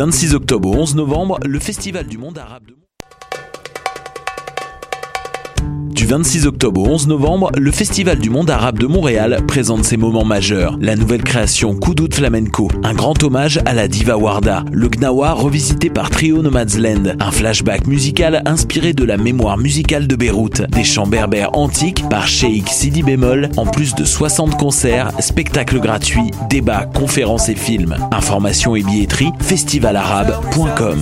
26 0.00 0.34
octobre 0.34 0.70
au 0.70 0.76
11 0.76 0.94
novembre, 0.94 1.38
le 1.44 1.58
Festival 1.58 2.06
du 2.06 2.16
monde 2.16 2.38
arabe 2.38 2.64
de 2.64 2.79
26 6.10 6.46
octobre 6.48 6.82
au 6.82 6.88
11 6.88 7.06
novembre, 7.06 7.52
le 7.56 7.70
Festival 7.70 8.18
du 8.18 8.30
monde 8.30 8.50
arabe 8.50 8.80
de 8.80 8.88
Montréal 8.88 9.44
présente 9.46 9.84
ses 9.84 9.96
moments 9.96 10.24
majeurs. 10.24 10.76
La 10.80 10.96
nouvelle 10.96 11.22
création 11.22 11.76
Koudout 11.76 12.12
Flamenco, 12.12 12.68
un 12.82 12.94
grand 12.94 13.22
hommage 13.22 13.60
à 13.64 13.74
la 13.74 13.86
diva 13.86 14.16
Warda, 14.16 14.64
le 14.72 14.88
Gnawa 14.88 15.34
revisité 15.34 15.88
par 15.88 16.10
Trio 16.10 16.42
Nomadsland, 16.42 17.14
un 17.20 17.30
flashback 17.30 17.86
musical 17.86 18.42
inspiré 18.44 18.92
de 18.92 19.04
la 19.04 19.18
mémoire 19.18 19.56
musicale 19.56 20.08
de 20.08 20.16
Beyrouth, 20.16 20.62
des 20.72 20.82
chants 20.82 21.06
berbères 21.06 21.56
antiques 21.56 22.02
par 22.08 22.26
Sheikh 22.26 22.68
Sidi 22.70 23.04
Bémol, 23.04 23.48
en 23.56 23.66
plus 23.66 23.94
de 23.94 24.04
60 24.04 24.56
concerts, 24.58 25.12
spectacles 25.20 25.78
gratuits, 25.78 26.32
débats, 26.48 26.86
conférences 26.92 27.48
et 27.48 27.54
films. 27.54 27.94
Informations 28.10 28.74
et 28.74 28.82
billetterie 28.82 29.30
festivalarabe.com. 29.38 30.98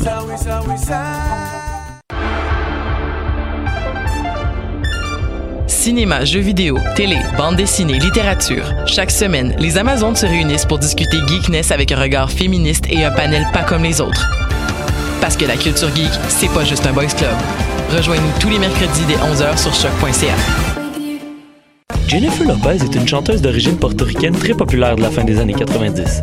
Cinéma, 5.79 6.25
jeux 6.25 6.41
vidéo, 6.41 6.77
télé, 6.97 7.19
bande 7.37 7.55
dessinée, 7.55 8.01
littérature. 8.01 8.75
Chaque 8.85 9.13
semaine, 9.13 9.55
les 9.61 9.79
Amazones 9.79 10.17
se 10.17 10.27
réunissent 10.27 10.67
pour 10.67 10.81
discuter 10.81 11.19
geekness 11.29 11.71
avec 11.71 11.93
un 11.93 12.01
regard 12.01 12.33
féministe 12.33 12.87
et 12.91 13.05
un 13.05 13.13
panel 13.13 13.47
pas 13.53 13.63
comme 13.63 13.85
les 13.85 14.01
autres. 14.01 14.29
Parce 15.21 15.37
que 15.37 15.45
la 15.45 15.57
culture 15.57 15.95
geek, 15.95 16.11
c'est 16.27 16.53
pas 16.53 16.65
juste 16.65 16.85
un 16.85 16.93
boys 16.93 17.07
club. 17.07 17.31
Rejoignez-nous 17.97 18.41
tous 18.41 18.51
les 18.51 18.59
mercredis 18.59 19.05
dès 19.07 19.15
11h 19.15 19.57
sur 19.57 19.73
choc.ca. 19.73 20.35
Jennifer 22.09 22.45
Lopez 22.45 22.85
est 22.85 22.95
une 22.97 23.07
chanteuse 23.07 23.41
d'origine 23.41 23.77
portoricaine 23.77 24.35
très 24.35 24.55
populaire 24.55 24.97
de 24.97 25.03
la 25.03 25.13
fin 25.13 25.23
des 25.23 25.39
années 25.39 25.55
90. 25.55 26.23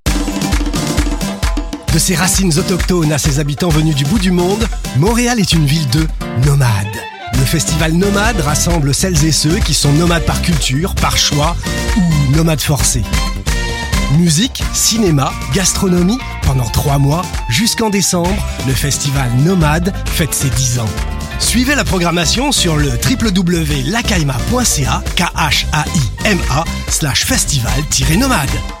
De 1.93 1.99
ses 1.99 2.15
racines 2.15 2.57
autochtones 2.57 3.11
à 3.11 3.17
ses 3.17 3.39
habitants 3.39 3.67
venus 3.67 3.95
du 3.95 4.05
bout 4.05 4.19
du 4.19 4.31
monde, 4.31 4.65
Montréal 4.97 5.41
est 5.41 5.51
une 5.51 5.65
ville 5.65 5.89
de 5.89 6.07
nomades. 6.45 6.87
Le 7.33 7.43
festival 7.45 7.91
Nomade 7.93 8.39
rassemble 8.39 8.93
celles 8.93 9.25
et 9.25 9.33
ceux 9.33 9.57
qui 9.59 9.73
sont 9.73 9.91
nomades 9.93 10.25
par 10.25 10.41
culture, 10.41 10.95
par 10.95 11.17
choix 11.17 11.57
ou 11.97 12.01
nomades 12.35 12.61
forcés. 12.61 13.03
Musique, 14.17 14.63
cinéma, 14.73 15.33
gastronomie, 15.53 16.19
pendant 16.43 16.69
trois 16.69 16.97
mois, 16.97 17.23
jusqu'en 17.49 17.89
décembre, 17.89 18.41
le 18.67 18.73
festival 18.73 19.29
Nomade 19.39 19.93
fête 20.05 20.33
ses 20.33 20.49
10 20.49 20.79
ans. 20.79 20.89
Suivez 21.39 21.75
la 21.75 21.83
programmation 21.83 22.53
sur 22.53 22.77
le 22.77 22.91
www.lacaima.ca, 22.91 25.03
k 25.15 25.21
h 25.21 25.65
a 25.73 25.85
i 25.85 26.01
m 26.25 26.39
a 26.51 26.63
slash 26.89 27.25
festival-nomade. 27.25 28.80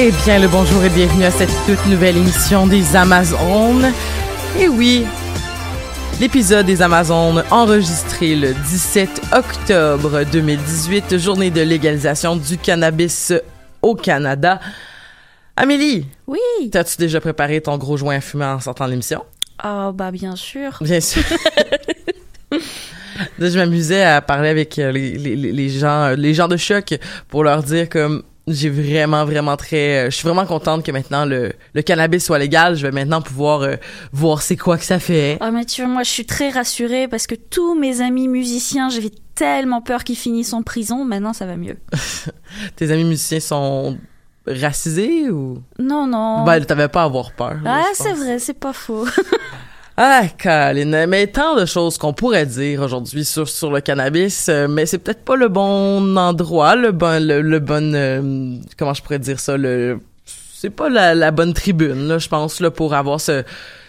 Eh 0.00 0.12
bien, 0.24 0.38
le 0.38 0.46
bonjour 0.48 0.82
et 0.84 0.88
bienvenue 0.90 1.24
à 1.24 1.30
cette 1.30 1.50
toute 1.66 1.84
nouvelle 1.86 2.16
émission 2.16 2.66
des 2.68 2.94
Amazones. 2.94 3.92
Et 4.58 4.68
oui, 4.68 5.04
l'épisode 6.20 6.66
des 6.66 6.82
Amazones 6.82 7.42
enregistré 7.50 8.36
le 8.36 8.54
17 8.54 9.22
octobre 9.32 10.22
2018, 10.30 11.18
journée 11.18 11.50
de 11.50 11.62
légalisation 11.62 12.36
du 12.36 12.58
cannabis 12.58 13.32
au 13.82 13.94
Canada. 13.96 14.60
Amélie, 15.56 16.06
Oui. 16.28 16.38
t'as-tu 16.70 16.96
déjà 16.98 17.20
préparé 17.20 17.60
ton 17.60 17.76
gros 17.76 17.96
joint 17.96 18.16
à 18.16 18.20
fumer 18.20 18.44
en 18.44 18.60
sortant 18.60 18.84
de 18.86 18.90
l'émission? 18.90 19.24
Ah 19.58 19.90
bah 19.92 20.12
bien 20.12 20.36
sûr. 20.36 20.78
Bien 20.80 21.00
sûr. 21.00 21.22
Là, 23.40 23.50
je 23.50 23.58
m'amusais 23.58 24.04
à 24.04 24.20
parler 24.22 24.48
avec 24.48 24.78
euh, 24.78 24.92
les, 24.92 25.18
les, 25.18 25.34
les- 25.34 25.50
les 25.50 25.68
gens, 25.68 26.04
euh, 26.04 26.14
les 26.14 26.34
gens 26.34 26.46
de 26.46 26.56
choc 26.56 26.94
pour 27.26 27.42
leur 27.42 27.64
dire 27.64 27.88
comme 27.88 28.22
j'ai 28.48 28.70
vraiment 28.70 29.24
vraiment 29.24 29.56
très 29.56 30.06
euh, 30.06 30.10
je 30.10 30.16
suis 30.16 30.26
vraiment 30.26 30.46
contente 30.46 30.84
que 30.84 30.92
maintenant 30.92 31.24
le, 31.24 31.52
le 31.74 31.82
cannabis 31.82 32.24
soit 32.24 32.38
légal, 32.38 32.76
je 32.76 32.82
vais 32.86 32.92
maintenant 32.92 33.22
pouvoir 33.22 33.62
euh, 33.62 33.76
voir 34.12 34.42
c'est 34.42 34.56
quoi 34.56 34.78
que 34.78 34.84
ça 34.84 34.98
fait. 34.98 35.38
Ah 35.40 35.50
mais 35.50 35.64
tu 35.64 35.82
vois, 35.82 35.90
moi 35.90 36.02
je 36.02 36.10
suis 36.10 36.26
très 36.26 36.50
rassurée 36.50 37.08
parce 37.08 37.26
que 37.26 37.34
tous 37.34 37.74
mes 37.78 38.00
amis 38.00 38.28
musiciens, 38.28 38.88
j'avais 38.88 39.12
tellement 39.34 39.80
peur 39.80 40.04
qu'ils 40.04 40.16
finissent 40.16 40.52
en 40.52 40.62
prison. 40.62 41.04
Maintenant 41.04 41.32
ça 41.32 41.46
va 41.46 41.56
mieux. 41.56 41.76
Tes 42.76 42.90
amis 42.90 43.04
musiciens 43.04 43.40
sont 43.40 43.98
racisés 44.46 45.30
ou? 45.30 45.62
Non 45.78 46.06
non. 46.06 46.44
ben 46.44 46.64
t'avais 46.64 46.88
pas 46.88 47.02
à 47.02 47.04
avoir 47.04 47.32
peur. 47.32 47.56
ah 47.66 47.84
c'est 47.94 48.12
vrai, 48.12 48.38
c'est 48.38 48.58
pas 48.58 48.72
faux. 48.72 49.06
Ah, 50.00 50.22
Colin, 50.40 51.06
mais 51.08 51.26
tant 51.26 51.56
de 51.56 51.66
choses 51.66 51.98
qu'on 51.98 52.12
pourrait 52.12 52.46
dire 52.46 52.82
aujourd'hui 52.82 53.24
sur 53.24 53.48
sur 53.48 53.72
le 53.72 53.80
cannabis, 53.80 54.48
euh, 54.48 54.68
mais 54.68 54.86
c'est 54.86 54.98
peut-être 54.98 55.24
pas 55.24 55.34
le 55.34 55.48
bon 55.48 56.16
endroit, 56.16 56.76
le 56.76 56.92
bon 56.92 57.20
le, 57.26 57.40
le 57.42 57.58
bon 57.58 57.94
euh, 57.96 58.58
comment 58.78 58.94
je 58.94 59.02
pourrais 59.02 59.18
dire 59.18 59.40
ça, 59.40 59.56
le 59.56 59.98
c'est 60.24 60.70
pas 60.70 60.88
la, 60.88 61.16
la 61.16 61.32
bonne 61.32 61.52
tribune 61.52 62.06
là, 62.06 62.18
je 62.18 62.28
pense 62.28 62.60
là 62.60 62.70
pour 62.70 62.94
avoir 62.94 63.20
ce 63.20 63.42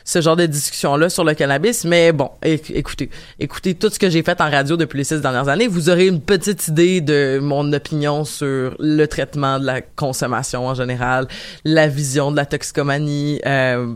ce 0.03 0.19
genre 0.21 0.35
de 0.35 0.47
discussion 0.47 0.97
là 0.97 1.09
sur 1.09 1.23
le 1.23 1.35
cannabis, 1.35 1.85
mais 1.85 2.11
bon, 2.11 2.31
éc- 2.41 2.71
écoutez, 2.73 3.11
écoutez 3.39 3.75
tout 3.75 3.91
ce 3.91 3.99
que 3.99 4.09
j'ai 4.09 4.23
fait 4.23 4.41
en 4.41 4.49
radio 4.49 4.77
depuis 4.77 4.97
les 4.97 5.03
six 5.03 5.21
dernières 5.21 5.47
années, 5.47 5.67
vous 5.67 5.91
aurez 5.91 6.07
une 6.07 6.21
petite 6.21 6.67
idée 6.69 7.01
de 7.01 7.37
mon 7.39 7.71
opinion 7.71 8.23
sur 8.25 8.75
le 8.79 9.05
traitement 9.05 9.59
de 9.59 9.65
la 9.67 9.81
consommation 9.81 10.65
en 10.65 10.73
général, 10.73 11.27
la 11.65 11.87
vision 11.87 12.31
de 12.31 12.37
la 12.37 12.47
toxicomanie, 12.47 13.39
euh, 13.45 13.93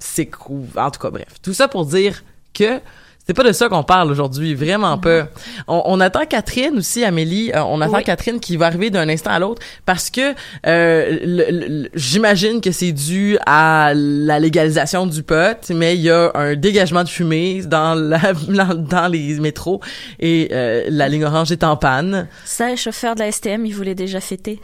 c'est 0.00 0.26
cool. 0.26 0.66
En 0.76 0.90
tout 0.90 0.98
cas, 1.00 1.10
bref. 1.10 1.28
Tout 1.42 1.54
ça 1.54 1.68
pour 1.68 1.86
dire 1.86 2.24
que 2.52 2.80
c'est 3.26 3.34
pas 3.34 3.44
de 3.44 3.52
ça 3.52 3.68
qu'on 3.68 3.84
parle 3.84 4.10
aujourd'hui, 4.10 4.54
vraiment 4.54 4.98
pas. 4.98 5.28
On, 5.68 5.82
on 5.84 6.00
attend 6.00 6.26
Catherine 6.26 6.78
aussi, 6.78 7.04
Amélie. 7.04 7.52
euh, 7.54 7.62
on 7.62 7.80
attend 7.80 7.98
Oui. 7.98 8.02
Catherine 8.02 8.40
qui 8.40 8.56
va 8.56 8.66
arriver 8.66 8.90
d'un 8.90 9.08
instant 9.08 9.30
à 9.30 9.38
l'autre 9.38 9.62
parce 9.86 10.10
que 10.10 10.34
euh, 10.66 11.86
j'imagine 11.94 12.60
que 12.60 12.72
c'est 12.72 12.90
dû 12.90 13.38
à 13.46 13.92
la 13.94 14.40
légalisation 14.40 15.06
du 15.06 15.22
pot, 15.22 15.70
mais 15.70 15.94
il 15.94 16.02
y 16.02 16.10
a 16.10 16.32
un 16.34 16.56
dégagement 16.56 17.04
de 17.04 17.08
fumée 17.08 17.62
dans 17.64 17.94
la 17.94 18.32
dans, 18.48 18.74
dans 18.74 19.06
les 19.08 19.38
métros 19.38 19.80
et 20.18 20.48
euh, 20.50 20.86
la 20.88 21.08
ligne 21.08 21.24
orange 21.24 21.52
est 21.52 21.62
en 21.62 21.76
panne. 21.76 22.26
Ça, 22.44 22.68
les 22.68 22.76
chauffeurs 22.76 23.14
de 23.14 23.20
la 23.20 23.30
STM, 23.30 23.64
ils 23.64 23.74
voulaient 23.74 23.94
déjà 23.94 24.20
fêter. 24.20 24.60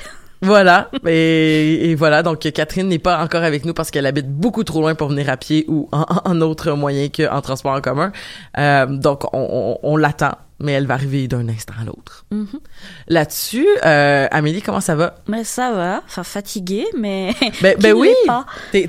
Voilà. 0.46 0.90
Et, 1.06 1.94
voilà. 1.96 2.22
Donc, 2.22 2.38
Catherine 2.38 2.88
n'est 2.88 3.00
pas 3.00 3.22
encore 3.22 3.42
avec 3.42 3.64
nous 3.64 3.74
parce 3.74 3.90
qu'elle 3.90 4.06
habite 4.06 4.28
beaucoup 4.30 4.64
trop 4.64 4.80
loin 4.80 4.94
pour 4.94 5.08
venir 5.08 5.28
à 5.28 5.36
pied 5.36 5.64
ou 5.68 5.88
en, 5.92 6.04
en 6.24 6.40
autre 6.40 6.72
moyen 6.72 7.08
qu'en 7.08 7.40
transport 7.40 7.72
en 7.72 7.80
commun. 7.80 8.12
Euh, 8.58 8.86
donc, 8.86 9.24
on, 9.34 9.78
on, 9.82 9.92
on 9.92 9.96
l'attend, 9.96 10.32
mais 10.58 10.72
elle 10.72 10.86
va 10.86 10.94
arriver 10.94 11.28
d'un 11.28 11.48
instant 11.48 11.74
à 11.80 11.84
l'autre. 11.84 12.24
Mhm. 12.30 12.60
Là-dessus, 13.08 13.66
euh, 13.84 14.26
Amélie, 14.30 14.62
comment 14.62 14.80
ça 14.80 14.94
va? 14.94 15.16
Mais 15.28 15.44
ça 15.44 15.72
va, 15.72 16.02
enfin 16.06 16.22
fatiguée, 16.22 16.86
mais 16.96 17.34
Ben, 17.62 17.76
ben 17.78 17.92
oui. 17.92 18.10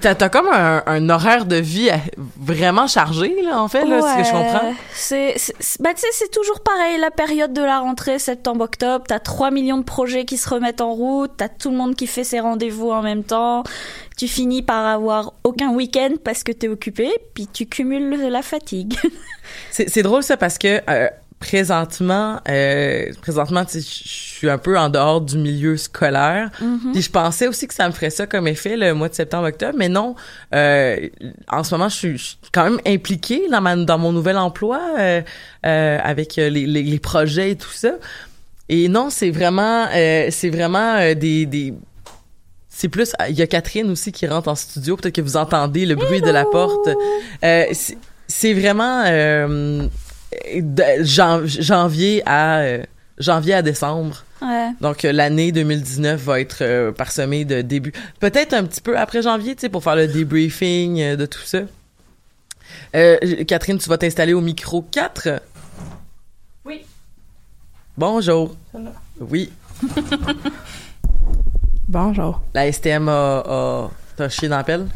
T'as, 0.01 0.15
t'as 0.15 0.29
comme 0.29 0.47
un, 0.47 0.83
un 0.85 1.09
horaire 1.09 1.45
de 1.45 1.57
vie 1.57 1.89
vraiment 2.37 2.87
chargé, 2.87 3.41
là, 3.43 3.61
en 3.61 3.67
fait, 3.67 3.85
là, 3.85 4.01
ce 4.01 4.17
que 4.17 4.23
je 4.23 4.31
comprends. 4.31 4.73
C'est, 4.93 5.35
bah, 5.79 5.93
tu 5.93 6.01
sais, 6.01 6.07
c'est 6.13 6.31
toujours 6.31 6.61
pareil, 6.61 6.99
la 6.99 7.11
période 7.11 7.53
de 7.53 7.61
la 7.61 7.79
rentrée, 7.79 8.19
septembre-octobre, 8.19 9.05
t'as 9.07 9.19
3 9.19 9.51
millions 9.51 9.77
de 9.77 9.83
projets 9.83 10.25
qui 10.25 10.37
se 10.37 10.49
remettent 10.49 10.81
en 10.81 10.93
route, 10.93 11.31
t'as 11.37 11.49
tout 11.49 11.69
le 11.69 11.77
monde 11.77 11.95
qui 11.95 12.07
fait 12.07 12.23
ses 12.23 12.39
rendez-vous 12.39 12.91
en 12.91 13.01
même 13.01 13.23
temps, 13.23 13.63
tu 14.17 14.27
finis 14.27 14.63
par 14.63 14.85
avoir 14.85 15.33
aucun 15.43 15.69
week-end 15.71 16.15
parce 16.23 16.43
que 16.43 16.51
t'es 16.51 16.67
occupé, 16.67 17.09
puis 17.33 17.47
tu 17.47 17.65
cumules 17.65 18.29
la 18.29 18.41
fatigue. 18.41 18.97
C'est, 19.71 19.89
c'est 19.89 20.03
drôle 20.03 20.23
ça 20.23 20.35
parce 20.35 20.57
que 20.57 20.81
euh, 20.89 21.07
présentement, 21.39 22.39
euh, 22.49 23.11
présentement, 23.21 23.63
je 23.71 23.79
suis 23.79 24.49
un 24.49 24.57
peu 24.57 24.77
en 24.77 24.89
dehors 24.89 25.21
du 25.21 25.37
milieu 25.37 25.77
scolaire. 25.77 26.49
Puis 26.93 27.01
je 27.01 27.09
pensais 27.11 27.47
aussi 27.47 27.67
que 27.67 27.73
ça 27.73 27.87
me 27.87 27.93
ferait 27.93 28.09
ça 28.09 28.25
comme 28.27 28.47
effet 28.47 28.75
le 28.77 28.93
mois 28.93 29.09
de 29.09 29.13
septembre-octobre, 29.13 29.75
mais 29.77 29.89
non. 29.89 30.15
Euh, 30.53 31.07
en 31.47 31.63
ce 31.63 31.73
moment, 31.75 31.89
je 31.89 31.95
suis, 31.95 32.37
quand 32.51 32.63
même 32.63 32.79
impliquée 32.85 33.43
dans, 33.51 33.61
ma, 33.61 33.75
dans 33.75 33.97
mon 33.97 34.11
nouvel 34.11 34.37
emploi 34.37 34.79
euh, 34.99 35.21
euh, 35.65 35.99
avec 36.03 36.35
les, 36.37 36.49
les, 36.49 36.65
les 36.83 36.99
projets 36.99 37.51
et 37.51 37.55
tout 37.55 37.71
ça. 37.71 37.93
Et 38.69 38.89
non, 38.89 39.09
c'est 39.09 39.31
vraiment, 39.31 39.87
euh, 39.95 40.27
c'est 40.31 40.49
vraiment 40.49 40.95
euh, 40.97 41.13
des, 41.13 41.45
des 41.45 41.73
c'est 42.69 42.89
plus 42.89 43.13
il 43.29 43.35
y 43.35 43.41
a 43.41 43.47
Catherine 43.47 43.89
aussi 43.89 44.11
qui 44.11 44.27
rentre 44.27 44.49
en 44.49 44.55
studio 44.55 44.95
peut-être 44.97 45.15
que 45.15 45.21
vous 45.21 45.35
entendez 45.35 45.87
le 45.87 45.95
bruit 45.95 46.21
de 46.21 46.29
la 46.29 46.45
porte 46.45 46.87
euh, 47.43 47.65
c'est- 47.71 47.97
c'est 48.27 48.53
vraiment 48.53 49.03
euh, 49.07 49.87
de 50.55 50.83
jan- 51.03 51.45
janvier 51.45 52.21
à 52.25 52.59
euh, 52.59 52.83
janvier 53.17 53.53
à 53.55 53.61
décembre. 53.61 54.23
Ouais. 54.39 54.69
donc 54.81 55.03
euh, 55.03 55.11
l'année 55.11 55.51
2019 55.51 56.21
va 56.21 56.39
être 56.39 56.57
euh, 56.61 56.91
parsemée 56.91 57.43
de 57.43 57.61
débuts. 57.61 57.93
Peut-être 58.19 58.53
un 58.53 58.63
petit 58.65 58.81
peu 58.81 58.95
après 58.97 59.23
janvier 59.23 59.55
tu 59.55 59.61
sais 59.61 59.69
pour 59.69 59.83
faire 59.83 59.95
le 59.95 60.07
debriefing 60.07 61.01
euh, 61.01 61.15
de 61.15 61.25
tout 61.25 61.41
ça. 61.43 61.61
Euh, 62.95 63.17
Catherine 63.47 63.79
tu 63.79 63.89
vas 63.89 63.97
t'installer 63.97 64.33
au 64.33 64.41
micro 64.41 64.83
4 64.83 65.41
Oui. 66.65 66.85
bonjour. 67.97 68.55
Oui. 69.19 69.51
Bonjour. 71.87 72.41
la 72.53 72.69
STM 72.71 73.07
a, 73.07 73.43
a 73.47 73.89
t'as 74.17 74.29
chié 74.29 74.49
dans 74.49 74.57
la 74.57 74.63
pelle? 74.63 74.87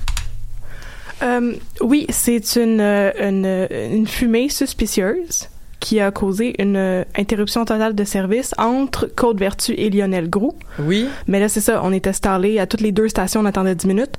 Euh, 1.23 1.53
oui, 1.81 2.06
c'est 2.09 2.56
une, 2.56 2.79
euh, 2.81 3.12
une, 3.19 3.68
une 3.95 4.07
fumée 4.07 4.50
suspicieuse 4.50 5.50
qui 5.79 6.00
a 6.00 6.12
causé 6.12 6.62
une 6.62 6.75
euh, 6.77 7.03
interruption 7.18 7.65
totale 7.65 7.95
de 7.95 8.03
service 8.03 8.53
entre 8.57 9.07
Côte-Vertu 9.07 9.73
et 9.73 9.89
Lionel 9.89 10.29
Groux. 10.29 10.53
oui 10.79 11.07
Mais 11.27 11.39
là, 11.39 11.50
c'est 11.50 11.62
ça, 11.62 11.81
on 11.83 11.91
est 11.91 12.06
installé 12.07 12.59
à 12.59 12.68
toutes 12.68 12.81
les 12.81 12.91
deux 12.91 13.07
stations, 13.09 13.41
on 13.41 13.45
attendait 13.45 13.73
10 13.75 13.88
minutes 13.88 14.13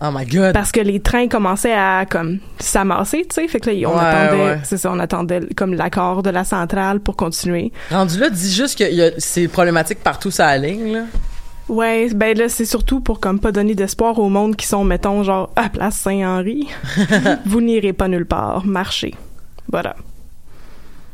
oh 0.00 0.10
my 0.12 0.24
god 0.26 0.52
parce 0.52 0.70
que 0.70 0.80
les 0.80 1.00
trains 1.00 1.26
commençaient 1.26 1.72
à 1.72 2.04
comme 2.08 2.38
s'amasser, 2.60 3.26
tu 3.28 3.34
sais, 3.34 3.48
fait 3.48 3.58
que 3.58 3.70
là, 3.70 3.88
on 3.88 3.94
Ouais, 3.94 4.04
attendait, 4.04 4.44
ouais. 4.44 4.58
c'est 4.64 4.76
ça, 4.76 4.92
on 4.92 4.98
attendait 5.00 5.40
comme 5.56 5.74
l'accord 5.74 6.22
de 6.22 6.30
la 6.30 6.44
centrale 6.44 7.00
pour 7.00 7.16
continuer. 7.16 7.72
Rendu 7.90 8.18
là, 8.18 8.28
dis 8.30 8.52
juste 8.54 8.78
que 8.78 8.84
c'est 9.18 9.48
problématique 9.48 9.98
partout 10.04 10.30
sur 10.30 10.44
la 10.44 10.58
ligne, 10.58 10.92
là. 10.92 11.00
Ouais, 11.68 12.08
ben 12.14 12.36
là, 12.36 12.48
c'est 12.48 12.64
surtout 12.64 13.00
pour 13.00 13.20
comme 13.20 13.40
pas 13.40 13.52
donner 13.52 13.74
d'espoir 13.74 14.18
au 14.18 14.28
monde 14.28 14.56
qui 14.56 14.66
sont, 14.66 14.84
mettons, 14.84 15.22
genre, 15.22 15.50
à 15.54 15.68
Place 15.68 15.96
Saint-Henri. 15.96 16.66
Vous 17.46 17.60
n'irez 17.60 17.92
pas 17.92 18.08
nulle 18.08 18.24
part, 18.26 18.64
marchez. 18.64 19.14
Voilà. 19.70 19.94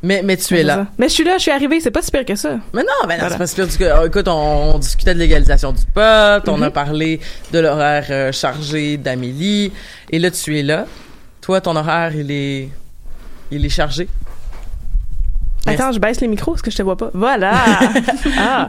Mais, 0.03 0.23
mais 0.23 0.37
tu 0.37 0.57
es 0.57 0.63
là. 0.63 0.75
ça. 0.75 0.87
Mais 0.99 1.09
je 1.09 1.15
suis 1.15 1.25
là, 1.25 1.39
je 1.39 1.43
suis 1.43 1.51
arrivée, 1.51 1.81
c'est 1.81 1.91
pas 1.91 2.03
si 2.03 2.11
pire 2.11 2.25
que 2.27 2.37
ça. 2.37 2.59
Mais 2.75 2.83
non, 2.83 2.89
ben 3.09 3.15
non, 3.15 3.21
Voilà. 3.21 3.31
c'est 3.31 3.39
pas 3.39 3.47
si 3.47 3.57
pire 3.57 3.79
que- 3.79 4.07
Écoute, 4.07 4.29
on, 4.29 4.75
on 4.75 4.79
discutait 4.79 5.15
de 5.15 5.19
l'égalisation 5.19 5.73
du 5.73 5.83
pot, 5.95 6.47
on 6.49 6.61
a 6.63 6.71
parlé 6.71 7.21
de 7.53 7.59
l'horaire 7.59 8.07
euh, 8.11 8.31
chargé 8.31 8.97
d'Amélie, 8.99 9.73
et 10.11 10.19
là, 10.19 10.31
tu 10.31 10.59
es 10.59 10.63
là. 10.63 10.87
Toi, 11.41 11.61
ton 11.63 11.75
horaire, 11.75 12.15
il 12.15 12.31
est... 12.31 12.69
Il 13.51 13.65
est 13.65 13.71
chargé. 13.71 14.09
Mais- 15.67 15.73
Attends, 15.75 15.91
je 15.93 15.99
baisse 15.99 16.21
les 16.21 16.29
micros 16.29 16.53
parce 16.53 16.63
que 16.63 16.71
je 16.71 16.77
te 16.77 16.83
vois 16.83 16.97
pas. 16.97 17.11
Voilà! 17.15 17.55
ah! 18.39 18.69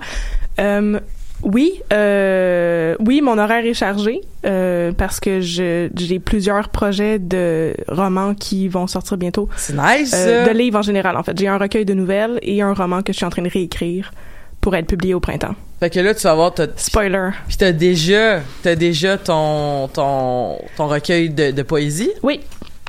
Euh, 0.59 0.99
oui, 1.45 1.81
euh, 1.93 2.95
oui, 2.99 3.21
mon 3.21 3.37
horaire 3.37 3.65
est 3.65 3.73
chargé 3.73 4.21
euh, 4.45 4.91
parce 4.91 5.19
que 5.19 5.39
j'ai 5.41 6.19
plusieurs 6.23 6.69
projets 6.69 7.19
de 7.19 7.73
romans 7.87 8.33
qui 8.33 8.67
vont 8.67 8.87
sortir 8.87 9.17
bientôt. 9.17 9.47
C'est 9.55 9.75
nice, 9.77 10.13
Euh, 10.15 10.45
de 10.47 10.51
livres 10.57 10.79
en 10.79 10.81
général, 10.81 11.15
en 11.17 11.23
fait. 11.23 11.37
J'ai 11.37 11.47
un 11.47 11.57
recueil 11.57 11.85
de 11.85 11.93
nouvelles 11.93 12.39
et 12.41 12.61
un 12.61 12.73
roman 12.73 13.01
que 13.01 13.13
je 13.13 13.17
suis 13.17 13.25
en 13.25 13.29
train 13.29 13.43
de 13.43 13.49
réécrire 13.49 14.11
pour 14.59 14.75
être 14.75 14.87
publié 14.87 15.13
au 15.13 15.19
printemps. 15.19 15.55
Fait 15.79 15.89
que 15.89 15.99
là, 15.99 16.15
tu 16.15 16.23
vas 16.23 16.31
avoir... 16.31 16.53
t'as- 16.53 16.67
Spoiler. 16.75 17.29
Puis 17.47 17.57
t'as 17.57 17.71
déjà, 17.71 18.41
t'as 18.63 18.75
déjà 18.75 19.17
ton, 19.17 19.87
ton, 19.89 20.57
ton 20.77 20.87
recueil 20.87 21.29
de, 21.29 21.51
de 21.51 21.61
poésie? 21.61 22.11
Oui, 22.23 22.41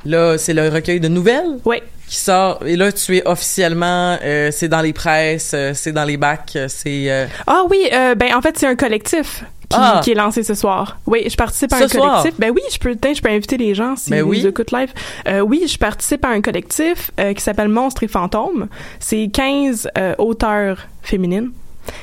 Là, 0.05 0.37
c'est 0.37 0.53
le 0.53 0.69
recueil 0.69 0.99
de 0.99 1.07
nouvelles? 1.07 1.57
oui. 1.65 1.77
Qui 2.07 2.15
sort 2.15 2.59
et 2.65 2.75
là 2.77 2.91
tu 2.91 3.17
es 3.17 3.27
officiellement 3.27 4.17
euh, 4.23 4.49
c'est 4.51 4.67
dans 4.69 4.81
les 4.81 4.93
presses 4.93 5.51
euh, 5.53 5.71
c'est 5.73 5.91
dans 5.91 6.05
les 6.05 6.17
bacs 6.17 6.53
euh, 6.55 6.67
c'est 6.69 7.11
euh, 7.11 7.25
Ah 7.45 7.63
oui, 7.69 7.87
euh, 7.91 8.15
ben 8.15 8.33
en 8.35 8.41
fait 8.41 8.57
c'est 8.57 8.67
un 8.67 8.75
collectif 8.75 9.43
qui, 9.69 9.75
Ah. 9.77 9.99
qui 10.01 10.11
est 10.11 10.15
lancé 10.15 10.43
ce 10.43 10.53
soir. 10.53 10.97
Oui, 11.05 11.25
je 11.29 11.35
participe 11.35 11.73
à 11.73 11.79
Ce 11.79 11.83
un 11.83 11.87
soir? 11.89 12.17
collectif. 12.21 12.39
Ben 12.39 12.51
oui, 12.55 12.61
je 12.71 12.77
peux, 12.79 12.95
je 13.13 13.21
peux 13.21 13.29
inviter 13.29 13.57
les 13.57 13.75
gens 13.75 13.97
s'ils 13.97 14.11
Ben 14.13 14.21
oui. 14.23 14.45
écoutent 14.47 14.71
live. 14.71 14.93
Euh, 15.27 15.41
oui, 15.41 15.65
je 15.67 15.77
participe 15.77 16.23
à 16.23 16.29
un 16.29 16.39
collectif 16.39 17.11
euh, 17.19 17.33
qui 17.33 17.41
s'appelle 17.43 17.67
Monstres 17.67 18.03
et 18.03 18.07
fantômes. 18.07 18.69
C'est 19.01 19.27
15 19.33 19.89
euh, 19.97 20.15
auteurs 20.19 20.87
féminines 21.03 21.51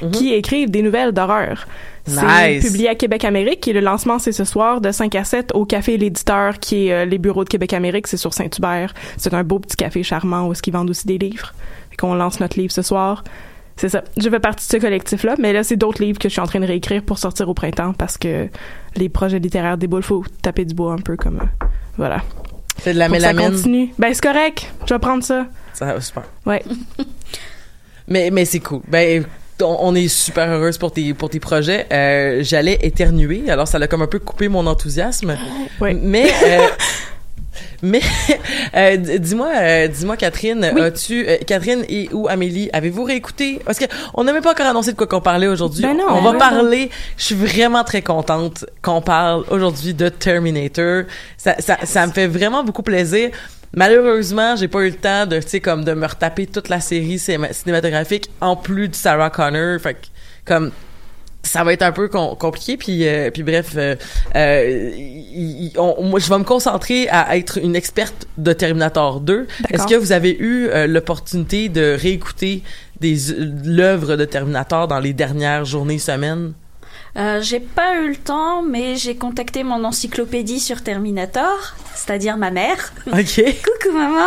Mhm. 0.03 0.11
qui 0.11 0.33
écrivent 0.35 0.71
des 0.71 0.83
nouvelles 0.83 1.13
d'horreur. 1.13 1.67
C'est 2.07 2.51
Nice. 2.57 2.67
publié 2.67 2.89
à 2.91 2.95
Québec 2.95 3.25
Amérique 3.25 3.67
et 3.67 3.73
le 3.73 3.81
lancement 3.81 4.19
c'est 4.19 4.33
ce 4.33 4.45
soir 4.45 4.83
de 4.83 4.91
5 4.93 5.15
à 5.15 5.25
7 5.25 5.53
au 5.55 5.65
café 5.65 5.97
l'éditeur 5.97 6.59
qui 6.59 6.89
est 6.89 6.93
euh, 6.93 7.05
les 7.07 7.17
bureaux 7.17 7.45
de 7.45 7.49
Québec 7.49 7.73
Amérique, 7.73 8.07
c'est 8.09 8.19
sur 8.19 8.35
Saint-Hubert. 8.35 8.93
C'est 9.17 9.33
un 9.33 9.43
beau 9.43 9.59
petit 9.59 9.77
café 9.77 10.03
charmant 10.03 10.47
où 10.49 10.53
est-ce 10.53 10.63
qu'ils 10.63 10.75
vendent 10.75 10.91
aussi 10.91 11.07
des 11.07 11.17
livres. 11.17 11.55
Fait 11.91 11.97
qu'on 11.97 12.15
lance 12.15 12.41
notre 12.41 12.59
livre 12.59 12.73
ce 12.73 12.83
soir. 12.83 13.25
C'est 13.77 13.89
ça. 13.89 14.05
Je 14.19 14.29
fais 14.29 14.39
partie 14.39 14.67
de 14.69 14.73
ce 14.73 14.77
collectif-là, 14.77 15.35
mais 15.39 15.53
là, 15.53 15.65
c'est 15.65 15.77
d'autres 15.77 16.01
livres 16.03 16.19
que 16.19 16.29
je 16.29 16.35
suis 16.35 16.41
en 16.41 16.47
train 16.47 16.61
de 16.61 16.67
réécrire 16.67 17.03
pour 17.03 17.19
sortir 17.19 17.49
au 17.49 17.55
printemps 17.55 17.93
parce 17.95 18.17
que 18.19 18.49
les 18.97 19.09
projets 19.09 19.39
littéraires 19.41 19.79
déboulent. 19.79 20.03
Faut 20.05 20.25
taper 20.43 20.65
du 20.67 20.75
bois 20.75 20.93
un 20.93 20.99
peu 20.99 21.17
comme... 21.17 21.39
euh, 21.41 21.67
voilà. 21.97 22.23
c'est 22.83 22.93
de 22.93 22.99
la 22.99 23.07
Pour 23.09 23.17
que 23.17 23.23
ça 23.23 23.33
mélamine 23.33 23.57
continue. 23.57 23.95
Ben, 23.99 24.13
c'est 24.15 24.23
correct. 24.23 24.71
Je 24.87 24.93
vais 24.95 25.01
prendre 25.01 25.25
ça. 25.25 25.47
ça 25.73 25.99
super 26.01 26.23
Ouais. 26.47 26.63
mais 28.09 28.31
mais 28.31 28.45
c'est 28.45 28.61
cool 28.61 28.83
ben 28.87 29.25
on, 29.63 29.95
est 29.95 30.09
super 30.09 30.49
heureuse 30.49 30.79
pour 30.79 30.93
tes 30.93 31.15
pour 31.15 31.31
tes 31.31 31.41
projets. 31.41 31.87
Euh, 31.93 32.41
j'allais 32.43 32.79
éternuer. 32.83 33.45
Alors 33.49 33.69
ça 33.69 33.79
l'a 33.79 33.87
comme 33.87 34.03
un 34.03 34.07
peu 34.07 34.19
coupé 34.19 34.49
mon 34.49 34.67
enthousiasme. 34.67 35.37
Ouais. 35.81 35.95
mais 35.95 36.27
euh, 36.45 36.67
mais 37.83 38.01
euh, 38.77 38.97
dis-moi 38.97 39.51
euh, 39.55 39.89
dis-moi 39.89 40.17
Catherine 40.17 40.71
Oui. 40.75 40.81
as-tu 40.81 41.27
euh, 41.29 41.37
Catherine 41.47 41.85
et 41.89 42.09
ou 42.13 42.29
Amélie 42.29 42.71
avez-vous 42.73 43.05
réécouté? 43.05 43.61
Parce 43.65 43.79
que 43.79 43.85
on 44.15 44.25
n'a 44.25 44.33
même 44.33 44.43
pas 44.43 44.53
encore 44.53 44.67
annoncé 44.67 44.93
de 44.93 44.97
quoi 44.97 45.07
qu'on 45.07 45.21
parlait 45.21 45.47
aujourd'hui. 45.47 45.83
Ben 45.83 45.97
non, 45.97 46.05
on 46.09 46.23
va 46.23 46.33
ouais. 46.33 46.39
parler. 46.39 46.91
je 47.17 47.25
suis 47.25 47.35
vraiment 47.35 47.85
très 47.85 48.03
contente 48.03 48.65
qu'on 48.83 49.01
parle 49.01 49.45
aujourd'hui 49.51 49.95
de 49.95 50.09
Terminator. 50.09 51.05
Ça, 51.37 51.57
ça 51.59 51.79
ça 51.85 52.07
me 52.07 52.13
fait 52.13 52.27
vraiment 52.27 52.65
beaucoup 52.65 52.83
plaisir 52.83 53.31
Malheureusement, 53.77 54.57
j'ai 54.57 54.69
pas 54.69 54.81
eu 54.83 54.91
le 54.91 54.97
temps 54.97 55.27
de, 55.27 55.41
tu 55.41 55.49
sais, 55.49 55.61
comme 55.61 55.85
de 55.85 55.93
me 55.95 56.07
retaper 56.07 56.47
toute 56.47 56.69
la 56.69 56.81
série 56.81 57.19
cinéma- 57.19 57.53
cinématographique 57.53 58.31
en 58.41 58.57
plus 58.57 58.89
de 58.89 58.95
Sarah 58.95 59.31
Connor. 59.31 59.81
Fait 59.81 59.95
que, 59.95 59.99
comme, 60.45 60.71
ça 61.43 61.63
va 61.65 61.73
être 61.73 61.83
un 61.83 61.93
peu 61.93 62.09
com- 62.09 62.35
compliqué. 62.39 62.77
Puis, 62.77 63.07
euh, 63.07 63.31
puis 63.31 63.43
bref, 63.43 63.73
euh, 63.77 63.97
euh, 64.35 64.91
on- 65.77 66.03
moi, 66.05 66.19
je 66.21 66.29
vais 66.29 66.39
me 66.39 66.45
concentrer 66.45 67.09
à 67.11 67.37
être 67.37 67.59
une 67.59 67.77
experte 67.77 68.27
de 68.39 68.53
Terminator 68.53 69.21
2. 69.21 69.47
Est-ce 69.71 69.87
que 69.87 69.95
vous 69.95 70.13
avez 70.13 70.37
eu 70.39 70.69
euh, 70.69 70.87
l'opportunité 70.87 71.69
de 71.69 71.97
réécouter 72.01 72.63
des 73.01 73.17
l'œuvre 73.65 74.17
de 74.17 74.25
Terminator 74.25 74.89
dans 74.89 75.01
les 75.01 75.13
dernières 75.13 75.65
journées, 75.65 75.99
semaines? 75.99 76.53
Euh, 77.17 77.41
j'ai 77.41 77.61
pas 77.61 77.97
eu 77.99 78.09
le 78.09 78.17
temps, 78.17 78.63
mais 78.63 78.97
j'ai 78.97 79.17
contacté 79.17 79.63
mon 79.63 79.85
encyclopédie 79.85 80.59
sur 80.61 80.83
Terminator, 80.83 81.75
c'est-à-dire 81.95 82.37
ma 82.37 82.51
mère. 82.51 82.93
OK. 83.07 83.41
Coucou 83.45 83.97
maman 83.97 84.27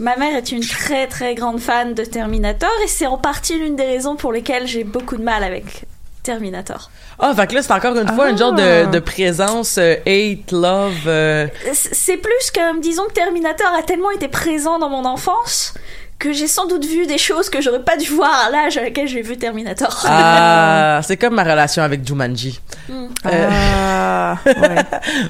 Ma 0.00 0.16
mère 0.16 0.36
est 0.36 0.50
une 0.50 0.66
très 0.66 1.06
très 1.06 1.34
grande 1.36 1.60
fan 1.60 1.94
de 1.94 2.04
Terminator 2.04 2.70
et 2.84 2.88
c'est 2.88 3.06
en 3.06 3.18
partie 3.18 3.56
l'une 3.56 3.76
des 3.76 3.84
raisons 3.84 4.16
pour 4.16 4.32
lesquelles 4.32 4.66
j'ai 4.66 4.82
beaucoup 4.82 5.16
de 5.16 5.22
mal 5.22 5.44
avec 5.44 5.84
Terminator. 6.24 6.90
Ah, 7.20 7.32
fait 7.36 7.46
que 7.46 7.54
là, 7.54 7.62
c'est 7.62 7.72
encore 7.72 7.94
une 7.96 8.08
fois 8.08 8.24
Ah. 8.26 8.30
une 8.30 8.38
genre 8.38 8.52
de, 8.54 8.90
de 8.90 8.98
présence 8.98 9.76
euh, 9.78 9.94
hate, 10.06 10.50
love... 10.50 11.06
euh, 11.06 11.46
C'est 11.72 12.16
plus 12.16 12.50
comme, 12.52 12.80
disons 12.80 13.04
que 13.06 13.12
Terminator 13.12 13.68
a 13.78 13.82
tellement 13.82 14.10
été 14.10 14.26
présent 14.28 14.78
dans 14.80 14.88
mon 14.88 15.04
enfance 15.04 15.74
que 16.22 16.32
j'ai 16.32 16.46
sans 16.46 16.68
doute 16.68 16.84
vu 16.84 17.04
des 17.06 17.18
choses 17.18 17.50
que 17.50 17.60
j'aurais 17.60 17.82
pas 17.82 17.96
dû 17.96 18.06
voir 18.06 18.46
à 18.46 18.50
l'âge 18.50 18.76
à 18.76 18.82
laquelle 18.82 19.08
j'ai 19.08 19.22
vu 19.22 19.36
Terminator. 19.36 20.04
Ah, 20.06 21.00
c'est 21.04 21.16
comme 21.16 21.34
ma 21.34 21.42
relation 21.42 21.82
avec 21.82 22.06
Jumanji 22.06 22.60
Euh, 22.88 23.48
Ah, 23.50 24.38
ouais. 24.46 24.76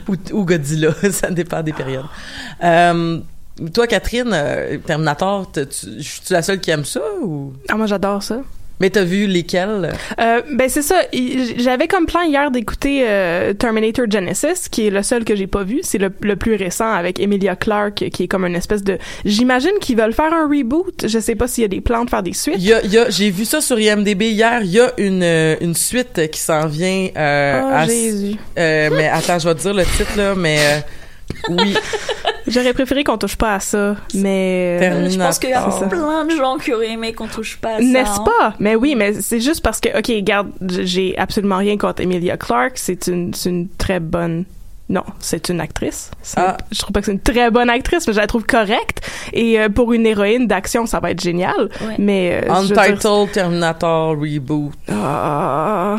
ou, 0.08 0.16
ou 0.36 0.44
Godzilla, 0.44 0.90
ça 1.10 1.30
dépend 1.30 1.62
des 1.62 1.72
périodes. 1.72 2.04
Euh, 2.62 3.20
toi, 3.72 3.86
Catherine, 3.86 4.32
euh, 4.34 4.76
Terminator, 4.84 5.50
tu, 5.50 5.60
je 5.98 6.02
suis 6.02 6.20
la 6.28 6.42
seule 6.42 6.60
qui 6.60 6.70
aime 6.70 6.84
ça 6.84 7.00
ou? 7.22 7.54
Ah, 7.70 7.76
moi, 7.76 7.86
j'adore 7.86 8.22
ça. 8.22 8.40
Mais 8.82 8.90
t'as 8.90 9.04
vu 9.04 9.28
lesquels? 9.28 9.92
Euh, 10.20 10.42
ben 10.54 10.68
c'est 10.68 10.82
ça. 10.82 10.96
J'avais 11.56 11.86
comme 11.86 12.04
plan 12.06 12.22
hier 12.22 12.50
d'écouter 12.50 13.04
euh, 13.06 13.52
Terminator 13.54 14.06
Genesis, 14.10 14.68
qui 14.70 14.88
est 14.88 14.90
le 14.90 15.04
seul 15.04 15.24
que 15.24 15.36
j'ai 15.36 15.46
pas 15.46 15.62
vu. 15.62 15.78
C'est 15.84 15.98
le, 15.98 16.10
le 16.20 16.34
plus 16.34 16.56
récent 16.56 16.92
avec 16.92 17.20
Emilia 17.20 17.54
Clarke, 17.54 18.08
qui 18.12 18.24
est 18.24 18.28
comme 18.28 18.44
une 18.44 18.56
espèce 18.56 18.82
de. 18.82 18.98
J'imagine 19.24 19.70
qu'ils 19.80 19.96
veulent 19.96 20.12
faire 20.12 20.32
un 20.34 20.48
reboot. 20.48 21.06
Je 21.06 21.18
sais 21.20 21.36
pas 21.36 21.46
s'il 21.46 21.62
y 21.62 21.64
a 21.64 21.68
des 21.68 21.80
plans 21.80 22.04
de 22.04 22.10
faire 22.10 22.24
des 22.24 22.32
suites. 22.32 22.56
Y 22.60 22.72
a, 22.72 22.84
y 22.84 22.98
a- 22.98 23.08
j'ai 23.08 23.30
vu 23.30 23.44
ça 23.44 23.60
sur 23.60 23.78
IMDb 23.78 24.22
hier. 24.22 24.62
Il 24.64 24.70
y 24.72 24.80
a 24.80 24.92
une 24.98 25.22
euh, 25.22 25.54
une 25.60 25.74
suite 25.76 26.28
qui 26.32 26.40
s'en 26.40 26.66
vient. 26.66 27.06
Euh, 27.16 27.60
Oh 27.62 27.68
à- 27.72 27.86
Jésus. 27.86 28.34
mais 28.56 29.08
attends, 29.12 29.38
je 29.38 29.48
vais 29.48 29.54
te 29.54 29.60
dire 29.60 29.74
le 29.74 29.84
titre 29.84 30.16
là, 30.16 30.34
mais 30.36 30.58
Oui, 31.48 31.74
J'aurais 32.46 32.72
préféré 32.72 33.04
qu'on 33.04 33.18
touche 33.18 33.36
pas 33.36 33.54
à 33.54 33.60
ça, 33.60 33.96
mais... 34.14 34.76
Terminator. 34.78 35.12
Je 35.12 35.18
pense 35.18 35.38
qu'il 35.38 35.50
y 35.50 35.54
a 35.54 35.62
plein 35.88 36.24
de 36.24 36.36
gens 36.36 36.58
qui 36.58 36.72
auraient 36.72 36.90
aimé 36.90 37.12
qu'on 37.12 37.26
touche 37.26 37.56
pas 37.56 37.76
à 37.76 37.78
ça. 37.78 37.82
N'est-ce 37.84 38.20
hein? 38.20 38.24
pas? 38.24 38.54
Mais 38.58 38.74
oui, 38.74 38.94
mais 38.94 39.14
c'est 39.14 39.40
juste 39.40 39.62
parce 39.62 39.80
que, 39.80 39.88
OK, 39.96 40.06
regarde, 40.08 40.50
j'ai 40.60 41.16
absolument 41.18 41.56
rien 41.56 41.76
contre 41.78 42.02
Emilia 42.02 42.36
Clarke. 42.36 42.74
C'est 42.76 43.06
une, 43.06 43.32
c'est 43.34 43.48
une 43.48 43.68
très 43.68 44.00
bonne... 44.00 44.44
Non, 44.88 45.04
c'est 45.20 45.48
une 45.48 45.60
actrice. 45.60 46.10
Ah. 46.36 46.56
Je 46.70 46.78
trouve 46.80 46.92
pas 46.92 47.00
que 47.00 47.06
c'est 47.06 47.12
une 47.12 47.20
très 47.20 47.50
bonne 47.50 47.70
actrice, 47.70 48.06
mais 48.06 48.12
je 48.12 48.18
la 48.20 48.26
trouve 48.26 48.44
correcte. 48.44 49.00
Et 49.32 49.58
euh, 49.58 49.68
pour 49.70 49.92
une 49.94 50.04
héroïne 50.04 50.46
d'action, 50.46 50.84
ça 50.84 51.00
va 51.00 51.12
être 51.12 51.22
génial. 51.22 51.70
Ouais. 51.80 51.94
Mais... 51.98 52.42
euh, 52.44 52.62
dire- 52.64 52.78
Untitled 52.78 53.32
Terminator 53.32 54.10
Reboot 54.10 54.72
Ah, 54.90 55.98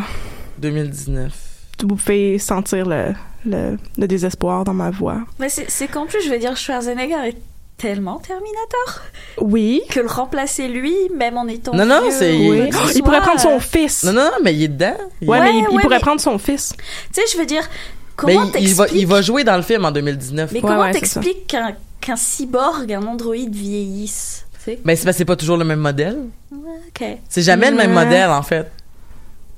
2019. 0.59 1.52
Vous 1.81 1.95
pouvez 1.95 2.39
sentir 2.39 2.85
le, 2.85 3.13
le, 3.45 3.77
le 3.97 4.07
désespoir 4.07 4.63
dans 4.63 4.73
ma 4.73 4.89
voix. 4.91 5.17
Mais 5.39 5.49
c'est 5.49 5.87
qu'en 5.87 6.05
plus, 6.05 6.21
je 6.23 6.29
veux 6.29 6.37
dire, 6.39 6.55
Schwarzenegger 6.55 7.27
est 7.27 7.37
tellement 7.77 8.19
Terminator 8.19 9.01
Oui. 9.41 9.81
que 9.89 9.99
le 9.99 10.07
remplacer 10.07 10.67
lui, 10.67 10.95
même 11.15 11.37
en 11.37 11.47
étant 11.47 11.73
Non, 11.73 11.85
non, 11.85 12.01
c'est- 12.11 12.31
Oui. 12.37 12.69
Oh, 12.73 12.87
il 12.95 13.03
pourrait 13.03 13.19
prendre 13.21 13.39
son 13.41 13.57
euh, 13.57 13.59
fils. 13.59 14.03
Non, 14.03 14.13
non, 14.13 14.23
non, 14.25 14.31
mais 14.43 14.53
il 14.53 14.63
est 14.63 14.67
dedans. 14.69 14.93
Il- 15.21 15.29
Ouais, 15.29 15.39
mais 15.41 15.49
il, 15.49 15.55
Ouais, 15.55 15.65
il 15.71 15.75
ouais, 15.75 15.81
pourrait 15.81 15.95
mais- 15.95 16.01
prendre 16.01 16.21
son 16.21 16.37
fils. 16.37 16.73
Tu 17.13 17.21
sais, 17.21 17.21
je 17.33 17.37
veux 17.37 17.45
dire, 17.45 17.63
Mais 17.63 18.35
comment 18.35 18.43
il, 18.55 18.61
il 18.61 18.73
va, 18.75 18.85
t'expliques 18.85 19.01
il 19.01 19.07
va 19.07 19.21
jouer 19.21 19.43
dans 19.43 19.57
le 19.57 19.63
film 19.63 19.83
en 19.85 19.91
2019. 19.91 20.51
Mais 20.53 20.61
Ouais, 20.63 20.69
comment 20.69 20.91
t'expliques 20.91 21.47
qu'un 21.47 21.73
qu'un 21.99 22.15
cyborg, 22.17 22.91
un 22.91 23.03
androïde 23.07 23.55
vieillisse 23.55 24.45
Mais 24.85 24.95
c'est 24.95 25.03
parce 25.05 25.15
que 25.15 25.17
c'est 25.19 25.25
pas 25.25 25.35
toujours 25.37 25.55
le 25.57 25.63
même 25.65 25.79
modèle. 25.79 26.19
Ok. 26.51 27.05
C'est 27.29 27.41
jamais 27.41 27.71
le 27.71 27.77
même 27.77 27.93
modèle, 27.93 28.29
en 28.29 28.43
fait. 28.43 28.69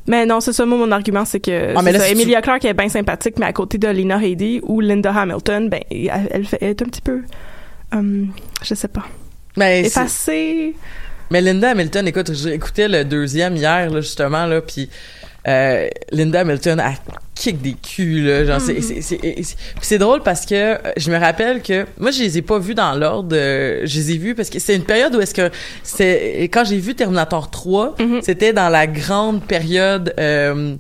Mais 0.07 0.25
non, 0.25 0.39
c'est 0.39 0.53
ça, 0.53 0.65
moi, 0.65 0.77
mon 0.77 0.91
argument, 0.91 1.25
c'est 1.25 1.39
que 1.39 1.73
Ah, 1.75 1.81
mais 1.81 1.91
là, 1.91 1.99
ça, 1.99 2.09
Emilia 2.09 2.41
Clarke 2.41 2.65
est 2.65 2.73
bien 2.73 2.89
sympathique, 2.89 3.35
mais 3.39 3.45
à 3.47 3.53
côté 3.53 3.77
de 3.77 3.87
Lena 3.87 4.21
Headey 4.23 4.59
ou 4.63 4.79
Linda 4.81 5.11
Hamilton, 5.11 5.69
ben, 5.69 5.81
elle, 5.89 6.27
elle 6.31 6.45
fait, 6.45 6.57
elle 6.61 6.69
est 6.69 6.81
un 6.81 6.85
petit 6.85 7.01
peu, 7.01 7.21
hum, 7.91 8.29
je 8.63 8.75
sais 8.75 8.87
pas, 8.87 9.05
Mais, 9.57 9.81
c'est- 9.83 9.87
effacée. 9.87 10.75
mais 11.31 11.41
Linda 11.41 11.71
Hamilton, 11.71 12.07
écoute, 12.07 12.33
j'écoutais 12.33 12.87
le 12.87 13.03
deuxième 13.03 13.55
hier, 13.55 13.89
là, 13.89 14.01
justement, 14.01 14.45
là, 14.45 14.61
puis 14.61 14.89
euh, 15.47 15.87
Linda 16.11 16.41
Hamilton, 16.41 16.79
elle 16.85 16.97
kick 17.35 17.61
des 17.61 17.73
culs, 17.73 18.25
là, 18.25 18.45
genre, 18.45 18.61
c'est- 18.61 18.81
c'est- 19.01 19.55
c'est 19.81 19.97
drôle 19.97 20.21
parce 20.23 20.45
que 20.45 20.55
euh, 20.55 20.77
je 20.97 21.11
me 21.11 21.17
rappelle 21.17 21.61
que, 21.61 21.85
moi, 21.99 22.11
je 22.11 22.21
les 22.23 22.37
ai 22.37 22.41
pas 22.41 22.59
vus 22.59 22.75
dans 22.75 22.93
l'ordre, 22.93 23.35
euh, 23.35 23.81
je 23.83 23.99
les 23.99 24.11
ai 24.13 24.17
vus 24.17 24.35
parce 24.35 24.49
que 24.49 24.57
c'est 24.59 24.75
une 24.75 24.83
période 24.85 25.13
où 25.15 25.19
est-ce 25.19 25.33
que, 25.33 25.49
c'est, 25.83 26.43
quand 26.51 26.63
j'ai 26.65 26.77
vu 26.77 26.95
Terminator 26.95 27.51
3, 27.51 27.95
Mhm. 27.99 28.21
c'était 28.21 28.53
dans 28.53 28.69
la 28.69 28.87
grande 28.87 29.43
période, 29.43 30.13
euh, 30.19 30.75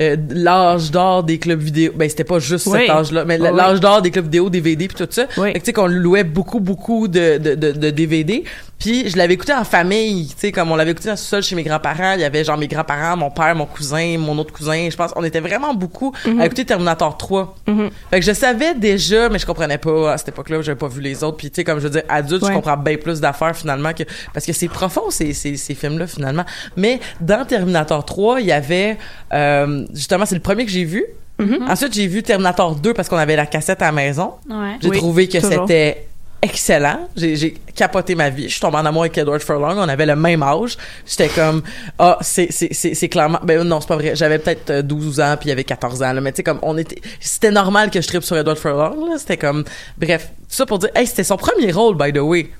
euh, 0.00 0.16
l'âge 0.30 0.90
d'or 0.90 1.22
des 1.22 1.38
clubs 1.38 1.60
vidéo. 1.60 1.92
Ben, 1.94 2.08
c'était 2.08 2.24
pas 2.24 2.38
juste 2.38 2.66
Oui. 2.66 2.80
cet 2.80 2.90
âge-là, 2.90 3.24
mais 3.26 3.38
oui. 3.38 3.48
l'âge 3.54 3.78
d'or 3.78 4.00
des 4.00 4.10
clubs 4.10 4.24
vidéo, 4.24 4.48
DVD 4.48 4.88
puis 4.88 4.96
tout 4.96 5.06
ça. 5.10 5.26
Oui. 5.36 5.52
Tu 5.52 5.60
sais, 5.64 5.72
qu'on 5.74 5.86
louait 5.86 6.24
beaucoup, 6.24 6.60
beaucoup 6.60 7.08
de, 7.08 7.36
de, 7.36 7.54
de, 7.54 7.72
de 7.72 7.90
DVD. 7.90 8.42
Puis 8.82 9.08
je 9.08 9.16
l'avais 9.16 9.34
écouté 9.34 9.52
en 9.54 9.62
famille, 9.62 10.26
tu 10.26 10.34
sais, 10.38 10.50
comme 10.50 10.72
on 10.72 10.74
l'avait 10.76 10.90
écouté 10.90 11.06
dans 11.06 11.12
le 11.12 11.16
sol 11.16 11.40
chez 11.40 11.54
mes 11.54 11.62
grands-parents. 11.62 12.14
Il 12.14 12.20
y 12.20 12.24
avait 12.24 12.42
genre 12.42 12.58
mes 12.58 12.66
grands-parents, 12.66 13.16
mon 13.16 13.30
père, 13.30 13.54
mon 13.54 13.64
cousin, 13.66 14.18
mon 14.18 14.36
autre 14.38 14.52
cousin. 14.52 14.88
Je 14.90 14.96
pense 14.96 15.12
on 15.14 15.22
était 15.22 15.38
vraiment 15.38 15.72
beaucoup 15.72 16.12
à 16.40 16.44
écouter 16.46 16.64
Terminator 16.64 17.16
3. 17.16 17.54
Mhm. 17.68 17.90
Fait 18.10 18.18
que 18.18 18.26
je 18.26 18.32
savais 18.32 18.74
déjà, 18.74 19.28
mais 19.28 19.38
je 19.38 19.46
comprenais 19.46 19.78
pas 19.78 20.14
à 20.14 20.18
cette 20.18 20.30
époque-là. 20.30 20.62
J'avais 20.62 20.78
pas 20.78 20.88
vu 20.88 21.00
les 21.00 21.22
autres. 21.22 21.36
Puis 21.36 21.48
tu 21.50 21.56
sais, 21.56 21.64
comme 21.64 21.78
je 21.78 21.84
veux 21.84 21.90
dire, 21.90 22.02
adulte, 22.08 22.42
Ouais. 22.42 22.48
je 22.48 22.54
comprends 22.54 22.76
bien 22.76 22.96
plus 22.96 23.20
d'affaires 23.20 23.56
finalement 23.56 23.92
que 23.92 24.02
parce 24.34 24.44
que 24.44 24.52
c'est 24.52 24.66
profond 24.68 25.10
ces, 25.10 25.32
ces, 25.32 25.56
ces 25.56 25.74
films-là 25.76 26.08
finalement. 26.08 26.44
Mais 26.76 26.98
dans 27.20 27.44
Terminator 27.44 28.04
3, 28.04 28.40
il 28.40 28.46
y 28.48 28.52
avait 28.52 28.98
euh, 29.32 29.86
justement, 29.94 30.26
c'est 30.26 30.34
le 30.34 30.40
premier 30.40 30.64
que 30.64 30.72
j'ai 30.72 30.84
vu. 30.84 31.04
Mhm. 31.38 31.66
Ensuite, 31.68 31.94
j'ai 31.94 32.06
vu 32.08 32.22
Terminator 32.22 32.74
2 32.74 32.94
parce 32.94 33.08
qu'on 33.08 33.16
avait 33.16 33.36
la 33.36 33.46
cassette 33.46 33.80
à 33.80 33.86
la 33.86 33.92
maison. 33.92 34.32
Ouais. 34.50 34.76
J'ai 34.80 34.88
Oui, 34.90 34.98
trouvé 34.98 35.28
que 35.28 35.40
c'était 35.40 36.06
excellent. 36.42 37.08
J'ai, 37.16 37.54
capoté 37.74 38.14
ma 38.14 38.28
vie. 38.28 38.44
Je 38.44 38.52
suis 38.52 38.60
tombée 38.60 38.76
en 38.76 38.84
amour 38.84 39.02
avec 39.02 39.16
Edward 39.16 39.40
Furlong. 39.40 39.78
On 39.78 39.88
avait 39.88 40.04
le 40.04 40.16
même 40.16 40.42
âge. 40.42 40.76
J'étais 41.06 41.28
comme, 41.28 41.62
ah, 41.98 42.18
c'est, 42.20 42.48
c'est, 42.50 43.08
clairement, 43.08 43.38
ben 43.42 43.62
non, 43.62 43.80
c'est 43.80 43.88
pas 43.88 43.96
vrai. 43.96 44.14
J'avais 44.14 44.38
peut-être 44.38 44.70
euh, 44.70 44.82
12 44.82 45.20
ans 45.20 45.36
puis 45.38 45.46
il 45.46 45.50
y 45.50 45.52
avait 45.52 45.64
14 45.64 46.02
ans, 46.02 46.12
là. 46.12 46.20
Mais 46.20 46.32
tu 46.32 46.38
sais, 46.38 46.42
comme, 46.42 46.58
on 46.62 46.76
était, 46.76 47.00
c'était 47.20 47.50
normal 47.50 47.90
que 47.90 48.00
je 48.00 48.06
tripe 48.06 48.24
sur 48.24 48.36
Edward 48.36 48.58
Furlong, 48.58 49.08
là. 49.08 49.18
C'était 49.18 49.36
comme, 49.38 49.64
bref. 49.96 50.28
Tout 50.48 50.56
ça 50.56 50.66
pour 50.66 50.78
dire, 50.78 50.90
hey, 50.94 51.06
c'était 51.06 51.24
son 51.24 51.36
premier 51.36 51.72
rôle, 51.72 51.96
by 51.96 52.12
the 52.12 52.18
way. 52.18 52.50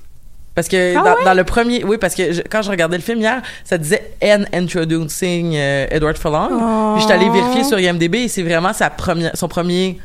Parce 0.55 0.67
que 0.67 0.95
Ah 0.95 1.03
dans, 1.03 1.15
ouais? 1.15 1.25
dans 1.25 1.33
le 1.33 1.43
premier, 1.43 1.83
oui, 1.83 1.97
parce 1.97 2.13
que 2.15 2.31
je- 2.31 2.41
quand 2.49 2.61
je 2.61 2.69
regardais 2.69 2.97
le 2.97 3.03
film 3.03 3.19
hier, 3.19 3.41
ça 3.63 3.77
disait 3.77 4.11
N 4.21 4.47
introducing 4.53 5.55
euh, 5.55 5.87
Edward 5.89 6.17
Furlong. 6.17 6.49
Oh. 6.51 6.93
Puis 6.93 7.01
j'étais 7.01 7.13
allée 7.13 7.29
vérifier 7.29 7.63
sur 7.63 7.79
IMDb 7.79 8.15
et 8.15 8.27
c'est 8.27 8.43
vraiment 8.43 8.71
sa 8.73 8.89
première, 8.89 9.35
son 9.35 9.47
premier 9.47 9.99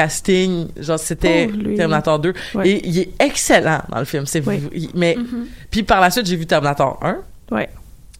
casting. 0.00 0.68
Genre 0.78 0.98
c'était 0.98 1.48
Oh. 1.52 1.76
Terminator 1.76 2.18
2 2.18 2.34
Ouais. 2.54 2.68
et 2.68 2.86
il 2.88 2.98
est 2.98 3.10
excellent 3.18 3.80
dans 3.90 3.98
le 3.98 4.04
film. 4.04 4.26
C'est 4.26 4.46
Oui. 4.46 4.60
il- 4.74 4.90
mais 4.94 5.16
Mhm. 5.16 5.46
puis 5.70 5.82
par 5.82 6.00
la 6.00 6.10
suite 6.10 6.26
j'ai 6.26 6.36
vu 6.36 6.46
Terminator 6.46 6.98
1. 7.02 7.16
Ouais. 7.50 7.68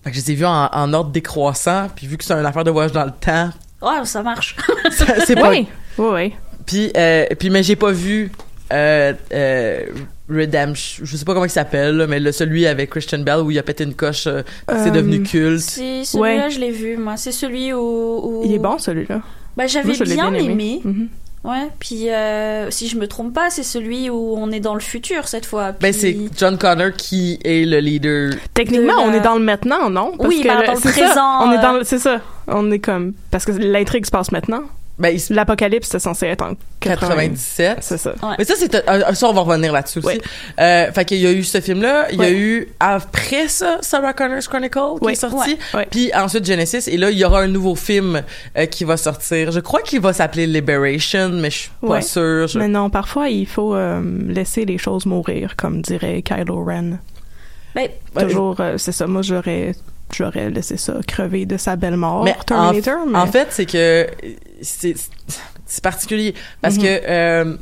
Fait 0.02 0.10
que 0.10 0.16
je 0.16 0.22
les 0.22 0.32
ai 0.32 0.34
vus 0.34 0.46
en, 0.46 0.68
en 0.72 0.92
ordre 0.94 1.10
décroissant. 1.10 1.88
Puis 1.94 2.06
vu 2.06 2.16
que 2.16 2.24
c'est 2.24 2.32
une 2.34 2.46
affaire 2.46 2.64
de 2.64 2.70
voyage 2.70 2.92
dans 2.92 3.04
le 3.04 3.12
temps, 3.20 3.50
Ouais, 3.82 4.04
ça 4.04 4.22
marche. 4.22 4.56
ça- 4.90 5.20
c'est 5.26 5.34
pas. 5.36 5.50
Oui. 5.50 5.66
Oui, 5.98 6.06
oui. 6.14 6.32
Puis 6.64 6.90
euh, 6.96 7.26
puis 7.38 7.50
mais 7.50 7.62
j'ai 7.62 7.76
pas 7.76 7.92
vu. 7.92 8.30
Euh, 8.72 9.12
euh, 9.32 9.80
Redemption, 10.28 11.04
je 11.04 11.16
sais 11.16 11.24
pas 11.24 11.34
comment 11.34 11.44
il 11.44 11.50
s'appelle, 11.50 12.04
mais 12.08 12.18
le, 12.18 12.32
celui 12.32 12.66
avec 12.66 12.90
Christian 12.90 13.20
Bell 13.20 13.38
où 13.44 13.50
il 13.52 13.58
a 13.60 13.62
pété 13.62 13.84
une 13.84 13.94
coche, 13.94 14.26
euh, 14.26 14.42
c'est 14.82 14.90
devenu 14.90 15.22
culte. 15.22 15.60
Si, 15.60 16.04
celui-là, 16.04 16.46
Ouais. 16.46 16.50
je 16.50 16.58
l'ai 16.58 16.72
vu, 16.72 16.96
moi. 16.96 17.16
C'est 17.16 17.30
celui 17.30 17.72
où. 17.72 17.78
où- 17.78 18.42
Il 18.44 18.52
est 18.54 18.58
bon, 18.58 18.76
celui-là. 18.78 19.20
Bah, 19.56 19.68
j'avais 19.68 19.92
bien, 19.92 20.30
bien 20.32 20.34
aimé. 20.34 20.80
Mhm. 20.82 21.08
Ouais, 21.46 21.68
puis 21.78 22.10
euh, 22.10 22.70
si 22.70 22.88
je 22.88 22.96
me 22.98 23.06
trompe 23.06 23.32
pas, 23.32 23.50
c'est 23.50 23.62
celui 23.62 24.10
où 24.10 24.34
on 24.36 24.50
est 24.50 24.58
dans 24.60 24.74
le 24.74 24.80
futur 24.80 25.28
cette 25.28 25.46
fois. 25.46 25.72
Ben 25.72 25.92
Puis- 25.92 25.94
c'est 25.94 26.16
John 26.36 26.58
Connor 26.58 26.92
qui 26.92 27.38
est 27.44 27.64
le 27.64 27.78
leader. 27.78 28.32
Techniquement, 28.52 28.96
la- 28.96 29.02
on 29.08 29.12
est 29.12 29.20
dans 29.20 29.34
le 29.36 29.44
maintenant, 29.44 29.88
non? 29.88 30.12
Oui, 30.18 30.42
ben, 30.42 30.56
dans 30.66 30.72
le 30.72 30.78
c'est 30.80 30.90
présent, 30.90 31.14
Ça, 31.14 31.38
on 31.42 31.52
est 31.52 31.58
dans 31.62 31.74
euh. 31.74 31.78
le, 31.78 31.84
c'est 31.84 31.98
ça. 32.00 32.20
On 32.48 32.70
est 32.72 32.78
comme, 32.80 33.12
parce 33.30 33.44
que 33.44 33.52
l'intrigue 33.52 34.04
se 34.06 34.10
passe 34.10 34.32
maintenant. 34.32 34.62
Ben 34.98 35.10
il 35.10 35.34
L'apocalypse, 35.34 35.88
c'est 35.90 35.98
censé 35.98 36.24
être 36.26 36.40
en 36.42 36.54
80. 36.80 37.08
97. 37.08 37.78
C'est 37.82 37.98
ça. 37.98 38.14
Ouais. 38.22 38.34
Mais 38.38 38.44
ça, 38.44 38.54
c'est 38.56 38.88
un, 38.88 39.12
ça, 39.12 39.28
on 39.28 39.32
va 39.34 39.42
revenir 39.42 39.70
là-dessus 39.72 39.98
aussi. 39.98 40.08
Ouais. 40.08 40.20
Euh, 40.58 40.90
fait 40.92 41.04
qu'il 41.04 41.18
y 41.18 41.26
a 41.26 41.32
eu 41.32 41.44
ce 41.44 41.60
film-là. 41.60 42.06
Il 42.12 42.18
y 42.18 42.24
a 42.24 42.30
eu, 42.30 42.68
après 42.80 43.48
ça, 43.48 43.76
Sarah 43.82 44.14
Connor's 44.14 44.48
Chronicle 44.48 44.78
qui 44.98 45.04
Ouais. 45.04 45.12
est 45.12 45.16
sorti. 45.16 45.50
Ouais. 45.50 45.80
Ouais. 45.80 45.88
Puis 45.90 46.10
ensuite 46.14 46.46
Genesis. 46.46 46.88
Et 46.88 46.96
là, 46.96 47.10
il 47.10 47.18
y 47.18 47.24
aura 47.26 47.42
un 47.42 47.46
nouveau 47.48 47.74
film 47.74 48.22
euh, 48.56 48.64
qui 48.66 48.84
va 48.84 48.96
sortir. 48.96 49.52
Je 49.52 49.60
crois 49.60 49.82
qu'il 49.82 50.00
va 50.00 50.14
s'appeler 50.14 50.46
Liberation, 50.46 51.28
mais 51.28 51.50
je 51.50 51.56
suis 51.58 51.70
pas 51.86 52.00
sûre. 52.00 52.46
Je- 52.48 52.58
Mais 52.58 52.68
non, 52.68 52.88
parfois, 52.88 53.28
il 53.28 53.46
faut 53.46 53.74
euh, 53.74 54.00
laisser 54.28 54.64
les 54.64 54.78
choses 54.78 55.04
mourir, 55.04 55.56
comme 55.56 55.82
dirait 55.82 56.22
Kylo 56.22 56.64
Ren. 56.64 56.98
Ben, 57.74 57.88
Toujours, 58.18 58.56
euh, 58.60 58.78
c'est 58.78 58.92
ça. 58.92 59.06
Moi, 59.06 59.20
j'aurais, 59.20 59.74
j'aurais 60.14 60.50
laissé 60.50 60.76
ça 60.76 60.94
crever 61.06 61.46
de 61.46 61.56
sa 61.56 61.76
belle 61.76 61.96
mort. 61.96 62.24
Mais 62.24 62.36
Terminator, 62.46 63.06
mais... 63.06 63.18
En 63.18 63.26
fait, 63.26 63.48
c'est 63.50 63.66
que 63.66 64.06
c'est 64.62 64.94
particulier 65.82 66.34
parce 66.62 66.76
Mhm. 66.76 66.82
que 66.82 66.86
euh, 67.08 67.56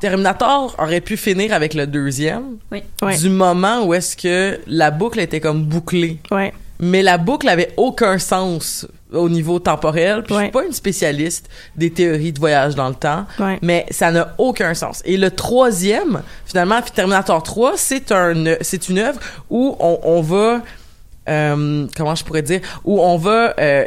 Terminator 0.00 0.74
aurait 0.78 1.00
pu 1.00 1.16
finir 1.16 1.52
avec 1.54 1.74
le 1.74 1.86
deuxième 1.86 2.58
oui. 2.70 2.82
Du 3.18 3.30
moment 3.30 3.84
où 3.84 3.94
est-ce 3.94 4.16
que 4.16 4.60
la 4.66 4.90
boucle 4.90 5.18
était 5.20 5.40
comme 5.40 5.64
bouclée. 5.64 6.18
Ouais. 6.30 6.52
Mais 6.78 7.02
la 7.02 7.16
boucle 7.16 7.48
avait 7.48 7.72
aucun 7.78 8.18
sens 8.18 8.86
au 9.10 9.30
niveau 9.30 9.58
temporel. 9.58 10.22
Puis 10.24 10.34
je 10.34 10.38
Ouais. 10.38 10.44
suis 10.44 10.52
pas 10.52 10.64
une 10.66 10.72
spécialiste 10.74 11.48
des 11.74 11.90
théories 11.90 12.32
de 12.34 12.38
voyage 12.38 12.74
dans 12.74 12.88
le 12.90 12.94
temps, 12.94 13.24
mais 13.62 13.86
ça 13.90 14.10
n'a 14.10 14.34
aucun 14.36 14.74
sens. 14.74 15.00
Et 15.06 15.16
le 15.16 15.30
troisième, 15.30 16.20
finalement, 16.44 16.82
Terminator 16.82 17.42
3, 17.42 17.72
c'est 17.76 18.12
un, 18.12 18.34
c'est 18.60 18.90
une 18.90 18.98
œuvre 18.98 19.18
où 19.48 19.74
on, 19.80 20.00
on 20.02 20.20
va, 20.20 20.60
euh, 21.28 21.86
comment 21.96 22.14
je 22.14 22.24
pourrais 22.24 22.42
dire, 22.42 22.60
où 22.84 23.00
on 23.00 23.16
va 23.16 23.54
euh, 23.58 23.84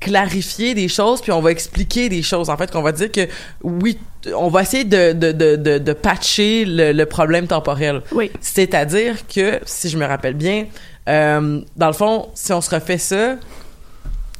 clarifier 0.00 0.74
des 0.74 0.88
choses 0.88 1.20
puis 1.20 1.30
on 1.32 1.40
va 1.42 1.50
expliquer 1.50 2.08
des 2.08 2.22
choses 2.22 2.48
en 2.48 2.56
fait 2.56 2.70
qu'on 2.70 2.80
va 2.82 2.92
dire 2.92 3.12
que 3.12 3.28
oui 3.62 3.98
on 4.34 4.48
va 4.48 4.62
essayer 4.62 4.84
de 4.84 5.12
de 5.12 5.32
de 5.32 5.56
de, 5.56 5.78
de 5.78 5.92
patcher 5.92 6.64
le, 6.64 6.92
le 6.92 7.06
problème 7.06 7.46
temporel 7.46 8.00
Oui. 8.12 8.30
c'est-à-dire 8.40 9.16
que, 9.26 9.60
si 9.66 9.88
je 9.90 9.98
me 9.98 10.06
rappelle 10.06 10.34
bien, 10.34 10.66
euh, 11.08 11.60
dans 11.76 11.86
le 11.86 11.92
fond, 11.92 12.28
si 12.34 12.52
on 12.52 12.60
se 12.62 12.74
refait 12.74 12.98
ça, 12.98 13.36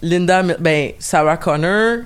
Linda, 0.02 0.42
ben, 0.58 0.92
Sarah 0.98 1.36
Connor, 1.36 1.98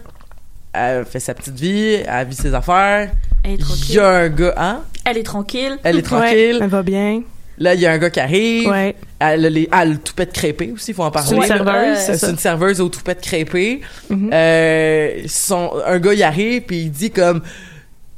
elle 0.72 1.04
fait 1.04 1.20
sa 1.20 1.34
petite 1.34 1.58
vie, 1.58 2.02
elle 2.06 2.26
vit 2.28 2.34
ses 2.34 2.52
affaires. 2.54 3.10
Elle 3.44 3.52
est 3.52 3.54
Il 3.54 3.64
tranquille. 3.64 3.94
y 3.94 3.98
a 4.00 4.08
un 4.08 4.28
gars, 4.28 4.54
hein? 4.56 4.80
Elle 5.04 5.18
est 5.18 5.22
tranquille. 5.22 5.78
Elle 5.84 5.96
est 5.96 5.98
Ouais, 5.98 6.02
tranquille. 6.02 6.58
elle 6.60 6.68
va 6.68 6.82
bien. 6.82 7.22
Là, 7.58 7.75
il 7.75 7.80
y 7.80 7.87
a 7.87 7.92
un 7.92 7.99
gars 7.99 8.11
qui 8.11 8.20
arrive. 8.20 8.68
Ouais. 8.68 8.96
Elle 9.18 9.46
a 9.46 9.50
les, 9.50 9.68
elle 9.73 9.78
a 9.78 9.84
le 9.84 9.99
toupette 9.99 10.32
crêpé 10.32 10.73
aussi, 10.73 10.90
il 10.90 10.94
faut 10.94 11.04
en 11.04 11.11
parler. 11.11 11.28
C'est 11.28 11.37
une 11.37 11.46
serveuse, 11.46 11.99
c'est 11.99 12.18
ça. 12.18 12.30
une 12.30 12.38
serveuse 12.38 12.80
au 12.80 12.88
toupette 12.88 13.20
crêpé. 13.20 13.80
Euh, 14.11 15.23
son, 15.26 15.73
un 15.87 15.99
gars, 15.99 16.14
il 16.14 16.23
arrive, 16.23 16.62
puis 16.62 16.82
il 16.82 16.90
dit 16.90 17.11
comme, 17.11 17.42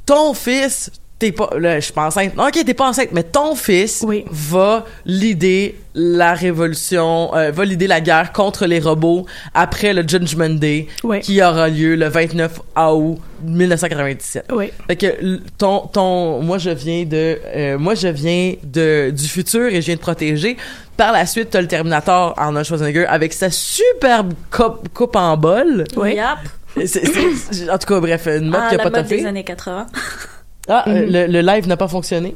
ton 0.05 0.33
fils 0.33 0.91
t'es 1.19 1.31
pas 1.31 1.49
là 1.57 1.79
je 1.79 1.85
suis 1.85 1.93
pas 1.93 2.05
enceinte 2.07 2.35
non, 2.35 2.43
ok 2.45 2.63
t'es 2.63 2.73
pas 2.75 2.87
enceinte 2.89 3.09
mais 3.11 3.23
ton 3.23 3.55
fils 3.55 4.03
Oui. 4.07 4.23
va 4.29 4.85
l'idée 5.05 5.75
la 5.95 6.35
révolution 6.35 7.33
euh, 7.35 7.49
va 7.49 7.65
l'idée 7.65 7.87
la 7.87 8.01
guerre 8.01 8.31
contre 8.31 8.67
les 8.67 8.79
robots 8.79 9.25
après 9.55 9.93
le 9.95 10.03
Judgment 10.07 10.49
Day 10.51 10.85
Oui. 11.03 11.21
qui 11.21 11.41
aura 11.41 11.69
lieu 11.69 11.95
le 11.95 12.07
29 12.07 12.59
août 12.93 13.17
1997 13.43 14.45
Oui. 14.53 14.69
fait 14.87 14.95
que 14.95 15.39
ton 15.57 15.87
ton 15.87 16.41
moi 16.43 16.59
je 16.59 16.69
viens 16.69 17.03
de 17.05 17.39
euh, 17.47 17.77
moi 17.79 17.95
je 17.95 18.07
viens 18.09 18.53
de 18.63 19.09
du 19.09 19.27
futur 19.27 19.65
et 19.67 19.81
je 19.81 19.87
viens 19.87 19.95
de 19.95 19.99
protéger 20.01 20.55
par 20.97 21.11
la 21.11 21.25
suite 21.25 21.49
t'as 21.49 21.61
le 21.61 21.67
Terminator 21.67 22.35
Arnold 22.37 22.65
Schwarzenegger 22.65 23.05
avec 23.07 23.33
sa 23.33 23.49
superbe 23.49 24.33
coupe, 24.51 24.89
coupe 24.93 25.15
en 25.15 25.35
bol 25.35 25.83
Oui. 25.95 26.13
Yep. 26.15 27.71
En 27.71 27.77
tout 27.79 27.87
cas 27.87 27.99
bref 27.99 28.27
une 28.27 28.49
mode 28.49 28.61
Ah, 28.65 28.69
qui 28.69 28.75
a 28.75 28.77
la 28.77 28.83
pas 28.91 28.97
mode 29.01 29.07
des 29.07 29.25
années 29.25 29.43
80. 29.43 29.87
ah, 30.67 30.83
euh, 30.87 31.05
Mhm. 31.05 31.11
le, 31.11 31.27
le 31.27 31.41
live 31.41 31.67
n'a 31.67 31.77
pas 31.77 31.87
fonctionné. 31.87 32.35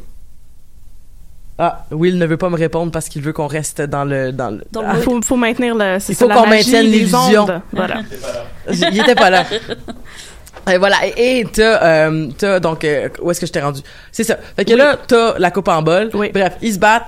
Ah, 1.60 1.86
Will 1.92 2.18
ne 2.18 2.26
veut 2.26 2.38
pas 2.38 2.50
me 2.50 2.56
répondre 2.58 2.92
parce 2.92 3.08
qu'il 3.08 3.22
veut 3.22 3.34
qu'on 3.34 3.46
reste 3.48 3.82
dans 3.82 4.04
le 4.04 4.32
dans 4.32 4.50
le. 4.50 4.58
Le 4.74 4.82
Ah. 4.84 4.96
Faut, 4.96 5.22
faut 5.22 5.36
maintenir 5.36 5.76
le. 5.76 5.98
Il 6.10 6.16
faut 6.16 6.28
qu'on 6.28 6.48
maintienne 6.48 6.86
l'illusion. 6.86 7.46
Voilà. 7.72 8.02
il 8.68 9.00
était 9.00 9.16
pas 9.16 9.30
là. 9.30 9.46
Et 10.72 10.78
voilà, 10.78 10.98
et 11.18 11.44
t'as, 11.52 11.84
euh, 11.84 12.28
t'as 12.38 12.60
donc, 12.60 12.84
euh, 12.84 13.10
où 13.24 13.32
est-ce 13.32 13.40
que 13.40 13.48
je 13.48 13.52
t'ai 13.52 13.62
rendu? 13.62 13.82
C'est 14.12 14.24
ça. 14.24 14.38
Fait 14.56 14.64
que 14.64 14.74
là, 14.76 14.96
t'as 15.08 15.40
la 15.40 15.50
coupe 15.50 15.68
en 15.70 15.82
bol. 15.82 16.12
Oui. 16.14 16.30
Bref, 16.32 16.58
ils 16.62 16.74
se 16.76 16.78
battent. 16.78 17.08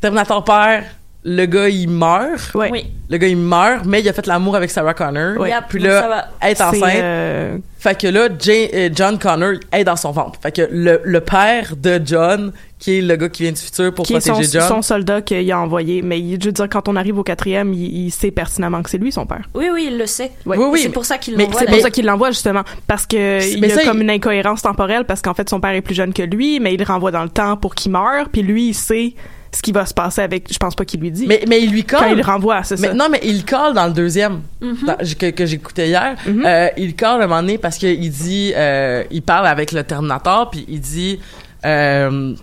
Terminator 0.00 0.42
perd. 0.42 0.82
Le 1.30 1.44
gars, 1.46 1.68
il 1.68 1.88
meurt. 1.90 2.52
Oui. 2.54 2.86
Le 3.10 3.16
gars, 3.18 3.26
il 3.28 3.36
meurt, 3.36 3.84
mais 3.86 4.00
il 4.00 4.08
a 4.08 4.12
fait 4.12 4.26
l'amour 4.26 4.56
avec 4.56 4.70
Sarah 4.70 4.94
Connor. 4.94 5.46
Yep, 5.46 5.64
Puis 5.68 5.78
là, 5.80 6.00
ça 6.02 6.08
va. 6.08 6.28
elle 6.40 6.50
est 6.52 6.60
enceinte. 6.60 6.82
euh, 6.96 7.58
Fait 7.78 7.98
que 8.00 8.06
là, 8.06 8.28
euh, 8.48 8.88
John 8.94 9.18
Connor 9.18 9.52
est 9.72 9.84
dans 9.84 9.96
son 9.96 10.10
ventre. 10.12 10.38
Fait 10.42 10.52
que 10.52 10.68
le, 10.70 11.00
le 11.04 11.20
père 11.20 11.74
de 11.76 12.00
John, 12.04 12.52
qui 12.78 12.98
est 12.98 13.00
le 13.02 13.16
gars 13.16 13.28
qui 13.28 13.42
vient 13.42 13.52
du 13.52 13.60
futur 13.60 13.92
pour 13.94 14.04
qui 14.06 14.14
est 14.14 14.20
son, 14.20 14.32
protéger 14.32 14.58
John. 14.58 14.68
son 14.68 14.82
soldat 14.82 15.22
qu'il 15.22 15.50
a 15.52 15.58
envoyé. 15.58 16.00
Mais 16.02 16.18
il- 16.20 16.40
je 16.40 16.46
veux 16.46 16.52
dire, 16.52 16.68
quand 16.70 16.88
on 16.88 16.96
arrive 16.96 17.18
au 17.18 17.22
quatrième, 17.22 17.72
il, 17.74 18.06
il 18.06 18.10
sait 18.10 18.30
pertinemment 18.30 18.82
que 18.82 18.90
c'est 18.90 18.98
lui 18.98 19.10
son 19.12 19.26
père. 19.26 19.48
Oui, 19.54 19.66
oui, 19.72 19.88
il 19.90 19.98
le 19.98 20.06
sait. 20.06 20.30
Ouais. 20.46 20.56
Oui, 20.56 20.66
oui, 20.70 20.80
c'est 20.82 20.88
pour 20.90 21.04
ça 21.04 21.18
qu'il 21.18 21.36
mais 21.36 21.44
l'envoie. 21.44 21.60
C'est 21.60 21.66
pour 21.66 21.80
ça 21.80 21.90
qu'il 21.90 22.04
l'envoie 22.06 22.30
justement 22.30 22.62
parce 22.86 23.06
que 23.06 23.52
il 23.52 23.60
Mais 23.60 23.68
y 23.68 23.72
a 23.72 23.76
ça, 23.76 23.84
comme 23.84 23.98
il- 23.98 24.02
une 24.04 24.10
incohérence 24.10 24.62
temporelle 24.62 25.04
parce 25.04 25.22
qu'en 25.22 25.34
fait 25.34 25.48
son 25.48 25.60
père 25.60 25.72
est 25.72 25.80
plus 25.82 25.94
jeune 25.94 26.12
que 26.12 26.22
lui, 26.22 26.60
mais 26.60 26.74
il 26.74 26.78
le 26.78 26.84
renvoie 26.86 27.10
dans 27.10 27.22
le 27.24 27.30
temps 27.30 27.56
pour 27.56 27.74
qu'il 27.74 27.90
meure, 27.92 28.28
puis 28.30 28.42
lui 28.42 28.68
il 28.68 28.74
sait 28.74 29.14
ce 29.52 29.62
qui 29.62 29.72
va 29.72 29.86
se 29.86 29.94
passer 29.94 30.20
avec. 30.20 30.52
Je 30.52 30.58
pense 30.58 30.74
pas 30.74 30.84
qu'il 30.84 31.00
lui 31.00 31.10
dit. 31.10 31.26
mais, 31.26 31.42
mais 31.48 31.60
il 31.62 31.70
lui 31.70 31.84
quand 31.84 31.98
il 32.02 32.08
colle. 32.08 32.16
le 32.18 32.22
renvoie, 32.24 32.62
c'est 32.64 32.76
ça. 32.76 32.92
non, 32.94 33.08
mais 33.10 33.20
il 33.24 33.44
colle 33.44 33.74
dans 33.74 33.86
le 33.86 33.92
deuxième 33.92 34.40
Mhm. 34.60 34.76
dans- 34.86 34.96
que, 35.18 35.30
que 35.30 35.46
j'écoutais 35.46 35.88
hier. 35.88 36.16
Mhm. 36.26 36.42
Euh, 36.46 36.68
il 36.76 36.94
colle 36.96 37.20
à 37.22 37.24
un 37.24 37.26
moment 37.26 37.40
donné 37.40 37.58
parce 37.58 37.78
qu'il 37.78 38.10
dit, 38.10 38.52
euh, 38.56 39.04
il 39.10 39.22
parle 39.22 39.46
avec 39.46 39.72
le 39.72 39.82
Terminator, 39.84 40.50
puis 40.50 40.64
il 40.68 40.80
dit, 40.80 41.18
euh, 41.64 42.34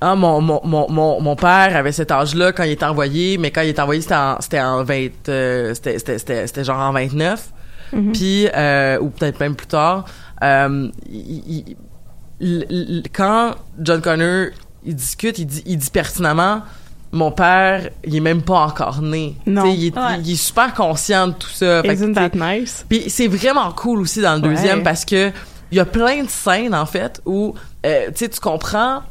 ah 0.00 0.14
mon, 0.14 0.40
mon, 0.40 0.60
mon, 0.64 0.90
mon, 0.90 1.20
mon 1.20 1.36
père 1.36 1.74
avait 1.76 1.92
cet 1.92 2.10
âge-là 2.10 2.52
quand 2.52 2.62
il 2.64 2.70
est 2.72 2.82
envoyé, 2.82 3.36
mais 3.38 3.50
quand 3.50 3.62
il 3.62 3.68
est 3.70 3.80
envoyé 3.80 4.00
c'était 4.00 4.14
en, 4.60 4.80
en 4.80 4.84
20, 4.84 5.08
euh, 5.28 5.74
c'était, 5.74 6.64
genre 6.64 6.78
en 6.78 6.92
29. 6.92 7.50
Mhm. 7.92 8.12
Puis, 8.12 8.48
euh, 8.54 8.98
ou 9.00 9.08
peut-être 9.10 9.40
même 9.40 9.54
plus 9.56 9.66
tard, 9.66 10.04
il- 10.42 10.92
il- 11.10 11.76
il- 12.40 12.66
il- 12.70 13.02
quand 13.12 13.54
John 13.80 14.00
Connor 14.00 14.48
il 14.84 14.94
discute, 14.94 15.38
il 15.38 15.46
dit, 15.46 15.62
il 15.66 15.78
dit 15.78 15.90
pertinemment, 15.90 16.62
mon 17.12 17.30
père, 17.32 17.88
il 18.04 18.14
est 18.16 18.20
même 18.20 18.42
pas 18.42 18.58
encore 18.60 19.00
né. 19.02 19.34
Non. 19.46 19.64
Il, 19.66 19.86
est, 19.86 19.96
Ouais. 19.96 20.20
il 20.22 20.32
est 20.32 20.36
super 20.36 20.74
conscient 20.74 21.28
de 21.28 21.32
tout 21.32 21.48
ça. 21.48 21.82
Fait 21.82 21.88
que, 21.88 21.92
Isn't 21.94 22.14
that 22.14 22.30
nice? 22.34 22.84
puis 22.88 23.08
c'est 23.08 23.28
vraiment 23.28 23.72
cool 23.72 24.00
aussi 24.00 24.20
dans 24.20 24.34
le 24.36 24.42
Ouais. 24.42 24.54
deuxième 24.54 24.82
parce 24.82 25.04
que 25.04 25.30
il 25.70 25.76
y 25.76 25.80
a 25.80 25.84
plein 25.86 26.22
de 26.24 26.28
scènes 26.30 26.74
en 26.74 26.86
fait 26.86 27.20
où 27.26 27.54
euh, 27.86 28.06
tu 28.08 28.12
sais 28.16 28.28
tu 28.28 28.40
comprends 28.40 29.02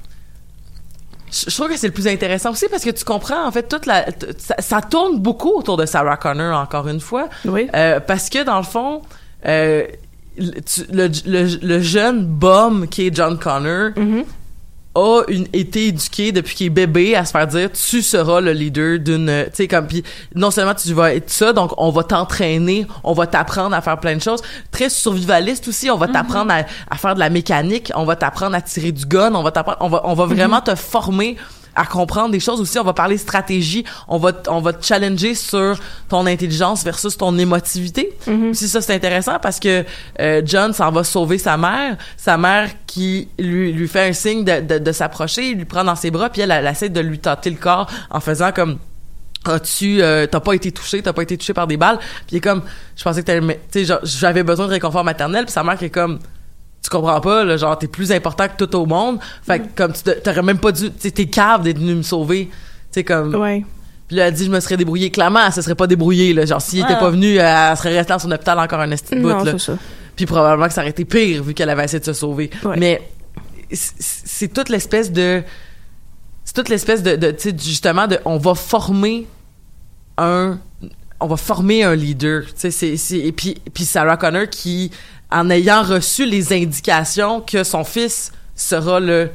je 1.31 1.53
trouve 1.53 1.67
que 1.69 1.77
c'est 1.77 1.87
le 1.87 1.93
plus 1.93 2.07
intéressant 2.07 2.51
aussi 2.51 2.67
parce 2.69 2.83
que 2.85 2.89
tu 2.89 3.03
comprends 3.03 3.45
en 3.45 3.51
fait 3.51 3.67
toute 3.67 3.85
la 3.85 4.05
ça, 4.37 4.55
ça 4.59 4.81
tourne 4.81 5.19
beaucoup 5.19 5.49
autour 5.51 5.75
de 5.77 5.85
Sarah 5.85 6.15
Connor 6.17 6.57
encore 6.59 6.87
une 6.87 7.01
fois 7.01 7.27
Oui. 7.45 7.67
euh, 7.75 7.99
parce 7.99 8.29
que 8.29 8.43
dans 8.43 8.57
le 8.57 8.63
fond 8.63 9.01
euh, 9.45 9.85
le, 10.37 10.61
tu- 10.61 10.85
le, 10.91 11.09
le- 11.25 11.59
le 11.67 11.81
jeune 11.81 12.25
bum 12.25 12.87
qui 12.87 13.07
est 13.07 13.15
John 13.15 13.37
Connor 13.37 13.91
Mhm. 13.97 14.23
A 14.97 15.23
une, 15.27 15.47
été 15.53 15.87
éduqué 15.87 16.31
depuis 16.31 16.55
qu'il 16.55 16.67
est 16.67 16.71
bébé 16.71 17.15
à 17.15 17.23
se 17.23 17.31
faire 17.31 17.47
dire 17.47 17.69
tu 17.71 18.01
seras 18.01 18.41
le 18.41 18.51
leader 18.51 18.99
d'une 18.99 19.45
tu 19.47 19.51
sais 19.53 19.67
comme 19.67 19.87
puis 19.87 20.03
non 20.35 20.51
seulement 20.51 20.73
tu 20.73 20.93
vas 20.93 21.13
être 21.13 21.29
ça 21.29 21.53
donc 21.53 21.71
on 21.77 21.91
va 21.91 22.03
t'entraîner 22.03 22.87
on 23.03 23.13
va 23.13 23.27
t'apprendre 23.27 23.75
à 23.75 23.81
faire 23.81 23.99
plein 23.99 24.15
de 24.15 24.21
choses. 24.21 24.41
Très 24.71 24.89
survivaliste 24.89 25.67
aussi 25.67 25.91
on 25.91 25.97
va 25.97 26.07
t'apprendre 26.07 26.51
à, 26.51 26.63
à 26.89 26.97
faire 26.97 27.13
de 27.15 27.19
la 27.19 27.29
mécanique 27.29 27.91
on 27.95 28.05
va 28.05 28.15
t'apprendre 28.15 28.55
à 28.55 28.61
tirer 28.61 28.91
du 28.91 29.05
gun 29.05 29.35
on 29.35 29.43
va 29.43 29.51
t'apprendre 29.51 29.77
on 29.81 29.89
va 29.89 30.01
on 30.05 30.13
va 30.13 30.25
vraiment 30.25 30.61
te 30.61 30.73
former 30.75 31.37
à 31.77 31.85
comprendre 31.85 32.31
des 32.31 32.39
choses. 32.39 32.59
Aussi 32.59 32.77
on 32.79 32.83
va 32.83 32.93
parler 32.93 33.17
stratégie. 33.17 33.85
On 34.07 34.17
va 34.17 34.31
on 34.47 34.59
va 34.59 34.73
te 34.73 34.85
challenger 34.85 35.35
sur 35.35 35.79
ton 36.09 36.25
intelligence 36.25 36.83
versus 36.83 37.15
ton 37.15 37.37
émotivité. 37.37 38.17
Mhm. 38.25 38.49
aussi 38.49 38.67
ça 38.67 38.81
c'est 38.81 38.95
intéressant 38.95 39.37
parce 39.39 39.59
que 39.59 39.85
euh, 40.19 40.41
John 40.43 40.73
s'en 40.73 40.91
va 40.91 41.03
sauver 41.03 41.37
sa 41.37 41.55
mère. 41.55 41.97
Sa 42.17 42.37
mère 42.37 42.69
qui 42.87 43.29
lui 43.37 43.71
lui 43.71 43.87
fait 43.87 44.09
un 44.09 44.13
signe 44.13 44.43
de, 44.43 44.59
de, 44.61 44.79
de 44.79 44.91
s'approcher 44.91 45.53
lui 45.53 45.65
prend 45.65 45.83
dans 45.83 45.95
ses 45.95 46.11
bras 46.11 46.29
puis 46.29 46.41
elle, 46.41 46.51
elle 46.51 46.65
essaie 46.67 46.89
de 46.89 46.99
lui 46.99 47.19
tâter 47.19 47.51
le 47.51 47.57
corps 47.57 47.87
en 48.09 48.19
faisant 48.19 48.51
comme 48.51 48.79
as-tu 49.45 50.01
euh, 50.01 50.25
t'as 50.25 50.39
pas 50.39 50.53
été 50.53 50.71
touché 50.71 51.01
t'as 51.01 51.13
pas 51.13 51.21
été 51.21 51.37
touché 51.37 51.53
par 51.53 51.67
des 51.67 51.77
balles? 51.77 51.99
Puis 51.99 52.33
il 52.33 52.37
est 52.37 52.41
comme 52.41 52.63
je 52.95 53.03
pensais 53.03 53.21
que 53.21 53.27
t'allais 53.27 53.59
tu 53.71 53.79
sais 53.79 53.85
genre, 53.85 53.99
j'avais 54.03 54.43
besoin 54.43 54.65
de 54.65 54.71
réconfort 54.71 55.03
maternel 55.03 55.45
puis 55.45 55.53
sa 55.53 55.63
mère 55.63 55.77
qui 55.77 55.85
est 55.85 55.89
comme 55.91 56.17
tu 56.81 56.89
comprends 56.89 57.19
pas 57.21 57.43
là, 57.43 57.57
genre 57.57 57.77
t'es 57.77 57.87
plus 57.87 58.11
important 58.11 58.47
que 58.47 58.63
tout 58.63 58.75
au 58.75 58.85
monde 58.85 59.19
fait 59.43 59.59
que 59.59 59.65
comme 59.75 59.93
tu 59.93 60.01
t'aurais 60.23 60.41
même 60.43 60.59
pas 60.59 60.71
dû 60.71 60.89
t'es 60.91 61.25
cave 61.25 61.63
d'être 61.63 61.79
venu 61.79 61.95
me 61.95 62.01
sauver 62.03 62.45
tu 62.49 62.53
sais 62.91 63.03
comme 63.03 63.35
Ouais. 63.35 63.65
puis 64.07 64.15
là, 64.17 64.27
elle 64.27 64.33
dit, 64.33 64.45
je 64.45 64.49
me 64.49 64.59
serais 64.61 64.77
débrouillé. 64.77 65.09
Clairement, 65.11 65.41
elle 65.45 65.51
se 65.51 65.61
serait 65.61 65.75
pas 65.75 65.85
débrouillée, 65.87 66.33
là. 66.33 66.45
Genre, 66.45 66.61
s'il 66.61 66.79
était 66.79 66.93
Ouais. 66.93 66.99
pas 66.99 67.09
venu, 67.09 67.35
elle 67.35 67.75
serait 67.77 67.97
restée 67.97 68.13
dans 68.13 68.19
son 68.19 68.31
hôpital 68.31 68.57
encore 68.57 68.79
un 68.79 68.89
esti 68.91 69.15
de 69.15 69.21
bout, 69.21 69.43
là. 69.43 69.59
ça. 69.59 69.73
Puis 70.15 70.25
probablement 70.25 70.67
que 70.69 70.73
ça 70.73 70.79
aurait 70.79 70.91
été 70.91 71.03
pire, 71.03 71.43
vu 71.43 71.53
qu'elle 71.53 71.69
avait 71.69 71.83
essayé 71.83 71.99
de 71.99 72.05
se 72.05 72.13
sauver. 72.13 72.49
Ouais. 72.63 72.77
Mais 72.77 73.01
c'est 73.69 74.47
toute 74.53 74.69
l'espèce 74.69 75.11
de... 75.11 75.43
C'est 76.45 76.53
toute 76.53 76.69
l'espèce 76.69 77.03
de, 77.03 77.17
de 77.17 77.31
tu 77.31 77.49
sais, 77.49 77.55
justement, 77.61 78.07
de... 78.07 78.17
On 78.23 78.37
va 78.37 78.55
former 78.55 79.27
un... 80.17 80.57
On 81.19 81.27
va 81.27 81.35
former 81.35 81.83
un 81.83 81.95
leader. 81.95 82.43
Tu 82.45 82.51
sais, 82.55 82.71
c'est... 82.71 82.95
c'est- 82.97 83.19
Et 83.19 83.31
puis, 83.33 83.55
puis 83.73 83.83
Sarah 83.83 84.15
Connor 84.17 84.47
qui, 84.49 84.91
en 85.31 85.49
ayant 85.49 85.83
reçu 85.83 86.25
les 86.25 86.53
indications 86.53 87.41
que 87.41 87.63
son 87.63 87.83
fils 87.83 88.31
sera 88.55 88.99
le 88.99 89.29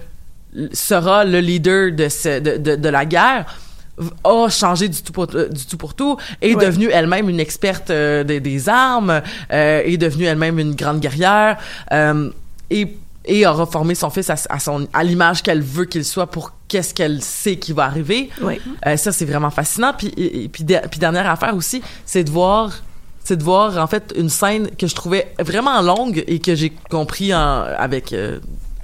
sera 0.73 1.25
le 1.25 1.41
leader 1.41 1.93
de, 1.93 2.09
ce, 2.09 2.39
de, 2.41 2.57
de, 2.59 2.77
de 2.77 2.89
la 2.89 3.05
guerre 3.07 3.47
a 4.25 4.49
changé 4.49 4.89
du 4.89 5.03
tout 5.03 5.13
pour, 5.13 5.27
euh, 5.35 5.49
du 5.49 5.65
tout 5.67 5.77
pour 5.77 5.95
tout 5.95 6.17
est 6.41 6.55
Ouais. 6.55 6.67
devenue 6.67 6.89
elle-même 6.93 7.29
une 7.29 7.41
experte 7.41 7.91
euh, 7.91 8.25
des, 8.25 8.41
des 8.41 8.69
armes 8.69 9.23
euh, 9.53 9.83
est 9.85 9.97
devenue 9.97 10.25
elle-même 10.25 10.59
une 10.59 10.75
grande 10.75 11.01
guerrière 11.01 11.59
euh, 11.93 12.31
et 12.71 12.97
et 13.25 13.47
aura 13.47 13.67
formé 13.67 13.95
son 13.95 14.11
fils 14.11 14.29
à, 14.31 14.35
à 14.51 14.59
son 14.59 14.89
à 14.93 15.05
l'image 15.05 15.43
qu'elle 15.43 15.63
veut 15.63 15.85
qu'il 15.85 16.05
soit 16.05 16.27
pour 16.27 16.53
qu'est-ce 16.69 16.93
qu'elle 16.93 17.23
sait 17.23 17.57
qui 17.57 17.73
va 17.73 17.85
arriver 17.85 18.31
Oui. 18.43 18.61
euh, 18.87 18.97
ça 18.97 19.13
c'est 19.13 19.27
vraiment 19.27 19.51
fascinant 19.51 19.93
puis 19.97 20.09
et, 20.17 20.45
et 20.45 20.49
puis, 20.49 20.65
de- 20.65 20.81
puis 20.91 20.99
dernière 20.99 21.31
affaire 21.31 21.55
aussi 21.55 21.83
c'est 22.05 22.25
de 22.25 22.31
voir 22.31 22.73
c'est 23.25 23.37
de 23.37 23.45
voir 23.45 23.79
en 23.79 23.87
fait 23.87 24.13
une 24.17 24.29
scène 24.29 24.71
que 24.77 24.87
je 24.87 24.95
trouvais 24.95 25.33
vraiment 25.39 25.81
longue 25.83 26.25
et 26.27 26.39
que 26.39 26.55
j'ai 26.55 26.71
compris 26.91 27.35
en, 27.35 27.65
avec 27.79 28.13
euh, 28.13 28.41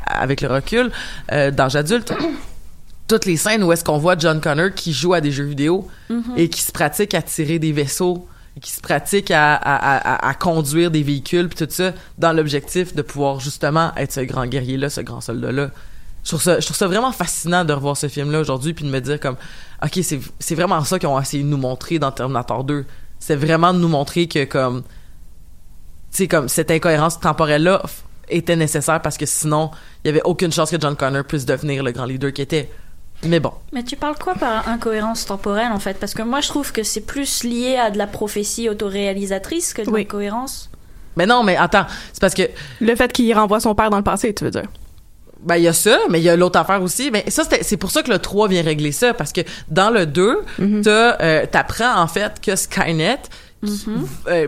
avec 0.07 0.41
le 0.41 0.49
recul 0.49 0.91
euh, 1.33 1.51
d'âge 1.51 1.77
adulte. 1.77 2.13
Toutes 3.09 3.25
les 3.25 3.37
scènes 3.37 3.63
où 3.65 3.73
est-ce 3.73 3.85
qu'on 3.85 3.99
voit 3.99 4.17
John 4.19 4.41
Connor 4.41 4.75
qui 4.75 4.93
joue 4.93 5.15
à 5.15 5.21
des 5.23 5.33
jeux 5.33 5.45
vidéo 5.45 5.89
et 6.37 6.51
qui 6.51 6.61
se 6.61 6.73
pratique 6.73 7.15
à 7.15 7.23
tirer 7.23 7.59
des 7.59 7.73
vaisseaux 7.73 8.27
qui 8.61 8.71
se 8.71 8.81
pratique 8.81 9.31
à, 9.31 9.55
à, 9.55 10.27
à, 10.27 10.29
à 10.29 10.35
conduire 10.35 10.91
des 10.91 11.03
véhicules 11.03 11.49
puis 11.49 11.65
tout 11.65 11.73
ça 11.73 11.93
dans 12.19 12.33
l'objectif 12.33 12.95
de 12.95 13.03
pouvoir 13.03 13.41
justement 13.41 13.93
être 13.97 14.13
ce 14.13 14.21
grand 14.21 14.47
guerrier 14.47 14.77
là 14.77 14.91
ce 14.91 15.01
grand 15.01 15.21
soldat 15.21 15.53
là 15.53 15.71
je 16.25 16.31
trouve 16.31 16.43
ça 16.43 16.59
je 16.59 16.67
trouve 16.67 16.77
ça 16.77 16.89
vraiment 16.89 17.13
fascinant 17.13 17.65
de 17.65 17.73
revoir 17.73 17.97
ce 17.97 18.09
film 18.09 18.33
là 18.33 18.41
aujourd'hui 18.41 18.75
puis 18.75 18.85
de 18.85 18.91
me 18.91 19.01
dire 19.01 19.21
comme 19.21 19.37
ok 19.83 20.01
c'est 20.03 20.21
c'est 20.41 20.55
vraiment 20.55 20.83
ça 20.85 20.99
qu'ils 20.99 21.09
ont 21.09 21.21
essayé 21.21 21.43
de 21.45 21.49
nous 21.49 21.57
montrer 21.57 21.99
dans 21.99 22.11
Terminator 22.11 22.65
2 22.65 22.85
c'est 23.19 23.37
vraiment 23.37 23.73
de 23.75 23.79
nous 23.79 23.89
montrer 23.89 24.29
que 24.29 24.45
comme 24.45 24.83
tu 24.83 24.89
sais 26.11 26.29
comme 26.29 26.49
cette 26.49 26.71
incohérence 26.71 27.21
temporelle 27.21 27.63
là 27.65 27.83
était 28.29 28.57
nécessaire 28.57 29.01
parce 29.03 29.17
que 29.17 29.27
sinon 29.27 29.71
il 30.05 30.09
y 30.09 30.11
avait 30.11 30.23
aucune 30.25 30.53
chance 30.53 30.71
que 30.71 30.81
John 30.81 30.97
Connor 30.97 31.25
puisse 31.25 31.47
devenir 31.47 31.83
le 31.83 31.93
grand 31.93 32.05
leader 32.05 32.33
qu'il 32.33 32.45
était 32.45 32.71
mais 33.25 33.41
bon 33.41 33.53
Mais 33.73 33.83
tu 33.83 33.97
parles 33.97 34.17
quoi 34.17 34.35
par 34.35 34.69
incohérence 34.69 35.27
temporelle 35.27 35.73
en 35.73 35.81
fait? 35.81 35.95
Parce 35.99 36.15
que 36.15 36.23
moi 36.23 36.41
je 36.41 36.49
trouve 36.49 36.71
que 36.71 36.85
c'est 36.85 37.01
plus 37.01 37.43
lié 37.43 37.77
à 37.77 37.91
de 37.91 37.99
la 37.99 38.07
prophétie 38.07 38.69
autoréalisatrice 38.69 39.75
que 39.75 39.83
de 39.83 39.91
Oui. 39.91 40.01
l'incohérence. 40.03 40.71
mais 41.17 41.27
non 41.27 41.43
mais 41.43 41.57
attends 41.57 41.87
c'est 42.13 42.21
parce 42.21 42.35
que 42.35 42.43
Le 42.81 42.95
fait 42.95 43.13
qu'il 43.13 43.35
renvoie 43.35 43.59
son 43.61 43.75
père 43.75 43.91
dans 43.91 43.97
le 43.97 44.05
passé, 44.05 44.33
tu 44.35 44.45
veux 44.45 44.51
dire? 44.53 44.69
Ben, 45.45 45.57
il 45.57 45.63
y 45.63 45.69
a 45.69 45.73
ça, 45.73 45.99
mais 46.11 46.21
il 46.21 46.25
y 46.25 46.29
a 46.29 46.37
l'autre 46.37 46.59
affaire 46.59 46.83
aussi. 46.83 47.11
Mais 47.13 47.25
ça, 47.29 47.45
c'était- 47.45 47.63
c'est 47.63 47.77
pour 47.77 47.91
ça 47.91 48.03
que 48.03 48.11
le 48.11 48.19
3 48.19 48.49
vient 48.49 48.63
régler 48.63 48.93
ça, 48.93 49.15
parce 49.15 49.33
que 49.33 49.41
dans 49.69 49.91
le 49.91 50.05
2, 50.07 50.41
Mhm. 50.59 50.83
t'as, 50.83 51.17
euh, 51.21 51.47
t'apprends, 51.51 52.01
en 52.01 52.09
fait, 52.09 52.41
que 52.45 52.57
Skynet, 52.57 53.19
Mhm. 53.63 54.07
euh, 54.29 54.47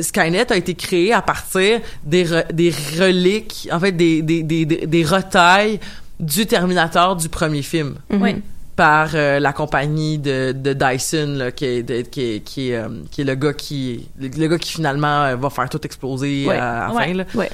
Skynet 0.00 0.52
a 0.52 0.56
été 0.56 0.74
créé 0.74 1.12
à 1.12 1.22
partir 1.22 1.80
des, 2.04 2.24
re- 2.24 2.52
des 2.52 2.72
reliques, 2.98 3.68
en 3.72 3.78
fait, 3.80 3.92
des, 3.92 4.20
des, 4.22 4.42
des, 4.42 4.64
des, 4.66 5.04
retailles 5.04 5.78
du 6.20 6.44
Terminator 6.46 7.14
du 7.16 7.28
premier 7.28 7.62
film 7.62 7.94
Oui. 8.10 8.42
par 8.74 9.10
euh, 9.14 9.38
la 9.38 9.52
compagnie 9.52 10.18
de, 10.18 10.52
de 10.52 10.72
Dyson 10.72 11.36
là, 11.38 11.50
qui, 11.52 11.64
est, 11.66 11.82
de- 11.82 12.00
qui, 12.02 12.20
est, 12.34 12.40
qui, 12.40 12.70
est, 12.70 12.76
euh, 12.76 12.88
qui 13.10 13.20
est 13.20 13.24
le 13.24 13.34
gars 13.36 13.52
qui 13.52 14.08
le, 14.18 14.28
le 14.28 14.48
gars 14.48 14.58
qui 14.58 14.72
finalement 14.72 15.22
euh, 15.24 15.36
va 15.36 15.50
faire 15.50 15.68
tout 15.68 15.80
exploser 15.84 16.46
Ouais. 16.48 16.56
à, 16.56 16.86
à 16.86 16.88
la 16.88 16.94
Ouais. 16.94 17.04
fin 17.06 17.14
là. 17.14 17.24
Ouais. 17.34 17.50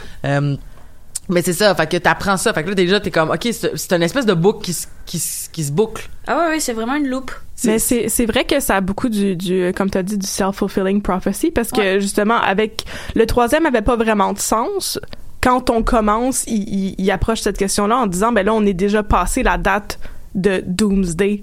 Mais 1.28 1.40
c'est 1.42 1.52
ça, 1.52 1.74
fait 1.74 1.86
que 1.88 1.96
t'apprends 1.96 2.36
ça, 2.36 2.52
fait 2.52 2.64
que 2.64 2.68
là 2.70 2.74
déjà 2.74 2.98
t'es 3.00 3.10
comme 3.12 3.30
ok 3.30 3.48
c'est 3.52 3.92
une 3.92 4.02
espèce 4.02 4.26
de 4.26 4.34
boucle 4.34 4.64
qui, 4.64 4.72
se- 4.72 4.86
qui, 5.06 5.18
se- 5.18 5.48
qui 5.50 5.62
se 5.64 5.70
boucle. 5.72 6.08
Ah 6.26 6.36
ouais, 6.38 6.46
ouais, 6.54 6.60
c'est 6.60 6.72
vraiment 6.72 6.96
une 6.96 7.06
loupe. 7.08 7.30
Mais 7.64 7.78
c'est 7.78 8.08
c'est 8.08 8.26
vrai 8.26 8.44
que 8.44 8.58
ça 8.58 8.76
a 8.76 8.80
beaucoup 8.80 9.08
du, 9.08 9.36
du 9.36 9.72
comme 9.76 9.88
tu 9.88 9.96
as 9.98 10.02
dit, 10.02 10.18
du 10.18 10.26
self-fulfilling 10.26 11.00
prophecy 11.00 11.52
parce 11.52 11.70
que 11.70 11.80
Ouais. 11.80 12.00
justement, 12.00 12.38
avec 12.40 12.84
le 13.14 13.24
troisième 13.26 13.66
avait 13.66 13.82
pas 13.82 13.96
vraiment 13.96 14.32
de 14.32 14.38
sens. 14.40 14.98
Quand 15.40 15.70
on 15.70 15.82
commence, 15.82 16.44
il, 16.48 16.68
il, 16.68 16.94
il 16.98 17.10
approche 17.10 17.40
cette 17.40 17.58
question-là 17.58 17.96
en 17.98 18.06
disant, 18.06 18.30
ben 18.32 18.44
là, 18.46 18.52
on 18.54 18.64
est 18.66 18.74
déjà 18.74 19.02
passé 19.04 19.42
la 19.42 19.58
date 19.58 19.98
de 20.34 20.62
Doomsday. 20.66 21.42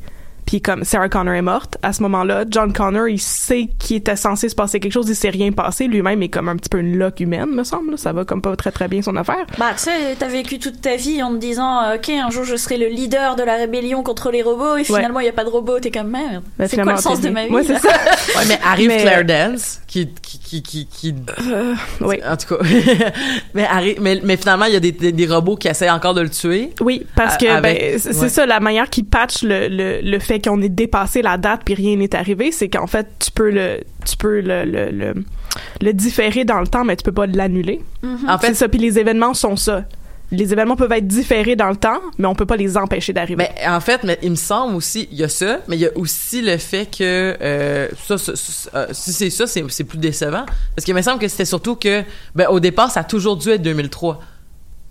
Puis 0.50 0.64
comme 0.64 0.84
Sarah 0.84 1.10
Connor 1.10 1.36
est 1.36 1.44
morte, 1.44 1.78
à 1.84 1.94
ce 1.94 2.02
moment-là, 2.02 2.44
John 2.50 2.74
Connor, 2.74 3.08
il 3.08 3.20
sait 3.20 3.70
qu'il 3.78 3.98
était 3.98 4.16
censé 4.16 4.50
se 4.50 4.56
passer 4.56 4.80
quelque 4.80 4.94
chose, 4.94 5.08
il 5.08 5.16
s'est 5.16 5.30
rien 5.30 5.52
passé. 5.52 5.86
Lui-même 5.86 6.24
est 6.24 6.30
comme 6.30 6.50
un 6.50 6.56
petit 6.56 6.70
peu 6.70 6.80
une 6.80 6.98
loque 6.98 7.20
humaine, 7.20 7.52
me 7.52 7.64
semble. 7.64 8.00
Ça 8.00 8.14
va 8.14 8.26
comme 8.26 8.42
pas 8.42 8.56
très 8.56 8.72
très 8.72 8.88
bien 8.88 9.04
son 9.04 9.16
affaire. 9.16 9.46
Bah, 9.60 9.74
tu 9.78 9.84
sais, 9.84 10.16
t'as 10.18 10.28
vécu 10.28 10.58
toute 10.58 10.82
ta 10.82 10.96
vie 10.96 11.22
en 11.22 11.34
te 11.34 11.38
disant, 11.38 11.84
euh, 11.84 11.98
ok, 11.98 12.10
un 12.10 12.32
jour 12.32 12.46
je 12.46 12.56
serai 12.56 12.80
le 12.80 12.88
leader 12.88 13.36
de 13.36 13.44
la 13.44 13.58
rébellion 13.58 14.02
contre 14.02 14.32
les 14.32 14.42
robots, 14.42 14.78
et 14.78 14.84
finalement 14.84 15.20
il 15.20 15.28
y 15.28 15.30
a 15.30 15.34
pas 15.34 15.44
de 15.44 15.50
robots, 15.50 15.80
t'es 15.80 15.92
comme 15.92 16.10
merde. 16.10 16.42
Ben, 16.58 16.68
c'est 16.68 16.82
quoi 16.82 16.94
le 16.94 16.98
sens 16.98 17.22
de 17.22 17.30
ma 17.30 17.46
vie 17.46 17.54
Ouais, 17.54 17.64
c'est 17.64 17.78
ça. 17.78 17.90
Ouais, 17.90 18.46
mais 18.48 18.60
arrive 18.66 18.88
Mais- 18.88 19.02
Claire 19.04 19.26
Dance 19.26 19.82
qui 19.90 20.08
qui 20.22 20.62
qui 20.62 20.86
qui, 20.88 21.16
Euh, 21.52 21.74
oui. 22.02 22.18
en 22.26 22.38
tout 22.38 22.56
cas 22.56 22.64
mais 23.56 23.66
arrive 23.66 24.00
mais, 24.02 24.20
mais 24.24 24.38
finalement 24.38 24.66
il 24.66 24.74
y 24.74 24.76
a 24.76 24.80
des, 24.80 24.92
des, 24.92 25.12
des 25.12 25.26
robots 25.28 25.56
qui 25.56 25.68
essaient 25.68 25.90
encore 25.90 26.14
de 26.14 26.22
le 26.22 26.30
tuer. 26.30 26.70
Oui, 26.80 27.06
parce 27.16 27.38
que 27.38 27.48
Avec- 27.48 27.80
ben, 27.80 28.00
c'est 28.00 28.16
ouais. 28.16 28.30
ça 28.30 28.46
la 28.46 28.60
manière 28.60 28.90
qui 28.90 29.02
patch 29.04 29.42
le, 29.44 29.68
le, 29.68 30.00
le 30.02 30.20
fait 30.20 30.40
qu'on 30.40 30.62
ait 30.62 30.70
dépassé 30.70 31.22
la 31.24 31.38
date 31.38 31.62
puis 31.66 31.74
rien 31.74 31.96
n'est 31.96 32.16
arrivé, 32.16 32.52
c'est 32.52 32.70
qu'en 32.70 32.88
fait 32.88 33.08
tu 33.20 33.32
peux 33.32 33.50
le 33.50 33.80
tu 34.10 34.16
peux 34.16 34.40
le, 34.42 34.64
le, 34.64 34.92
le, 34.92 35.14
le 35.82 35.94
différer 35.94 36.46
dans 36.46 36.60
le 36.62 36.68
temps, 36.68 36.86
mais 36.86 36.96
tu 36.96 37.04
peux 37.04 37.12
pas 37.12 37.26
l'annuler. 37.26 37.82
En 38.28 38.38
C'est 38.40 38.48
fait 38.48 38.54
ça. 38.54 38.70
Puis 38.70 38.80
les 38.80 38.98
événements 38.98 39.34
sont 39.34 39.56
ça. 39.56 39.84
Les 40.32 40.54
événements 40.54 40.76
peuvent 40.76 40.92
être 40.92 41.08
différés 41.08 41.56
dans 41.56 41.70
le 41.70 41.76
temps, 41.76 42.00
mais 42.20 42.28
on 42.28 42.36
peut 42.36 42.46
pas 42.46 42.56
les 42.56 42.78
empêcher 42.78 43.14
d'arriver. 43.14 43.38
Mais 43.38 43.68
en 43.68 43.80
fait, 43.80 44.04
mais 44.04 44.20
il 44.22 44.30
me 44.32 44.36
semble 44.36 44.76
aussi, 44.76 45.08
il 45.12 45.18
y 45.18 45.24
a 45.24 45.30
ça, 45.30 45.60
mais 45.68 45.76
il 45.76 45.80
y 45.80 45.88
a 45.88 45.92
aussi 45.96 46.42
le 46.44 46.58
fait 46.58 46.86
que 46.86 47.36
euh, 47.42 47.88
ça, 48.08 48.18
ça- 48.20 48.36
ça- 48.36 48.70
euh, 48.76 48.88
si 48.92 49.12
c'est 49.12 49.32
ça, 49.32 49.48
c'est 49.48 49.84
plus 49.84 49.98
décevant, 49.98 50.46
parce 50.76 50.86
qu'il 50.86 50.94
me 50.94 51.02
semble 51.02 51.20
que 51.20 51.28
c'était 51.28 51.46
surtout 51.46 51.76
que, 51.76 52.04
ben 52.36 52.48
au 52.50 52.60
départ, 52.60 52.92
ça 52.92 53.00
a 53.00 53.04
toujours 53.04 53.38
dû 53.38 53.50
être 53.50 53.62
2003. 53.64 54.20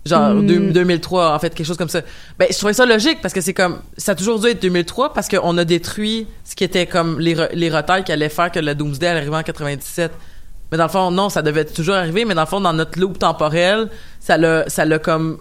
Genre 0.05 0.33
Hmm. 0.35 0.45
deux- 0.47 0.71
2003 0.71 1.35
en 1.35 1.39
fait 1.39 1.53
quelque 1.53 1.67
chose 1.67 1.75
comme 1.77 1.89
ça. 1.89 2.01
Ben 2.37 2.47
je 2.49 2.57
trouvais 2.57 2.73
ça 2.73 2.85
logique 2.85 3.19
parce 3.21 3.33
que 3.33 3.41
c'est 3.41 3.53
comme 3.53 3.79
ça 3.97 4.13
a 4.13 4.15
toujours 4.15 4.39
dû 4.39 4.47
être 4.47 4.61
2003 4.61 5.13
parce 5.13 5.27
qu'on 5.27 5.57
a 5.57 5.65
détruit 5.65 6.25
ce 6.45 6.55
qui 6.55 6.63
était 6.63 6.85
comme 6.85 7.19
les 7.19 7.35
re- 7.35 7.49
les 7.53 7.69
retailles 7.69 8.05
qui 8.05 8.11
allaient 8.13 8.29
faire 8.29 8.49
que 8.49 8.59
la 8.59 8.75
Doomsday 8.75 9.07
allait 9.07 9.19
arriver 9.19 9.35
en 9.35 9.43
97. 9.43 10.11
Mais 10.71 10.77
dans 10.77 10.85
le 10.85 10.89
fond 10.89 11.11
non, 11.11 11.29
ça 11.29 11.41
devait 11.41 11.65
toujours 11.65 11.95
arriver 11.95 12.25
mais 12.25 12.35
dans 12.35 12.41
le 12.43 12.47
fond 12.47 12.61
dans 12.61 12.73
notre 12.73 12.99
loop 12.99 13.17
temporel, 13.19 13.89
ça 14.19 14.37
l'a 14.37 14.67
ça 14.69 14.85
l'a 14.85 14.99
comme 14.99 15.39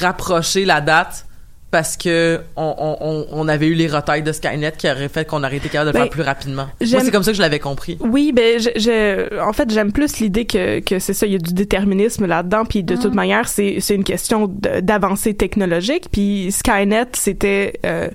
rapproché 0.00 0.64
la 0.64 0.80
date 0.80 1.26
parce 1.70 1.96
que 1.96 2.40
on, 2.56 2.96
on, 3.00 3.26
on- 3.32 3.48
avait 3.48 3.66
eu 3.66 3.74
les 3.74 3.88
retailles 3.88 4.22
de 4.22 4.32
Skynet 4.32 4.72
qui 4.78 4.88
auraient 4.88 5.08
fait 5.08 5.24
qu'on 5.26 5.42
aurait 5.42 5.56
été 5.56 5.68
capable 5.68 5.90
de 5.92 5.98
le 5.98 5.98
Ben, 5.98 6.04
faire 6.04 6.10
plus 6.10 6.22
rapidement. 6.22 6.68
Moi 6.80 7.00
c'est 7.04 7.10
comme 7.10 7.24
ça 7.24 7.32
que 7.32 7.36
je 7.36 7.42
l'avais 7.42 7.58
compris. 7.58 7.98
Oui, 8.00 8.32
ben, 8.34 8.58
je, 8.60 8.70
je- 8.76 9.40
en 9.40 9.52
fait, 9.52 9.70
j'aime 9.70 9.92
plus 9.92 10.20
l'idée 10.20 10.46
que, 10.46 10.78
que 10.80 11.00
c'est 11.00 11.12
ça, 11.12 11.26
il 11.26 11.32
y 11.32 11.34
a 11.34 11.38
du 11.38 11.52
déterminisme 11.52 12.24
là-dedans, 12.26 12.64
puis 12.64 12.82
de 12.84 12.96
toute 12.96 13.14
manière, 13.14 13.48
c'est, 13.48 13.78
c'est 13.80 13.94
une 13.96 14.04
question 14.04 14.46
d'avancée 14.48 15.34
technologique, 15.34 16.04
puis 16.10 16.50
Skynet, 16.52 17.08
c'était, 17.14 17.78
euh, 17.84 18.08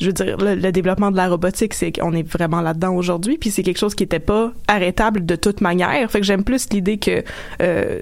je 0.00 0.06
veux 0.06 0.12
dire, 0.12 0.36
le, 0.38 0.54
le 0.54 0.72
développement 0.72 1.10
de 1.10 1.16
la 1.16 1.28
robotique, 1.28 1.74
c'est 1.74 1.92
qu'on 1.92 2.12
est 2.12 2.22
vraiment 2.22 2.60
là-dedans 2.60 2.94
aujourd'hui, 2.94 3.38
puis 3.38 3.50
c'est 3.50 3.62
quelque 3.62 3.78
chose 3.78 3.94
qui 3.94 4.04
était 4.04 4.18
pas 4.20 4.52
arrêtable 4.66 5.24
de 5.26 5.36
toute 5.36 5.60
manière. 5.60 6.10
Fait 6.10 6.20
que 6.20 6.26
j'aime 6.26 6.44
plus 6.44 6.68
l'idée 6.70 6.98
que, 6.98 7.22
euh, 7.62 7.98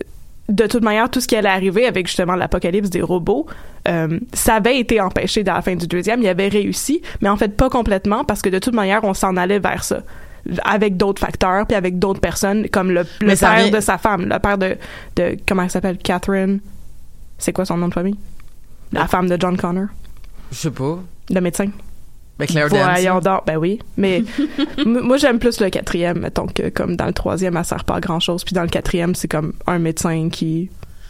de 0.48 0.66
toute 0.66 0.82
manière, 0.82 1.10
tout 1.10 1.20
ce 1.20 1.26
qui 1.26 1.36
allait 1.36 1.48
arriver 1.48 1.86
avec 1.86 2.06
justement 2.06 2.36
l'apocalypse 2.36 2.90
des 2.90 3.02
robots, 3.02 3.46
euh, 3.88 4.18
ça 4.32 4.56
avait 4.56 4.78
été 4.78 5.00
empêché 5.00 5.42
dans 5.42 5.54
la 5.54 5.62
fin 5.62 5.74
du 5.74 5.86
deuxième, 5.86 6.22
il 6.22 6.28
avait 6.28 6.48
réussi, 6.48 7.02
mais 7.20 7.28
en 7.28 7.36
fait 7.36 7.56
pas 7.56 7.68
complètement 7.70 8.24
parce 8.24 8.42
que 8.42 8.48
de 8.50 8.58
toute 8.58 8.74
manière, 8.74 9.02
on 9.04 9.14
s'en 9.14 9.36
allait 9.36 9.58
vers 9.58 9.82
ça 9.84 10.02
avec 10.64 10.96
d'autres 10.96 11.20
facteurs 11.20 11.66
puis 11.66 11.76
avec 11.76 11.98
d'autres 11.98 12.20
personnes 12.20 12.68
comme 12.68 12.92
le, 12.92 13.04
père 13.20 13.70
de 13.70 13.80
sa 13.80 13.98
femme, 13.98 14.26
le 14.30 14.38
père 14.38 14.58
de, 14.58 14.76
de 15.16 15.36
comment 15.48 15.62
elle 15.62 15.70
s'appelle, 15.70 15.98
Catherine? 15.98 16.60
C'est 17.38 17.52
quoi 17.52 17.64
son 17.64 17.76
nom 17.76 17.88
de 17.88 17.94
famille? 17.94 18.16
La 18.92 19.08
femme 19.08 19.28
de 19.28 19.36
John 19.38 19.56
Connor, 19.56 19.88
Je 20.52 20.56
sais 20.56 20.70
pas. 20.70 21.00
le 21.30 21.40
médecin. 21.40 21.66
Ben 22.38 22.46
Claire. 22.46 22.68
Voyons 22.68 23.20
donc, 23.20 23.46
ben 23.46 23.56
oui. 23.56 23.78
Mais 23.96 24.22
moi, 24.86 25.16
j'aime 25.16 25.38
plus 25.38 25.60
le 25.60 25.70
quatrième, 25.70 26.18
mettons, 26.20 26.46
que 26.46 26.68
comme 26.68 26.96
dans 26.96 27.06
le 27.06 27.12
troisième, 27.12 27.56
elle 27.56 27.64
sert 27.64 27.84
pas 27.84 27.94
à 27.96 28.00
grand 28.00 28.20
chose. 28.20 28.44
Puis 28.44 28.54
dans 28.54 28.62
le 28.62 28.68
quatrième, 28.68 29.14
c'est 29.14 29.28
comme 29.28 29.54
un 29.66 29.78
médecin 29.78 30.28
qui. 30.30 30.68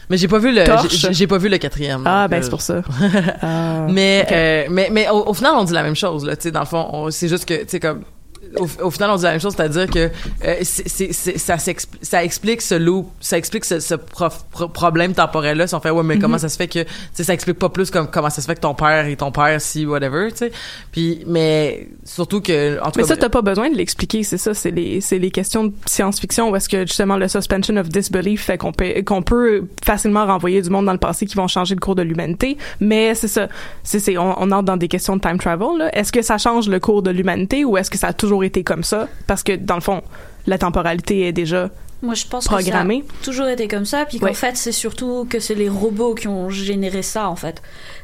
Mais 0.09 0.17
j'ai 0.19 0.29
pas 0.29 0.39
vu 0.39 0.55
le 0.55 0.63
j'ai 1.11 1.27
pas 1.27 1.39
vu 1.39 1.49
le 1.49 1.59
quatrième. 1.59 2.03
Ah, 2.05 2.29
ben 2.29 2.41
c'est 2.43 2.51
pour 2.51 2.61
ça. 2.63 2.83
Ah. 3.43 3.87
Mais, 3.91 4.25
euh, 4.31 4.65
mais, 4.71 4.89
mais 4.93 5.09
au, 5.09 5.29
au 5.29 5.35
final, 5.35 5.55
on 5.57 5.65
dit 5.65 5.73
la 5.73 5.83
même 5.83 5.97
chose, 5.97 6.25
là, 6.25 6.37
tu 6.37 6.45
sais, 6.45 6.51
dans 6.53 6.61
le 6.61 6.67
fond, 6.67 6.89
on- 6.93 7.11
c'est 7.11 7.29
juste 7.29 7.45
que, 7.45 7.55
tu 7.55 7.65
sais, 7.69 7.81
comme, 7.81 8.03
au, 8.59 8.87
au 8.87 8.91
final, 8.91 9.11
on 9.11 9.17
dit 9.17 9.23
la 9.25 9.33
même 9.33 9.41
chose, 9.41 9.55
c'est-à-dire 9.57 9.87
que 9.89 10.11
euh, 10.45 10.55
c'est, 10.63 10.89
c'est, 10.89 11.13
c'est- 11.13 11.39
ça, 11.39 11.57
ça 12.03 12.25
explique 12.25 12.63
ce 12.63 12.75
loop, 12.75 13.09
ça 13.21 13.39
explique 13.39 13.65
ce, 13.65 13.81
ce 13.81 13.95
prof- 13.95 14.45
pro- 14.51 14.69
problème 14.69 15.13
temporel-là. 15.15 15.67
Si 15.67 15.75
on 15.75 15.81
fait, 15.81 15.91
ouais, 15.91 16.03
mais 16.03 16.19
comment 16.19 16.39
ça 16.39 16.49
se 16.49 16.57
fait 16.57 16.69
que, 16.69 16.81
tu 16.83 16.89
sais, 17.13 17.25
ça 17.25 17.35
explique 17.35 17.59
pas 17.59 17.69
plus 17.69 17.91
comme 17.91 18.09
comment 18.11 18.31
ça 18.31 18.41
se 18.43 18.47
fait 18.47 18.55
que 18.55 18.61
ton 18.61 18.75
père 18.75 19.07
est 19.07 19.17
ton 19.17 19.33
père, 19.33 19.61
si, 19.61 19.87
whatever, 19.87 20.29
tu 20.31 20.39
sais. 20.39 20.53
Puis, 20.93 21.23
mais 21.27 21.89
surtout 22.05 22.41
que, 22.41 22.81
en 22.81 22.87
tout 22.91 22.93
Mais 22.97 23.03
cas, 23.03 23.09
ça, 23.09 23.17
t'as 23.17 23.29
pas 23.29 23.43
besoin 23.43 23.71
de 23.71 23.77
l'expliquer, 23.77 24.23
c'est 24.23 24.39
ça, 24.39 24.55
c'est 24.55 24.71
les, 24.71 25.01
c'est 25.01 25.19
les 25.19 25.31
questions 25.31 25.65
de 25.65 25.73
science-fiction 25.87 26.51
où 26.51 26.57
est-ce 26.57 26.69
que 26.69 26.81
justement 26.87 27.17
le 27.17 27.29
suspension 27.29 27.77
of 27.77 27.89
disbelief 27.89 28.45
fait 28.45 28.59
qu'on 28.59 28.73
peut, 28.73 29.03
qu'on 29.05 29.23
peut 29.23 29.65
facilement 29.85 30.27
renvoyer 30.27 30.63
du 30.63 30.71
monde 30.71 30.87
dans 30.87 30.93
le 30.93 30.99
passé 30.99 31.27
qui 31.27 31.35
vont 31.37 31.49
changer 31.49 31.75
le 31.75 31.81
cours 31.81 31.95
de 31.95 32.03
l'humanité. 32.03 32.57
Mais 32.81 33.15
c'est 33.15 33.29
ça, 33.29 33.49
c'est, 33.83 33.99
c'est, 33.99 34.17
on, 34.19 34.41
on 34.41 34.51
entre 34.53 34.65
dans 34.65 34.77
des 34.77 34.89
questions 34.89 35.17
de 35.17 35.21
time 35.21 35.39
travel, 35.39 35.79
là. 35.79 35.91
Est-ce 35.97 36.13
que 36.13 36.23
ça 36.23 36.39
change 36.39 36.69
le 36.69 36.81
cours 36.81 37.03
de 37.03 37.11
l'humanité 37.11 37.65
ou 37.65 37.77
est-ce 37.77 37.91
que 37.91 37.99
ça 37.99 38.09
a 38.09 38.13
toujours 38.13 38.45
été 38.47 38.65
comme 38.65 38.85
ça? 38.85 39.09
Parce 39.27 39.43
que 39.43 39.53
dans 39.57 39.75
le 39.77 39.81
fond, 39.83 40.03
la 40.47 40.59
temporalité 40.59 41.27
est 41.29 41.33
déjà 41.33 41.71
Moi, 42.03 42.15
je 42.15 42.27
pense 42.27 42.45
programmée. 42.47 43.01
que 43.03 43.07
ça 43.09 43.15
a 43.21 43.25
toujours 43.25 43.49
été 43.49 43.69
comme 43.69 43.87
ça, 43.87 44.05
puis 44.05 44.19
qu'en 44.19 44.27
Ouais. 44.27 44.35
fait, 44.35 44.57
c'est 44.57 44.71
surtout 44.73 45.27
que 45.29 45.41
c'est 45.41 45.55
les 45.55 45.69
robots 45.69 46.15
qui 46.15 46.29
ont 46.29 46.51
généré 46.51 47.03
ça, 47.03 47.29
en 47.29 47.37
fait. 47.37 47.63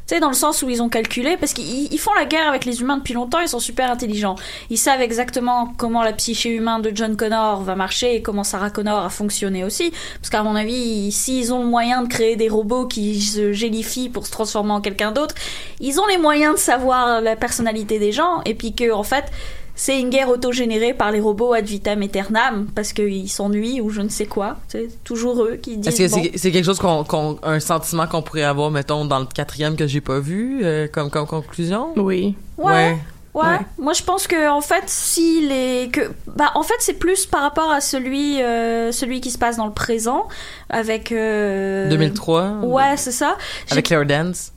Tu 0.09 0.15
sais, 0.17 0.21
dans 0.21 0.29
le 0.29 0.35
sens 0.35 0.63
où 0.63 0.71
ils 0.71 0.83
ont 0.83 0.89
calculé, 0.89 1.37
parce 1.39 1.53
qu'ils 1.53 1.93
ils 1.93 1.99
font 1.99 2.13
la 2.15 2.25
guerre 2.25 2.49
avec 2.49 2.65
les 2.65 2.81
humains 2.81 2.97
depuis 2.97 3.15
longtemps, 3.15 3.39
ils 3.39 3.47
sont 3.49 3.61
super 3.61 3.89
intelligents. 3.91 4.35
Ils 4.71 4.79
savent 4.79 5.01
exactement 5.03 5.73
comment 5.77 6.03
la 6.03 6.13
psyché 6.15 6.49
humaine 6.49 6.83
de 6.83 6.91
John 6.93 7.15
Connor 7.17 7.63
va 7.63 7.77
marcher 7.77 8.17
et 8.17 8.23
comment 8.23 8.43
Sarah 8.43 8.71
Connor 8.71 9.05
a 9.05 9.11
fonctionné 9.11 9.63
aussi. 9.63 9.93
Parce 10.17 10.31
qu'à 10.31 10.43
mon 10.43 10.57
avis, 10.57 11.13
s'ils 11.13 11.53
ont 11.53 11.61
le 11.63 11.69
moyen 11.69 12.03
de 12.03 12.09
créer 12.09 12.35
des 12.35 12.49
robots 12.49 12.87
qui 12.87 13.21
se 13.21 13.53
gélifient 13.53 14.09
pour 14.09 14.27
se 14.27 14.33
transformer 14.33 14.73
en 14.73 14.81
quelqu'un 14.81 15.13
d'autre, 15.13 15.37
ils 15.81 16.01
ont 16.01 16.07
les 16.07 16.19
moyens 16.19 16.55
de 16.55 16.59
savoir 16.61 17.21
la 17.21 17.37
personnalité 17.37 18.01
des 18.01 18.11
gens, 18.11 18.41
et 18.45 18.55
puis 18.55 18.75
que, 18.75 18.91
en 18.91 19.05
fait, 19.05 19.27
c'est 19.75 20.01
une 20.01 20.11
guerre 20.11 20.29
autogénérée 20.29 20.95
par 20.95 21.11
les 21.13 21.21
robots 21.21 21.53
ad 21.53 21.65
vitam 21.65 22.03
aeternam 22.03 22.67
parce 22.75 22.93
qu'ils 22.93 23.31
s'ennuient 23.31 23.81
ou 23.81 23.91
je 23.91 24.01
ne 24.01 24.09
sais 24.09 24.27
quoi. 24.27 24.57
C'est 24.69 25.03
toujours 25.05 25.43
eux 25.45 25.57
qui 25.61 25.77
disent. 25.77 26.01
est-ce 26.01 26.15
que 26.15 26.17
bon. 26.17 26.23
c'est, 26.33 26.39
c'est 26.39 26.51
quelque 26.51 26.65
chose 26.65 26.79
qu'on, 26.79 27.05
qu'on, 27.05 27.39
un 27.43 27.61
sentiment 27.61 28.07
qu'on 28.07 28.23
pourrait 28.23 28.43
avoir, 28.43 28.71
mettons, 28.71 29.05
dans 29.05 29.21
le 29.21 29.27
quatrième 29.27 29.77
que 29.77 29.87
j'ai 29.87 30.01
pas 30.01 30.19
vu, 30.19 30.61
euh, 30.63 30.89
comme, 30.89 31.11
comme 31.11 31.27
conclusion? 31.27 31.93
Oui. 31.97 32.35
Ouais. 32.59 32.73
Ouais. 32.73 32.99
Ouais. 33.35 33.59
moi 33.79 33.95
je 33.95 34.03
pense 34.03 34.27
que 34.27 34.51
en 34.51 34.61
fait 34.61 34.85
si 34.89 35.49
les 35.49 35.89
que 35.91 36.13
bah 36.27 36.51
en 36.55 36.63
fait 36.63 36.75
c'est 36.81 36.99
plus 36.99 37.25
par 37.25 37.41
rapport 37.41 37.71
à 37.71 37.81
celui 37.81 38.43
euh, 38.43 38.93
celui 38.93 39.23
qui 39.23 39.31
se 39.31 39.39
passe 39.39 39.57
dans 39.57 39.65
le 39.65 39.73
présent 39.73 40.29
avec 40.69 41.13
euh, 41.13 41.89
2003? 41.89 42.59
Ouais, 42.63 42.99
c'est 42.99 43.11
ça. 43.11 43.39
Avec 43.71 43.87
Claire 43.87 44.05
Dance? 44.05 44.52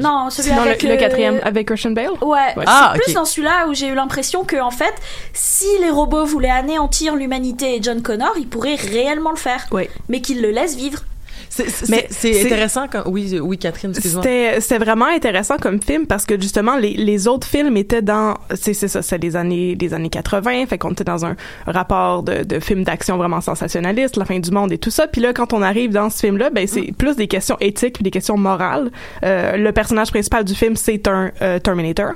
Non, 0.00 0.30
celui 0.30 0.50
Sinon, 0.50 0.62
avec 0.62 0.82
le, 0.82 0.88
le 0.90 0.94
euh, 0.94 0.98
quatrième 0.98 1.40
avec 1.42 1.66
Christian 1.68 1.90
Bale? 1.92 2.10
Ouais, 2.22 2.38
Ouais. 2.56 2.64
Ah, 2.66 2.92
c'est 2.94 3.02
plus 3.02 3.14
dans 3.14 3.24
celui-là 3.24 3.66
où 3.68 3.74
j'ai 3.74 3.88
eu 3.88 3.94
l'impression 3.94 4.44
que 4.44 4.60
en 4.60 4.70
fait, 4.70 4.94
si 5.32 5.66
les 5.80 5.90
robots 5.90 6.24
voulaient 6.24 6.50
anéantir 6.50 7.14
l'humanité 7.16 7.76
et 7.76 7.82
John 7.82 8.02
Connor, 8.02 8.32
ils 8.38 8.48
pourraient 8.48 8.74
réellement 8.76 9.30
le 9.30 9.36
faire, 9.36 9.66
Oui. 9.72 9.88
mais 10.08 10.20
qu'ils 10.20 10.40
le 10.42 10.50
laissent 10.50 10.76
vivre. 10.76 11.00
C'est, 11.50 11.88
Mais 11.88 12.06
c'est 12.10 12.46
intéressant 12.46 12.86
quand, 12.90 13.02
oui, 13.06 13.38
oui, 13.40 13.58
Catherine, 13.58 13.90
excuse-moi. 13.90 14.22
C'était 14.60 14.78
vraiment 14.78 15.06
intéressant 15.06 15.56
comme 15.56 15.82
film 15.82 16.06
parce 16.06 16.24
que 16.24 16.40
justement 16.40 16.76
les, 16.76 16.94
les 16.94 17.26
autres 17.26 17.46
films 17.46 17.76
étaient 17.76 18.02
dans 18.02 18.34
c'est 18.54 18.72
c'est 18.72 18.86
ça 18.86 19.02
c'est 19.02 19.18
les 19.18 19.34
années 19.34 19.76
les 19.78 19.92
années 19.92 20.08
80 20.08 20.66
fait 20.66 20.78
qu'on 20.78 20.92
était 20.92 21.04
dans 21.04 21.26
un 21.26 21.34
rapport 21.66 22.22
de, 22.22 22.44
de 22.44 22.60
film 22.60 22.84
d'action 22.84 23.16
vraiment 23.16 23.40
sensationnaliste 23.40 24.16
la 24.16 24.24
fin 24.24 24.38
du 24.38 24.50
monde 24.52 24.70
et 24.72 24.78
tout 24.78 24.90
ça. 24.90 25.08
Puis 25.08 25.20
là 25.20 25.32
quand 25.32 25.52
on 25.52 25.60
arrive 25.60 25.90
dans 25.90 26.08
ce 26.08 26.20
film 26.20 26.38
là 26.38 26.50
ben 26.50 26.68
c'est 26.68 26.92
plus 26.96 27.16
des 27.16 27.26
questions 27.26 27.56
éthiques 27.60 27.94
puis 27.94 28.04
des 28.04 28.12
questions 28.12 28.36
morales. 28.36 28.90
Euh, 29.24 29.56
le 29.56 29.72
personnage 29.72 30.10
principal 30.10 30.44
du 30.44 30.54
film 30.54 30.76
c'est 30.76 31.08
un 31.08 31.32
euh, 31.42 31.58
Terminator 31.58 32.12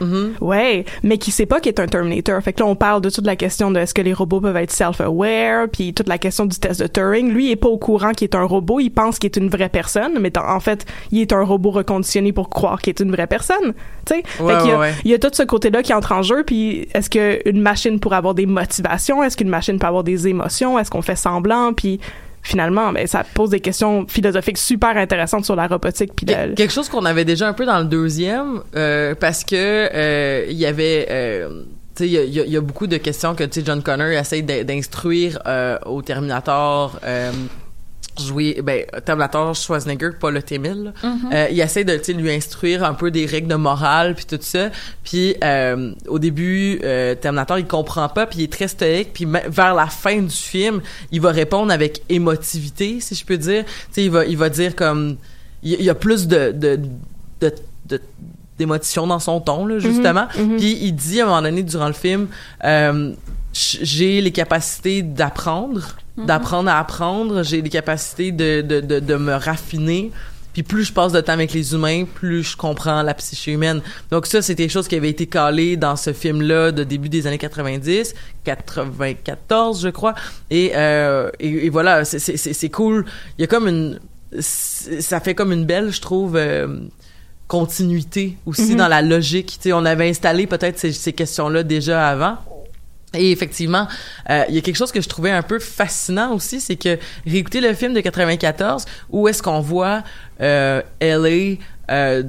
Mm-hmm. 0.00 0.28
Ouais, 0.40 0.84
mais 1.02 1.18
qui 1.18 1.30
sait 1.30 1.46
pas 1.46 1.60
qu'il 1.60 1.70
est 1.70 1.80
un 1.80 1.86
Terminator. 1.86 2.40
Fait 2.42 2.52
que 2.52 2.60
là, 2.60 2.66
on 2.66 2.76
parle 2.76 3.00
de 3.00 3.10
toute 3.10 3.26
la 3.26 3.36
question 3.36 3.70
de 3.70 3.78
est-ce 3.80 3.94
que 3.94 4.02
les 4.02 4.12
robots 4.12 4.40
peuvent 4.40 4.56
être 4.56 4.70
self-aware, 4.70 5.68
puis 5.72 5.94
toute 5.94 6.08
la 6.08 6.18
question 6.18 6.46
du 6.46 6.58
test 6.58 6.80
de 6.80 6.86
Turing. 6.86 7.30
Lui, 7.32 7.46
il 7.48 7.50
est 7.52 7.56
pas 7.56 7.68
au 7.68 7.78
courant 7.78 8.12
qu'il 8.12 8.26
est 8.26 8.34
un 8.34 8.44
robot. 8.44 8.80
Il 8.80 8.90
pense 8.90 9.18
qu'il 9.18 9.28
est 9.28 9.36
une 9.36 9.48
vraie 9.48 9.68
personne, 9.68 10.18
mais 10.20 10.32
en 10.38 10.60
fait, 10.60 10.86
il 11.10 11.20
est 11.20 11.32
un 11.32 11.42
robot 11.42 11.70
reconditionné 11.70 12.32
pour 12.32 12.48
croire 12.50 12.80
qu'il 12.80 12.90
est 12.90 13.00
une 13.00 13.10
vraie 13.10 13.26
personne. 13.26 13.74
Tu 14.06 14.14
sais, 14.14 14.22
Ouais, 14.42 14.54
ouais. 14.76 14.92
il 15.04 15.10
y 15.10 15.14
a 15.14 15.18
tout 15.18 15.30
ce 15.32 15.42
côté-là 15.42 15.82
qui 15.82 15.92
entre 15.92 16.12
en 16.12 16.22
jeu. 16.22 16.44
Puis 16.44 16.88
est-ce 16.94 17.10
que 17.10 17.40
une 17.48 17.60
machine 17.60 17.98
pourrait 18.00 18.16
avoir 18.16 18.34
des 18.34 18.46
motivations? 18.46 19.22
Est-ce 19.22 19.36
qu'une 19.36 19.48
machine 19.48 19.78
peut 19.78 19.86
avoir 19.86 20.04
des 20.04 20.28
émotions? 20.28 20.78
Est-ce 20.78 20.90
qu'on 20.90 21.02
fait 21.02 21.16
semblant? 21.16 21.72
Puis 21.72 22.00
finalement, 22.42 22.92
ben 22.92 23.06
ça 23.06 23.24
pose 23.34 23.50
des 23.50 23.60
questions 23.60 24.06
philosophiques 24.08 24.58
super 24.58 24.96
intéressantes 24.96 25.44
sur 25.44 25.56
la 25.56 25.66
robotique. 25.66 26.12
Puis 26.16 26.26
Quel- 26.26 26.54
Quelque 26.54 26.72
chose 26.72 26.88
qu'on 26.88 27.04
avait 27.04 27.24
déjà 27.24 27.48
un 27.48 27.52
peu 27.52 27.66
dans 27.66 27.78
le 27.78 27.84
deuxième, 27.84 28.62
euh, 28.76 29.14
parce 29.18 29.44
que 29.44 29.54
euh, 29.56 30.46
il 30.48 30.56
y 30.56 30.66
avait, 30.66 31.06
euh, 31.10 31.62
il 32.00 32.06
y 32.06 32.18
a, 32.18 32.22
y 32.24 32.50
y 32.52 32.58
beaucoup 32.60 32.86
de 32.86 32.96
questions 32.96 33.34
que 33.34 33.44
John 33.64 33.82
Connor 33.82 34.08
essaye 34.08 34.42
d'in- 34.42 34.62
d'instruire 34.64 35.38
euh, 35.46 35.78
au 35.86 36.00
Terminator. 36.02 36.98
Jouer 38.18 38.60
ben 38.62 38.84
Terminator 39.04 39.54
Schwarzenegger 39.54 40.10
pas 40.20 40.30
le 40.30 40.42
T-1000 40.42 40.84
là. 40.84 40.92
Euh, 41.32 41.46
il 41.50 41.60
essaie 41.60 41.84
de 41.84 42.12
lui 42.12 42.32
instruire 42.32 42.84
un 42.84 42.94
peu 42.94 43.10
des 43.10 43.26
règles 43.26 43.48
de 43.48 43.54
morale 43.54 44.14
puis 44.14 44.24
tout 44.24 44.38
ça. 44.40 44.70
Puis 45.04 45.36
euh, 45.42 45.92
au 46.06 46.18
début 46.18 46.80
euh, 46.82 47.14
Terminator 47.14 47.58
il 47.58 47.66
comprend 47.66 48.08
pas 48.08 48.26
puis 48.26 48.40
il 48.40 48.44
est 48.44 48.52
très 48.52 48.68
stoïque 48.68 49.12
puis 49.12 49.26
vers 49.26 49.74
la 49.74 49.86
fin 49.86 50.20
du 50.20 50.34
film 50.34 50.80
il 51.12 51.20
va 51.20 51.30
répondre 51.30 51.72
avec 51.72 52.02
émotivité 52.08 53.00
si 53.00 53.14
je 53.14 53.24
peux 53.24 53.38
dire. 53.38 53.64
Tu 53.64 53.72
sais 53.92 54.04
il 54.04 54.10
va 54.10 54.24
il 54.24 54.36
va 54.36 54.48
dire 54.48 54.74
comme 54.74 55.16
il 55.62 55.82
y 55.82 55.90
a 55.90 55.94
plus 55.94 56.26
de 56.28 56.52
de 56.52 56.78
de, 57.40 57.54
de 57.86 58.00
d'émotion 58.58 59.06
dans 59.06 59.20
son 59.20 59.40
ton 59.40 59.66
là 59.66 59.78
justement. 59.78 60.26
Puis 60.32 60.78
il 60.82 60.92
dit 60.92 61.20
à 61.20 61.24
un 61.24 61.28
moment 61.28 61.42
donné 61.42 61.62
durant 61.62 61.86
le 61.86 61.92
film 61.92 62.26
euh, 62.64 63.12
j'ai 63.52 64.20
les 64.20 64.32
capacités 64.32 65.02
d'apprendre 65.02 65.96
d'apprendre 66.26 66.68
à 66.70 66.78
apprendre 66.78 67.42
j'ai 67.42 67.62
les 67.62 67.70
capacités 67.70 68.32
de, 68.32 68.60
de, 68.62 68.80
de, 68.80 68.98
de 69.00 69.14
me 69.16 69.32
raffiner 69.34 70.10
puis 70.54 70.62
plus 70.64 70.84
je 70.84 70.92
passe 70.92 71.12
de 71.12 71.20
temps 71.20 71.34
avec 71.34 71.52
les 71.52 71.72
humains, 71.72 72.04
plus 72.04 72.42
je 72.42 72.56
comprends 72.56 73.02
la 73.02 73.14
psyché 73.14 73.52
humaine. 73.52 73.80
Donc 74.10 74.26
ça, 74.26 74.42
c'était 74.42 74.64
quelque 74.64 74.72
chose 74.72 74.88
qui 74.88 74.96
avait 74.96 75.10
été 75.10 75.26
calé 75.26 75.76
dans 75.76 75.94
ce 75.94 76.12
film-là 76.12 76.72
de 76.72 76.82
début 76.82 77.08
des 77.08 77.28
années 77.28 77.38
90, 77.38 78.12
94, 78.44 79.82
je 79.82 79.88
crois. 79.88 80.14
Et, 80.50 80.72
euh, 80.74 81.30
et, 81.38 81.66
et 81.66 81.70
voilà, 81.70 82.04
c'est- 82.04 82.18
c'est 82.18 82.36
c'est- 82.36 82.52
c'est 82.54 82.70
cool. 82.70 83.04
Il 83.38 83.42
y 83.42 83.44
a 83.44 83.46
comme 83.46 83.68
une... 83.68 84.00
c'est- 84.40 85.00
Ça 85.00 85.20
fait 85.20 85.34
comme 85.34 85.52
une 85.52 85.64
belle, 85.64 85.90
je 85.92 86.00
trouve... 86.00 86.34
euh, 86.36 86.66
continuité 87.46 88.36
aussi 88.44 88.74
dans 88.76 88.88
la 88.88 89.00
logique. 89.00 89.58
Tu 89.62 89.68
sais, 89.68 89.72
on 89.72 89.84
avait 89.86 90.08
installé 90.10 90.46
peut-être 90.46 90.78
ces, 90.78 90.92
ces 90.92 91.14
questions-là 91.14 91.62
déjà 91.62 92.08
avant. 92.08 92.36
Et 93.14 93.30
effectivement, 93.32 93.88
euh, 94.28 94.44
il 94.50 94.54
y 94.54 94.58
a 94.58 94.60
quelque 94.60 94.76
chose 94.76 94.92
que 94.92 95.00
je 95.00 95.08
trouvais 95.08 95.30
un 95.30 95.42
peu 95.42 95.58
fascinant 95.58 96.34
aussi, 96.34 96.60
c'est 96.60 96.76
que 96.76 96.98
réécouter 97.26 97.60
le 97.62 97.72
film 97.72 97.94
de 97.94 98.00
94, 98.00 98.84
où 99.10 99.28
est-ce 99.28 99.42
qu'on 99.42 99.60
voit 99.60 100.02
euh, 100.42 100.82
LA 101.00 101.56
euh, 101.90 102.22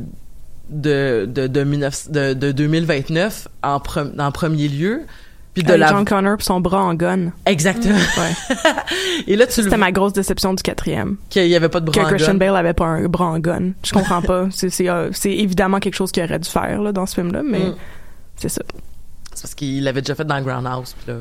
de, 0.69 1.25
de, 1.27 1.47
de, 1.47 1.63
19 1.63 2.11
de, 2.11 2.33
de 2.33 2.51
2029 2.53 3.47
en, 3.63 3.77
pre- 3.79 4.21
en 4.21 4.31
premier 4.31 4.67
lieu, 4.69 5.01
puis 5.53 5.63
de 5.63 5.69
Avec 5.69 5.81
la... 5.81 5.87
John 5.89 6.05
Connor 6.05 6.37
pis 6.37 6.45
son 6.45 6.61
bras 6.61 6.81
en 6.83 6.93
gun. 6.93 7.31
Exactement. 7.45 7.95
Ouais. 7.95 8.55
Et 9.27 9.35
là, 9.35 9.47
tu 9.47 9.59
le 9.59 9.63
C'était 9.65 9.77
ma 9.77 9.91
grosse 9.91 10.13
déception 10.13 10.53
du 10.53 10.61
quatrième. 10.63 11.17
qu'il 11.29 11.47
y 11.47 11.55
avait 11.55 11.69
pas 11.69 11.79
de 11.81 11.89
Que 11.89 11.99
bras 11.99 12.05
en 12.07 12.09
Christian 12.09 12.33
gun. 12.33 12.37
Bale 12.37 12.55
avait 12.55 12.73
pas 12.73 12.85
un 12.85 13.03
bras 13.09 13.25
en 13.25 13.39
gun. 13.39 13.71
Je 13.83 13.91
comprends 13.91 14.21
pas. 14.21 14.47
C'est 14.51 14.69
c'est 14.69 14.87
euh, 14.87 15.09
c'est 15.11 15.31
évidemment 15.31 15.79
quelque 15.79 15.95
chose 15.95 16.11
qu'il 16.11 16.23
aurait 16.23 16.39
dû 16.39 16.49
faire 16.49 16.81
là, 16.81 16.91
dans 16.93 17.05
ce 17.05 17.15
film-là, 17.15 17.41
mais 17.43 17.59
Mm. 17.59 17.75
c'est 18.37 18.49
ça. 18.49 18.61
C'est 19.33 19.41
parce 19.41 19.55
qu'il 19.55 19.83
l'avait 19.83 20.01
déjà 20.01 20.15
fait 20.15 20.25
dans 20.25 20.41
Groundhouse. 20.41 20.95
Puis 20.97 21.13
là... 21.13 21.19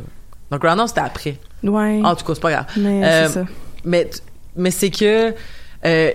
Donc 0.50 0.60
Groundhouse, 0.62 0.88
c'était 0.88 1.00
après. 1.00 1.38
Ouais. 1.62 2.00
En 2.04 2.14
tout 2.14 2.24
cas, 2.24 2.34
c'est 2.34 2.40
pas 2.40 2.50
grave. 2.50 2.66
mais 2.76 3.04
Euh, 3.04 3.26
c'est 3.28 3.34
ça. 3.34 3.44
mais 3.84 4.10
mais 4.56 4.70
c'est 4.70 4.90
que 4.90 5.34
euh, 5.84 6.12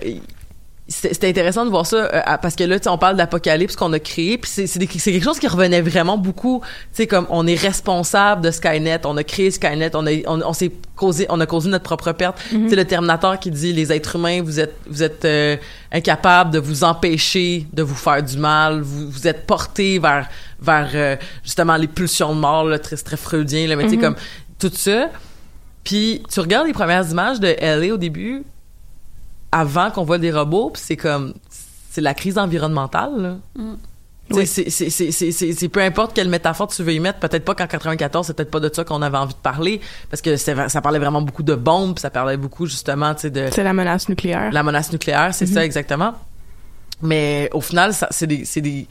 c'était 0.93 1.27
intéressant 1.27 1.65
de 1.65 1.69
voir 1.69 1.85
ça 1.85 1.97
euh, 1.97 2.21
parce 2.41 2.55
que 2.55 2.63
là 2.63 2.79
tu 2.79 2.83
sais, 2.83 2.89
on 2.89 2.97
parle 2.97 3.15
d'apocalypse 3.15 3.75
qu'on 3.75 3.91
a 3.93 3.99
créé 3.99 4.37
puis 4.37 4.49
c'est 4.49 4.67
c'est 4.67 4.79
c'est 4.79 5.11
quelque 5.11 5.23
chose 5.23 5.39
qui 5.39 5.47
revenait 5.47 5.81
vraiment 5.81 6.17
beaucoup 6.17 6.61
tu 6.63 6.87
sais 6.93 7.07
comme 7.07 7.27
on 7.29 7.47
est 7.47 7.55
responsable 7.55 8.41
de 8.41 8.51
Skynet 8.51 9.01
on 9.05 9.17
a 9.17 9.23
créé 9.23 9.51
Skynet 9.51 9.95
on 9.95 10.05
a 10.05 10.11
on, 10.27 10.41
on 10.41 10.53
s'est 10.53 10.71
causé 10.95 11.25
on 11.29 11.39
a 11.39 11.45
causé 11.45 11.69
notre 11.69 11.83
propre 11.83 12.11
perte. 12.11 12.37
Mm-hmm. 12.37 12.63
tu 12.63 12.69
sais 12.69 12.75
le 12.75 12.85
Terminator 12.85 13.39
qui 13.39 13.51
dit 13.51 13.73
les 13.73 13.91
êtres 13.91 14.15
humains 14.15 14.41
vous 14.41 14.59
êtes 14.59 14.75
vous 14.87 15.03
êtes 15.03 15.25
euh, 15.25 15.57
incapables 15.91 16.51
de 16.51 16.59
vous 16.59 16.83
empêcher 16.83 17.67
de 17.73 17.83
vous 17.83 17.95
faire 17.95 18.21
du 18.21 18.37
mal 18.37 18.81
vous 18.81 19.09
vous 19.09 19.27
êtes 19.27 19.45
portés 19.45 19.99
vers 19.99 20.29
vers 20.61 20.89
euh, 20.93 21.15
justement 21.43 21.75
les 21.75 21.87
pulsions 21.87 22.33
de 22.33 22.39
mort 22.39 22.65
là, 22.65 22.79
très 22.79 22.97
très 22.97 23.17
freudien 23.17 23.67
là 23.67 23.75
mais 23.75 23.83
tu 23.83 23.91
sais 23.91 23.97
comme 23.97 24.15
tout 24.63 24.71
ça. 24.73 25.09
Puis 25.83 26.23
tu 26.31 26.39
regardes 26.39 26.67
les 26.67 26.73
premières 26.73 27.09
images 27.09 27.39
de 27.39 27.55
LA 27.59 27.93
au 27.93 27.97
début, 27.97 28.43
avant 29.53 29.91
qu'on 29.91 30.03
voit 30.03 30.17
des 30.17 30.31
robots, 30.31 30.71
puis 30.71 30.81
c'est 30.83 30.97
comme 30.97 31.33
c'est 31.91 32.01
la 32.01 32.13
crise 32.13 32.37
environnementale. 32.37 33.11
Là. 33.21 33.63
Oui. 34.31 34.47
c'est- 34.47 35.67
peu 35.69 35.81
importe 35.81 36.13
quelle 36.15 36.29
métaphore 36.29 36.67
tu 36.67 36.81
veux 36.81 36.93
y 36.93 36.99
mettre, 36.99 37.19
peut-être 37.19 37.45
pas 37.45 37.53
qu'en 37.55 37.67
94, 37.67 38.25
c'est 38.25 38.33
peut-être 38.33 38.49
pas 38.49 38.59
de 38.61 38.69
ça 38.73 38.83
qu'on 38.83 39.01
avait 39.01 39.17
envie 39.17 39.33
de 39.33 39.39
parler, 39.39 39.79
parce 40.09 40.21
que 40.21 40.37
ça 40.37 40.81
parlait 40.81 40.97
vraiment 40.99 41.21
beaucoup 41.21 41.43
de 41.43 41.53
bombes, 41.55 41.99
ça 41.99 42.09
parlait 42.09 42.37
beaucoup 42.37 42.65
justement, 42.65 43.13
de 43.13 43.49
C'est 43.51 43.63
la 43.63 43.73
menace 43.73 44.09
nucléaire. 44.09 44.51
la 44.51 44.63
menace 44.63 44.91
nucléaire, 44.91 45.33
c'est 45.35 45.45
ça 45.45 45.63
exactement. 45.63 46.13
Mais 47.01 47.49
au 47.53 47.61
final, 47.61 47.93
c'est 48.11 48.27
des, 48.27 48.45
c'est 48.45 48.61
des, 48.61 48.87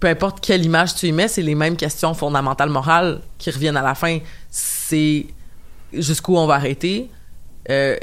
peu 0.00 0.08
importe 0.08 0.40
quelle 0.40 0.64
image 0.64 0.94
tu 0.94 1.06
y 1.06 1.12
mets, 1.12 1.28
c'est 1.28 1.42
les 1.42 1.54
mêmes 1.54 1.76
questions 1.76 2.14
fondamentales 2.14 2.70
morales 2.70 3.20
qui 3.38 3.50
reviennent 3.50 3.76
à 3.76 3.82
la 3.82 3.94
fin. 3.94 4.18
C'est 4.50 5.26
jusqu'où 5.92 6.36
on 6.36 6.46
va 6.46 6.54
arrêter, 6.54 7.10
euh, 7.70 7.96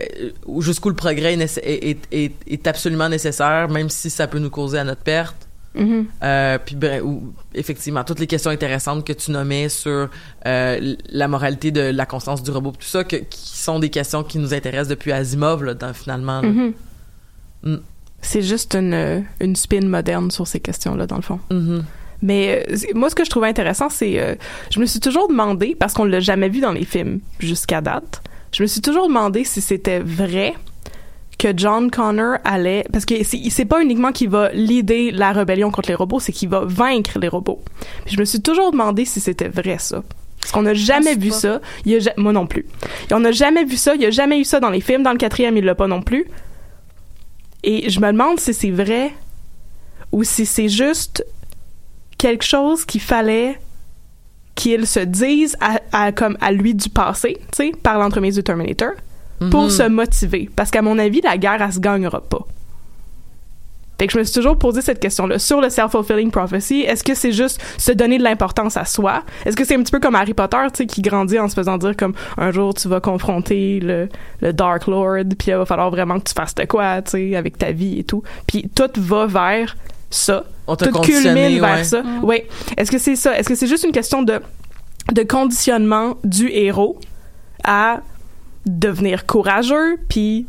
ou 0.45 0.61
jusqu'où 0.61 0.89
le 0.89 0.95
progrès 0.95 1.33
est, 1.33 1.37
nécess- 1.37 1.61
est, 1.63 1.89
est- 1.91 2.07
est- 2.13 2.33
est 2.47 2.67
absolument 2.67 3.09
nécessaire, 3.09 3.69
même 3.69 3.89
si 3.89 4.09
ça 4.09 4.27
peut 4.27 4.39
nous 4.39 4.49
causer 4.49 4.77
à 4.79 4.83
notre 4.83 5.01
perte. 5.01 5.35
Euh, 5.75 6.59
puis 6.63 6.77
ou- 7.03 7.33
effectivement, 7.55 8.03
toutes 8.03 8.19
les 8.19 8.27
questions 8.27 8.51
intéressantes 8.51 9.03
que 9.07 9.13
tu 9.13 9.31
nommais 9.31 9.69
sur 9.69 10.07
euh, 10.45 10.95
la 11.09 11.27
moralité 11.27 11.71
de 11.71 11.81
la 11.81 12.05
conscience 12.05 12.43
du 12.43 12.51
robot, 12.51 12.73
tout 12.77 12.85
ça, 12.85 13.03
que- 13.03 13.15
qui 13.15 13.57
sont 13.57 13.79
des 13.79 13.89
questions 13.89 14.23
qui 14.23 14.37
nous 14.37 14.53
intéressent 14.53 14.89
depuis 14.89 15.11
Asimov, 15.11 15.63
là, 15.63 15.73
dans- 15.73 15.93
finalement. 15.93 16.41
là. 16.41 16.47
Mhm. 16.49 16.73
Mm. 17.63 17.75
C'est 18.21 18.41
juste 18.43 18.75
une, 18.75 18.93
euh, 18.93 19.19
une 19.41 19.55
spin 19.55 19.85
moderne 19.85 20.29
sur 20.29 20.45
ces 20.47 20.59
questions-là, 20.59 21.07
dans 21.07 21.15
le 21.17 21.21
fond. 21.23 21.39
Mhm. 21.49 21.83
Mais 22.21 22.65
euh, 22.69 22.75
moi, 22.93 23.09
ce 23.09 23.15
que 23.15 23.25
je 23.25 23.29
trouvais 23.31 23.47
intéressant, 23.49 23.89
c'est... 23.89 24.19
euh, 24.19 24.35
je 24.69 24.79
me 24.79 24.85
suis 24.85 24.99
toujours 24.99 25.27
demandé, 25.27 25.75
parce 25.77 25.93
qu'on 25.93 26.05
l'a 26.05 26.19
jamais 26.19 26.49
vu 26.49 26.61
dans 26.61 26.71
les 26.71 26.85
films 26.85 27.19
jusqu'à 27.39 27.81
date, 27.81 28.21
je 28.53 28.63
me 28.63 28.67
suis 28.67 28.81
toujours 28.81 29.07
demandé 29.07 29.43
si 29.43 29.61
c'était 29.61 29.99
vrai 29.99 30.53
que 31.39 31.47
John 31.55 31.89
Connor 31.91 32.37
allait... 32.43 32.85
Parce 32.91 33.05
que 33.05 33.15
c'est 33.23 33.65
pas 33.65 33.81
uniquement 33.81 34.11
qu'il 34.11 34.29
va 34.29 34.51
leader 34.53 35.11
la 35.11 35.33
rébellion 35.33 35.71
contre 35.71 35.89
les 35.89 35.95
robots, 35.95 36.19
c'est 36.19 36.31
qu'il 36.31 36.49
va 36.49 36.61
vaincre 36.63 37.19
les 37.19 37.27
robots. 37.27 37.61
Puis 38.05 38.15
je 38.15 38.19
me 38.19 38.25
suis 38.25 38.41
toujours 38.41 38.71
demandé 38.71 39.05
si 39.05 39.19
c'était 39.19 39.49
vrai, 39.49 39.77
ça. 39.79 40.03
Parce 40.39 40.51
qu'on 40.51 40.61
n'a 40.61 40.73
jamais 40.73 41.15
vu 41.15 41.29
pas. 41.29 41.35
ça. 41.35 41.61
Il 41.85 42.07
a 42.07 42.13
moi 42.17 42.33
non 42.33 42.45
plus. 42.47 42.65
Et 43.09 43.13
on 43.13 43.19
n'a 43.19 43.31
jamais 43.31 43.63
vu 43.63 43.77
ça. 43.77 43.95
Il 43.95 44.01
y 44.01 44.05
a 44.05 44.11
jamais 44.11 44.39
eu 44.39 44.43
ça 44.43 44.59
dans 44.59 44.69
les 44.69 44.81
films. 44.81 45.01
Dans 45.01 45.13
le 45.13 45.17
quatrième, 45.17 45.57
il 45.57 45.63
l'a 45.63 45.73
pas 45.73 45.87
non 45.87 46.01
plus. 46.01 46.25
Et 47.63 47.89
je 47.89 47.99
me 48.01 48.07
demande 48.07 48.39
si 48.39 48.53
c'est 48.53 48.69
vrai 48.69 49.13
ou 50.11 50.23
si 50.23 50.45
c'est 50.45 50.67
juste 50.69 51.25
quelque 52.17 52.43
chose 52.43 52.85
qu'il 52.85 53.01
fallait 53.01 53.57
qu'il 54.55 54.85
se 54.87 54.99
dise 54.99 55.55
à, 55.59 55.79
à- 55.91 56.11
comme 56.11 56.37
à 56.41 56.51
lui 56.51 56.73
du 56.75 56.89
passé, 56.89 57.37
tu 57.55 57.65
sais, 57.65 57.71
par 57.81 57.97
l'entremise 57.97 58.35
du 58.35 58.43
Terminator, 58.43 58.91
pour 59.51 59.63
Mhm. 59.63 59.69
se 59.69 59.83
motiver. 59.89 60.49
Parce 60.55 60.69
qu'à 60.71 60.81
mon 60.81 60.97
avis, 60.99 61.21
la 61.21 61.37
guerre, 61.37 61.61
elle 61.61 61.73
se 61.73 61.79
gagnera 61.79 62.21
pas. 62.21 62.45
Fait 63.99 64.07
que 64.07 64.13
je 64.13 64.17
me 64.19 64.23
suis 64.23 64.33
toujours 64.33 64.57
posé 64.57 64.81
cette 64.81 64.99
question-là. 64.99 65.39
Sur 65.39 65.61
le 65.61 65.69
self-fulfilling 65.69 66.29
prophecy, 66.31 66.81
est-ce 66.81 67.03
que 67.03 67.13
c'est 67.13 67.31
juste 67.31 67.61
se 67.77 67.91
donner 67.91 68.17
de 68.17 68.23
l'importance 68.23 68.75
à 68.75 68.85
soi? 68.85 69.23
Est-ce 69.45 69.55
que 69.55 69.63
c'est 69.63 69.75
un 69.75 69.83
petit 69.83 69.91
peu 69.91 69.99
comme 69.99 70.15
Harry 70.15 70.33
Potter, 70.33 70.57
tu 70.73 70.77
sais, 70.79 70.85
qui 70.87 71.01
grandit 71.01 71.39
en 71.39 71.47
se 71.47 71.53
faisant 71.53 71.77
dire 71.77 71.95
comme 71.95 72.13
un 72.37 72.51
jour 72.51 72.73
tu 72.73 72.87
vas 72.89 72.99
confronter 72.99 73.79
le, 73.79 74.09
le 74.41 74.51
Dark 74.51 74.87
Lord, 74.87 75.23
puis 75.37 75.51
il 75.51 75.55
va 75.55 75.65
falloir 75.65 75.89
vraiment 75.91 76.19
que 76.19 76.25
tu 76.25 76.33
fasses 76.33 76.55
de 76.55 76.65
quoi, 76.65 77.01
tu 77.03 77.11
sais, 77.11 77.35
avec 77.35 77.57
ta 77.57 77.71
vie 77.71 77.99
et 77.99 78.03
tout. 78.03 78.23
Puis 78.47 78.69
tout 78.75 78.89
va 78.97 79.25
vers 79.27 79.77
ça. 80.09 80.43
On 80.67 80.75
t'a 80.75 80.87
Tout 80.87 81.01
culmine 81.01 81.59
vers 81.59 81.75
ouais. 81.77 81.83
ça. 81.83 82.03
Oui. 82.21 82.43
Est-ce 82.77 82.91
que 82.91 82.97
c'est 82.97 83.15
ça? 83.15 83.37
Est-ce 83.37 83.49
que 83.49 83.55
c'est 83.55 83.67
juste 83.67 83.83
une 83.83 83.91
question 83.91 84.23
de, 84.23 84.39
de 85.11 85.23
conditionnement 85.23 86.17
du 86.23 86.49
héros 86.49 86.97
à 87.63 88.01
devenir 88.65 89.25
courageux, 89.25 89.97
puis 90.07 90.47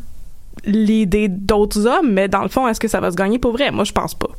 l'idée 0.65 1.29
d'autres 1.29 1.87
hommes, 1.87 2.13
mais 2.13 2.29
dans 2.29 2.43
le 2.43 2.49
fond, 2.49 2.69
est-ce 2.69 2.81
que 2.81 2.89
ça 2.89 3.01
va 3.01 3.11
se 3.11 3.17
gagner 3.17 3.39
pour 3.39 3.53
vrai? 3.53 3.71
Moi, 3.71 3.85
je 3.85 3.93
pense 3.93 4.15
pas. 4.15 4.31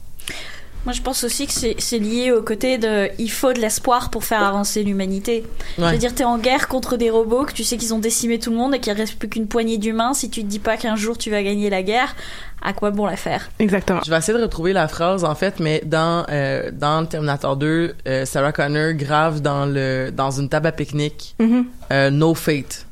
Moi, 0.85 0.93
je 0.93 1.01
pense 1.01 1.23
aussi 1.23 1.47
que 1.47 1.53
c'est 1.53 1.99
lié 1.99 2.31
au 2.31 2.41
côté 2.43 2.77
de 2.77 3.09
il 3.17 3.31
faut 3.31 3.51
de 3.53 3.59
l'espoir 3.59 4.09
pour 4.11 4.23
faire 4.23 4.43
avancer 4.43 4.83
l'humanité. 4.83 5.43
Je 5.77 5.83
Ouais. 5.83 5.91
veux 5.93 5.97
dire, 5.97 6.13
t'es 6.13 6.23
en 6.23 6.37
guerre 6.37 6.67
contre 6.67 6.95
des 6.95 7.09
robots 7.09 7.43
que 7.45 7.53
tu 7.53 7.63
sais 7.63 7.77
qu'ils 7.77 7.93
ont 7.93 7.99
décimé 7.99 8.37
tout 8.39 8.51
le 8.51 8.57
monde 8.57 8.75
et 8.75 8.79
qu'il 8.79 8.93
reste 8.93 9.15
plus 9.17 9.27
qu'une 9.27 9.47
poignée 9.47 9.77
d'humains. 9.79 10.13
Si 10.13 10.29
tu 10.29 10.41
te 10.43 10.47
dis 10.47 10.59
pas 10.59 10.77
qu'un 10.77 10.95
jour 10.95 11.17
tu 11.17 11.31
vas 11.31 11.41
gagner 11.41 11.69
la 11.71 11.81
guerre, 11.81 12.15
à 12.61 12.73
quoi 12.73 12.91
bon 12.91 13.05
la 13.07 13.15
faire? 13.15 13.49
Exactement. 13.59 14.01
Je 14.05 14.11
vais 14.11 14.17
essayer 14.17 14.37
de 14.37 14.43
retrouver 14.43 14.73
la 14.73 14.87
phrase 14.87 15.23
en 15.23 15.33
fait, 15.35 15.59
mais 15.59 15.81
dans 15.85 16.25
euh, 16.29 16.69
dans 16.71 17.05
Terminator 17.05 17.57
2, 17.57 17.95
euh, 18.07 18.25
Sarah 18.25 18.51
Connor 18.51 18.93
grave 18.93 19.41
dans 19.41 19.65
le 19.65 20.11
dans 20.11 20.31
une 20.31 20.49
table 20.49 20.67
à 20.67 20.71
pique-nique 20.71 21.35
Mhm. 21.39 21.65
euh, 21.91 22.09
No 22.11 22.33
Fate. 22.35 22.85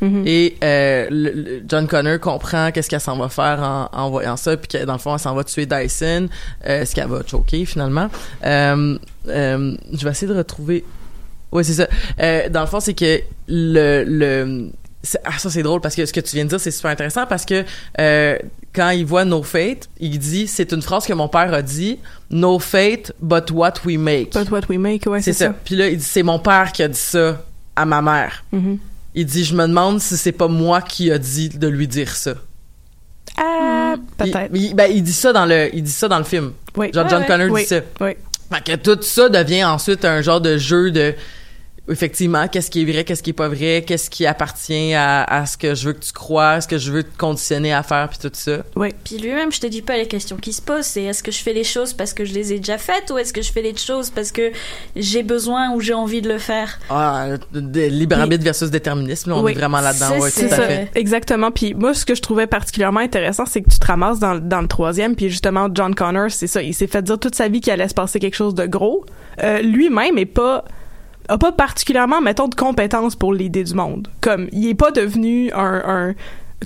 Mhm. 0.00 0.22
Et 0.26 0.56
euh, 0.62 1.06
le- 1.10 1.30
le- 1.32 1.62
John 1.68 1.86
Connor 1.86 2.18
comprend 2.20 2.70
qu'est-ce 2.72 2.88
qu'elle 2.90 3.00
s'en 3.00 3.16
va 3.16 3.28
faire 3.28 3.60
en, 3.62 3.88
en 3.92 4.10
voyant 4.10 4.36
ça, 4.36 4.56
puis 4.56 4.68
que 4.68 4.84
dans 4.84 4.92
le 4.94 4.98
fond, 4.98 5.14
elle 5.14 5.20
s'en 5.20 5.34
va 5.34 5.44
tuer 5.44 5.66
Dyson, 5.66 6.28
euh, 6.66 6.84
ce 6.84 6.94
qu'elle 6.94 7.08
va 7.08 7.20
choquer 7.26 7.64
finalement. 7.64 8.08
Euh, 8.44 8.98
euh, 9.28 9.76
je 9.92 10.04
vais 10.04 10.10
essayer 10.10 10.30
de 10.32 10.36
retrouver. 10.36 10.84
Oui, 11.52 11.64
c'est 11.64 11.74
ça. 11.74 12.48
Dans 12.50 12.60
le 12.60 12.66
fond, 12.66 12.80
c'est 12.80 12.94
que 12.94 13.20
le 13.48 14.70
ah 15.24 15.38
ça 15.38 15.50
c'est 15.50 15.62
drôle 15.62 15.80
parce 15.80 15.94
que 15.94 16.04
ce 16.04 16.12
que 16.12 16.18
tu 16.18 16.34
viens 16.34 16.44
de 16.44 16.48
dire 16.50 16.58
c'est 16.58 16.72
super 16.72 16.90
intéressant 16.90 17.26
parce 17.26 17.44
que 17.44 17.64
euh, 18.00 18.36
quand 18.74 18.90
il 18.90 19.06
voit 19.06 19.24
No 19.24 19.40
Fate, 19.44 19.88
il 20.00 20.18
dit 20.18 20.48
c'est 20.48 20.72
une 20.72 20.82
phrase 20.82 21.06
que 21.06 21.12
mon 21.12 21.28
père 21.28 21.54
a 21.54 21.62
dit 21.62 22.00
No 22.30 22.58
Fate 22.58 23.12
but 23.22 23.48
what 23.52 23.74
we 23.84 23.96
make. 23.98 24.32
But 24.32 24.50
what 24.50 24.62
we 24.68 24.78
make, 24.78 25.06
ouais, 25.06 25.22
c'est 25.22 25.32
c'est 25.32 25.44
ça. 25.44 25.50
ça. 25.50 25.54
Puis 25.64 25.76
là 25.76 25.86
il 25.88 25.98
dit 25.98 26.02
c'est 26.04 26.24
mon 26.24 26.40
père 26.40 26.72
qui 26.72 26.82
a 26.82 26.88
dit 26.88 26.98
ça 26.98 27.40
à 27.76 27.84
ma 27.84 28.02
mère. 28.02 28.42
Mhm. 28.50 28.78
Il 29.16 29.26
dit, 29.26 29.44
je 29.44 29.54
me 29.54 29.66
demande 29.66 30.00
si 30.00 30.16
c'est 30.16 30.30
pas 30.32 30.46
moi 30.46 30.80
qui 30.82 31.10
a 31.10 31.18
dit 31.18 31.48
de 31.48 31.66
lui 31.66 31.88
dire 31.88 32.14
ça. 32.14 32.34
Ah, 33.38 33.94
Il, 33.96 34.30
peut-être. 34.30 34.50
il- 34.54 34.74
ben, 34.74 34.90
il 34.94 35.02
dit 35.02 35.12
ça 35.12 35.32
dans 35.32 35.46
le, 35.46 35.70
il 35.74 35.82
dit 35.82 35.90
ça 35.90 36.06
dans 36.06 36.18
le 36.18 36.24
film. 36.24 36.52
Oui. 36.76 36.90
Genre, 36.92 37.08
John. 37.08 37.24
Connor 37.26 37.48
Oui. 37.50 37.62
dit 37.62 37.66
ça. 37.68 37.80
Oui. 38.00 38.10
Fait 38.52 38.62
que 38.64 38.76
tout 38.76 39.02
ça 39.02 39.28
devient 39.28 39.64
ensuite 39.64 40.04
un 40.04 40.20
genre 40.22 40.40
de 40.40 40.56
jeu 40.58 40.90
de, 40.90 41.14
effectivement, 41.88 42.48
qu'est-ce 42.48 42.70
qui 42.70 42.82
est 42.82 42.90
vrai, 42.90 43.04
qu'est-ce 43.04 43.22
qui 43.22 43.30
est 43.30 43.32
pas 43.34 43.48
vrai, 43.48 43.84
qu'est-ce 43.86 44.10
qui 44.10 44.26
appartient 44.26 44.94
à, 44.94 45.22
à 45.24 45.46
ce 45.46 45.56
que 45.56 45.74
je 45.74 45.86
veux 45.88 45.92
que 45.92 46.04
tu 46.04 46.12
crois, 46.12 46.60
ce 46.60 46.68
que 46.68 46.78
je 46.78 46.90
veux 46.92 47.02
te 47.02 47.16
conditionner 47.16 47.72
à 47.72 47.82
faire, 47.82 48.08
puis 48.08 48.18
tout 48.18 48.30
ça. 48.32 48.58
Oui. 48.74 48.88
Puis 49.04 49.18
lui-même, 49.18 49.52
je 49.52 49.60
te 49.60 49.66
dis 49.66 49.82
pas 49.82 49.96
les 49.96 50.06
questions 50.06 50.36
qui 50.36 50.52
se 50.52 50.60
posent, 50.62 50.84
c'est 50.86 51.02
est-ce 51.04 51.22
que 51.22 51.30
je 51.30 51.38
fais 51.38 51.52
les 51.52 51.64
choses 51.64 51.92
parce 51.92 52.12
que 52.12 52.24
je 52.24 52.34
les 52.34 52.52
ai 52.52 52.58
déjà 52.58 52.78
faites 52.78 53.10
ou 53.10 53.18
est-ce 53.18 53.32
que 53.32 53.42
je 53.42 53.52
fais 53.52 53.62
les 53.62 53.76
choses 53.76 54.10
parce 54.10 54.32
que 54.32 54.50
j'ai 54.96 55.22
besoin 55.22 55.70
ou 55.72 55.80
j'ai 55.80 55.94
envie 55.94 56.22
de 56.22 56.28
le 56.28 56.38
faire? 56.38 56.78
Ah, 56.90 57.28
libre 57.52 58.18
arbitre 58.18 58.44
versus 58.44 58.70
déterminisme, 58.70 59.30
là, 59.30 59.36
on 59.36 59.42
Oui. 59.44 59.52
est 59.52 59.54
vraiment 59.54 59.80
là-dedans, 59.80 60.18
ouais, 60.18 60.30
ça. 60.30 60.40
tout 60.42 60.46
C'est 60.48 60.52
à 60.52 60.56
ça, 60.56 60.62
fait. 60.66 60.90
exactement. 60.94 61.50
Puis 61.50 61.74
moi, 61.74 61.94
ce 61.94 62.04
que 62.04 62.14
je 62.14 62.22
trouvais 62.22 62.46
particulièrement 62.46 63.00
intéressant, 63.00 63.44
c'est 63.46 63.62
que 63.62 63.70
tu 63.70 63.78
te 63.78 63.86
ramasses 63.86 64.18
dans, 64.18 64.36
dans 64.36 64.60
le 64.60 64.68
troisième, 64.68 65.14
puis 65.14 65.30
justement, 65.30 65.68
John 65.72 65.94
Connor, 65.94 66.30
c'est 66.30 66.46
ça, 66.46 66.62
il 66.62 66.74
s'est 66.74 66.86
fait 66.86 67.02
dire 67.02 67.18
toute 67.18 67.34
sa 67.34 67.48
vie 67.48 67.60
qu'il 67.60 67.72
allait 67.72 67.88
se 67.88 67.94
passer 67.94 68.18
quelque 68.18 68.34
chose 68.36 68.54
de 68.54 68.66
gros. 68.66 69.04
Euh, 69.42 69.60
Lui-même 69.62 70.18
est 70.18 70.26
pas 70.26 70.64
a 71.28 71.38
pas 71.38 71.52
particulièrement, 71.52 72.20
mettons, 72.20 72.48
de 72.48 72.54
compétences 72.54 73.16
pour 73.16 73.32
l'idée 73.32 73.64
du 73.64 73.74
monde. 73.74 74.08
Comme, 74.20 74.48
il 74.52 74.68
est 74.68 74.74
pas 74.74 74.90
devenu 74.90 75.50
un, 75.52 76.14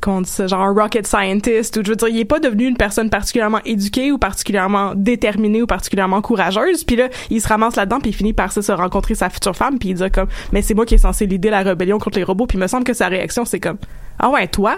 comment 0.01 0.19
on 0.19 0.21
dit 0.21 0.31
genre 0.47 0.61
un 0.61 0.73
rocket 0.73 1.07
scientist, 1.07 1.77
ou 1.77 1.83
je 1.85 1.91
veux 1.91 1.97
dire, 1.97 2.09
il 2.09 2.19
est 2.21 2.25
pas 2.25 2.39
devenu 2.39 2.67
une 2.67 2.77
personne 2.77 3.11
particulièrement 3.11 3.61
éduquée 3.65 4.13
ou 4.13 4.19
particulièrement 4.19 4.93
déterminée 4.95 5.63
ou 5.63 5.67
particulièrement 5.67 6.23
courageuse. 6.23 6.85
Puis 6.85 6.97
là, 6.97 7.09
il 7.31 7.41
se 7.41 7.49
ramasse 7.49 7.77
là-dedans, 7.77 8.01
puis 8.01 8.11
il 8.11 8.15
finit 8.15 8.33
par 8.33 8.53
se 8.53 8.73
rencontrer 8.73 9.15
sa 9.15 9.31
future 9.31 9.57
femme, 9.57 9.79
puis 9.79 9.91
il 9.91 9.95
dit 9.95 10.11
comme, 10.11 10.29
mais 10.53 10.63
c'est 10.63 10.75
moi 10.75 10.87
qui 10.87 10.95
est 10.95 10.99
censé 10.99 11.27
l'idée 11.27 11.51
la 11.51 11.63
rébellion 11.63 11.99
contre 11.99 12.19
les 12.19 12.25
robots. 12.25 12.47
Puis 12.47 12.57
il 12.59 12.61
me 12.61 12.67
semble 12.67 12.85
que 12.85 12.95
sa 12.95 13.09
réaction, 13.09 13.45
c'est 13.45 13.61
comme, 13.61 13.79
ah 14.19 14.31
ouais, 14.31 14.47
toi? 14.49 14.77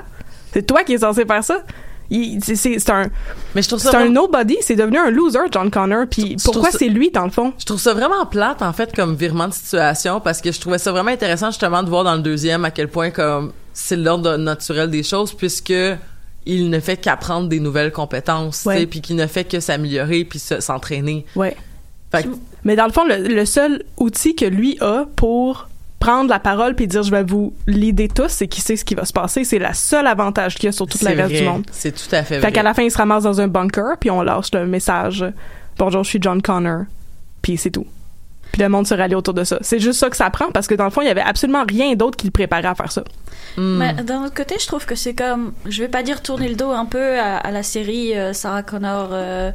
C'est 0.53 0.67
toi 0.67 0.85
qui 0.85 0.95
es 0.95 0.99
censé 0.99 1.25
faire 1.25 1.45
ça? 1.45 1.63
C'est 2.41 2.91
un, 2.91 3.07
Mais 3.55 3.63
je 3.63 3.69
trouve 3.69 3.81
c'est 3.81 3.95
un 3.95 4.09
nobody, 4.09 4.57
c'est 4.61 4.77
devenu 4.77 4.99
un 4.99 5.11
loser, 5.11 5.41
John 5.51 5.71
Connor. 5.71 6.05
Puis 6.11 6.37
pourquoi 6.45 6.71
c'est 6.71 6.89
lui, 6.89 7.11
dans 7.11 7.25
le 7.25 7.31
fond? 7.31 7.53
Je 7.59 7.65
trouve 7.65 7.81
ça 7.81 7.95
vraiment 7.95 8.27
plate, 8.27 8.61
en 8.63 8.73
fait, 8.73 8.95
comme 8.95 9.15
virement 9.17 9.49
de 9.49 9.55
situation, 9.55 10.21
parce 10.21 10.41
que 10.41 10.53
je 10.53 10.61
trouvais 10.61 10.79
ça 10.79 10.93
vraiment 10.93 11.11
intéressant, 11.11 11.51
justement, 11.51 11.83
de 11.83 11.89
voir 11.89 12.05
dans 12.05 12.15
le 12.15 12.23
deuxième 12.23 12.65
à 12.65 12.71
quel 12.71 12.89
point, 12.89 13.11
comme, 13.11 13.53
c'est 13.73 13.97
l'ordre 13.97 14.37
naturel 14.37 14.91
des 14.91 15.03
choses, 15.03 15.33
puisque 15.33 15.73
il 16.45 16.71
ne 16.71 16.81
fait 16.81 16.97
qu'apprendre 16.97 17.49
des 17.49 17.61
nouvelles 17.61 17.93
compétences, 17.93 18.65
Ouais. 18.67 18.85
puis 18.87 19.01
qu'il 19.01 19.17
ne 19.17 19.27
fait 19.27 19.45
que 19.45 19.61
s'améliorer 19.61 20.25
puis 20.25 20.39
se- 20.39 20.61
s'entraîner. 20.61 21.25
Ouais. 21.37 21.57
Fait 22.11 22.25
que- 22.25 22.29
Mais 22.65 22.77
dans 22.77 22.87
le 22.87 22.93
fond, 22.93 23.05
le, 23.07 23.17
le 23.27 23.45
seul 23.47 23.85
outil 23.97 24.35
que 24.35 24.45
lui 24.45 24.77
a 24.81 25.07
pour 25.17 25.69
prendre 26.03 26.31
la 26.31 26.41
parole 26.41 26.75
puis 26.75 26.87
dire 26.87 27.03
je 27.03 27.11
vais 27.11 27.23
vous 27.23 27.55
l'aider 27.67 28.09
tous, 28.09 28.29
c'est 28.29 28.49
qu'il 28.49 28.63
sait 28.63 28.77
ce 28.77 28.85
qui 28.85 28.95
va 28.95 29.05
se 29.05 29.13
passer. 29.13 29.45
C'est 29.45 29.59
le 29.59 29.67
seul 29.73 30.07
avantage 30.07 30.57
qu'il 30.57 30.65
y 30.65 30.69
a 30.69 30.73
sur 30.73 30.87
toute 30.87 31.03
la 31.03 31.11
reste 31.13 31.35
du 31.35 31.43
monde. 31.45 31.65
C'est 31.71 31.93
tout 31.93 32.15
à 32.15 32.23
fait, 32.23 32.37
Fait 32.37 32.41
vrai. 32.41 32.53
qu'à 32.53 32.63
la 32.63 32.75
fin, 32.75 32.83
il 32.83 32.91
se 32.91 32.99
ramasse 32.99 33.23
dans 33.25 33.41
un 33.41 33.49
bunker 33.49 33.97
puis 34.01 34.11
on 34.11 34.23
lâche 34.23 34.53
le 34.53 34.67
message 34.67 35.25
bonjour, 35.79 36.05
je 36.05 36.11
suis 36.11 36.19
John 36.21 36.41
Connor. 36.43 36.85
Puis 37.41 37.57
c'est 37.57 37.71
tout. 37.71 37.87
Puis 38.53 38.61
le 38.61 38.69
monde 38.69 38.87
se 38.87 38.95
rallie 38.95 39.15
autour 39.15 39.35
de 39.35 39.45
ça. 39.45 39.59
C'est 39.63 39.79
juste 39.79 39.99
ça 39.99 40.11
que 40.11 40.17
ça 40.17 40.29
prend 40.29 40.51
parce 40.51 40.67
que 40.67 40.75
dans 40.75 40.85
le 40.85 40.91
fond, 40.91 41.01
il 41.01 41.07
y 41.07 41.11
avait 41.11 41.23
absolument 41.23 41.65
rien 41.67 41.95
d'autre 41.95 42.17
qui 42.17 42.27
le 42.27 42.33
préparait 42.33 42.69
à 42.69 42.75
faire 42.75 42.93
ça. 42.93 43.03
Hmm. 43.57 43.79
Mais 43.79 43.95
d'un 43.95 44.25
autre 44.25 44.35
côté, 44.35 44.57
je 44.61 44.67
trouve 44.67 44.85
que 44.85 44.95
c'est 44.95 45.15
comme, 45.15 45.55
je 45.65 45.83
vais 45.83 45.89
pas 45.89 46.03
dire 46.03 46.23
tourner 46.23 46.49
le 46.49 46.55
dos 46.55 46.71
un 46.71 46.85
peu 46.85 47.19
à, 47.19 47.39
à 47.39 47.51
la 47.51 47.63
série 47.63 48.17
euh, 48.17 48.33
Sarah 48.35 48.63
Connor, 48.63 49.09
euh, 49.13 49.53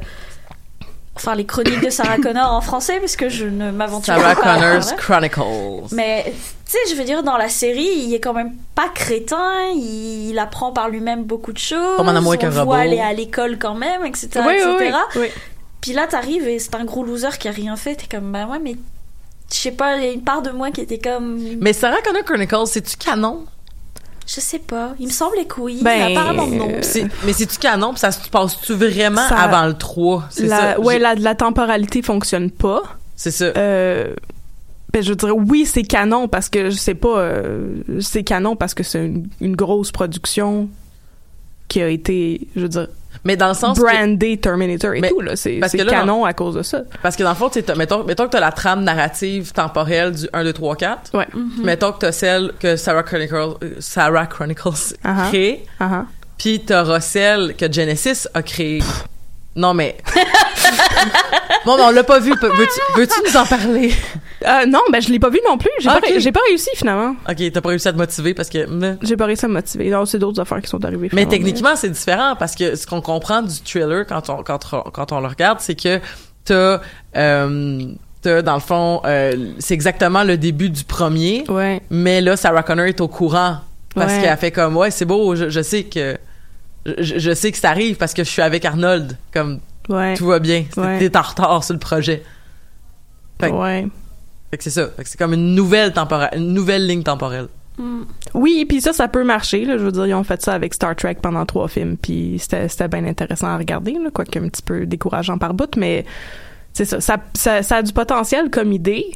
enfin 1.18 1.34
les 1.34 1.44
chroniques 1.44 1.84
de 1.84 1.90
Sarah 1.90 2.18
Connor 2.18 2.52
en 2.52 2.60
français, 2.60 2.98
parce 3.00 3.16
que 3.16 3.28
je 3.28 3.46
ne 3.46 3.70
m'aventure 3.70 4.14
Sarah 4.14 4.34
pas. 4.34 4.54
Connor's 4.54 4.86
Voilà. 4.86 5.28
Chronicles. 5.28 5.94
Mais 5.94 6.24
tu 6.26 6.32
sais, 6.66 6.78
je 6.90 6.94
veux 6.96 7.04
dire, 7.04 7.22
dans 7.22 7.36
la 7.36 7.48
série, 7.48 7.88
il 7.96 8.14
est 8.14 8.20
quand 8.20 8.34
même 8.34 8.52
pas 8.74 8.88
crétin, 8.94 9.70
il, 9.74 10.30
il 10.30 10.38
apprend 10.38 10.72
par 10.72 10.88
lui-même 10.88 11.24
beaucoup 11.24 11.52
de 11.52 11.58
choses. 11.58 11.96
Tombe 11.96 12.08
en 12.08 12.16
amour 12.16 12.34
on 12.38 12.44
un 12.44 12.48
le 12.50 12.54
robot. 12.54 12.64
voit 12.64 12.78
aller 12.78 13.00
à 13.00 13.12
l'école 13.12 13.58
quand 13.58 13.74
même, 13.74 14.04
etc., 14.04 14.28
oui, 14.46 14.54
etc. 14.54 14.96
oui, 15.16 15.22
oui. 15.22 15.28
Puis 15.80 15.92
là, 15.92 16.06
t'arrives 16.06 16.46
et 16.48 16.58
c'est 16.58 16.74
un 16.74 16.84
gros 16.84 17.04
loser 17.04 17.38
qui 17.38 17.48
a 17.48 17.52
rien 17.52 17.76
fait. 17.76 17.94
T'es 17.94 18.16
comme, 18.16 18.32
bah 18.32 18.46
ouais, 18.46 18.58
mais 18.62 18.76
je 19.50 19.56
sais 19.56 19.70
pas, 19.70 19.96
il 19.96 20.04
y 20.04 20.08
a 20.08 20.12
une 20.12 20.24
part 20.24 20.42
de 20.42 20.50
moi 20.50 20.70
qui 20.70 20.80
était 20.80 20.98
comme, 20.98 21.38
Mais 21.60 21.72
Sarah 21.72 22.02
Connor 22.04 22.24
Chronicles, 22.24 22.66
c'est-tu 22.66 22.96
canon? 22.96 23.46
Je 24.32 24.40
sais 24.40 24.58
pas. 24.58 24.94
Il 25.00 25.06
me 25.06 25.12
semblait 25.12 25.46
que 25.46 25.60
oui, 25.60 25.80
Ben, 25.82 26.08
mais 26.10 26.16
apparemment 26.16 26.46
non. 26.46 26.68
euh, 26.70 26.78
C'est- 26.82 27.06
mais 27.24 27.32
c'est-tu 27.32 27.58
canon? 27.58 27.90
Puis 27.92 28.00
ça 28.00 28.12
se 28.12 28.28
passe-tu 28.28 28.74
vraiment 28.74 29.26
Ça- 29.28 29.38
avant 29.38 29.66
le 29.66 29.74
3? 29.74 30.24
C'est 30.30 30.46
La, 30.46 30.74
ça. 30.74 30.80
ouais, 30.80 30.98
la 30.98 31.34
temporalité 31.34 32.02
fonctionne 32.02 32.50
pas. 32.50 32.82
C'est 33.16 33.30
ça. 33.30 33.46
Euh, 33.56 34.14
ben, 34.92 35.02
je 35.02 35.10
veux 35.10 35.16
dire, 35.16 35.36
oui, 35.36 35.64
c'est 35.66 35.82
canon 35.82 36.28
parce 36.28 36.48
que 36.48 36.70
je 36.70 36.76
sais 36.76 36.94
pas, 36.94 37.18
euh, 37.18 37.76
c'est 38.00 38.22
canon 38.22 38.54
parce 38.54 38.74
que 38.74 38.82
c'est 38.82 39.04
une, 39.06 39.26
une 39.40 39.56
grosse 39.56 39.90
production 39.92 40.68
qui 41.68 41.82
a 41.82 41.88
été, 41.88 42.48
je 42.56 42.60
veux 42.60 42.68
dire, 42.68 42.88
mais 43.28 43.36
dans 43.36 43.48
le 43.48 43.54
sens 43.54 43.78
que- 43.78 43.84
brandée 43.84 44.38
Terminator 44.38 44.94
et 44.94 45.00
Mais- 45.02 45.10
tout, 45.10 45.20
là. 45.20 45.36
C'est 45.36 45.58
parce 45.60 45.72
c'est 45.72 45.78
que 45.78 45.82
là, 45.84 45.90
canon 45.92 46.24
à 46.24 46.32
cause 46.32 46.54
de 46.54 46.62
ça. 46.62 46.80
Parce 47.02 47.14
que 47.14 47.22
dans 47.22 47.28
le 47.28 47.34
fond, 47.36 47.50
t'as- 47.50 47.74
mettons, 47.74 48.02
mettons 48.04 48.24
que 48.24 48.30
tu 48.30 48.36
as 48.38 48.40
la 48.40 48.52
trame 48.52 48.82
narrative 48.82 49.52
temporelle 49.52 50.12
du 50.12 50.26
1, 50.32 50.42
2, 50.44 50.52
3, 50.54 50.74
4. 50.76 51.14
Ouais. 51.14 51.26
Mettons 51.62 51.92
que 51.92 51.98
tu 52.00 52.06
as 52.06 52.12
celle 52.12 52.52
que 52.58 52.76
Sarah 52.76 53.02
Chronicles, 53.02 53.56
Sarah 53.80 54.26
Chronicles 54.26 54.94
Uh-huh. 55.04 55.28
crée, 55.28 55.64
Ah, 55.78 55.88
ah. 55.92 56.04
puis 56.38 56.62
tu 56.66 56.72
auras 56.74 57.00
celle 57.00 57.54
que 57.54 57.70
Genesis 57.70 58.26
a 58.32 58.42
créée. 58.42 58.82
Non, 59.58 59.74
mais. 59.74 59.96
bon, 61.66 61.76
mais 61.76 61.82
on 61.82 61.90
l'a 61.90 62.04
pas 62.04 62.18
vu. 62.20 62.30
Veux-tu 62.30 62.80
veux-tu 63.00 63.14
nous 63.26 63.36
en 63.36 63.44
parler? 63.46 63.92
Euh, 64.46 64.66
non, 64.66 64.80
ben, 64.92 65.02
je 65.02 65.10
l'ai 65.10 65.18
pas 65.18 65.30
vu 65.30 65.40
non 65.46 65.58
plus. 65.58 65.70
J'ai 65.80 65.88
Ah, 65.88 65.98
pas, 66.00 66.06
j'ai 66.18 66.32
pas 66.32 66.40
réussi, 66.48 66.70
finalement. 66.76 67.16
Ok, 67.28 67.42
t'as 67.52 67.60
pas 67.60 67.68
réussi 67.70 67.88
à 67.88 67.92
te 67.92 67.98
motiver 67.98 68.34
parce 68.34 68.48
que. 68.48 68.66
J'ai 69.02 69.16
pas 69.16 69.26
réussi 69.26 69.44
à 69.44 69.48
me 69.48 69.54
motiver. 69.54 69.90
Non, 69.90 70.06
c'est 70.06 70.18
d'autres 70.18 70.40
affaires 70.40 70.60
qui 70.62 70.68
sont 70.68 70.84
arrivées. 70.84 71.08
Mais 71.12 71.26
techniquement, 71.26 71.74
c'est 71.76 71.90
différent 71.90 72.36
parce 72.38 72.54
que 72.54 72.76
ce 72.76 72.86
qu'on 72.86 73.00
comprend 73.00 73.42
du 73.42 73.54
thriller 73.60 74.06
quand 74.06 74.30
on, 74.30 74.42
quand, 74.42 74.60
on- 74.72 74.90
quand 74.90 75.12
on 75.12 75.20
le 75.20 75.26
regarde, 75.28 75.58
c'est 75.60 75.74
que 75.74 76.00
t'as. 76.44 76.80
Euh, 77.16 77.92
dans 78.24 78.54
le 78.54 78.60
fond, 78.60 79.00
euh, 79.06 79.52
c'est 79.58 79.74
exactement 79.74 80.22
le 80.24 80.36
début 80.36 80.70
du 80.70 80.84
premier. 80.84 81.44
Ouais. 81.48 81.80
Mais 81.90 82.20
là, 82.20 82.36
Sarah 82.36 82.62
Connor 82.62 82.86
est 82.86 83.00
au 83.00 83.08
courant 83.08 83.58
parce 83.94 84.12
Ouais. 84.12 84.20
qu'elle 84.20 84.28
a 84.30 84.36
fait 84.36 84.50
comme 84.52 84.76
ouais, 84.76 84.90
c'est 84.90 85.04
beau, 85.04 85.34
je, 85.34 85.48
je 85.48 85.60
sais 85.62 85.84
que 85.84 86.16
je, 86.86 87.18
je 87.18 87.34
sais 87.34 87.52
que 87.52 87.58
ça 87.58 87.70
arrive 87.70 87.96
parce 87.96 88.14
que 88.14 88.24
je 88.24 88.28
suis 88.30 88.42
avec 88.42 88.64
Arnold, 88.64 89.16
comme 89.32 89.60
Ouais. 89.88 90.14
tout 90.14 90.26
va 90.26 90.38
bien, 90.38 90.64
T'es- 90.70 90.80
Ouais. 90.80 91.16
en 91.16 91.22
retard 91.22 91.64
sur 91.64 91.72
le 91.74 91.78
projet. 91.80 92.22
Fait, 93.40 93.50
que- 93.50 93.54
Ouais. 93.54 93.86
fait 94.50 94.56
que 94.58 94.64
c'est 94.64 94.70
ça, 94.70 94.88
Fait 94.96 95.02
que 95.04 95.08
c'est 95.08 95.18
comme 95.18 95.32
une 95.34 95.54
nouvelle 95.54 95.92
temporelle, 95.92 96.30
une 96.36 96.52
nouvelle 96.52 96.86
ligne 96.86 97.02
temporelle. 97.02 97.48
Oui, 98.34 98.64
puis 98.68 98.80
ça, 98.80 98.92
ça 98.92 99.06
peut 99.06 99.22
marcher. 99.22 99.64
Là. 99.64 99.78
Je 99.78 99.84
veux 99.84 99.92
dire, 99.92 100.04
ils 100.08 100.14
ont 100.14 100.24
fait 100.24 100.42
ça 100.42 100.52
avec 100.52 100.74
Star 100.74 100.96
Trek 100.96 101.16
pendant 101.22 101.46
trois 101.46 101.68
films, 101.68 101.96
puis 101.96 102.36
c'était, 102.40 102.68
c'était 102.68 102.88
bien 102.88 103.04
intéressant 103.04 103.46
à 103.46 103.56
regarder, 103.56 103.92
là, 103.92 104.10
quoique 104.12 104.36
un 104.36 104.48
petit 104.48 104.62
peu 104.62 104.84
décourageant 104.84 105.38
par 105.38 105.54
bout, 105.54 105.76
mais 105.76 106.04
c'est 106.72 106.84
ça. 106.84 107.00
Ça, 107.00 107.18
ça. 107.34 107.62
ça 107.62 107.76
a 107.76 107.82
du 107.82 107.92
potentiel 107.92 108.50
comme 108.50 108.72
idée, 108.72 109.06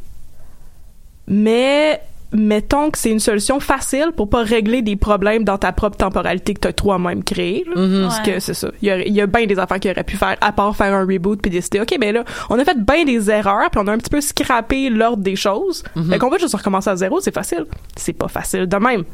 mais 1.27 2.01
mettons 2.33 2.91
que 2.91 2.99
c'est 2.99 3.11
une 3.11 3.21
solution 3.21 3.61
facile 3.61 4.13
pour 4.17 4.29
pas 4.31 4.43
régler 4.43 4.83
des 4.83 4.97
problèmes 4.97 5.45
dans 5.45 5.59
ta 5.59 5.73
propre 5.73 5.97
temporalité 5.97 6.55
que 6.55 6.61
t'as 6.61 6.73
toi-même 6.73 7.23
créé. 7.25 7.65
là. 7.75 7.81
Mhm. 7.81 8.03
Parce 8.09 8.19
Ouais. 8.27 8.35
que 8.35 8.41
c'est 8.41 8.55
ça. 8.55 8.69
Il 8.81 8.89
y 8.89 8.91
a, 8.91 8.99
il 9.05 9.13
y 9.13 9.21
a 9.21 9.27
bien 9.27 9.47
des 9.47 9.59
affaires 9.59 9.79
qu'il 9.81 9.91
aurait 9.91 10.05
pu 10.05 10.17
faire, 10.17 10.37
à 10.41 10.53
part 10.53 10.75
faire 10.77 10.95
un 10.95 11.05
reboot 11.07 11.41
puis 11.43 11.51
décider, 11.51 11.81
OK, 11.81 11.95
ben 12.01 12.15
là, 12.15 12.25
on 12.51 12.59
a 12.59 12.65
fait 12.65 12.79
bien 12.79 13.05
des 13.05 13.31
erreurs, 13.31 13.71
puis 13.71 13.81
on 13.83 13.87
a 13.87 13.93
un 13.93 13.99
petit 13.99 14.11
peu 14.11 14.21
scrappé 14.21 14.89
l'ordre 14.91 15.23
des 15.23 15.37
choses. 15.37 15.83
Mhm. 15.95 16.11
Fait 16.11 16.19
qu'on 16.19 16.31
va 16.31 16.39
juste 16.39 16.55
recommencer 16.55 16.91
à 16.91 16.97
zéro, 16.97 17.21
c'est 17.21 17.35
facile. 17.35 17.67
C'est 17.97 18.13
pas 18.15 18.29
facile 18.29 18.67
de 18.67 18.77
même. 18.77 19.05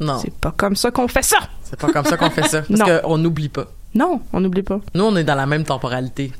Non, 0.00 0.18
C'est 0.18 0.32
pas 0.32 0.54
comme 0.56 0.76
ça 0.76 0.90
qu'on 0.90 1.08
fait 1.08 1.22
ça. 1.22 1.36
c'est 1.62 1.78
pas 1.78 1.92
comme 1.92 2.06
ça 2.06 2.16
qu'on 2.16 2.30
fait 2.30 2.46
ça 2.46 2.62
parce 2.68 2.80
Non. 2.80 2.86
qu'on 3.02 3.18
n'oublie 3.18 3.50
pas. 3.50 3.66
Non, 3.94 4.22
on 4.32 4.40
n'oublie 4.40 4.62
pas. 4.62 4.80
Nous, 4.94 5.04
on 5.04 5.14
est 5.16 5.24
dans 5.24 5.34
la 5.34 5.44
même 5.46 5.64
temporalité. 5.64 6.32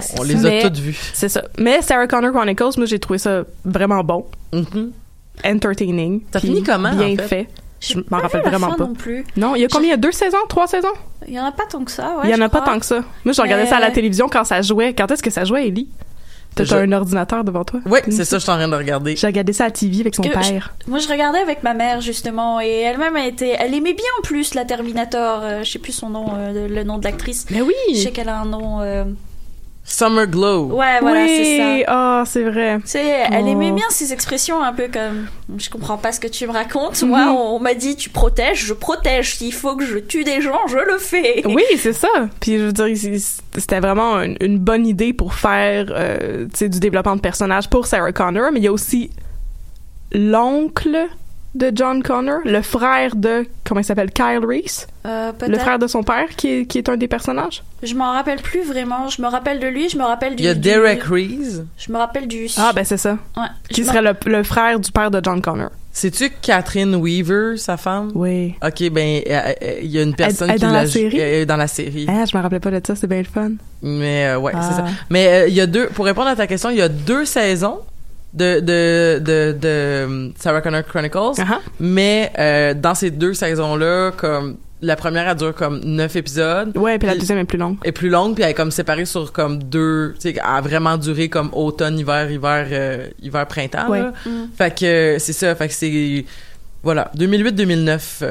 C'est 0.00 0.18
On 0.18 0.22
les 0.22 0.36
Mais- 0.36 0.60
a 0.64 0.68
toutes 0.70 0.78
vues. 0.78 0.96
C'est 1.12 1.28
ça. 1.28 1.42
Mais 1.58 1.82
Sarah 1.82 2.06
Connor 2.06 2.30
Chronicles, 2.32 2.64
moi, 2.78 2.86
j'ai 2.86 3.00
trouvé 3.00 3.18
ça 3.18 3.42
vraiment 3.64 4.02
bon, 4.04 4.24
Mhm. 4.52 4.92
Entertaining. 5.44 6.22
Ça 6.32 6.38
puis 6.40 6.48
finit 6.48 6.62
comment, 6.62 6.90
Bien 6.94 7.12
en 7.14 7.16
fait? 7.16 7.28
fait. 7.28 7.48
Je 7.80 7.98
m'en 8.10 8.18
rappelle 8.18 8.42
la 8.44 8.50
vraiment 8.50 8.74
pas. 8.74 8.84
non 8.86 8.94
plus. 8.94 9.24
Non, 9.36 9.56
il 9.56 9.62
y 9.62 9.64
a 9.64 9.68
combien? 9.68 9.88
Il 9.88 9.90
y 9.90 9.94
a 9.94 9.96
deux 9.96 10.12
saisons? 10.12 10.36
Trois 10.48 10.68
saisons? 10.68 10.92
Il 11.26 11.34
y 11.34 11.40
en 11.40 11.44
a 11.44 11.50
pas 11.52 11.64
tant 11.66 11.82
que 11.84 11.90
ça, 11.90 12.16
ouais. 12.18 12.28
il 12.28 12.30
y 12.30 12.34
en 12.34 12.40
a 12.40 12.48
pas 12.48 12.60
tant 12.60 12.78
que 12.78 12.86
ça. 12.86 13.00
Moi, 13.24 13.32
je 13.32 13.42
regardais 13.42 13.66
ça 13.66 13.76
à 13.78 13.80
la 13.80 13.90
télévision 13.90 14.28
quand 14.28 14.44
ça 14.44 14.62
jouait. 14.62 14.94
Quand 14.94 15.10
est-ce 15.10 15.22
que 15.22 15.30
ça 15.30 15.44
jouait, 15.44 15.66
Ellie? 15.68 15.88
T'as 16.54 16.64
Je- 16.64 16.74
un 16.76 16.92
ordinateur 16.92 17.44
devant 17.44 17.64
toi? 17.64 17.80
Ouais, 17.86 18.02
c'est 18.10 18.24
ça, 18.26 18.36
je 18.36 18.42
suis 18.42 18.52
en 18.52 18.56
train 18.56 18.68
de 18.68 18.76
regarder. 18.76 19.16
J'ai 19.16 19.26
regardé 19.26 19.52
ça 19.54 19.64
à 19.64 19.70
TV 19.70 20.00
avec 20.02 20.14
son 20.14 20.22
Que 20.22 20.28
je- 20.28 20.50
père. 20.50 20.74
Moi, 20.86 20.98
je 20.98 21.08
regardais 21.08 21.38
avec 21.38 21.62
ma 21.62 21.72
mère 21.74 22.00
justement, 22.02 22.60
et 22.60 22.68
elle-même 22.82 23.16
a 23.16 23.26
été, 23.26 23.56
elle 23.58 23.72
aimait 23.74 23.94
bien 23.94 24.04
en 24.18 24.22
plus 24.22 24.54
la 24.54 24.64
Terminator. 24.66 25.40
euh, 25.42 25.62
je 25.64 25.70
sais 25.72 25.78
plus 25.78 25.92
son 25.92 26.10
nom, 26.10 26.26
euh, 26.36 26.68
le 26.68 26.84
nom 26.84 26.98
de 26.98 27.04
l'actrice. 27.04 27.46
Mais 27.50 27.62
oui! 27.62 27.72
Je 27.90 27.96
sais 27.96 28.10
qu'elle 28.12 28.28
a 28.28 28.38
un 28.38 28.44
nom. 28.44 28.80
euh, 28.82 29.04
Summer 29.94 30.26
Glow. 30.26 30.68
Ouais, 30.72 31.00
voilà, 31.02 31.26
c'est 31.26 31.58
ça. 31.58 31.72
oui! 31.74 31.84
Ah, 31.86 32.22
c'est 32.26 32.44
vrai. 32.44 32.78
Tu 32.80 32.88
sais, 32.92 33.06
elle 33.30 33.44
Oh. 33.44 33.48
aimait 33.48 33.72
bien 33.72 33.84
ces 33.90 34.12
expressions 34.14 34.62
un 34.62 34.72
peu 34.72 34.88
comme 34.90 35.26
je 35.58 35.68
comprends 35.68 35.98
pas 35.98 36.12
ce 36.12 36.18
que 36.20 36.28
tu 36.28 36.46
me 36.46 36.52
racontes. 36.52 37.02
Mhm. 37.02 37.08
Moi, 37.10 37.26
on, 37.28 37.56
on 37.56 37.60
m'a 37.60 37.74
dit 37.74 37.94
tu 37.94 38.08
protèges, 38.08 38.64
je 38.64 38.72
protège. 38.72 39.36
S'il 39.36 39.52
faut 39.52 39.76
que 39.76 39.84
je 39.84 39.98
tue 39.98 40.24
des 40.24 40.40
gens, 40.40 40.66
je 40.66 40.78
le 40.78 40.96
fais. 40.98 41.42
Oui, 41.46 41.62
c'est 41.76 41.92
ça. 41.92 42.08
Puis 42.40 42.56
je 42.58 42.62
veux 42.64 42.72
dire, 42.72 42.86
c'est- 42.96 43.42
c'était 43.58 43.80
vraiment 43.80 44.20
une, 44.22 44.36
une 44.40 44.58
bonne 44.58 44.86
idée 44.86 45.12
pour 45.12 45.34
faire 45.34 45.86
euh, 45.90 46.44
tu 46.46 46.50
sais, 46.58 46.68
du 46.70 46.80
développement 46.80 47.16
de 47.16 47.20
personnages 47.20 47.68
pour 47.68 47.86
Sarah 47.86 48.12
Connor, 48.12 48.50
mais 48.50 48.60
il 48.60 48.64
y 48.64 48.68
a 48.68 48.72
aussi 48.72 49.10
l'oncle 50.12 50.96
de 51.54 51.70
John 51.74 52.02
Connor, 52.02 52.40
le 52.44 52.62
frère 52.62 53.14
de 53.14 53.46
comment 53.66 53.80
il 53.80 53.84
s'appelle 53.84 54.10
Kyle 54.10 54.40
Reese, 54.42 54.86
Euh, 55.04 55.32
le 55.46 55.58
frère 55.58 55.78
de 55.78 55.86
son 55.86 56.02
père 56.02 56.28
qui 56.36 56.48
est, 56.60 56.66
qui 56.66 56.78
est 56.78 56.88
un 56.88 56.96
des 56.96 57.08
personnages? 57.08 57.62
Je 57.82 57.94
m'en 57.94 58.12
rappelle 58.12 58.40
plus 58.40 58.62
vraiment. 58.62 59.08
Je 59.08 59.20
me 59.20 59.26
rappelle 59.26 59.58
de 59.60 59.66
lui. 59.66 59.88
Je 59.88 59.98
me 59.98 60.04
rappelle 60.04 60.36
du. 60.36 60.42
Il 60.42 60.46
y 60.46 60.48
a 60.48 60.54
du- 60.54 60.60
Derek 60.60 61.02
Reese. 61.02 61.64
Je 61.76 61.92
me 61.92 61.98
rappelle 61.98 62.26
du. 62.28 62.46
Ah 62.56 62.72
ben 62.74 62.84
c'est 62.84 62.96
ça. 62.96 63.18
Ouais. 63.36 63.42
Qui 63.68 63.84
serait 63.84 64.00
le, 64.02 64.14
le 64.26 64.42
frère 64.44 64.78
du 64.80 64.90
père 64.92 65.10
de 65.10 65.20
John 65.22 65.42
Connor. 65.42 65.70
C'est-tu 65.94 66.30
Catherine 66.40 66.94
Weaver, 66.94 67.58
sa 67.58 67.76
femme? 67.76 68.12
Oui. 68.14 68.54
Ok, 68.64 68.88
ben, 68.90 69.20
il 69.82 69.90
y 69.90 69.98
a 69.98 70.02
une 70.02 70.14
personne 70.14 70.48
elle 70.48 70.54
est 70.56 70.58
qui 70.58 70.64
dans 70.64 70.72
l'a 70.72 70.82
la 70.84 70.88
série? 70.88 71.18
Elle 71.18 71.34
est 71.42 71.46
dans 71.46 71.56
la 71.58 71.66
série. 71.66 72.06
Ah, 72.08 72.24
je 72.24 72.34
me 72.34 72.42
rappelais 72.42 72.60
pas 72.60 72.70
de 72.70 72.80
ça, 72.86 72.96
c'est 72.96 73.06
bien 73.06 73.18
le 73.18 73.24
fun. 73.24 73.50
Mais, 73.82 74.28
euh, 74.28 74.38
ouais, 74.38 74.52
c'est 74.54 74.74
ça. 74.76 74.84
Ah. 74.86 74.90
Mais, 75.10 75.28
euh, 75.28 75.48
il 75.48 75.54
y 75.54 75.60
a 75.60 75.66
deux, 75.66 75.88
pour 75.88 76.06
répondre 76.06 76.28
à 76.28 76.34
ta 76.36 76.46
question, 76.46 76.70
il 76.70 76.78
y 76.78 76.80
a 76.80 76.88
deux 76.88 77.26
saisons 77.26 77.80
de, 78.34 78.60
de, 78.60 79.18
de, 79.18 79.56
de 79.60 80.04
um, 80.06 80.32
Sarah 80.38 80.60
Connor 80.62 80.82
Chronicles. 80.84 81.38
Ah 81.40 81.44
ah. 81.50 81.60
Mais, 81.80 82.32
euh, 82.38 82.74
dans 82.74 82.94
ces 82.94 83.10
deux 83.10 83.34
saisons-là, 83.34 84.12
comme, 84.16 84.56
la 84.80 84.96
première, 84.96 85.28
elle 85.28 85.36
dure 85.36 85.54
comme 85.54 85.80
neuf 85.84 86.16
épisodes. 86.16 86.76
Ouais, 86.76 86.98
puis 86.98 87.06
la 87.06 87.14
deuxième 87.14 87.38
est 87.38 87.44
plus 87.44 87.58
longue. 87.58 87.76
est 87.84 87.92
plus 87.92 88.08
longue 88.08 88.34
puis 88.34 88.42
elle 88.42 88.50
est 88.50 88.54
comme 88.54 88.72
séparée 88.72 89.04
sur 89.04 89.30
comme 89.32 89.62
deux 89.62 90.14
tu 90.14 90.22
sais 90.22 90.30
elle 90.34 90.42
a 90.44 90.60
vraiment 90.60 90.96
duré 90.98 91.28
comme 91.28 91.50
automne 91.52 91.98
hiver 92.00 92.28
hiver 92.30 92.66
euh, 92.72 93.06
hiver 93.22 93.46
printemps 93.46 93.88
Ouais. 93.88 94.00
là. 94.00 94.12
Mm. 94.26 94.30
fait 94.56 94.76
que 94.76 95.16
c'est 95.20 95.32
ça 95.32 95.54
fait 95.54 95.68
que 95.68 95.74
c'est 95.74 96.24
voilà 96.82 97.12
2008 97.14 97.52
2009 97.52 98.24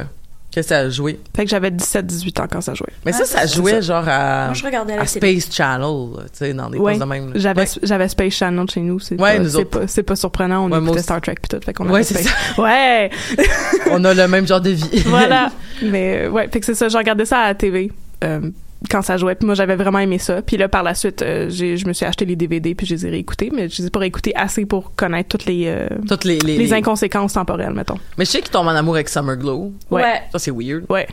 que 0.53 0.61
ça 0.61 0.79
a 0.79 0.89
joué 0.89 1.19
Fait 1.35 1.43
que 1.45 1.49
j'avais 1.49 1.69
17-18 1.71 2.41
ans 2.41 2.47
quand 2.51 2.61
ça 2.61 2.73
jouait. 2.73 2.87
mais 3.05 3.11
ça 3.13 3.19
Ouais, 3.19 3.25
ça 3.25 3.45
jouait 3.45 3.81
genre 3.81 4.03
à 4.07 4.45
Moi, 4.47 4.53
je 4.53 4.65
regardais 4.65 4.93
à 4.93 4.97
la 4.97 5.01
à 5.03 5.05
télé. 5.05 5.39
Space 5.39 5.55
Channel 5.55 5.87
tu 6.33 6.37
sais 6.37 6.53
dans 6.53 6.69
des 6.69 6.77
Ouais. 6.77 6.91
postes 6.93 7.01
de 7.01 7.05
même. 7.09 7.31
J'avais 7.35 7.61
Ouais. 7.61 7.67
j'avais 7.83 8.07
Space 8.09 8.33
Channel 8.33 8.69
chez 8.69 8.81
nous, 8.81 8.99
c'est 8.99 9.19
Ouais, 9.21 9.37
pas, 9.37 9.39
nous 9.43 9.49
c'est 9.49 9.55
autres. 9.57 9.79
pas 9.79 9.87
c'est 9.87 10.03
pas 10.03 10.15
surprenant, 10.15 10.69
on 10.71 10.81
écoutait. 10.83 11.01
Star 11.01 11.21
Trek 11.21 11.35
puis 11.41 11.47
tout, 11.57 11.65
fait 11.65 11.73
qu'on 11.73 11.89
Ouais, 11.89 12.03
c'est 12.03 12.17
Space. 12.21 12.57
Ouais. 12.57 13.09
on 13.91 14.03
a 14.03 14.13
le 14.13 14.27
même 14.27 14.45
genre 14.47 14.61
de 14.61 14.71
vie 14.71 15.03
voilà. 15.05 15.51
Mais 15.81 16.25
euh, 16.25 16.29
ouais, 16.29 16.47
fait 16.51 16.59
que 16.59 16.65
c'est 16.65 16.75
ça, 16.75 16.89
je 16.89 16.97
regardais 16.97 17.25
ça 17.25 17.39
à 17.39 17.47
la 17.47 17.55
TV. 17.55 17.91
euh, 18.23 18.41
quand 18.89 19.01
ça 19.01 19.17
jouait, 19.17 19.35
puis 19.35 19.45
moi 19.45 19.55
j'avais 19.55 19.75
vraiment 19.75 19.99
aimé 19.99 20.17
ça. 20.17 20.41
Puis 20.41 20.57
là 20.57 20.67
par 20.67 20.83
la 20.83 20.95
suite, 20.95 21.21
euh, 21.21 21.47
j'ai 21.49 21.77
je 21.77 21.85
me 21.87 21.93
suis 21.93 22.05
acheté 22.05 22.25
les 22.25 22.35
DVD 22.35 22.73
puis 22.75 22.85
je 22.87 22.95
les 22.95 23.05
ai 23.05 23.09
réécoutés, 23.09 23.51
mais 23.53 23.69
je 23.69 23.81
les 23.81 23.87
ai 23.87 23.89
pas 23.91 23.99
réécoutés 23.99 24.33
assez 24.35 24.65
pour 24.65 24.95
connaître 24.95 25.29
toutes 25.29 25.45
les 25.45 25.65
euh, 25.67 25.87
toutes 26.07 26.23
les 26.25 26.39
les, 26.39 26.57
les 26.57 26.65
les- 26.65 26.73
inconséquences 26.73 27.33
temporelles, 27.33 27.73
mettons. 27.73 27.97
mais 28.17 28.25
je 28.25 28.31
sais 28.31 28.41
qu'il 28.41 28.49
tombe 28.51 28.67
en 28.67 28.71
amour 28.75 28.95
avec 28.95 29.09
Summer 29.09 29.37
Glow 29.37 29.71
Ouais. 29.91 30.01
Ouais. 30.01 30.21
ça 30.31 30.39
c'est 30.39 30.51
weird 30.51 30.85
Ouais. 30.89 31.07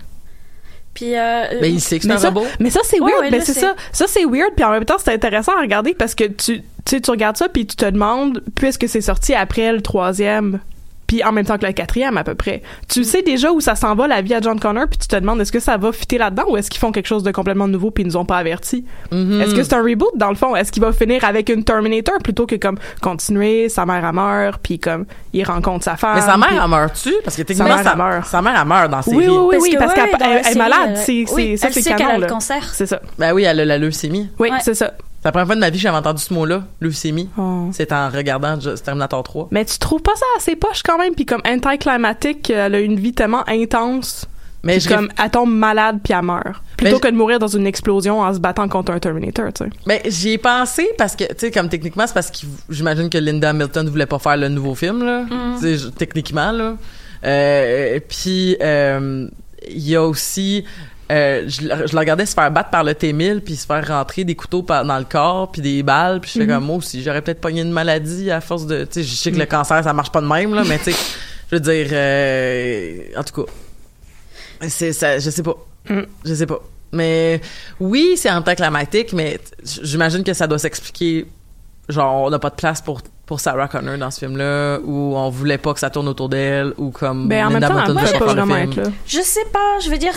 Puis. 0.94 1.16
euh, 1.16 1.44
mais 1.60 1.70
il 1.70 1.80
sait 1.80 1.98
que 1.98 2.02
c'est 2.02 2.08
Mais 2.08 2.14
un 2.14 2.18
ça, 2.18 2.28
robot 2.30 2.44
mais 2.58 2.70
ça 2.70 2.80
c'est 2.84 3.00
Ouais, 3.00 3.12
weird, 3.12 3.32
ouais, 3.32 3.40
je 3.40 3.44
c'est 3.44 3.52
ça. 3.60 3.74
Ça 3.92 4.06
c'est 4.08 4.24
weird 4.24 4.54
puis 4.56 4.64
en 4.64 4.70
même 4.70 4.84
temps 4.84 4.96
c'est 4.98 5.12
intéressant 5.12 5.52
à 5.56 5.60
regarder 5.60 5.94
parce 5.94 6.14
que 6.14 6.24
tu 6.24 6.60
tu 6.60 6.62
sais 6.86 7.00
tu 7.00 7.10
regardes 7.10 7.36
ça 7.36 7.48
puis 7.48 7.66
tu 7.66 7.76
te 7.76 7.84
demandes 7.84 8.42
puisque 8.54 8.88
c'est 8.88 9.02
sorti 9.02 9.34
après 9.34 9.72
le 9.72 9.82
troisième 9.82 10.58
puis 11.08 11.24
en 11.24 11.32
même 11.32 11.44
temps 11.44 11.58
que 11.58 11.66
le 11.66 11.72
quatrième 11.72 12.16
à 12.16 12.22
peu 12.22 12.36
près. 12.36 12.62
Tu 12.88 13.02
sais 13.02 13.22
déjà 13.22 13.50
où 13.50 13.60
ça 13.60 13.74
s'en 13.74 13.96
va 13.96 14.06
la 14.06 14.22
vie 14.22 14.34
à 14.34 14.40
John 14.40 14.60
Connor 14.60 14.86
puis 14.88 14.98
tu 14.98 15.08
te 15.08 15.16
demandes 15.16 15.40
est-ce 15.40 15.50
que 15.50 15.58
ça 15.58 15.76
va 15.76 15.90
fitter 15.90 16.18
là-dedans 16.18 16.44
ou 16.50 16.56
est-ce 16.56 16.70
qu'ils 16.70 16.78
font 16.78 16.92
quelque 16.92 17.06
chose 17.08 17.24
de 17.24 17.32
complètement 17.32 17.66
nouveau 17.66 17.90
puis 17.90 18.04
ils 18.04 18.06
nous 18.06 18.16
ont 18.16 18.24
pas 18.24 18.36
avertis? 18.38 18.84
Mhm. 19.10 19.40
Est-ce 19.40 19.54
que 19.56 19.62
c'est 19.64 19.74
un 19.74 19.82
reboot 19.82 20.12
dans 20.16 20.28
le 20.28 20.36
fond? 20.36 20.54
Est-ce 20.54 20.70
qu'il 20.70 20.82
va 20.82 20.92
finir 20.92 21.24
avec 21.24 21.48
une 21.48 21.64
Terminator 21.64 22.18
plutôt 22.22 22.46
que 22.46 22.54
comme 22.54 22.78
continuer 23.02 23.68
sa 23.68 23.86
mère 23.86 24.04
a 24.04 24.12
meurt 24.12 24.60
puis 24.62 24.78
comme 24.78 25.06
il 25.32 25.42
rencontre 25.44 25.84
sa 25.84 25.96
femme. 25.96 26.14
mais 26.16 26.20
sa 26.20 26.36
mère 26.36 26.60
elle 26.62 26.70
meurt-tu? 26.70 27.12
Parce 27.24 27.36
que 27.36 27.42
techniquement 27.42 27.74
mère, 27.74 27.82
sa, 27.84 27.92
elle 27.92 27.96
meurt. 27.98 28.26
sa 28.26 28.42
mère 28.42 28.58
elle 28.60 28.68
meurt 28.68 28.90
dans 28.90 28.96
la 28.98 29.02
série 29.02 29.16
Oui 29.16 29.26
oui 29.28 29.36
oui, 29.38 29.56
oui 29.62 29.76
parce 29.78 29.94
qu'elle 29.94 30.10
la 30.10 30.26
elle- 30.36 30.42
elle 30.44 30.52
est 30.52 30.58
malade, 30.58 30.78
elle- 30.90 30.96
c'est 30.98 31.24
c'est 31.26 31.34
oui, 31.34 31.58
ça 31.58 31.68
elle 31.68 31.72
c'est 31.72 31.82
canon 31.94 32.10
a 32.10 32.14
le 32.16 32.20
là. 32.20 32.26
cancer. 32.26 32.62
C'est 32.74 32.86
ça. 32.86 33.00
ben 33.18 33.32
oui 33.32 33.44
elle 33.44 33.60
a 33.60 33.64
la 33.64 33.78
leucémie 33.78 34.28
Oui, 34.38 34.50
Ouais. 34.50 34.58
c'est 34.60 34.74
ça. 34.74 34.92
C'est 35.20 35.26
la 35.28 35.32
première 35.32 35.46
fois 35.46 35.54
de 35.56 35.60
ma 35.60 35.70
vie 35.70 35.78
que 35.78 35.82
j'avais 35.82 35.96
entendu 35.96 36.22
ce 36.22 36.32
mot-là, 36.32 36.64
leucémie. 36.80 37.28
Oh. 37.36 37.70
C'est 37.72 37.92
en 37.92 38.08
regardant 38.08 38.56
Terminator 38.58 39.22
3. 39.22 39.48
Mais 39.50 39.64
tu 39.64 39.78
trouves 39.78 40.00
pas 40.02 40.14
ça 40.14 40.24
assez 40.36 40.54
poche 40.54 40.82
quand 40.84 40.96
même? 40.96 41.14
Puis 41.14 41.26
comme 41.26 41.42
anticlimatique, 41.44 42.50
elle 42.50 42.74
a 42.76 42.78
une 42.80 42.98
vie 43.00 43.12
tellement 43.12 43.42
intense. 43.48 44.26
Mais 44.62 44.74
Puis 44.74 44.82
je 44.82 44.88
comme 44.88 45.08
elle 45.22 45.30
tombe 45.30 45.52
malade 45.52 46.00
puis 46.02 46.12
elle 46.12 46.24
meurt. 46.24 46.62
Plutôt 46.76 46.94
Mais 46.96 47.00
que 47.00 47.08
de 47.08 47.16
mourir 47.16 47.38
dans 47.38 47.46
une 47.48 47.66
explosion 47.66 48.20
en 48.20 48.32
se 48.34 48.38
battant 48.38 48.68
contre 48.68 48.92
un 48.92 48.98
Terminator, 48.98 49.52
tu 49.52 49.64
sais. 49.64 49.70
Mais 49.86 50.02
j'y 50.06 50.30
ai 50.30 50.38
pensé 50.38 50.88
parce 50.98 51.14
que, 51.16 51.24
tu 51.24 51.34
sais, 51.38 51.50
comme 51.50 51.68
techniquement, 51.68 52.06
c'est 52.06 52.14
parce 52.14 52.30
que 52.30 52.38
j'imagine 52.68 53.08
que 53.10 53.18
Linda 53.18 53.50
Hamilton 53.50 53.88
voulait 53.88 54.06
pas 54.06 54.18
faire 54.18 54.36
le 54.36 54.48
nouveau 54.48 54.74
film, 54.74 55.04
là. 55.04 55.24
Tu 55.56 55.62
sais, 55.62 55.78
je- 55.78 55.88
techniquement, 55.88 56.50
là. 56.52 56.76
Euh, 57.24 57.98
puis, 58.08 58.56
euh, 58.60 59.28
il 59.68 59.88
y 59.88 59.96
a 59.96 60.02
aussi... 60.04 60.64
euh, 61.10 61.44
je, 61.48 61.62
le- 61.62 61.86
je 61.86 61.92
le 61.94 61.98
regardais 61.98 62.26
se 62.26 62.34
faire 62.34 62.50
battre 62.50 62.68
par 62.70 62.84
le 62.84 62.94
T-1000 62.94 63.40
puis 63.40 63.56
se 63.56 63.64
faire 63.66 63.86
rentrer 63.88 64.24
des 64.24 64.34
couteaux 64.34 64.62
par- 64.62 64.84
dans 64.84 64.98
le 64.98 65.04
corps 65.04 65.50
puis 65.50 65.62
des 65.62 65.82
balles 65.82 66.20
puis 66.20 66.30
je 66.34 66.40
fais 66.40 66.46
comme 66.46 66.64
moi 66.64 66.76
aussi 66.76 67.02
j'aurais 67.02 67.22
peut-être 67.22 67.40
pogné 67.40 67.62
une 67.62 67.72
maladie 67.72 68.30
à 68.30 68.40
force 68.42 68.66
de 68.66 68.84
tu 68.84 68.92
sais 68.92 69.02
je 69.04 69.14
sais 69.14 69.32
que 69.32 69.38
le 69.38 69.46
cancer 69.46 69.82
ça 69.82 69.92
marche 69.94 70.12
pas 70.12 70.20
de 70.20 70.26
même 70.26 70.54
là 70.54 70.64
mais 70.68 70.76
tu 70.78 70.92
sais 70.92 70.98
je 71.50 71.56
veux 71.56 71.60
dire 71.60 71.86
euh, 71.92 72.98
en 73.16 73.22
tout 73.24 73.42
cas 73.44 73.50
c'est 74.68 74.92
ça 74.92 75.18
je 75.18 75.30
sais 75.30 75.42
pas. 75.42 75.54
Mm. 75.88 76.00
je 76.24 76.34
sais 76.34 76.46
pas. 76.46 76.58
Mais 76.92 77.40
oui 77.80 78.14
c'est 78.16 78.30
anticlimatique 78.30 79.12
mais 79.12 79.38
j'imagine 79.82 80.24
que 80.24 80.34
ça 80.34 80.46
doit 80.46 80.58
s'expliquer 80.58 81.26
genre 81.88 82.24
on 82.26 82.30
n'a 82.30 82.38
pas 82.38 82.50
de 82.50 82.54
place 82.56 82.80
pour 82.82 83.00
pour 83.24 83.40
Sarah 83.40 83.68
Connor 83.68 83.98
dans 83.98 84.10
ce 84.10 84.18
film 84.20 84.36
là 84.36 84.78
ou 84.84 85.14
on 85.16 85.28
voulait 85.30 85.58
pas 85.58 85.74
que 85.74 85.80
ça 85.80 85.90
tourne 85.90 86.08
autour 86.08 86.28
d'elle 86.28 86.72
ou 86.78 86.90
comme 86.90 87.28
Ben 87.28 87.46
en 87.46 87.50
même 87.50 87.60
Linda 87.62 87.68
temps, 87.68 87.74
elle 87.74 87.80
Hamilton 87.90 87.96
peut 88.02 88.06
voulait 88.06 88.18
pas 88.18 88.32
vraiment 88.34 88.56
être 88.56 88.76
là. 88.76 88.82
Je 89.06 89.20
sais 89.20 89.44
pas, 89.52 89.78
je 89.84 89.90
veux 89.90 89.98
dire, 89.98 90.14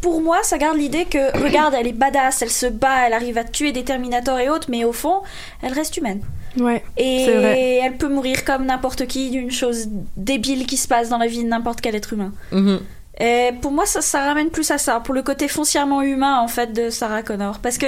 pour 0.00 0.20
moi, 0.20 0.38
ça 0.42 0.58
garde 0.58 0.76
l'idée 0.76 1.04
que, 1.06 1.36
regarde, 1.42 1.74
elle 1.78 1.86
est 1.86 1.92
badass, 1.92 2.42
elle 2.42 2.50
se 2.50 2.66
bat, 2.66 3.06
elle 3.06 3.12
arrive 3.12 3.38
à 3.38 3.44
tuer 3.44 3.72
des 3.72 3.84
Terminators 3.84 4.38
et 4.38 4.48
autres, 4.48 4.66
mais 4.70 4.84
au 4.84 4.92
fond, 4.92 5.22
elle 5.62 5.72
reste 5.72 5.96
humaine. 5.96 6.20
Ouais. 6.58 6.82
Et 6.96 7.24
C'est 7.26 7.34
vrai. 7.36 7.80
elle 7.82 7.96
peut 7.96 8.08
mourir 8.08 8.44
comme 8.44 8.66
n'importe 8.66 9.06
qui 9.06 9.30
d'une 9.30 9.50
chose 9.52 9.88
débile 10.16 10.66
qui 10.66 10.76
se 10.76 10.88
passe 10.88 11.08
dans 11.08 11.18
la 11.18 11.26
vie 11.28 11.44
de 11.44 11.48
n'importe 11.48 11.80
quel 11.80 11.94
être 11.94 12.12
humain. 12.12 12.32
Mhm. 12.52 12.80
Et 13.20 13.50
pour 13.60 13.70
moi, 13.72 13.86
ça, 13.86 14.00
ça 14.00 14.24
ramène 14.24 14.50
plus 14.50 14.70
à 14.70 14.78
ça, 14.78 15.00
pour 15.00 15.14
le 15.14 15.22
côté 15.22 15.46
foncièrement 15.46 16.02
humain, 16.02 16.40
en 16.40 16.48
fait, 16.48 16.72
de 16.72 16.90
Sarah 16.90 17.22
Connor. 17.22 17.58
Parce 17.60 17.78
que 17.78 17.86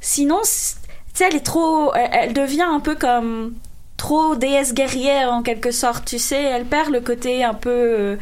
sinon, 0.00 0.38
c'est- 0.44 0.76
tu 0.76 0.90
sais, 1.14 1.24
elle 1.28 1.36
est 1.36 1.40
trop. 1.44 1.92
Elle, 1.94 2.10
elle 2.12 2.32
devient 2.32 2.66
un 2.68 2.80
peu 2.80 2.94
comme. 2.94 3.54
trop 3.96 4.36
déesse 4.36 4.74
guerrière, 4.74 5.32
en 5.32 5.42
quelque 5.42 5.70
sorte, 5.70 6.04
tu 6.04 6.18
sais. 6.18 6.42
Elle 6.42 6.66
perd 6.66 6.90
le 6.92 7.00
côté 7.00 7.42
un 7.42 7.54
peu. 7.54 8.18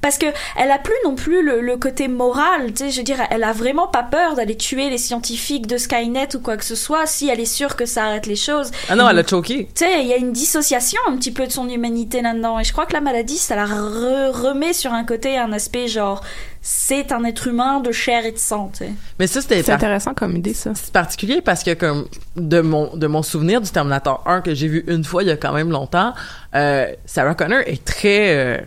Parce 0.00 0.18
que 0.18 0.26
elle 0.56 0.70
a 0.70 0.78
plus 0.78 0.94
non 1.04 1.14
plus 1.14 1.42
le, 1.44 1.60
le 1.60 1.76
côté 1.76 2.08
moral, 2.08 2.72
tu 2.72 2.84
sais, 2.84 2.90
je 2.90 2.98
veux 2.98 3.02
dire, 3.04 3.18
elle 3.30 3.44
a 3.44 3.52
vraiment 3.52 3.86
pas 3.88 4.02
peur 4.02 4.34
d'aller 4.34 4.56
tuer 4.56 4.90
les 4.90 4.98
scientifiques 4.98 5.66
de 5.66 5.76
Skynet 5.76 6.34
ou 6.36 6.40
quoi 6.40 6.56
que 6.56 6.64
ce 6.64 6.74
soit 6.74 7.06
si 7.06 7.28
elle 7.28 7.40
est 7.40 7.44
sûre 7.44 7.76
que 7.76 7.86
ça 7.86 8.04
arrête 8.04 8.26
les 8.26 8.36
choses. 8.36 8.70
ah 8.88 8.96
non 8.96 9.08
elle 9.08 9.18
a 9.18 9.26
choqué 9.26 9.68
Tu 9.74 9.84
sais, 9.84 10.00
il 10.02 10.06
y 10.08 10.12
a 10.12 10.16
une 10.16 10.32
dissociation 10.32 11.00
un 11.08 11.16
petit 11.16 11.32
peu 11.32 11.46
de 11.46 11.52
son 11.52 11.68
humanité 11.68 12.22
là-dedans. 12.22 12.58
Et 12.58 12.64
je 12.64 12.72
crois 12.72 12.86
que 12.86 12.92
la 12.92 13.00
maladie, 13.00 13.36
ça 13.38 13.56
la 13.56 13.66
re- 13.66 14.30
remet 14.30 14.72
sur 14.72 14.92
un 14.92 15.04
côté, 15.04 15.36
un 15.38 15.52
aspect 15.52 15.88
genre, 15.88 16.22
c'est 16.62 17.12
un 17.12 17.24
être 17.24 17.46
humain 17.46 17.80
de 17.80 17.92
chair 17.92 18.26
et 18.26 18.32
de 18.32 18.38
sang, 18.38 18.70
tu 18.72 18.84
sais. 18.84 18.90
mais 19.18 19.26
ça 19.26 19.40
c'était 19.40 19.62
C'est 19.62 19.72
intéressant 19.72 20.12
comme 20.14 20.36
idée, 20.36 20.54
ça. 20.54 20.72
C'est 20.74 20.92
particulier 20.92 21.40
parce 21.40 21.62
que 21.62 21.72
comme 21.74 22.06
de 22.36 22.60
mon 22.60 22.94
de 22.96 23.06
mon 23.06 23.22
souvenir 23.22 23.60
du 23.60 23.70
Terminator 23.70 24.22
1 24.26 24.40
que 24.42 24.54
j'ai 24.54 24.68
vu 24.68 24.84
une 24.88 25.04
fois 25.04 25.22
il 25.22 25.28
y 25.28 25.32
a 25.32 25.36
quand 25.36 25.52
même 25.52 25.70
longtemps, 25.70 26.12
euh, 26.54 26.86
Sarah 27.06 27.34
Connor 27.34 27.60
est 27.66 27.84
très 27.84 28.36
euh, 28.36 28.58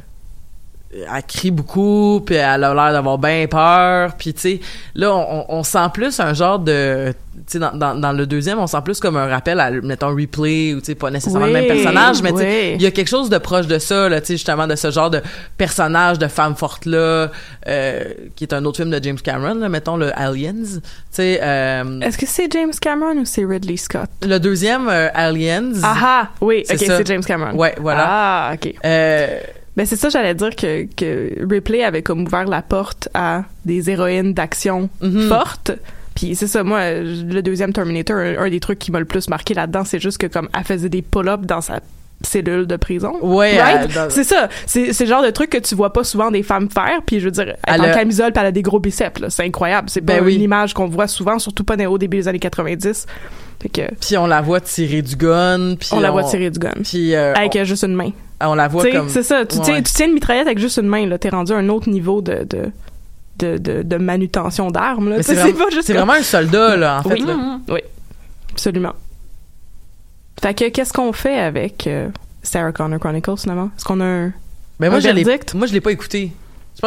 elle 0.94 1.24
crie 1.24 1.52
beaucoup, 1.52 2.22
puis 2.26 2.36
elle 2.36 2.64
a 2.64 2.74
l'air 2.74 2.92
d'avoir 2.92 3.18
bien 3.18 3.48
peur, 3.50 4.14
puis 4.18 4.34
tu 4.34 4.42
sais, 4.42 4.60
là, 4.96 5.14
on, 5.14 5.46
on 5.48 5.64
sent 5.64 5.88
plus 5.94 6.20
un 6.20 6.34
genre 6.34 6.60
de... 6.60 7.14
Tu 7.34 7.54
sais, 7.54 7.60
dans, 7.60 7.72
dans, 7.72 7.96
dans, 7.96 8.12
le 8.12 8.26
deuxième, 8.26 8.60
on 8.60 8.68
sent 8.68 8.82
plus 8.84 9.00
comme 9.00 9.16
un 9.16 9.28
rappel 9.28 9.60
à, 9.62 9.72
mettons, 9.72 10.10
replay, 10.10 10.74
ou 10.74 10.80
tu 10.80 10.88
sais, 10.88 10.96
pas 10.96 11.10
nécessairement 11.10 11.46
Oui, 11.46 11.54
le 11.54 11.60
même 11.60 11.68
personnage, 11.68 12.22
mais 12.22 12.34
tu 12.34 12.40
sais, 12.40 12.74
il 12.76 12.82
y 12.82 12.86
a 12.86 12.92
quelque 12.92 13.08
chose 13.08 13.30
de 13.30 13.38
proche 13.38 13.68
de 13.68 13.80
ça, 13.80 14.10
là, 14.10 14.20
tu 14.20 14.28
sais, 14.28 14.34
justement, 14.34 14.68
de 14.68 14.76
ce 14.76 14.92
genre 14.92 15.10
de 15.10 15.22
personnage 15.58 16.20
de 16.20 16.28
femme 16.28 16.56
forte-là, 16.56 17.32
euh, 17.68 18.04
qui 18.36 18.44
est 18.44 18.54
un 18.54 18.66
autre 18.66 18.78
film 18.78 18.90
de 18.90 19.02
James 19.02 19.20
Cameron, 19.20 19.56
là, 19.56 19.70
mettons, 19.70 19.96
le 19.96 20.12
Aliens, 20.20 20.54
tu 20.64 20.82
sais, 21.12 21.40
euh, 21.42 22.02
Est-ce 22.02 22.18
que 22.18 22.26
c'est 22.28 22.52
James 22.52 22.74
Cameron 22.80 23.18
ou 23.18 23.26
c'est 23.26 23.46
Ridley 23.46 23.78
Scott? 23.78 24.10
le 24.22 24.38
deuxième, 24.40 24.90
euh, 24.90 25.08
Aliens... 25.14 25.72
Ah 25.84 25.96
ah! 26.02 26.30
Oui, 26.42 26.64
ok, 26.70 26.78
c'est 26.78 27.08
James 27.08 27.24
Cameron. 27.24 27.58
Ouais, 27.58 27.76
voilà. 27.80 28.06
Ah, 28.08 28.52
ok. 28.54 28.74
Euh, 28.84 29.40
Ben 29.78 29.86
c'est 29.86 29.96
ça, 29.96 30.10
j'allais 30.10 30.36
dire 30.36 30.56
que, 30.56 30.86
que 30.96 31.48
Ripley 31.50 31.84
avait 31.84 32.02
comme 32.02 32.24
ouvert 32.24 32.46
la 32.46 32.62
porte 32.62 33.08
à 33.14 33.44
des 33.66 33.90
héroïnes 33.90 34.34
d'action 34.34 34.90
Mhm. 35.02 35.28
fortes. 35.30 35.72
Puis 36.14 36.36
c'est 36.36 36.48
ça, 36.48 36.64
moi, 36.64 36.92
le 36.92 37.40
deuxième 37.42 37.72
Terminator, 37.72 38.18
un, 38.18 38.38
un 38.38 38.50
des 38.50 38.60
trucs 38.60 38.80
qui 38.80 38.92
m'a 38.92 39.00
le 39.00 39.06
plus 39.06 39.30
marqué 39.30 39.54
là-dedans, 39.54 39.86
c'est 39.86 40.00
juste 40.00 40.18
que 40.18 40.28
comme 40.28 40.50
elle 40.54 40.66
faisait 40.66 40.90
des 40.90 41.02
pull-ups 41.02 41.46
dans 41.48 41.62
sa 41.62 41.80
cellule 42.24 42.66
de 42.68 42.76
prison. 42.76 43.14
Ouais, 43.22 43.60
Right? 43.62 43.94
dans- 43.94 44.10
c'est 44.10 44.24
ça. 44.24 44.50
C'est 44.66 44.98
le 45.00 45.06
genre 45.06 45.24
de 45.24 45.30
truc 45.30 45.50
que 45.50 45.58
tu 45.58 45.76
vois 45.76 45.94
pas 45.94 46.04
souvent 46.04 46.32
des 46.32 46.44
femmes 46.44 46.70
faire. 46.70 47.00
Puis 47.06 47.20
je 47.20 47.26
veux 47.26 47.32
dire, 47.32 47.56
elle, 47.68 47.82
en 47.82 47.92
camisole, 47.94 48.32
puis 48.32 48.42
elle 48.42 48.48
a 48.48 48.52
des 48.52 48.62
gros 48.62 48.80
biceps. 48.80 49.22
C'est 49.30 49.44
incroyable. 49.46 49.90
C'est 49.90 50.02
pas 50.02 50.16
Ben 50.16 50.26
oui. 50.26 50.36
une 50.36 50.42
image 50.42 50.74
qu'on 50.74 50.88
voit 50.88 51.08
souvent, 51.08 51.40
surtout 51.40 51.64
pas 51.64 51.76
au 51.88 51.98
début 51.98 52.18
des 52.18 52.28
années 52.28 52.40
90. 52.40 53.06
Fait 53.62 53.70
que 53.70 53.82
Puis 54.00 54.18
on 54.18 54.26
la 54.28 54.42
voit 54.42 54.60
tirer 54.62 55.02
du 55.02 55.16
gun, 55.16 55.76
puis 55.80 55.90
on 55.92 56.00
la 56.00 56.10
voit 56.12 56.24
tirer 56.24 56.50
du 56.50 56.58
gun. 56.60 56.74
Puis 56.84 57.14
euh, 57.16 57.34
Avec 57.36 57.56
euh, 57.56 57.64
juste 57.66 57.84
une 57.84 57.94
main. 57.94 58.10
on, 58.42 58.48
on 58.50 58.56
la 58.56 58.68
voit 58.68 58.90
comme 58.92 59.10
C'est 59.10 59.24
ça. 59.24 59.46
Tu, 59.46 59.58
Ouais. 59.58 59.64
tiens, 59.64 59.82
tu 59.84 59.94
tiens 59.94 60.08
une 60.08 60.14
mitraillette 60.14 60.48
avec 60.48 60.58
juste 60.60 60.78
une 60.78 60.88
main, 60.88 61.06
là. 61.06 61.18
T'es 61.20 61.30
rendu 61.30 61.52
à 61.54 61.58
un 61.58 61.70
autre 61.70 61.88
niveau 61.90 62.22
de, 62.22 62.44
de, 62.50 62.72
de, 63.38 63.58
de, 63.58 63.82
de 63.84 63.96
manutention 63.98 64.72
d'armes, 64.72 65.22
c'est 65.22 65.36
vraiment, 65.36 66.14
un 66.14 66.22
soldat 66.24 66.76
là 66.76 67.00
en 67.06 67.10
fait. 67.10 67.14
Oui. 67.16 67.26
là. 67.26 67.34
Mhm. 67.36 67.62
Absolument. 68.54 68.94
Fait 70.42 70.54
que, 70.54 70.70
qu'est-ce 70.70 70.92
qu'on 70.94 71.14
fait 71.14 71.38
avec 71.40 71.86
euh, 71.88 72.10
Sarah 72.44 72.72
Connor 72.72 73.00
Chronicles, 73.00 73.38
finalement? 73.38 73.70
Est-ce 73.78 73.86
qu'on 73.86 74.00
a 74.00 74.06
un... 74.06 74.34
Mais 74.80 74.90
moi 74.90 74.98
Un 74.98 75.00
je 75.02 75.10
l'ai 75.10 75.24
verdict? 75.24 75.54
moi 75.54 75.68
je 75.68 75.74
l'ai 75.74 75.82
pas 75.82 75.92
écouté. 75.92 76.32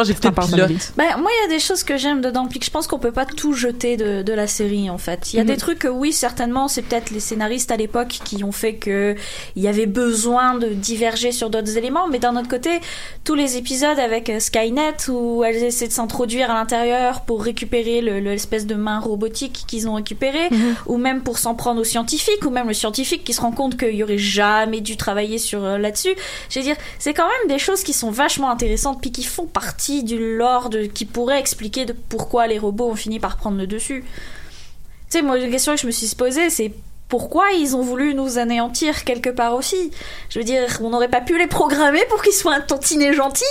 Je 0.03 0.29
pense 0.29 0.51
que 0.51 0.55
le 0.57 0.67
pilote. 0.67 0.91
Ben, 0.97 1.17
moi, 1.17 1.31
il 1.31 1.49
y 1.49 1.53
a 1.53 1.55
des 1.55 1.59
choses 1.59 1.83
que 1.83 1.97
j'aime 1.97 2.21
dedans, 2.21 2.47
puis 2.47 2.59
que 2.59 2.65
je 2.65 2.71
pense 2.71 2.87
qu'on 2.87 2.99
peut 2.99 3.11
pas 3.11 3.25
tout 3.25 3.53
jeter 3.53 3.97
de, 3.97 4.21
de 4.23 4.33
la 4.33 4.47
série, 4.47 4.89
en 4.89 4.97
fait. 4.97 5.33
Il 5.33 5.37
y 5.37 5.39
a 5.39 5.43
Mhm. 5.43 5.47
des 5.49 5.57
trucs 5.57 5.79
que, 5.79 5.87
oui, 5.87 6.11
certainement, 6.11 6.67
c'est 6.67 6.81
peut-être 6.81 7.11
les 7.11 7.19
scénaristes 7.19 7.71
à 7.71 7.77
l'époque 7.77 8.19
qui 8.23 8.43
ont 8.43 8.51
fait 8.51 8.75
que 8.75 9.15
il 9.55 9.63
y 9.63 9.67
avait 9.67 9.85
besoin 9.85 10.55
de 10.55 10.67
diverger 10.69 11.31
sur 11.31 11.49
d'autres 11.49 11.77
éléments, 11.77 12.07
mais 12.07 12.19
d'un 12.19 12.35
autre 12.35 12.49
côté, 12.49 12.79
tous 13.23 13.35
les 13.35 13.57
épisodes 13.57 13.97
avec 13.99 14.29
euh, 14.29 14.39
Skynet 14.39 14.95
où 15.09 15.43
elles 15.43 15.63
essaient 15.63 15.87
de 15.87 15.93
s'introduire 15.93 16.51
à 16.51 16.55
l'intérieur 16.55 17.21
pour 17.21 17.43
récupérer 17.43 18.01
le- 18.01 18.19
le- 18.19 18.31
l'espèce 18.31 18.65
de 18.65 18.75
main 18.75 18.99
robotique 18.99 19.63
qu'ils 19.67 19.87
ont 19.87 19.93
récupéré, 19.95 20.49
ou 20.87 20.97
même 20.97 21.21
pour 21.21 21.37
s'en 21.37 21.55
prendre 21.55 21.79
aux 21.81 21.85
scientifiques, 21.85 22.45
ou 22.45 22.49
même 22.49 22.67
le 22.67 22.73
scientifique 22.73 23.23
qui 23.23 23.33
se 23.33 23.41
rend 23.41 23.51
compte 23.51 23.77
qu'il 23.77 23.95
y 23.95 24.03
aurait 24.03 24.17
jamais 24.17 24.81
dû 24.81 24.97
travailler 24.97 25.37
sur 25.37 25.63
euh, 25.63 25.77
là-dessus. 25.77 26.13
Je 26.49 26.59
veux 26.59 26.65
dire, 26.65 26.75
c'est 26.99 27.13
quand 27.13 27.27
même 27.27 27.47
des 27.55 27.59
choses 27.59 27.83
qui 27.83 27.93
sont 27.93 28.11
vachement 28.11 28.49
intéressantes 28.49 28.99
puis 29.01 29.11
qui 29.11 29.23
font 29.23 29.45
partie 29.45 29.84
du 30.03 30.37
lore 30.37 30.69
de, 30.69 30.83
qui 30.85 31.05
pourrait 31.05 31.39
expliquer 31.39 31.85
de 31.85 31.93
pourquoi 31.93 32.47
les 32.47 32.59
robots 32.59 32.89
ont 32.89 32.95
fini 32.95 33.19
par 33.19 33.37
prendre 33.37 33.57
le 33.57 33.67
dessus. 33.67 34.03
Tu 34.03 35.19
sais, 35.19 35.21
moi, 35.21 35.37
une 35.37 35.51
question 35.51 35.75
que 35.75 35.81
je 35.81 35.85
me 35.87 35.91
suis 35.91 36.13
posée, 36.15 36.49
c'est 36.49 36.71
pourquoi 37.07 37.51
ils 37.51 37.75
ont 37.75 37.81
voulu 37.81 38.15
nous 38.15 38.37
anéantir 38.39 39.03
quelque 39.03 39.29
part 39.29 39.53
aussi? 39.53 39.91
Je 40.29 40.39
veux 40.39 40.45
dire, 40.45 40.79
on 40.81 40.89
n'aurait 40.89 41.07
pas 41.09 41.21
pu 41.21 41.37
les 41.37 41.47
programmer 41.47 42.01
pour 42.09 42.21
qu'ils 42.23 42.33
soient 42.33 42.55
un 42.55 42.61
tantinet 42.61 43.13
gentils 43.13 43.43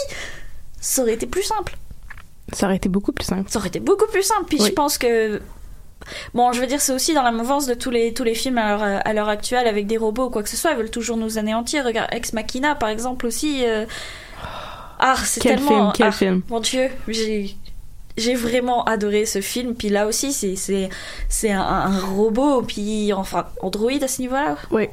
Ça 0.80 1.02
aurait 1.02 1.14
été 1.14 1.26
plus 1.26 1.44
simple. 1.44 1.76
Ça 2.52 2.66
aurait 2.66 2.76
été 2.76 2.88
beaucoup 2.88 3.12
plus 3.12 3.24
simple. 3.24 3.48
Ça 3.50 3.58
aurait 3.58 3.68
été 3.68 3.80
beaucoup 3.80 4.06
plus 4.10 4.22
simple. 4.22 4.44
Puis 4.48 4.58
Oui. 4.60 4.66
je 4.68 4.72
pense 4.72 4.98
que. 4.98 5.40
Bon, 6.34 6.52
je 6.52 6.60
veux 6.60 6.66
dire, 6.66 6.80
c'est 6.82 6.92
aussi 6.92 7.14
dans 7.14 7.22
la 7.22 7.32
mouvance 7.32 7.66
de 7.66 7.72
tous 7.72 7.90
les, 7.90 8.12
tous 8.12 8.24
les 8.24 8.34
films 8.34 8.58
à 8.58 8.76
l'heure, 8.76 9.00
à 9.06 9.12
l'heure 9.14 9.28
actuelle 9.28 9.66
avec 9.66 9.86
des 9.86 9.96
robots 9.96 10.26
ou 10.26 10.30
quoi 10.30 10.42
que 10.42 10.50
ce 10.50 10.56
soit. 10.56 10.72
Ils 10.72 10.76
veulent 10.76 10.90
toujours 10.90 11.16
nous 11.16 11.38
anéantir. 11.38 11.84
Regarde, 11.84 12.08
Ex 12.12 12.32
Machina, 12.34 12.74
par 12.74 12.90
exemple, 12.90 13.24
aussi. 13.26 13.64
euh, 13.64 13.86
Ah, 14.98 15.16
c'est 15.24 15.40
Quel 15.40 15.56
tellement. 15.56 15.68
film, 15.68 15.92
quel 15.94 16.06
ah, 16.06 16.12
film. 16.12 16.42
Mon 16.50 16.60
Dieu, 16.60 16.88
j'ai. 17.08 17.54
J'ai 18.16 18.36
vraiment 18.36 18.84
adoré 18.84 19.26
ce 19.26 19.40
film, 19.40 19.74
puis 19.74 19.88
là 19.88 20.06
aussi 20.06 20.32
c'est 20.32 20.54
c'est 21.28 21.50
un, 21.50 21.60
un 21.60 21.98
robot, 21.98 22.62
puis 22.62 23.12
enfin 23.12 23.46
Android 23.60 23.90
à 24.00 24.06
ce 24.06 24.20
niveau-là. 24.22 24.56
Oui. 24.70 24.86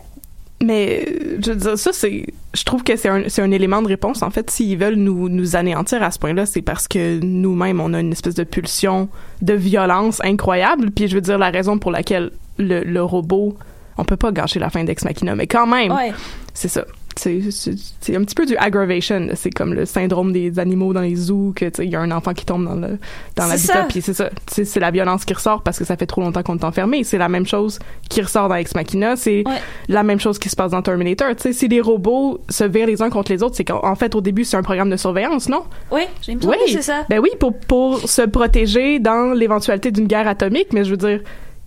Mais, 0.64 1.06
euh, 1.08 1.38
je 1.44 1.52
veux 1.52 1.56
dire, 1.56 1.78
ça, 1.78 1.92
c'est... 1.94 2.26
Je 2.54 2.64
trouve 2.64 2.84
que 2.84 2.96
c'est 2.96 3.10
un, 3.10 3.24
c'est 3.30 3.42
un 3.44 3.50
élément 3.52 3.82
de 3.84 3.88
réponse. 3.88 4.22
En 4.24 4.30
fait, 4.32 4.50
s'ils 4.50 4.78
veulent 4.78 4.96
nous, 4.96 5.28
nous 5.30 5.56
anéantir 5.56 6.02
à 6.04 6.10
ce 6.12 6.18
point-là, 6.20 6.46
c'est 6.48 6.62
parce 6.62 6.88
que 6.88 7.20
nous-mêmes, 7.20 7.80
on 7.80 7.94
a 7.94 8.00
une 8.00 8.12
espèce 8.12 8.36
de 8.36 8.44
pulsion 8.44 9.08
de 9.42 9.54
violence 9.54 10.20
incroyable. 10.24 10.92
Puis, 10.92 11.08
je 11.08 11.16
veux 11.16 11.22
dire, 11.22 11.38
la 11.40 11.50
raison 11.50 11.78
pour 11.80 11.92
laquelle 11.92 12.32
le, 12.58 12.84
le 12.84 13.04
robot... 13.04 13.56
On 13.98 14.06
peut 14.06 14.18
pas 14.18 14.32
gâcher 14.32 14.58
la 14.60 14.70
fin 14.70 14.84
d'Ex 14.84 15.04
Machina, 15.04 15.36
mais 15.36 15.46
quand 15.48 15.68
même, 15.68 15.92
Ouais. 15.92 16.14
c'est 16.56 16.70
ça. 16.70 16.86
C'est 17.22 18.16
un 18.16 18.24
petit 18.24 18.36
peu 18.36 18.46
du 18.46 18.56
aggravation. 18.58 19.28
C'est 19.36 19.52
comme 19.52 19.74
le 19.74 19.86
syndrome 19.86 20.34
des 20.34 20.58
animaux 20.58 20.92
dans 20.94 21.02
les 21.02 21.16
zoos, 21.16 21.54
que 21.56 21.66
il 21.84 21.90
y 21.90 21.96
a 21.96 22.00
un 22.00 22.12
enfant 22.12 22.34
qui 22.34 22.46
tombe 22.46 22.66
dans 22.66 22.76
le 22.76 22.98
dans 23.36 23.46
l'habitat, 23.46 23.84
puis 23.90 24.02
c'est 24.02 24.14
ça. 24.14 24.30
C'est 24.48 24.80
la 24.80 24.90
violence 24.92 25.24
qui 25.26 25.34
ressort 25.34 25.62
parce 25.62 25.78
que 25.78 25.86
ça 25.86 25.96
fait 25.98 26.06
trop 26.08 26.22
longtemps 26.22 26.42
qu'on 26.44 26.58
est 26.58 26.64
enfermé. 26.64 27.04
C'est 27.04 27.18
la 27.20 27.30
même 27.30 27.46
chose 27.46 27.80
qui 28.10 28.22
ressort 28.22 28.50
dans 28.50 28.56
Ex 28.56 28.74
Machina. 28.76 29.16
C'est 29.16 29.44
Ouais. 29.46 29.58
la 29.88 30.04
même 30.04 30.20
chose 30.20 30.40
qui 30.40 30.50
se 30.50 30.56
passe 30.56 30.72
dans 30.72 30.82
Terminator. 30.82 31.30
Tu 31.36 31.44
sais, 31.44 31.54
si 31.54 31.68
les 31.68 31.82
robots 31.82 32.40
se 32.50 32.64
virent 32.64 32.88
les 32.88 33.02
uns 33.02 33.10
contre 33.10 33.32
les 33.32 33.44
autres, 33.44 33.56
c'est 33.56 33.66
qu'en 33.66 33.82
en 33.86 33.96
fait 33.96 34.16
au 34.16 34.22
début 34.22 34.44
c'est 34.44 34.58
un 34.58 34.64
programme 34.64 34.90
de 34.90 34.98
surveillance, 34.98 35.48
non? 35.50 35.64
Oui, 35.92 36.02
j'ai 36.22 36.36
que 36.36 36.46
c'est 36.68 36.82
ça. 36.82 37.06
Ben 37.10 37.20
oui, 37.20 37.30
pour 37.40 37.54
pour 37.58 38.00
se 38.10 38.24
protéger 38.24 39.00
dans 39.00 39.34
l'éventualité 39.34 39.92
d'une 39.92 40.08
guerre 40.08 40.28
atomique. 40.28 40.74
Mais 40.74 40.84
je 40.84 40.92
veux 40.92 40.98
dire. 40.98 41.20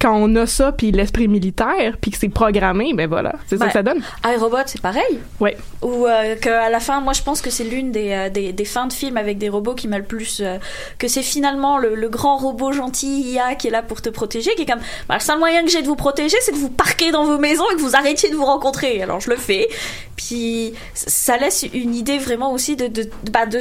Quand 0.05 0.17
on 0.17 0.37
a 0.37 0.47
ça, 0.47 0.71
puis 0.71 0.93
l'esprit 0.93 1.29
militaire, 1.29 1.97
puis 1.99 2.11
que 2.11 2.19
c'est 2.19 2.29
programmé, 2.29 2.93
ben 2.93 3.09
voilà, 3.09 3.33
c'est 3.47 3.57
ça 3.57 3.69
que 3.69 3.73
ça 3.73 3.83
donne. 3.83 4.03
iRobot, 4.23 4.59
c'est 4.67 4.83
pareil. 4.83 5.19
Ouais. 5.41 5.57
Ou 5.81 6.05
euh, 6.07 6.37
que 6.37 6.51
à 6.51 6.69
la 6.69 6.79
fin, 6.79 7.01
moi 7.01 7.15
je 7.15 7.23
pense 7.23 7.41
que 7.41 7.49
c'est 7.49 7.65
l'une 7.65 7.91
des, 7.91 8.11
euh, 8.13 8.29
des, 8.29 8.53
des 8.53 8.65
fins 8.67 8.87
de 8.87 8.93
films 8.93 9.17
avec 9.17 9.39
des 9.39 9.49
robots 9.49 9.75
qui 9.75 9.89
m'a 9.89 9.97
le 9.97 10.05
plus. 10.05 10.41
euh, 10.43 10.59
que 10.99 11.09
c'est 11.09 11.23
finalement 11.23 11.79
le, 11.79 11.95
le 11.95 12.09
grand 12.11 12.37
robot 12.37 12.73
gentil 12.73 13.33
IA 13.33 13.55
qui 13.55 13.69
est 13.69 13.71
là 13.71 13.83
pour 13.83 14.03
te 14.03 14.11
protéger, 14.11 14.55
qui 14.57 14.63
est 14.63 14.67
comme. 14.67 14.83
Bah, 15.09 15.15
le 15.15 15.21
seul 15.25 15.39
moyen 15.39 15.65
que 15.65 15.71
j'ai 15.71 15.81
de 15.81 15.87
vous 15.87 15.97
protéger, 15.97 16.37
c'est 16.43 16.53
de 16.53 16.59
vous 16.59 16.69
parquer 16.69 17.11
dans 17.11 17.25
vos 17.25 17.39
maisons 17.39 17.65
et 17.73 17.77
que 17.77 17.81
vous 17.81 17.97
arrêtiez 17.97 18.29
de 18.29 18.37
vous 18.37 18.45
rencontrer. 18.45 19.01
Alors 19.03 19.21
je 19.21 19.31
le 19.31 19.37
fais. 19.37 19.69
Puis 20.17 20.75
ça 20.93 21.39
laisse 21.39 21.65
une 21.73 21.95
idée 21.95 22.19
vraiment 22.19 22.53
aussi 22.53 22.77
de, 22.77 22.89
de, 22.89 23.05
de, 23.05 23.11
bah, 23.33 23.47
de 23.47 23.61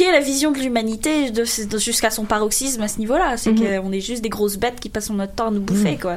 ce 0.00 0.04
qu'est 0.04 0.12
la 0.12 0.20
vision 0.20 0.50
de 0.52 0.58
l'humanité 0.58 1.30
de, 1.30 1.44
de- 1.66 1.78
jusqu'à 1.78 2.10
son 2.10 2.24
paroxysme 2.24 2.82
à 2.82 2.88
ce 2.88 2.98
niveau-là. 2.98 3.36
C'est 3.36 3.52
Mhm. 3.52 3.82
qu'on 3.82 3.92
est 3.92 4.00
juste 4.00 4.22
des 4.22 4.28
grosses 4.28 4.56
bêtes 4.56 4.80
qui 4.80 4.88
passent 4.88 5.10
notre 5.10 5.34
temps 5.34 5.48
à 5.48 5.50
nous 5.50 5.60
bouffer, 5.60 5.96
quoi. 5.96 6.16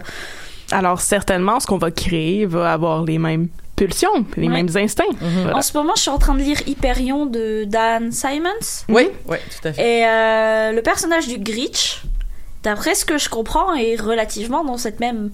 Alors 0.72 1.02
certainement, 1.02 1.60
ce 1.60 1.68
qu'on 1.68 1.78
va 1.78 1.92
créer 1.92 2.46
va 2.46 2.72
avoir 2.74 3.04
les 3.04 3.18
mêmes 3.20 3.48
pulsions, 3.76 4.26
les 4.38 4.48
Ouais. 4.48 4.54
mêmes 4.54 4.70
instincts. 4.76 5.04
Voilà. 5.20 5.58
En 5.58 5.62
ce 5.62 5.76
moment, 5.78 5.94
je 5.96 6.02
suis 6.04 6.10
en 6.12 6.18
train 6.20 6.36
de 6.36 6.40
lire 6.42 6.58
Hyperion 6.68 7.26
de 7.26 7.66
Dan 7.66 8.12
Simons. 8.12 8.84
Oui, 8.90 9.10
oui, 9.28 9.38
tout 9.62 9.68
à 9.68 9.74
fait. 9.74 9.82
Et 10.00 10.06
euh, 10.06 10.72
le 10.72 10.82
personnage 10.82 11.28
du 11.28 11.38
Gritch, 11.40 12.04
d'après 12.64 12.96
ce 12.96 13.04
que 13.06 13.18
je 13.18 13.30
comprends, 13.30 13.74
est 13.74 14.00
relativement 14.00 14.64
dans 14.64 14.78
cette 14.78 15.00
même 15.00 15.32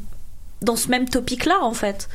dans 0.62 0.76
ce 0.76 0.90
même 0.90 1.08
topic-là 1.08 1.58
en 1.62 1.74
fait. 1.74 2.10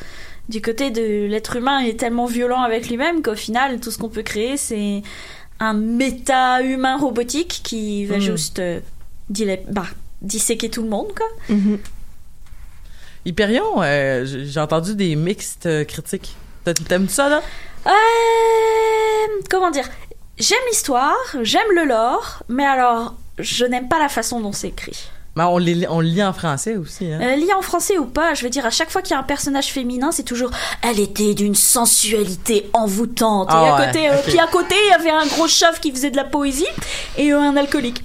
Du 0.50 0.60
côté 0.60 0.90
de 0.90 1.26
l'être 1.26 1.56
humain 1.56 1.78
est 1.78 1.98
tellement 1.98 2.26
violent 2.26 2.60
avec 2.62 2.88
lui-même 2.90 3.22
qu'au 3.22 3.34
final, 3.36 3.80
tout 3.80 3.90
ce 3.90 3.96
qu'on 3.96 4.10
peut 4.10 4.22
créer, 4.22 4.58
c'est 4.58 5.02
un 5.60 5.74
méta-humain 5.74 6.96
robotique 6.98 7.60
qui 7.62 8.06
va 8.06 8.16
Mm. 8.16 8.20
juste 8.20 8.58
euh, 8.58 8.80
bah, 9.70 9.86
disséquer 10.22 10.68
tout 10.70 10.82
le 10.82 10.88
monde, 10.88 11.08
quoi. 11.16 11.26
Mhm. 11.48 11.78
Hyperion, 13.26 13.82
euh, 13.82 14.24
j'ai 14.26 14.60
entendu 14.60 14.94
des 14.94 15.16
mixtes 15.16 15.66
euh, 15.66 15.84
critiques. 15.84 16.36
T'a- 16.64 16.74
T'aimes 16.74 17.08
ça 17.08 17.28
là? 17.28 17.42
Euh, 17.86 17.90
comment 19.50 19.70
dire? 19.70 19.88
J'aime 20.38 20.58
l'histoire, 20.70 21.16
j'aime 21.42 21.70
le 21.74 21.84
lore, 21.84 22.42
mais 22.48 22.64
alors, 22.64 23.14
je 23.38 23.64
n'aime 23.64 23.88
pas 23.88 23.98
la 23.98 24.08
façon 24.08 24.40
dont 24.40 24.52
c'est 24.52 24.68
écrit. 24.68 25.08
On, 25.36 25.58
les, 25.58 25.86
on 25.88 26.00
lit 26.00 26.22
en 26.22 26.32
français 26.32 26.76
aussi. 26.76 27.06
Hein? 27.12 27.18
Euh, 27.20 27.36
lié 27.36 27.52
en 27.56 27.62
français 27.62 27.98
ou 27.98 28.06
pas, 28.06 28.34
je 28.34 28.44
veux 28.44 28.50
dire, 28.50 28.64
à 28.64 28.70
chaque 28.70 28.90
fois 28.90 29.02
qu'il 29.02 29.12
y 29.12 29.16
a 29.16 29.18
un 29.18 29.24
personnage 29.24 29.66
féminin, 29.66 30.12
c'est 30.12 30.22
toujours 30.22 30.50
elle 30.82 31.00
était 31.00 31.34
d'une 31.34 31.56
sensualité 31.56 32.70
envoûtante. 32.72 33.48
Ah 33.50 33.62
et 33.64 33.68
à 33.68 33.74
ouais, 33.74 33.86
côté, 33.86 34.08
euh, 34.08 34.16
puis 34.24 34.38
à 34.38 34.46
côté, 34.46 34.76
il 34.86 34.90
y 34.90 34.92
avait 34.92 35.10
un 35.10 35.26
gros 35.26 35.48
chauve 35.48 35.80
qui 35.80 35.90
faisait 35.90 36.10
de 36.10 36.16
la 36.16 36.24
poésie 36.24 36.66
et 37.16 37.32
euh, 37.32 37.40
un 37.40 37.56
alcoolique. 37.56 38.04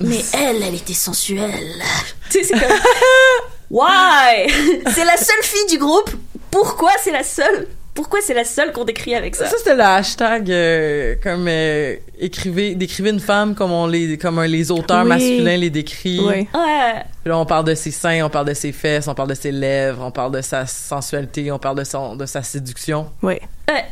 Mais 0.00 0.24
elle, 0.32 0.62
elle 0.62 0.74
était 0.74 0.94
sensuelle. 0.94 1.52
tu 2.30 2.42
sais, 2.42 2.44
c'est 2.44 2.58
comme 2.58 2.78
Why? 3.70 4.48
C'est 4.92 5.04
la 5.04 5.16
seule 5.16 5.42
fille 5.42 5.66
du 5.70 5.78
groupe. 5.78 6.10
Pourquoi 6.50 6.90
c'est 7.02 7.12
la 7.12 7.24
seule? 7.24 7.68
Pourquoi 7.96 8.20
c'est 8.22 8.34
la 8.34 8.44
seule 8.44 8.72
qu'on 8.72 8.84
décrit 8.84 9.14
avec 9.14 9.34
ça? 9.34 9.46
Ça, 9.46 9.56
c'était 9.58 9.74
le 9.74 9.82
hashtag 9.82 10.50
euh, 10.50 11.14
comme 11.22 11.46
euh, 11.48 11.96
écrivez, 12.20 12.74
décrivez 12.76 13.10
une 13.10 13.18
femme 13.20 13.54
comme 13.54 13.72
on 13.72 13.86
les 13.86 14.16
comme 14.18 14.38
euh, 14.38 14.46
les 14.46 14.70
auteurs 14.70 15.02
Oui. 15.02 15.08
masculins 15.08 15.56
les 15.56 15.70
décrivent. 15.70 16.22
Oui. 16.26 16.46
Ouais. 16.54 17.02
Puis 17.22 17.30
Là, 17.30 17.38
on 17.38 17.46
parle 17.46 17.64
de 17.64 17.74
ses 17.74 17.90
seins, 17.90 18.22
on 18.24 18.30
parle 18.30 18.46
de 18.46 18.54
ses 18.54 18.70
fesses, 18.72 19.08
on 19.08 19.14
parle 19.14 19.30
de 19.30 19.34
ses 19.34 19.50
lèvres, 19.50 20.04
on 20.04 20.10
parle 20.12 20.32
de 20.32 20.42
sa 20.42 20.66
sensualité, 20.66 21.50
on 21.50 21.58
parle 21.58 21.78
de 21.78 21.84
son 21.84 22.14
de 22.14 22.26
sa 22.26 22.42
séduction. 22.42 23.10
Oui. 23.22 23.38
Ouais. 23.68 23.84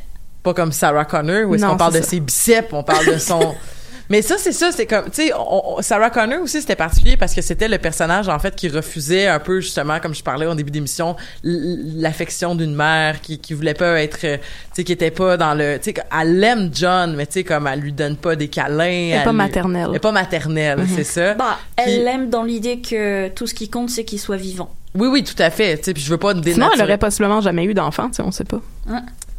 pas 0.43 0.55
comme 0.55 0.71
Sarah 0.71 1.05
Connor 1.07 1.49
où 1.49 1.55
est-ce 1.55 1.65
qu'on 1.67 1.77
parle 1.77 1.95
de 1.95 2.03
ses 2.03 2.21
biceps, 2.21 2.69
on 2.73 2.83
parle 2.85 3.07
de 3.07 3.19
son. 3.19 3.55
Mais 4.11 4.21
ça, 4.23 4.37
c'est 4.39 4.53
ça, 4.53 4.71
c'est 4.71 4.87
comme, 4.87 5.07
tu 5.07 5.29
sais, 5.29 5.33
Sarah 5.81 6.11
Connor 6.11 6.43
aussi, 6.43 6.61
c'était 6.61 6.77
particulier 6.77 7.17
parce 7.17 7.33
que 7.35 7.41
c'était 7.41 7.69
le 7.69 7.79
personnage, 7.79 8.29
en 8.29 8.39
fait, 8.39 8.55
qui 8.55 8.69
refusait 8.69 9.27
un 9.27 9.39
peu, 9.39 9.61
justement, 9.61 9.99
comme 10.01 10.15
je 10.15 10.23
parlais 10.23 10.47
au 10.47 10.55
début 10.55 10.71
d'émission, 10.71 11.17
l'affection 11.43 12.55
d'une 12.55 12.75
mère 12.75 13.21
qui, 13.21 13.39
qui 13.39 13.55
voulait 13.55 13.75
pas 13.75 14.01
être, 14.03 14.19
euh, 14.25 14.37
tu 14.37 14.45
sais, 14.75 14.85
qui 14.85 14.93
était 14.93 15.11
pas 15.11 15.37
dans 15.37 15.55
le, 15.55 15.79
tu 15.79 15.93
sais, 15.93 15.95
elle 16.21 16.43
aime 16.45 16.71
John, 16.73 17.15
mais 17.17 17.27
tu 17.27 17.35
sais, 17.35 17.45
comme 17.45 17.67
elle 17.67 17.81
lui 17.81 17.93
donne 17.93 18.17
pas 18.17 18.37
des 18.37 18.49
câlins. 18.49 18.85
Elle 18.85 19.21
est 19.21 19.25
pas 19.25 19.31
lui- 19.31 19.37
maternelle. 19.37 19.87
Elle 19.91 19.97
est 19.97 20.01
pas 20.01 20.13
maternelle, 20.13 20.87
c'est 20.95 21.05
ça. 21.05 21.35
Bah, 21.35 21.59
Puis- 21.77 21.87
elle 21.87 22.05
l'aime 22.05 22.31
dans 22.31 22.43
l'idée 22.43 22.81
que 22.81 23.29
tout 23.29 23.47
ce 23.47 23.55
qui 23.55 23.69
compte, 23.69 23.91
c'est 23.91 24.05
qu'il 24.05 24.21
soit 24.21 24.37
vivant. 24.37 24.71
Oui, 24.95 25.09
oui, 25.09 25.25
tout 25.25 25.41
à 25.43 25.51
fait, 25.51 25.79
tu 25.79 25.85
sais, 25.85 25.95
puis 25.95 26.03
je 26.03 26.11
veux 26.11 26.19
pas 26.19 26.31
Sinon, 26.31 26.43
dénaturer. 26.43 26.73
elle 26.79 26.83
aurait 26.85 26.99
possiblement 26.99 27.41
jamais 27.41 27.65
eu 27.65 27.75
d'enfant, 27.75 28.09
tu 28.09 28.17
sais, 28.17 28.23
on 28.23 28.31
sait 28.31 28.45
pas. 28.45 28.61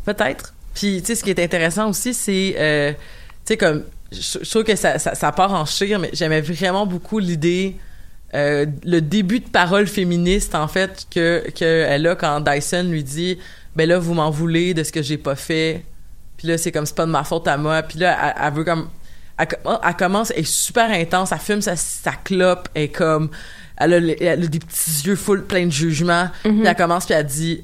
Peut-être. 0.06 0.54
Puis, 0.74 1.02
tu 1.02 1.08
sais, 1.08 1.16
ce 1.16 1.24
qui 1.24 1.30
est 1.30 1.40
intéressant 1.40 1.90
aussi, 1.90 2.14
c'est, 2.14 2.56
euh, 2.58 2.92
tu 2.92 2.98
sais, 3.46 3.58
comme, 3.58 3.84
je, 4.16 4.40
je 4.44 4.50
trouve 4.50 4.64
que 4.64 4.76
ça, 4.76 5.00
ça, 5.00 5.16
ça 5.16 5.32
part 5.32 5.54
en 5.54 5.66
chire, 5.66 6.00
mais 6.00 6.10
j'aimais 6.14 6.42
vraiment 6.42 6.86
beaucoup 6.86 7.20
l'idée, 7.20 7.76
euh, 8.34 8.66
le 8.84 9.02
début 9.02 9.40
de 9.40 9.48
parole 9.50 9.88
féministe, 9.88 10.56
en 10.56 10.68
fait, 10.68 11.06
que 11.14 11.44
qu'elle 11.54 12.08
a 12.08 12.16
quand 12.16 12.42
Dyson 12.42 12.84
lui 12.90 13.04
dit, 13.04 13.38
ben 13.76 13.88
là, 13.88 14.00
vous 14.00 14.14
m'en 14.14 14.30
voulez 14.30 14.74
de 14.74 14.84
ce 14.84 14.92
que 14.92 15.02
j'ai 15.02 15.18
pas 15.18 15.36
fait. 15.36 15.84
Puis 16.38 16.48
là, 16.48 16.58
c'est 16.58 16.72
comme, 16.72 16.86
c'est 16.86 16.96
pas 16.96 17.06
de 17.06 17.12
ma 17.12 17.24
faute 17.24 17.48
à 17.48 17.58
moi. 17.58 17.82
Puis 17.84 18.00
là, 18.00 18.18
elle, 18.38 18.44
elle 18.48 18.54
veut 18.54 18.64
comme, 18.66 18.90
elle, 19.38 19.48
co- 19.48 19.56
elle 19.84 19.96
commence, 19.96 20.32
elle 20.32 20.40
est 20.40 20.44
super 20.50 20.90
intense, 20.92 21.32
elle 21.32 21.38
fume 21.40 21.62
sa, 21.62 21.76
sa 21.76 22.12
clope, 22.12 22.68
elle 22.74 22.84
est 22.84 22.88
comme, 22.90 23.30
elle 23.78 23.94
a, 23.94 24.00
le- 24.00 24.22
elle 24.24 24.44
a 24.44 24.48
des 24.48 24.60
petits 24.60 25.02
yeux 25.06 25.16
full 25.16 25.46
plein 25.46 25.66
de 25.68 25.72
jugement. 25.72 26.30
Puis 26.44 26.64
elle 26.66 26.76
commence, 26.76 27.06
puis 27.06 27.14
elle 27.16 27.26
dit, 27.26 27.64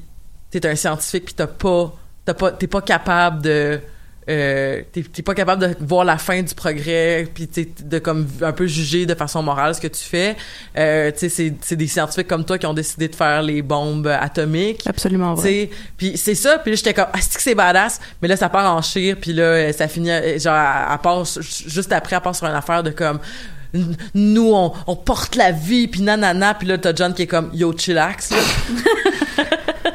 t'es 0.50 0.66
un 0.66 0.74
scientifique, 0.74 1.24
puis 1.26 1.34
t'as 1.34 1.46
pas, 1.46 1.94
t'as 2.24 2.34
pas, 2.34 2.50
t'es 2.52 2.66
pas 2.66 2.80
capable 2.82 3.42
de, 3.42 3.80
euh, 4.28 4.82
t'es, 4.92 5.22
pas 5.22 5.34
capable 5.34 5.62
de 5.62 5.76
voir 5.84 6.04
la 6.04 6.16
fin 6.16 6.42
du 6.42 6.54
progrès, 6.54 7.26
puis 7.32 7.48
de 7.84 7.98
comme 7.98 8.26
un 8.40 8.52
peu 8.52 8.66
juger 8.66 9.04
de 9.04 9.14
façon 9.14 9.42
morale 9.42 9.74
ce 9.74 9.80
que 9.80 9.88
tu 9.88 10.02
fais. 10.02 10.36
Euh, 10.78 11.10
tu 11.10 11.18
sais, 11.18 11.28
c'est, 11.28 11.54
c'est 11.60 11.76
des 11.76 11.88
scientifiques 11.88 12.28
comme 12.28 12.44
toi 12.44 12.56
qui 12.56 12.66
ont 12.66 12.74
décidé 12.74 13.08
de 13.08 13.16
faire 13.16 13.42
les 13.42 13.62
bombes 13.62 14.06
atomiques. 14.06 14.86
Absolument 14.86 15.34
vrai. 15.34 15.70
puis 15.96 16.16
c'est 16.16 16.36
ça, 16.36 16.58
puis 16.58 16.72
là 16.72 16.76
j'étais 16.76 16.94
comme 16.94 17.08
ah 17.12 17.18
c'est 17.20 17.36
que 17.36 17.42
c'est 17.42 17.54
badass, 17.54 18.00
mais 18.20 18.28
là 18.28 18.36
ça 18.36 18.48
part 18.48 18.72
en 18.72 18.80
chire, 18.80 19.16
puis 19.20 19.32
là 19.32 19.42
euh, 19.42 19.72
ça 19.72 19.88
finit 19.88 20.10
euh, 20.10 20.38
genre 20.38 20.54
à, 20.54 20.98
part 20.98 21.24
juste 21.24 21.92
après 21.92 22.16
elle 22.16 22.22
part 22.22 22.36
sur 22.36 22.46
une 22.46 22.54
affaire 22.54 22.82
de 22.82 22.90
comme 22.90 23.18
nous 24.14 24.52
on, 24.54 24.72
on 24.86 24.96
porte 24.96 25.34
la 25.34 25.50
vie 25.50 25.88
puis 25.88 26.02
nanana 26.02 26.54
puis 26.54 26.68
là 26.68 26.78
t'as 26.78 26.94
John 26.94 27.14
qui 27.14 27.22
est 27.22 27.26
comme 27.26 27.50
yo 27.54 27.72
chillax 27.76 28.30
là. 28.30 28.36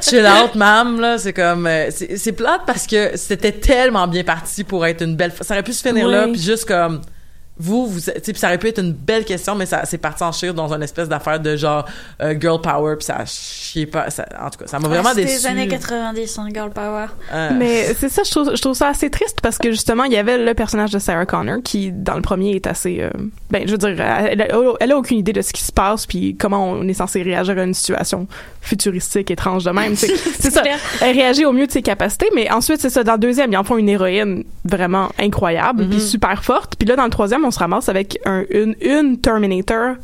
chill 0.02 0.26
out 0.26 0.56
mam 0.56 1.00
là. 1.00 1.18
C'est 1.18 1.34
comme 1.34 1.68
euh, 1.68 1.90
c'est 1.92 2.32
plate 2.32 2.62
parce 2.66 2.88
que 2.88 3.16
c'était 3.16 3.52
tellement 3.52 4.08
bien 4.08 4.24
parti 4.24 4.64
pour 4.64 4.86
être 4.86 5.04
une 5.04 5.16
belle 5.16 5.34
ça 5.42 5.54
aurait 5.54 5.64
pu 5.64 5.74
se 5.74 5.88
finir 5.88 6.08
là 6.08 6.28
puis 6.28 6.40
juste 6.40 6.66
comme 6.66 7.02
vous, 7.60 7.88
vous, 7.88 8.00
tu 8.00 8.06
sais, 8.06 8.14
puis 8.22 8.38
ça 8.38 8.48
aurait 8.48 8.58
pu 8.58 8.68
être 8.68 8.80
une 8.82 8.94
belle 8.94 9.26
question, 9.26 9.56
mais 9.56 9.66
ça, 9.66 9.82
c'est 9.86 9.98
parti 9.98 10.24
en 10.24 10.32
chire 10.32 10.54
dans 10.54 10.72
une 10.74 10.84
espèce 10.84 11.10
d'affaire 11.10 11.40
de 11.40 11.56
genre 11.56 11.86
euh, 12.22 12.36
girl 12.40 12.62
power, 12.62 12.96
puis 12.98 13.06
ça 13.06 13.24
chié 13.26 13.86
pas, 13.86 14.10
ça, 14.10 14.26
en 14.42 14.50
tout 14.50 14.60
cas, 14.60 14.68
ça 14.68 14.80
m'a 14.80 14.88
vraiment 14.88 15.10
Ah, 15.12 15.16
déçu. 15.16 15.28
les 15.28 15.48
années 15.48 15.68
90, 15.68 16.38
hein, 16.40 16.48
girl 16.54 16.70
power. 16.72 17.06
Euh, 17.34 17.50
Mais 17.58 17.94
c'est 17.94 18.10
ça, 18.10 18.22
je 18.24 18.32
trouve, 18.32 18.56
je 18.56 18.62
trouve 18.62 18.74
ça 18.76 18.90
assez 18.90 19.10
triste 19.10 19.40
parce 19.42 19.58
que 19.58 19.72
justement, 19.72 20.04
il 20.04 20.14
y 20.14 20.18
avait 20.18 20.38
le 20.38 20.54
personnage 20.54 20.92
de 20.92 21.00
Sarah 21.00 21.26
Connor 21.26 21.58
qui, 21.64 21.92
dans 21.92 22.16
le 22.16 22.22
premier, 22.22 22.52
est 22.56 22.68
assez. 22.68 23.02
euh, 23.02 23.10
ben, 23.50 23.64
je 23.66 23.72
veux 23.72 23.78
dire, 23.78 23.90
elle, 23.90 24.42
a- 24.42 24.48
elle 24.80 24.92
a 24.92 24.98
aucune 24.98 25.18
idée 25.18 25.34
de 25.34 25.42
ce 25.42 25.54
qui 25.54 25.64
se 25.64 25.72
passe 25.72 26.06
puis 26.06 26.36
comment 26.36 26.72
on 26.72 26.88
est 26.88 26.94
censé 26.94 27.22
réagir 27.24 27.58
à 27.58 27.64
une 27.64 27.74
situation 27.74 28.28
futuristique, 28.62 29.32
étrange 29.32 29.64
de 29.64 29.72
même. 29.72 29.96
C'est 29.96 30.16
ça. 30.52 30.64
Elle 31.02 31.16
réagit 31.16 31.46
au 31.46 31.54
mieux 31.54 31.68
de 31.68 31.72
ses 31.72 31.82
capacités, 31.82 32.28
mais 32.36 32.52
ensuite, 32.52 32.82
c'est 32.82 32.90
ça. 32.90 33.04
Dans 33.04 33.14
le 33.14 33.20
deuxième, 33.20 33.52
ils 33.52 33.58
en 33.58 33.64
font 33.64 33.78
une 33.78 33.90
héroïne 33.90 34.44
vraiment 34.66 35.10
incroyable 35.20 35.88
puis 35.88 36.02
super 36.02 36.44
forte. 36.44 36.76
Puis 36.78 36.88
là, 36.88 36.96
dans 36.96 37.06
le 37.06 37.10
troisième, 37.10 37.46
on 37.48 37.52
se 37.52 37.60
ramasse 37.60 37.90
avec 37.90 38.20
un, 38.26 38.44
une, 38.50 38.76
une 38.82 39.18
Terminator 39.20 39.96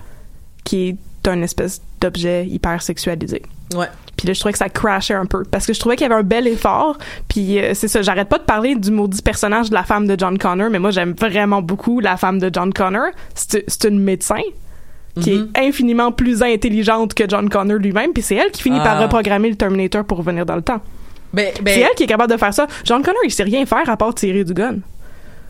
qui 0.63 0.89
est 0.89 1.27
un 1.27 1.41
espèce 1.41 1.81
d'objet 2.01 2.45
hyper 2.47 2.81
sexualisé. 2.81 3.41
ouais. 3.75 3.87
Puis 4.15 4.27
là, 4.27 4.33
je 4.33 4.39
trouvais 4.39 4.53
que 4.53 4.59
ça 4.59 4.69
crashait 4.69 5.15
un 5.15 5.25
peu. 5.25 5.43
Parce 5.43 5.65
que 5.65 5.73
je 5.73 5.79
trouvais 5.79 5.95
qu'il 5.97 6.07
y 6.07 6.09
avait 6.11 6.19
un 6.19 6.23
bel 6.23 6.47
effort. 6.47 6.97
Puis 7.27 7.59
euh, 7.59 7.73
c'est 7.73 7.87
ça, 7.89 8.01
j'arrête 8.03 8.29
pas 8.29 8.37
de 8.37 8.43
parler 8.43 8.75
du 8.75 8.89
maudit 8.91 9.21
personnage 9.21 9.69
de 9.69 9.73
la 9.73 9.83
femme 9.83 10.07
de 10.07 10.15
John 10.17 10.37
Connor, 10.37 10.69
mais 10.69 10.79
moi, 10.79 10.91
j'aime 10.91 11.13
vraiment 11.13 11.61
beaucoup 11.61 11.99
la 11.99 12.15
femme 12.15 12.39
de 12.39 12.49
John 12.53 12.71
Connor. 12.71 13.07
C'est 13.35 13.83
une 13.85 13.99
médecin 13.99 14.39
qui 15.19 15.31
est 15.33 15.59
infiniment 15.59 16.11
plus 16.11 16.41
intelligente 16.41 17.13
que 17.15 17.23
John 17.27 17.49
Connor 17.49 17.77
lui-même. 17.79 18.13
Puis 18.13 18.21
c'est 18.23 18.35
elle 18.35 18.51
qui 18.51 18.61
finit 18.61 18.79
par 18.79 18.97
Ah. 18.97 19.01
reprogrammer 19.03 19.49
le 19.49 19.55
Terminator 19.55 20.05
pour 20.05 20.19
revenir 20.19 20.45
dans 20.45 20.55
le 20.55 20.61
temps. 20.61 20.81
Ben, 21.33 21.51
ben, 21.61 21.73
c'est 21.73 21.81
elle 21.81 21.95
qui 21.97 22.03
est 22.03 22.07
capable 22.07 22.31
de 22.31 22.37
faire 22.37 22.53
ça. 22.53 22.67
John 22.85 23.01
Connor, 23.01 23.19
il 23.25 23.31
sait 23.31 23.43
rien 23.43 23.65
faire 23.65 23.89
à 23.89 23.97
part 23.97 24.13
tirer 24.15 24.43
du 24.43 24.53
gun. 24.53 24.77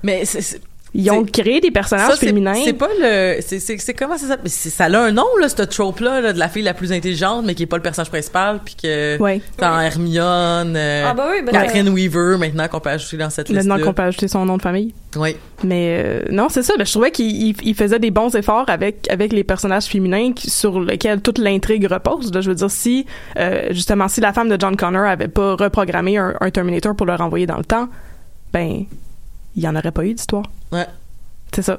mais 0.02 0.26
c'est- 0.26 0.62
Ils 0.96 1.10
ont 1.10 1.24
créé 1.26 1.60
des 1.60 1.72
personnages 1.72 2.12
ça, 2.12 2.16
féminins. 2.18 2.54
c'est 2.64 2.74
pas 2.74 2.88
le, 3.00 3.38
c'est, 3.42 3.60
c'est, 3.60 3.78
c'est 3.80 3.96
comment 3.96 4.16
ça 4.18 4.28
s'appelle? 4.28 4.50
C'est- 4.50 4.70
Ça 4.70 4.86
a 4.86 4.98
un 5.00 5.12
nom, 5.12 5.26
là, 5.42 5.50
ce 5.50 5.62
trope-là, 5.64 6.22
là, 6.22 6.34
de 6.34 6.38
la 6.40 6.50
fille 6.50 6.62
la 6.62 6.76
plus 6.76 6.92
intelligente, 6.92 7.44
mais 7.46 7.56
qui 7.56 7.64
est 7.64 7.68
pas 7.68 7.78
le 7.78 7.82
personnage 7.82 8.10
principal, 8.12 8.60
puis 8.64 8.76
que, 8.76 9.18
Ouais. 9.20 9.42
dans 9.58 9.80
Hermione, 9.80 10.76
euh, 10.78 11.04
Ah 11.08 11.14
bah 11.16 11.28
oui, 11.32 11.42
bah, 11.44 11.52
Catherine 11.52 11.90
Weaver, 11.90 12.38
maintenant 12.38 12.68
qu'on 12.68 12.80
peut 12.80 12.92
ajouter 12.92 13.18
dans 13.18 13.30
cette 13.32 13.50
Maintenant 13.50 13.76
liste-là. 13.76 13.86
qu'on 13.88 13.94
peut 13.96 14.04
ajouter 14.04 14.28
son 14.28 14.46
nom 14.46 14.58
de 14.58 14.62
famille. 14.62 14.94
Oui. 15.16 15.36
Mais 15.64 15.98
euh, 16.04 16.22
non, 16.32 16.48
c'est 16.50 16.62
ça. 16.64 16.74
Ben, 16.78 16.86
je 16.86 16.92
trouvais 16.92 17.12
qu'il 17.12 17.32
il- 17.50 17.56
il 17.64 17.74
faisait 17.76 18.00
des 18.00 18.12
bons 18.12 18.36
efforts 18.36 18.66
avec 18.68 19.08
avec 19.10 19.32
les 19.34 19.44
personnages 19.44 19.86
féminins 19.86 20.34
qui- 20.34 20.50
sur 20.50 20.80
lesquels 20.80 21.22
toute 21.22 21.38
l'intrigue 21.38 21.88
repose. 21.90 22.34
Là, 22.34 22.42
je 22.42 22.50
veux 22.50 22.56
dire, 22.56 22.70
si 22.72 23.06
euh, 23.40 23.68
justement 23.72 24.08
si 24.08 24.22
la 24.22 24.34
femme 24.34 24.50
de 24.50 24.58
John 24.60 24.76
Connor 24.76 25.06
avait 25.06 25.28
pas 25.28 25.56
reprogrammé 25.56 26.18
un, 26.18 26.34
un 26.40 26.50
Terminator 26.52 26.96
pour 26.96 27.06
le 27.06 27.16
renvoyer 27.16 27.46
dans 27.46 27.58
le 27.58 27.64
temps, 27.66 27.88
ben 28.52 28.86
il 29.56 29.64
y 29.64 29.68
en 29.68 29.76
aurait 29.76 29.92
pas 29.92 30.06
eu 30.06 30.14
d'histoire. 30.14 30.46
Ouais. 30.72 30.86
C'est 31.54 31.62
ça. 31.62 31.78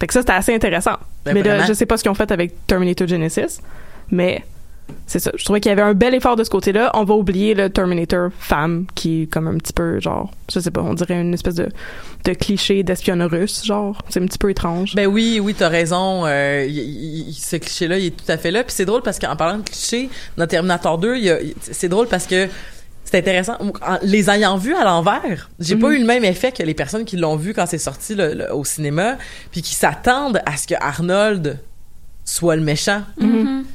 Fait 0.00 0.06
que 0.06 0.12
ça 0.12 0.20
c'était 0.20 0.32
assez 0.32 0.54
intéressant. 0.54 0.96
Ben, 1.24 1.34
mais 1.34 1.42
là, 1.42 1.64
je 1.66 1.72
sais 1.72 1.86
pas 1.86 1.96
ce 1.96 2.02
qu'ils 2.02 2.10
ont 2.12 2.14
fait 2.14 2.30
avec 2.30 2.66
Terminator 2.66 3.06
Genesis, 3.08 3.60
mais 4.10 4.44
c'est 5.06 5.18
ça. 5.18 5.32
Je 5.36 5.44
trouvais 5.44 5.60
qu'il 5.60 5.68
y 5.70 5.72
avait 5.72 5.82
un 5.82 5.92
bel 5.92 6.14
effort 6.14 6.36
de 6.36 6.44
ce 6.44 6.50
côté-là. 6.50 6.90
On 6.94 7.02
va 7.04 7.14
oublier 7.14 7.52
le 7.54 7.68
Terminator 7.68 8.30
femme 8.38 8.86
qui 8.94 9.22
est 9.22 9.26
comme 9.26 9.48
un 9.48 9.58
petit 9.58 9.72
peu 9.72 10.00
genre, 10.00 10.30
je 10.52 10.60
sais 10.60 10.70
pas, 10.70 10.80
on 10.82 10.94
dirait 10.94 11.20
une 11.20 11.34
espèce 11.34 11.56
de, 11.56 11.68
de 12.24 12.32
cliché 12.32 12.84
d'espionne 12.84 13.22
russe, 13.22 13.64
genre. 13.66 14.00
C'est 14.08 14.22
un 14.22 14.26
petit 14.26 14.38
peu 14.38 14.48
étrange. 14.50 14.94
Ben 14.94 15.06
oui, 15.06 15.40
oui, 15.42 15.52
t'as 15.54 15.68
raison. 15.68 16.24
Euh, 16.26 16.64
y- 16.66 16.72
y- 16.78 17.28
y- 17.30 17.34
ce 17.34 17.56
cliché-là, 17.56 17.98
il 17.98 18.06
est 18.06 18.10
tout 18.16 18.30
à 18.32 18.38
fait 18.38 18.52
là. 18.52 18.62
Puis 18.62 18.72
c'est 18.74 18.84
drôle 18.86 19.02
parce 19.02 19.18
qu'en 19.18 19.34
parlant 19.34 19.58
de 19.58 19.64
cliché, 19.68 20.08
dans 20.36 20.46
Terminator 20.46 20.96
2, 20.96 21.16
il 21.16 21.24
y 21.24 21.30
a- 21.30 21.38
c'est 21.60 21.88
drôle 21.88 22.06
parce 22.06 22.26
que 22.28 22.48
c'est 23.10 23.18
intéressant. 23.18 23.56
En- 23.60 23.98
les 24.02 24.28
ayant 24.30 24.56
vus 24.56 24.74
à 24.74 24.84
l'envers, 24.84 25.50
j'ai 25.58 25.76
pas 25.76 25.88
eu 25.92 25.98
le 25.98 26.04
même 26.04 26.24
effet 26.24 26.52
que 26.52 26.62
les 26.62 26.74
personnes 26.74 27.04
qui 27.04 27.16
l'ont 27.16 27.36
vu 27.36 27.54
quand 27.54 27.66
c'est 27.66 27.78
sorti 27.78 28.14
le- 28.14 28.34
le- 28.34 28.54
au 28.54 28.64
cinéma, 28.64 29.16
puis 29.50 29.62
qui 29.62 29.74
s'attendent 29.74 30.40
à 30.46 30.56
ce 30.56 30.66
que 30.66 30.74
Arnold 30.80 31.58
soit 32.30 32.56
le 32.56 32.62
méchant. 32.62 33.02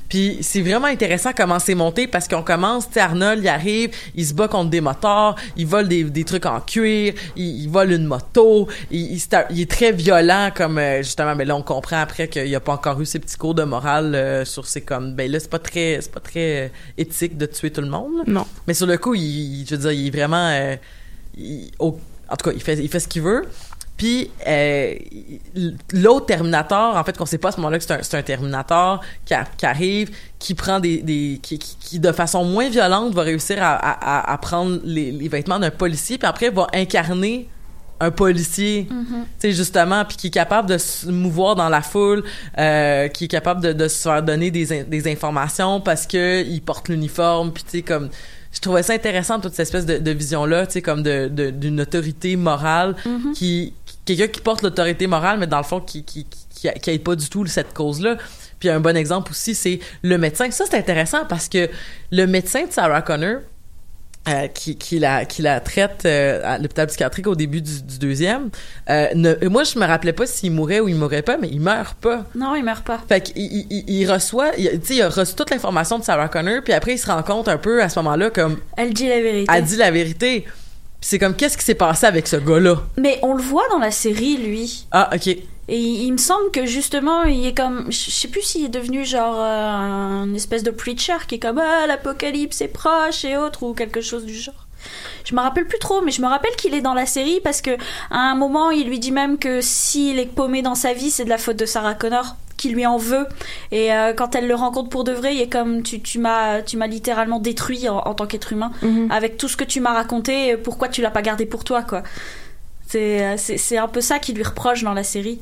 Puis 0.09 0.37
c'est 0.41 0.61
vraiment 0.61 0.85
intéressant 0.85 1.31
comment 1.35 1.57
c'est 1.57 1.73
monté 1.73 2.05
parce 2.05 2.27
qu'on 2.27 2.43
commence, 2.43 2.85
tu 2.87 2.93
sais, 2.93 2.99
Arnold, 2.99 3.43
il 3.43 3.47
arrive, 3.47 3.89
il 4.13 4.23
se 4.25 4.33
bat 4.35 4.47
contre 4.47 4.69
des 4.69 4.79
motards, 4.79 5.35
il 5.57 5.65
vole 5.65 5.87
des, 5.87 6.03
des 6.03 6.23
trucs 6.23 6.45
en 6.45 6.59
cuir, 6.61 7.13
il, 7.35 7.63
il 7.63 7.67
vole 7.67 7.91
une 7.93 8.05
moto, 8.05 8.67
il, 8.91 9.15
est 9.15 9.69
très 9.71 9.91
violent 9.91 10.51
comme 10.55 10.77
euh, 10.77 10.97
justement, 11.01 11.35
mais 11.35 11.45
là 11.45 11.55
on 11.55 11.63
comprend 11.63 11.97
après 11.97 12.27
qu'il 12.27 12.53
a 12.53 12.59
pas 12.59 12.73
encore 12.73 13.01
eu 13.01 13.07
ses 13.07 13.17
petits 13.17 13.37
cours 13.37 13.55
de 13.55 13.63
morale 13.63 14.13
euh, 14.13 14.45
sur 14.45 14.67
ces 14.67 14.81
comme, 14.81 15.15
ben 15.15 15.31
là 15.31 15.39
c'est 15.39 15.49
pas 15.49 15.57
très, 15.59 15.97
c'est 16.01 16.11
pas 16.11 16.19
très 16.19 16.65
euh, 16.65 16.67
éthique 16.99 17.35
de 17.37 17.47
tuer 17.47 17.71
tout 17.71 17.81
le 17.81 17.89
monde. 17.89 18.11
là. 18.19 18.23
Non. 18.27 18.45
Mais 18.67 18.75
sur 18.75 18.85
le 18.85 18.97
coup, 18.99 19.15
il, 19.15 19.65
je 19.67 19.73
veux 19.75 19.81
dire, 19.81 19.91
il 19.93 20.07
est 20.07 20.11
vraiment, 20.11 20.49
euh, 20.51 20.75
au- 21.79 21.97
en 22.29 22.35
tout 22.35 22.49
cas, 22.49 22.55
il 22.55 22.61
fait, 22.61 22.75
il 22.77 22.87
fait 22.89 22.99
ce 22.99 23.07
qu'il 23.07 23.21
veut. 23.23 23.45
Puis 24.03 24.29
euh, 24.45 24.95
l'autre 25.93 26.25
Terminator, 26.25 26.97
en 26.97 27.03
fait, 27.05 27.17
qu'on 27.17 27.25
sait 27.25 27.37
pas 27.37 27.49
à 27.49 27.51
ce 27.53 27.57
moment-là 27.57 27.77
que 27.79 27.85
c'est 27.85 28.15
un, 28.15 28.19
un 28.19 28.21
Terminator 28.21 28.99
qui, 29.25 29.33
a- 29.33 29.45
qui 29.57 29.65
arrive, 29.65 30.11
qui 30.39 30.55
prend 30.55 30.81
des, 30.81 30.97
des 31.01 31.39
qui, 31.41 31.57
qui, 31.57 31.77
qui, 31.79 31.99
de 31.99 32.11
façon 32.11 32.43
moins 32.43 32.67
violente 32.69 33.13
va 33.13 33.21
réussir 33.21 33.63
à, 33.63 33.71
à, 33.75 34.19
à- 34.19 34.33
à 34.33 34.37
prendre 34.37 34.79
les, 34.83 35.11
les 35.11 35.27
vêtements 35.29 35.57
d'un 35.59 35.71
policier, 35.71 36.17
puis 36.17 36.27
après 36.27 36.49
va 36.49 36.67
incarner 36.73 37.47
un 38.01 38.11
policier, 38.11 38.87
tu 38.89 38.95
sais 39.39 39.51
justement, 39.53 40.03
puis 40.03 40.17
qui 40.17 40.27
est 40.27 40.31
capable 40.31 40.67
de 40.67 40.77
se 40.77 41.07
mouvoir 41.09 41.55
dans 41.55 41.69
la 41.69 41.81
foule, 41.81 42.23
euh, 42.57 43.07
qui 43.07 43.25
est 43.25 43.29
capable 43.29 43.61
de, 43.61 43.71
de 43.71 43.87
se 43.87 44.01
faire 44.01 44.21
donner 44.21 44.51
des, 44.51 44.73
in- 44.81 44.83
des 44.83 45.09
informations 45.09 45.79
parce 45.79 46.05
que 46.07 46.43
il 46.43 46.61
porte 46.61 46.89
l'uniforme, 46.89 47.53
puis 47.53 47.63
tu 47.63 47.69
sais 47.69 47.81
comme 47.83 48.09
je 48.51 48.59
trouvais 48.59 48.83
ça 48.83 48.93
intéressant 48.93 49.39
toute 49.39 49.53
cette 49.53 49.61
espèce 49.67 49.85
de, 49.85 49.97
de 49.97 50.11
vision 50.11 50.45
là, 50.45 50.67
tu 50.67 50.73
sais 50.73 50.81
comme 50.81 51.01
de 51.01 51.27
d'une 51.51 51.81
autorité 51.81 52.35
morale 52.35 52.95
qui 53.33 53.73
quelqu'un 54.05 54.27
qui 54.27 54.41
porte 54.41 54.61
l'autorité 54.61 55.07
morale 55.07 55.39
mais 55.39 55.47
dans 55.47 55.57
le 55.57 55.63
fond 55.63 55.79
qui 55.79 56.03
qui 56.03 56.25
qui, 56.25 56.69
qui 56.81 56.89
aide 56.89 57.03
pas 57.03 57.15
du 57.15 57.29
tout 57.29 57.45
cette 57.47 57.73
cause 57.73 58.01
là. 58.01 58.17
Puis 58.59 58.69
un 58.69 58.79
bon 58.79 58.95
exemple 58.95 59.31
aussi 59.31 59.55
c'est 59.55 59.79
le 60.03 60.17
médecin. 60.17 60.49
Ça 60.51 60.65
c'est 60.69 60.77
intéressant 60.77 61.25
parce 61.27 61.49
que 61.49 61.69
le 62.11 62.25
médecin 62.27 62.65
de 62.65 62.71
Sarah 62.71 63.01
Connor 63.01 63.37
euh, 64.29 64.47
qui, 64.47 64.77
qui, 64.77 64.99
la, 64.99 65.25
qui 65.25 65.41
la 65.41 65.59
traite 65.59 66.03
euh, 66.05 66.39
à 66.45 66.57
l'hôpital 66.57 66.87
psychiatrique 66.87 67.27
au 67.27 67.35
début 67.35 67.61
du, 67.61 67.81
du 67.81 67.99
deuxième. 67.99 68.51
Euh, 68.89 69.07
ne- 69.15 69.49
moi, 69.49 69.65
je 69.65 69.77
me 69.77 69.85
rappelais 69.85 70.13
pas 70.13 70.25
s'il 70.25 70.53
mourait 70.53 70.79
ou 70.79 70.87
il 70.87 70.95
mourrait 70.95 71.23
pas, 71.23 71.35
mais 71.35 71.49
il 71.51 71.59
meurt 71.59 71.97
pas. 71.97 72.23
Non, 72.33 72.55
il 72.55 72.63
meurt 72.63 72.85
pas. 72.85 73.01
Fait 73.05 73.19
qu'il 73.19 73.37
il, 73.37 73.67
il, 73.69 73.83
il 73.89 74.09
reçoit, 74.09 74.51
tu 74.51 74.63
sais, 74.81 74.95
il 74.95 75.01
a 75.01 75.09
reçu 75.09 75.35
toute 75.35 75.49
l'information 75.49 75.99
de 75.99 76.05
Sarah 76.05 76.29
Connor, 76.29 76.61
puis 76.63 76.71
après, 76.71 76.93
il 76.93 76.97
se 76.97 77.07
rend 77.07 77.21
compte 77.21 77.49
un 77.49 77.57
peu 77.57 77.83
à 77.83 77.89
ce 77.89 77.99
moment-là 77.99 78.29
comme 78.29 78.59
Elle 78.77 78.93
dit 78.93 79.09
la 79.09 79.19
vérité. 79.19 79.51
elle 79.53 79.63
dit 79.65 79.75
la 79.75 79.91
vérité. 79.91 80.45
C'est 81.03 81.19
comme, 81.19 81.35
qu'est-ce 81.35 81.57
qui 81.57 81.65
s'est 81.65 81.75
passé 81.75 82.05
avec 82.05 82.27
ce 82.27 82.37
gars-là? 82.37 82.81
Mais 82.97 83.19
on 83.23 83.33
le 83.33 83.43
voit 83.43 83.67
dans 83.69 83.77
la 83.77 83.91
série, 83.91 84.37
lui. 84.37 84.87
Ah, 84.91 85.09
ok. 85.13 85.27
Et 85.27 85.77
il 85.77 86.11
me 86.13 86.17
semble 86.17 86.49
que 86.51 86.65
justement, 86.65 87.23
il 87.23 87.45
est 87.45 87.53
comme, 87.53 87.91
je 87.91 88.09
sais 88.09 88.29
plus 88.29 88.41
s'il 88.41 88.65
est 88.65 88.69
devenu 88.69 89.05
genre 89.05 89.35
euh, 89.37 90.23
un 90.23 90.33
espèce 90.33 90.63
de 90.63 90.71
preacher 90.71 91.17
qui 91.27 91.35
est 91.35 91.39
comme 91.39 91.59
ah 91.59 91.87
l'apocalypse 91.87 92.61
est 92.61 92.69
proche 92.69 93.23
et 93.23 93.37
autres 93.37 93.63
ou 93.63 93.73
quelque 93.73 94.01
chose 94.01 94.25
du 94.25 94.33
genre. 94.33 94.67
Je 95.23 95.35
me 95.35 95.41
rappelle 95.41 95.65
plus 95.65 95.79
trop, 95.79 96.01
mais 96.01 96.11
je 96.11 96.21
me 96.21 96.27
rappelle 96.27 96.55
qu'il 96.57 96.73
est 96.73 96.81
dans 96.81 96.93
la 96.93 97.05
série 97.05 97.39
parce 97.41 97.61
que 97.61 97.71
à 98.09 98.19
un 98.19 98.35
moment, 98.35 98.71
il 98.71 98.87
lui 98.87 98.99
dit 98.99 99.11
même 99.11 99.37
que 99.37 99.61
s'il 99.61 100.19
est 100.19 100.25
paumé 100.25 100.61
dans 100.61 100.75
sa 100.75 100.93
vie, 100.93 101.11
c'est 101.11 101.25
de 101.25 101.29
la 101.29 101.37
faute 101.37 101.57
de 101.57 101.65
Sarah 101.65 101.95
Connor 101.95 102.35
qui 102.57 102.69
lui 102.69 102.85
en 102.85 102.97
veut. 102.97 103.25
Et 103.71 103.93
euh, 103.93 104.13
quand 104.13 104.35
elle 104.35 104.47
le 104.47 104.55
rencontre 104.55 104.89
pour 104.89 105.03
de 105.03 105.11
vrai, 105.11 105.35
il 105.35 105.41
est 105.41 105.49
comme 105.51 105.83
tu, 105.83 106.01
tu 106.01 106.19
m'as 106.19 106.61
tu 106.61 106.77
m'as 106.77 106.87
littéralement 106.87 107.39
détruit 107.39 107.87
en, 107.89 107.97
en 107.97 108.13
tant 108.13 108.25
qu'être 108.27 108.53
humain 108.53 108.71
Mhm. 108.81 109.11
avec 109.11 109.37
tout 109.37 109.47
ce 109.47 109.57
que 109.57 109.63
tu 109.63 109.79
m'as 109.81 109.93
raconté. 109.93 110.55
Pourquoi 110.57 110.87
tu 110.87 111.01
l'as 111.01 111.11
pas 111.11 111.21
gardé 111.21 111.45
pour 111.45 111.63
toi 111.63 111.81
quoi 111.83 112.03
C'est 112.87 113.23
euh, 113.23 113.35
c'est 113.37 113.57
c'est 113.57 113.77
un 113.77 113.87
peu 113.87 114.01
ça 114.01 114.19
qui 114.19 114.33
lui 114.33 114.43
reproche 114.43 114.83
dans 114.83 114.93
la 114.93 115.03
série. 115.03 115.39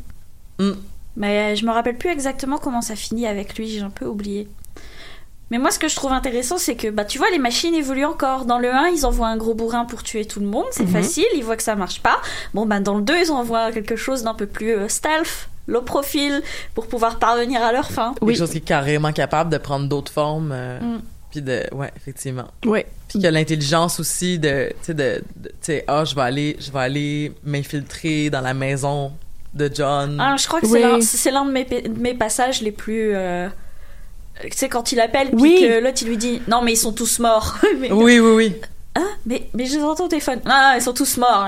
Mm. 0.59 0.71
Mais 1.17 1.53
euh, 1.53 1.55
je 1.55 1.65
me 1.65 1.71
rappelle 1.71 1.97
plus 1.97 2.09
exactement 2.09 2.57
comment 2.57 2.81
ça 2.81 2.95
finit 2.95 3.27
avec 3.27 3.57
lui, 3.57 3.67
j'ai 3.67 3.81
un 3.81 3.89
peu 3.89 4.05
oublié. 4.05 4.47
Mais 5.49 5.57
moi, 5.57 5.69
ce 5.69 5.79
que 5.79 5.89
je 5.89 5.95
trouve 5.97 6.13
intéressant, 6.13 6.57
c'est 6.57 6.75
que, 6.75 6.87
bah, 6.87 7.03
tu 7.03 7.17
vois, 7.17 7.29
les 7.29 7.37
machines 7.37 7.75
évoluent 7.75 8.05
encore. 8.05 8.45
Dans 8.45 8.57
le 8.57 8.73
1, 8.73 8.87
ils 8.87 9.05
envoient 9.05 9.27
un 9.27 9.35
gros 9.35 9.53
bourrin 9.53 9.83
pour 9.83 10.01
tuer 10.01 10.23
tout 10.23 10.39
le 10.39 10.45
monde, 10.45 10.63
c'est 10.71 10.83
Mhm. 10.83 10.91
facile, 10.93 11.25
ils 11.35 11.43
voient 11.43 11.57
que 11.57 11.63
ça 11.63 11.75
marche 11.75 11.99
pas. 12.01 12.21
Bon, 12.53 12.65
bah, 12.65 12.79
dans 12.79 12.95
le 12.95 13.01
2, 13.01 13.17
ils 13.25 13.31
envoient 13.33 13.73
quelque 13.73 13.97
chose 13.97 14.23
d'un 14.23 14.33
peu 14.33 14.45
plus 14.45 14.71
euh, 14.71 14.87
stealth, 14.87 15.49
low 15.71 15.81
profile, 15.81 16.41
pour 16.75 16.87
pouvoir 16.87 17.17
parvenir 17.17 17.63
à 17.63 17.71
leur 17.71 17.89
fin. 17.91 18.13
Oui. 18.21 18.33
Quelque 18.33 18.39
chose 18.39 18.51
qui 18.51 18.57
est 18.57 18.61
carrément 18.61 19.11
capable 19.13 19.49
de 19.49 19.57
prendre 19.57 19.87
d'autres 19.87 20.11
formes. 20.11 20.51
euh, 20.53 20.79
Mm. 20.79 21.01
Puis 21.31 21.41
de, 21.41 21.63
ouais, 21.73 21.89
effectivement. 21.95 22.47
Ouais. 22.65 22.85
Puis 23.07 23.13
qu'il 23.13 23.21
y 23.21 23.27
a 23.27 23.31
l'intelligence 23.31 24.01
aussi 24.01 24.37
de, 24.37 24.67
tu 24.69 24.75
sais, 24.87 24.93
de, 24.93 25.23
de- 25.37 25.81
ah, 25.87 26.03
je 26.03 26.13
vais 26.13 26.21
aller, 26.23 26.57
je 26.59 26.69
vais 26.71 26.79
aller 26.79 27.31
m'infiltrer 27.45 28.29
dans 28.29 28.41
la 28.41 28.53
maison 28.53 29.13
de 29.53 29.71
John. 29.73 30.17
Ah, 30.19 30.35
je 30.37 30.45
crois 30.45 30.59
que 30.59 30.65
Oui. 30.65 30.81
c'est 30.81 30.87
l'un- 30.89 31.01
c'est 31.01 31.31
l'un 31.31 31.45
de 31.45 31.51
mes, 31.51 31.63
pa- 31.63 31.79
de 31.81 31.97
mes 31.99 32.13
passages 32.15 32.61
les 32.61 32.73
plus. 32.73 33.11
euh, 33.15 33.47
Tu 34.41 34.49
sais, 34.57 34.67
quand 34.69 34.91
il 34.91 34.99
appelle, 34.99 35.27
puis 35.29 35.39
Oui. 35.41 35.57
que 35.61 35.79
l'autre, 35.81 35.99
il 36.01 36.07
lui 36.09 36.17
dit 36.17 36.41
Non, 36.49 36.61
mais 36.63 36.73
ils 36.73 36.77
sont 36.77 36.91
tous 36.93 37.19
morts. 37.19 37.57
mais, 37.79 37.91
oui, 37.93 38.19
oui, 38.19 38.31
oui. 38.35 38.55
Ah, 38.93 38.99
mais, 39.25 39.47
mais 39.53 39.65
je 39.67 39.77
les 39.77 39.83
entends 39.83 40.03
au 40.05 40.07
téléphone. 40.09 40.41
Ah, 40.45 40.73
ils 40.75 40.81
sont 40.81 40.93
tous 40.93 41.15
morts. 41.17 41.45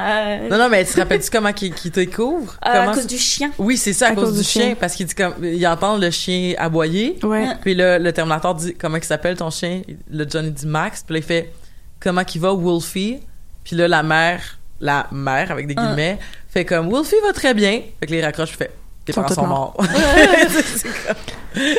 Non, 0.50 0.58
non, 0.58 0.70
mais 0.70 0.86
tu 0.86 0.94
te 0.94 1.00
rappelles-tu 1.00 1.30
comment 1.30 1.52
qu'il 1.52 1.74
qu'il 1.74 1.92
te 1.92 2.00
découvre? 2.00 2.56
Euh, 2.66 2.90
à 2.90 2.94
cause 2.94 3.06
du 3.06 3.18
chien. 3.18 3.52
Oui, 3.58 3.76
c'est 3.76 3.92
ça, 3.92 4.08
à, 4.08 4.12
cause, 4.16 4.38
du 4.38 4.44
chien, 4.44 4.62
chien. 4.68 4.76
parce 4.80 4.96
qu'il 4.96 5.06
dit 5.08 5.14
comme, 5.16 5.34
il 5.44 5.68
entend 5.68 5.98
le 5.98 6.10
chien 6.10 6.54
aboyer. 6.58 7.20
Ouais. 7.22 7.48
Ah. 7.50 7.56
Puis 7.62 7.76
là, 7.76 8.00
le 8.00 8.14
Terminator 8.14 8.56
dit 8.56 8.76
comment 8.76 8.96
il 8.96 9.04
s'appelle 9.04 9.36
ton 9.36 9.50
chien? 9.50 9.82
Le 10.10 10.26
Johnny 10.30 10.52
dit 10.52 10.66
Max. 10.66 11.04
Puis 11.04 11.16
là, 11.16 11.20
il 11.20 11.24
fait 11.26 11.52
comment 12.00 12.24
qu'il 12.24 12.40
va 12.40 12.54
Wolfie? 12.54 13.20
Puis 13.66 13.76
là, 13.76 13.90
la 13.90 14.04
mère, 14.04 14.60
la 14.80 15.08
mère 15.12 15.52
avec 15.52 15.68
des 15.68 15.74
Ah. 15.76 15.88
guillemets, 15.88 16.20
fait 16.50 16.64
comme 16.64 16.90
Wolfie 16.90 17.16
va 17.26 17.34
très 17.34 17.54
bien. 17.54 17.82
Fait 18.00 18.06
que 18.08 18.12
les 18.12 18.24
raccroche 18.24 18.52
fait 18.58 18.72
tes 19.06 19.12
parents 19.12 19.28
sont 19.28 19.46
morts. 19.48 19.76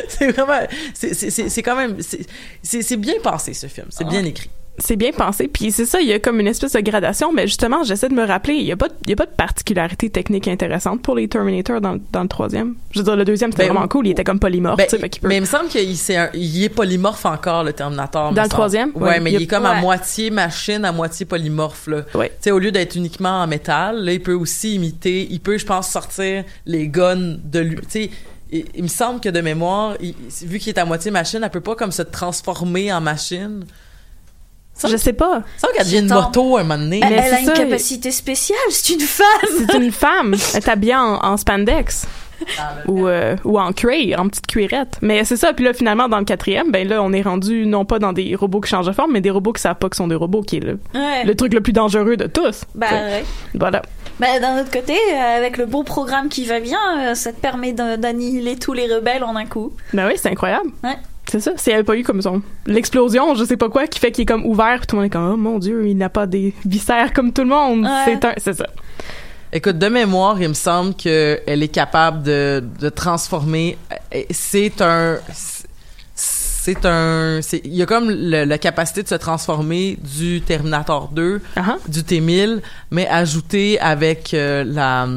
c'est 0.07 0.31
vraiment, 0.31 0.59
c'est- 0.93 1.63
quand 1.63 1.75
même, 1.75 1.97
c'est- 2.01 2.27
c'est 2.61 2.81
c'est 2.83 2.97
bien 2.97 3.15
passé 3.23 3.53
ce 3.55 3.65
film. 3.65 3.87
C'est 3.89 4.03
bien 4.07 4.23
écrit. 4.23 4.49
C'est 4.77 4.97
bien 4.97 5.11
pensé. 5.11 5.47
Puis 5.47 5.71
c'est 5.71 5.85
ça, 5.85 6.01
il 6.01 6.07
y 6.07 6.13
a 6.13 6.19
comme 6.19 6.39
une 6.39 6.47
espèce 6.47 6.73
de 6.73 6.79
gradation. 6.81 7.31
Mais 7.31 7.47
justement, 7.47 7.83
j'essaie 7.83 8.09
de 8.09 8.13
me 8.13 8.25
rappeler, 8.25 8.55
il 8.55 8.63
y 8.65 8.71
a 8.71 8.75
pas, 8.75 8.89
de- 8.89 8.93
il 9.03 9.09
y 9.09 9.13
a 9.13 9.15
pas 9.15 9.25
de 9.25 9.31
particularité 9.31 10.09
technique 10.09 10.47
intéressante 10.49 11.01
pour 11.01 11.15
les 11.15 11.27
Terminator 11.27 11.79
dans, 11.79 11.97
dans 12.11 12.21
le 12.23 12.27
troisième. 12.27 12.75
Je 12.91 12.99
veux 12.99 13.05
dire, 13.05 13.15
le 13.15 13.23
deuxième, 13.25 13.51
c'était 13.51 13.67
Ben, 13.67 13.73
vraiment 13.73 13.87
cool. 13.87 14.07
Il 14.07 14.11
était 14.11 14.23
comme 14.25 14.39
polymorphe, 14.39 14.77
Ben, 14.77 14.87
fait 14.89 15.09
qu'il 15.09 15.21
peut- 15.21 15.27
mais 15.29 15.37
il 15.37 15.41
me 15.41 15.45
semble 15.45 15.69
qu'il 15.69 15.95
un- 16.17 16.29
il 16.33 16.63
est 16.63 16.69
polymorphe 16.69 17.25
encore 17.25 17.63
le 17.63 17.71
Terminator. 17.73 18.33
Dans 18.33 18.43
le 18.43 18.49
troisième? 18.49 18.91
Ouais, 18.95 19.01
Ouais, 19.03 19.19
mais 19.21 19.31
il 19.31 19.35
il 19.35 19.43
est 19.43 19.47
comme 19.47 19.65
à 19.65 19.79
moitié 19.81 20.29
machine, 20.29 20.83
à 20.85 20.91
moitié 20.91 21.25
polymorphe 21.25 21.87
là. 21.87 22.01
Ouais. 22.13 22.29
Tu 22.29 22.35
sais, 22.41 22.51
au 22.51 22.59
lieu 22.59 22.71
d'être 22.71 22.95
uniquement 22.95 23.41
en 23.43 23.47
métal, 23.47 24.03
là, 24.03 24.11
il 24.11 24.21
peut 24.21 24.33
aussi 24.33 24.75
imiter, 24.75 25.27
il 25.29 25.39
peut, 25.39 25.57
je 25.57 25.65
pense, 25.65 25.89
sortir 25.89 26.43
les 26.65 26.87
guns 26.89 27.37
de 27.43 27.59
lui. 27.59 27.75
Tu 27.77 27.83
sais, 27.89 28.09
il, 28.51 28.65
il 28.75 28.83
me 28.83 28.87
semble 28.89 29.19
que 29.21 29.29
de 29.29 29.39
mémoire, 29.41 29.95
il- 30.01 30.15
vu 30.43 30.59
qu'il 30.59 30.69
est 30.73 30.79
à 30.79 30.85
moitié 30.85 31.11
machine, 31.11 31.39
elle 31.43 31.49
peut 31.49 31.61
pas 31.61 31.75
comme 31.75 31.91
se 31.91 32.01
transformer 32.01 32.91
en 32.91 32.99
machine. 33.01 33.63
Je 34.87 34.97
sais 34.97 35.13
pas. 35.13 35.41
ça 35.57 35.67
qu'elle 35.75 35.85
devient 35.85 35.99
une 35.99 36.07
moto 36.13 36.57
à 36.57 36.61
un 36.61 36.63
moment 36.63 36.77
donné. 36.83 36.99
Elle, 37.03 37.09
Mais 37.09 37.23
elle 37.25 37.33
a 37.33 37.39
une 37.39 37.45
ça, 37.47 37.53
capacité 37.53 38.11
spéciale, 38.11 38.57
c'est 38.69 38.93
une 38.93 38.99
femme. 38.99 39.25
C'est 39.69 39.73
une 39.77 39.91
femme. 39.91 40.35
Elle 40.53 40.57
est 40.63 40.67
habillée 40.69 40.95
en, 40.95 41.15
en 41.23 41.37
spandex. 41.37 42.05
Ou, 42.87 43.07
euh, 43.07 43.37
ou 43.45 43.57
en 43.57 43.71
cuir, 43.71 44.19
en 44.19 44.27
petite 44.27 44.45
cuirette. 44.45 44.97
Mais 45.01 45.23
c'est 45.23 45.37
ça. 45.37 45.53
Puis 45.53 45.63
là, 45.63 45.73
finalement, 45.73 46.09
dans 46.09 46.19
le 46.19 46.25
quatrième, 46.25 46.69
ben 46.69 46.85
là, 46.87 47.01
on 47.01 47.13
est 47.13 47.21
rendu 47.21 47.65
non 47.65 47.85
pas 47.85 47.97
dans 47.97 48.11
des 48.11 48.35
robots 48.35 48.59
qui 48.59 48.69
changent 48.69 48.85
de 48.87 48.91
forme, 48.91 49.13
mais 49.13 49.21
des 49.21 49.29
robots 49.29 49.53
qui 49.53 49.61
savent 49.61 49.77
pas 49.77 49.87
que 49.87 49.95
sont 49.95 50.09
des 50.09 50.15
robots, 50.15 50.41
qui 50.41 50.57
est 50.57 50.59
le, 50.59 50.77
Ouais. 50.93 51.23
le 51.23 51.33
truc 51.35 51.53
le 51.53 51.61
plus 51.61 51.71
dangereux 51.73 52.17
de 52.17 52.27
tous. 52.27 52.65
Bah, 52.75 52.87
T'sais. 52.87 52.95
ouais. 52.95 53.25
Voilà. 53.53 53.81
Bah, 54.19 54.39
d'un 54.41 54.59
autre 54.61 54.69
côté, 54.69 54.93
euh, 55.13 55.37
avec 55.37 55.55
le 55.57 55.65
bon 55.65 55.85
programme 55.85 56.27
qui 56.27 56.45
va 56.45 56.59
bien, 56.59 56.77
euh, 56.99 57.15
ça 57.15 57.31
te 57.31 57.39
permet 57.39 57.71
d'an- 57.71 57.97
d'annihiler 57.97 58.57
tous 58.57 58.73
les 58.73 58.93
rebelles 58.93 59.23
en 59.23 59.37
un 59.37 59.45
coup. 59.45 59.71
Ben 59.93 60.05
oui, 60.07 60.13
c'est 60.17 60.29
incroyable. 60.29 60.69
Ouais. 60.83 60.97
C'est 61.37 61.41
ça. 61.41 61.51
S'il 61.57 61.71
n'y 61.71 61.75
avait 61.75 61.83
pas 61.83 61.97
eu 61.97 62.03
comme 62.03 62.21
son 62.21 62.41
l'explosion, 62.65 63.35
je 63.35 63.43
sais 63.43 63.57
pas 63.57 63.67
quoi, 63.67 63.87
qui 63.87 63.99
fait 63.99 64.11
qu'il 64.13 64.21
est 64.21 64.25
comme 64.25 64.45
ouvert, 64.45 64.77
puis 64.77 64.87
tout 64.87 64.95
le 64.95 65.01
monde 65.01 65.07
est 65.07 65.09
comme 65.13 65.31
oh 65.33 65.35
mon 65.35 65.59
dieu, 65.59 65.85
il 65.85 65.97
n'a 65.97 66.07
pas 66.07 66.27
des 66.27 66.53
viscères 66.65 67.11
comme 67.11 67.33
tout 67.33 67.41
le 67.41 67.49
monde. 67.49 67.83
Ouais. 67.83 67.89
C'est 68.05 68.23
un, 68.25 68.33
c'est 68.37 68.53
ça. 68.53 68.67
Écoute, 69.51 69.77
de 69.77 69.87
mémoire, 69.87 70.41
il 70.41 70.47
me 70.49 70.53
semble 70.53 70.95
que 70.95 71.39
elle 71.45 71.61
est 71.61 71.67
capable 71.67 72.23
de, 72.23 72.63
de 72.79 72.87
transformer. 72.89 73.77
euh, 74.13 74.21
C'est 74.31 74.81
un, 74.81 75.17
c'est 76.13 76.85
un, 76.85 77.39
c'est- 77.41 77.61
il 77.65 77.75
y 77.75 77.81
a 77.81 77.85
comme 77.85 78.09
le- 78.09 78.45
la 78.45 78.57
capacité 78.57 79.03
de 79.03 79.07
se 79.07 79.15
transformer 79.15 79.97
du 80.15 80.41
Terminator 80.41 81.09
2, 81.09 81.41
Ah 81.57 81.77
du 81.87 81.99
T1000, 82.01 82.61
mais 82.91 83.07
ajouté 83.07 83.79
avec 83.79 84.33
euh, 84.33 84.63
la, 84.65 85.07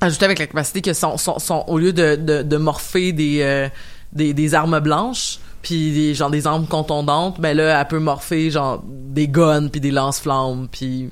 ajouté 0.00 0.24
avec 0.24 0.38
la 0.38 0.46
capacité 0.46 0.82
que 0.82 0.92
son, 0.92 1.16
son, 1.16 1.38
son- 1.38 1.64
au 1.68 1.78
lieu 1.78 1.92
de, 1.92 2.16
de, 2.16 2.42
de 2.42 2.56
morpher 2.56 3.12
des, 3.12 3.38
euh, 3.42 3.68
des, 4.16 4.32
des 4.34 4.54
armes 4.54 4.80
blanches, 4.80 5.38
puis 5.62 5.92
des, 5.92 6.14
genre 6.14 6.30
des 6.30 6.46
armes 6.46 6.66
contondantes, 6.66 7.40
ben 7.40 7.56
là, 7.56 7.80
elle 7.80 7.88
peut 7.88 7.98
morpher 7.98 8.50
genre 8.50 8.82
des 8.86 9.28
guns 9.28 9.68
puis 9.68 9.80
des 9.80 9.90
lance-flammes, 9.90 10.68
puis 10.70 11.10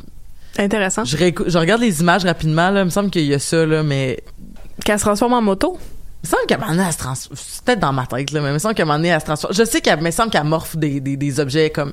Intéressant. 0.58 1.04
je, 1.04 1.16
regarde 1.58 1.80
les 1.80 2.00
images 2.00 2.24
rapidement, 2.24 2.70
là. 2.70 2.82
Il 2.82 2.84
me 2.86 2.90
semble 2.90 3.10
qu'il 3.10 3.24
y 3.24 3.34
a 3.34 3.38
ça, 3.40 3.66
là, 3.66 3.82
mais. 3.82 4.22
Qu'elle 4.84 4.98
se 4.98 5.04
transforme 5.04 5.32
en 5.32 5.42
moto? 5.42 5.76
Il 6.22 6.26
me 6.26 6.30
semble 6.30 6.46
qu'à 6.46 6.54
un 6.54 6.58
moment 6.58 6.70
donné, 6.72 6.84
elle 6.86 6.92
se 6.92 6.98
transforme. 6.98 7.36
C'est 7.36 7.64
peut-être 7.64 7.80
dans 7.80 7.92
ma 7.92 8.06
tête, 8.06 8.30
là, 8.30 8.40
mais 8.40 8.48
il 8.50 8.52
me 8.54 8.58
semble 8.58 8.74
qu'à 8.74 8.84
un 8.84 8.86
moment 8.86 8.98
donné, 8.98 9.08
elle 9.08 9.20
se 9.20 9.24
transforme. 9.26 9.52
Je 9.52 9.64
sais 9.64 9.80
qu'elle 9.80 10.00
me 10.00 10.10
semble 10.12 10.30
qu'elle 10.30 10.44
morphe 10.44 10.76
des, 10.76 11.00
des, 11.00 11.16
des 11.16 11.40
objets 11.40 11.70
comme. 11.70 11.92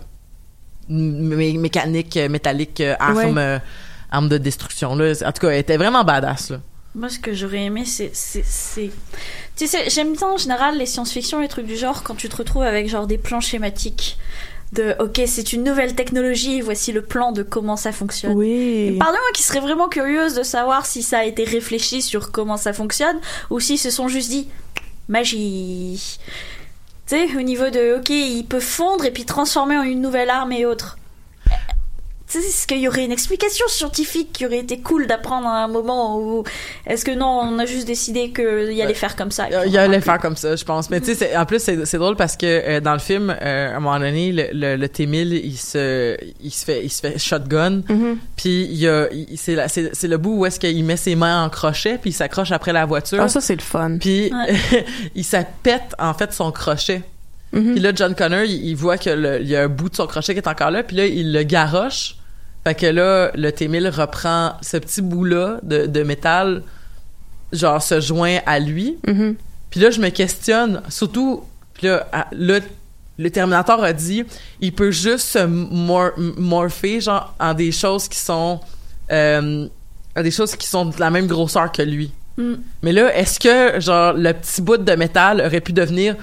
mé- 0.89 1.57
mécaniques, 1.59 2.17
métalliques, 2.29 2.81
euh, 2.81 2.95
armes, 2.99 3.17
Ouais. 3.17 3.33
euh, 3.37 3.59
armes 4.11 4.29
de 4.29 4.37
destruction, 4.37 4.95
là. 4.95 5.13
En 5.25 5.31
tout 5.31 5.41
cas, 5.41 5.49
elle 5.49 5.59
était 5.59 5.77
vraiment 5.77 6.03
badass, 6.03 6.51
là. 6.51 6.57
Moi, 6.93 7.09
ce 7.09 7.19
que 7.19 7.33
j'aurais 7.33 7.63
aimé, 7.63 7.83
c'est. 7.85 8.11
Tu 9.55 9.67
sais, 9.67 9.89
j'aime 9.89 10.13
bien 10.13 10.27
en 10.27 10.37
général 10.37 10.77
les 10.77 10.85
science-fiction, 10.85 11.39
les 11.39 11.47
trucs 11.47 11.65
du 11.65 11.77
genre, 11.77 12.03
quand 12.03 12.15
tu 12.15 12.27
te 12.27 12.35
retrouves 12.35 12.63
avec 12.63 12.89
genre 12.89 13.07
des 13.07 13.17
plans 13.17 13.39
schématiques 13.39 14.17
de 14.73 14.95
OK, 14.99 15.21
c'est 15.25 15.53
une 15.53 15.63
nouvelle 15.63 15.95
technologie, 15.95 16.61
voici 16.61 16.91
le 16.91 17.01
plan 17.01 17.31
de 17.31 17.43
comment 17.43 17.75
ça 17.75 17.91
fonctionne. 17.91 18.33
Oui. 18.37 18.95
Pardon-moi 18.99 19.31
qui 19.33 19.43
serait 19.43 19.59
vraiment 19.59 19.89
curieuse 19.89 20.33
de 20.33 20.43
savoir 20.43 20.85
si 20.85 21.03
ça 21.03 21.19
a 21.19 21.25
été 21.25 21.43
réfléchi 21.43 22.01
sur 22.01 22.31
comment 22.31 22.57
ça 22.57 22.71
fonctionne 22.71 23.19
ou 23.49 23.59
s'ils 23.59 23.79
se 23.79 23.89
sont 23.89 24.07
juste 24.07 24.29
dit 24.29 24.47
magie. 25.09 26.19
Tu 27.07 27.17
sais, 27.17 27.37
au 27.37 27.41
niveau 27.41 27.69
de 27.69 27.97
OK, 27.97 28.09
il 28.09 28.45
peut 28.45 28.61
fondre 28.61 29.03
et 29.03 29.11
puis 29.11 29.25
transformer 29.25 29.77
en 29.77 29.83
une 29.83 30.01
nouvelle 30.01 30.29
arme 30.29 30.53
et 30.53 30.65
autres. 30.65 30.97
Est-ce 32.35 32.65
qu'il 32.67 32.79
y 32.79 32.87
aurait 32.87 33.05
une 33.05 33.11
explication 33.11 33.65
scientifique 33.67 34.31
qui 34.33 34.45
aurait 34.45 34.59
été 34.59 34.79
cool 34.79 35.07
d'apprendre 35.07 35.47
à 35.47 35.63
un 35.63 35.67
moment 35.67 36.19
où 36.19 36.43
est-ce 36.87 37.03
que 37.05 37.11
non, 37.11 37.27
on 37.43 37.59
a 37.59 37.65
juste 37.65 37.85
décidé 37.87 38.31
qu'il 38.31 38.81
allait 38.81 38.93
faire 38.93 39.15
comme 39.15 39.31
ça. 39.31 39.47
Il 39.67 39.77
allait 39.77 40.01
faire 40.01 40.19
comme 40.19 40.35
ça, 40.35 40.55
je 40.55 40.63
pense. 40.63 40.89
Mais 40.89 41.01
tu 41.01 41.13
sais, 41.15 41.35
en 41.35 41.45
plus, 41.45 41.59
c'est 41.61 41.85
c'est 41.85 41.97
drôle 41.97 42.15
parce 42.15 42.37
que 42.37 42.45
euh, 42.45 42.79
dans 42.79 42.93
le 42.93 42.99
film, 42.99 43.29
euh, 43.41 43.73
à 43.73 43.77
un 43.77 43.79
moment 43.79 43.99
donné, 43.99 44.31
le, 44.31 44.47
le, 44.53 44.75
le 44.75 44.89
T-1000, 44.89 45.41
il 45.43 45.57
se, 45.57 46.17
il 46.41 46.51
se 46.51 46.65
fait, 46.65 46.83
il 46.83 46.89
se 46.89 47.01
fait 47.01 47.17
shotgun. 47.19 47.81
Mhm. 47.89 48.17
Puis 48.35 48.63
il 48.65 48.77
y 48.77 48.87
a, 48.87 49.07
il- 49.11 49.37
c'est 49.37 49.55
la- 49.55 49.67
c'est 49.67 49.89
c'est 49.93 50.07
le 50.07 50.17
bout 50.17 50.37
où 50.39 50.45
est-ce 50.45 50.59
qu'il 50.59 50.83
met 50.85 50.97
ses 50.97 51.15
mains 51.15 51.43
en 51.43 51.49
crochet, 51.49 51.97
puis 51.99 52.11
il 52.11 52.13
s'accroche 52.13 52.51
après 52.51 52.73
la 52.73 52.85
voiture. 52.85 53.19
Ah, 53.21 53.27
ça, 53.27 53.41
c'est 53.41 53.55
le 53.55 53.61
fun. 53.61 53.97
Puis 53.99 54.31
Ouais. 54.33 54.85
il 55.15 55.23
ça 55.23 55.43
pète 55.63 55.93
en 55.99 56.13
fait 56.13 56.31
son 56.33 56.51
crochet. 56.51 57.01
Mhm. 57.53 57.71
Puis 57.73 57.79
là 57.81 57.91
John 57.93 58.15
Connor, 58.15 58.43
il, 58.43 58.65
il 58.65 58.75
voit 58.75 58.97
que 58.97 59.09
le- 59.09 59.41
il 59.41 59.47
y 59.49 59.55
a 59.57 59.63
un 59.63 59.67
bout 59.67 59.89
de 59.89 59.95
son 59.95 60.07
crochet 60.07 60.33
qui 60.33 60.39
est 60.39 60.47
encore 60.47 60.71
là, 60.71 60.83
puis 60.83 60.95
là 60.95 61.05
il 61.05 61.33
le 61.33 61.43
garoche. 61.43 62.15
Fait 62.63 62.75
que 62.75 62.85
là 62.85 63.31
le 63.35 63.51
T-1000 63.51 63.89
reprend 63.89 64.53
ce 64.61 64.77
petit 64.77 65.01
bout 65.01 65.25
là 65.25 65.59
de, 65.63 65.87
de 65.87 66.03
métal 66.03 66.63
genre 67.51 67.81
se 67.81 67.99
joint 67.99 68.39
à 68.45 68.59
lui. 68.59 68.97
Mhm. 69.07 69.35
Puis 69.69 69.79
là 69.79 69.89
je 69.89 69.99
me 69.99 70.09
questionne 70.09 70.81
surtout 70.89 71.43
puis 71.73 71.87
là 71.87 72.07
à- 72.11 72.27
là, 72.31 72.59
le 73.17 73.29
Terminator 73.29 73.83
a 73.83 73.93
dit 73.93 74.23
il 74.61 74.73
peut 74.73 74.91
juste 74.91 75.27
se 75.27 75.39
mor- 75.45 76.13
morpher 76.17 77.01
genre 77.01 77.33
en 77.39 77.53
des 77.53 77.71
choses 77.71 78.07
qui 78.07 78.19
sont 78.19 78.59
euh, 79.11 79.67
en 80.15 80.21
des 80.21 80.31
choses 80.31 80.55
qui 80.55 80.67
sont 80.67 80.85
de 80.85 80.99
la 80.99 81.09
même 81.09 81.27
grosseur 81.27 81.71
que 81.71 81.81
lui. 81.81 82.11
Mm. 82.37 82.53
Mais 82.83 82.91
là, 82.93 83.13
est-ce 83.15 83.39
que, 83.39 83.79
genre, 83.81 84.13
le 84.13 84.31
petit 84.33 84.61
bout 84.61 84.77
de 84.77 84.91
métal 84.93 85.41
aurait 85.45 85.59
pu 85.61 85.73
devenir 85.73 86.15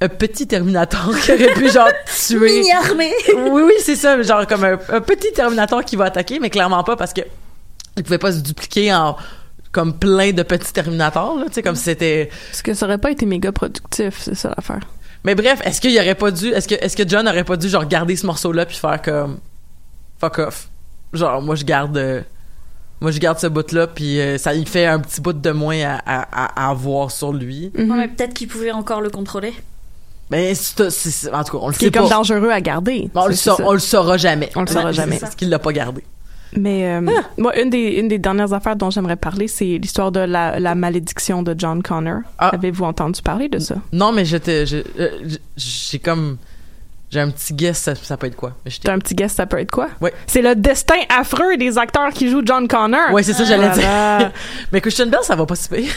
un 0.00 0.08
petit 0.08 0.46
Terminator 0.46 1.10
qui 1.20 1.32
aurait 1.32 1.54
pu 1.54 1.70
genre 1.70 1.88
tuer. 2.26 2.60
Mini 2.60 2.72
armée. 2.72 3.12
oui, 3.36 3.62
oui, 3.62 3.72
c'est 3.80 3.96
ça, 3.96 4.20
genre 4.22 4.46
comme 4.46 4.64
un, 4.64 4.78
un 4.90 5.00
petit 5.00 5.32
Terminator 5.32 5.84
qui 5.84 5.96
va 5.96 6.04
attaquer, 6.06 6.38
mais 6.38 6.50
clairement 6.50 6.84
pas 6.84 6.96
parce 6.96 7.12
que 7.12 7.22
il 7.96 8.04
pouvait 8.04 8.18
pas 8.18 8.30
se 8.32 8.38
dupliquer 8.40 8.94
en 8.94 9.16
comme 9.72 9.92
plein 9.98 10.32
de 10.32 10.42
petits 10.42 10.72
Terminators, 10.72 11.36
là, 11.38 11.44
tu 11.48 11.54
sais, 11.54 11.62
comme 11.62 11.74
si 11.74 11.82
c'était. 11.84 12.30
Parce 12.50 12.62
que 12.62 12.74
ça 12.74 12.86
aurait 12.86 12.98
pas 12.98 13.10
été 13.10 13.26
méga 13.26 13.52
productif, 13.52 14.18
c'est 14.20 14.34
ça 14.34 14.52
l'affaire. 14.56 14.80
Mais 15.24 15.34
bref, 15.34 15.60
est-ce 15.64 15.80
qu'il 15.80 15.96
aurait 15.98 16.14
pas 16.14 16.30
dû, 16.30 16.48
est-ce 16.48 16.68
que, 16.68 16.74
est-ce 16.76 16.96
que 16.96 17.06
John 17.06 17.28
aurait 17.28 17.44
pas 17.44 17.56
dû 17.56 17.68
genre 17.68 17.86
garder 17.86 18.14
ce 18.16 18.24
morceau-là 18.24 18.66
puis 18.66 18.76
faire 18.76 19.02
comme 19.02 19.38
fuck 20.20 20.38
off, 20.38 20.68
genre 21.12 21.42
moi 21.42 21.54
je 21.56 21.64
garde, 21.64 21.96
euh, 21.98 22.22
moi 23.00 23.10
je 23.10 23.18
garde 23.18 23.38
ce 23.40 23.48
bout-là 23.48 23.88
puis 23.88 24.20
euh, 24.20 24.38
ça 24.38 24.54
il 24.54 24.66
fait 24.66 24.86
un 24.86 25.00
petit 25.00 25.20
bout 25.20 25.32
de 25.32 25.50
moins 25.50 25.80
à, 25.80 26.00
à, 26.06 26.66
à 26.66 26.70
avoir 26.70 27.10
sur 27.10 27.32
lui. 27.32 27.72
Ouais, 27.76 27.84
mais 27.84 28.08
peut-être 28.08 28.32
qu'il 28.34 28.46
pouvait 28.48 28.70
encore 28.72 29.00
le 29.00 29.10
contrôler. 29.10 29.52
Mais 30.30 30.54
c'est, 30.54 31.32
en 31.32 31.42
tout 31.44 31.52
cas, 31.58 31.64
on 31.64 31.68
le 31.68 31.74
sait 31.74 31.86
est 31.86 31.90
comme 31.90 32.08
pas. 32.08 32.16
dangereux 32.16 32.50
à 32.50 32.60
garder. 32.60 33.10
Bon, 33.14 33.22
on, 33.22 33.26
le 33.28 33.34
sa- 33.34 33.56
on 33.64 33.72
le 33.72 33.78
saura 33.78 34.16
jamais. 34.18 34.50
On 34.56 34.60
le 34.60 34.66
saura 34.66 34.92
jamais. 34.92 35.14
c'est 35.14 35.20
Parce 35.20 35.34
qu'il 35.34 35.48
l'a 35.48 35.58
pas 35.58 35.72
gardé. 35.72 36.02
Mais 36.56 36.86
euh, 36.86 37.00
Ah! 37.08 37.22
moi, 37.36 37.58
une 37.60 37.68
des, 37.70 37.78
une 37.98 38.08
des 38.08 38.18
dernières 38.18 38.52
affaires 38.54 38.76
dont 38.76 38.90
j'aimerais 38.90 39.16
parler, 39.16 39.48
c'est 39.48 39.64
l'histoire 39.78 40.10
de 40.12 40.20
la, 40.20 40.58
la 40.58 40.74
malédiction 40.74 41.42
de 41.42 41.54
John 41.56 41.82
Connor. 41.82 42.20
Ah. 42.38 42.48
Avez-vous 42.54 42.84
entendu 42.84 43.20
parler 43.22 43.48
de 43.48 43.58
ça? 43.58 43.74
Non, 43.92 44.12
mais 44.12 44.24
j'étais, 44.24 44.64
je- 44.66 44.78
euh, 44.98 45.10
j'ai 45.58 45.98
comme, 45.98 46.38
j'ai 47.10 47.20
un 47.20 47.30
petit 47.30 47.52
guess, 47.54 47.78
ça, 47.78 47.94
ça 47.94 48.16
peut 48.16 48.26
être 48.28 48.36
quoi? 48.36 48.52
J'étais- 48.66 48.88
T'as 48.88 48.94
un 48.94 48.98
petit 48.98 49.14
guess, 49.14 49.32
ça 49.32 49.44
peut 49.46 49.58
être 49.58 49.70
quoi? 49.70 49.88
Ouais. 50.00 50.12
C'est 50.26 50.40
le 50.42 50.54
destin 50.54 50.94
affreux 51.18 51.56
des 51.58 51.76
acteurs 51.78 52.10
qui 52.14 52.30
jouent 52.30 52.42
John 52.44 52.66
Connor. 52.68 53.12
Ouais, 53.12 53.22
c'est 53.22 53.34
ça, 53.34 53.44
j'allais 53.44 53.68
dire. 53.70 53.82
Voilà. 53.86 54.32
Mais 54.72 54.80
Christian 54.80 55.06
Bell, 55.06 55.20
ça 55.22 55.36
va 55.36 55.44
pas 55.44 55.54
si 55.54 55.68
pire. 55.68 55.92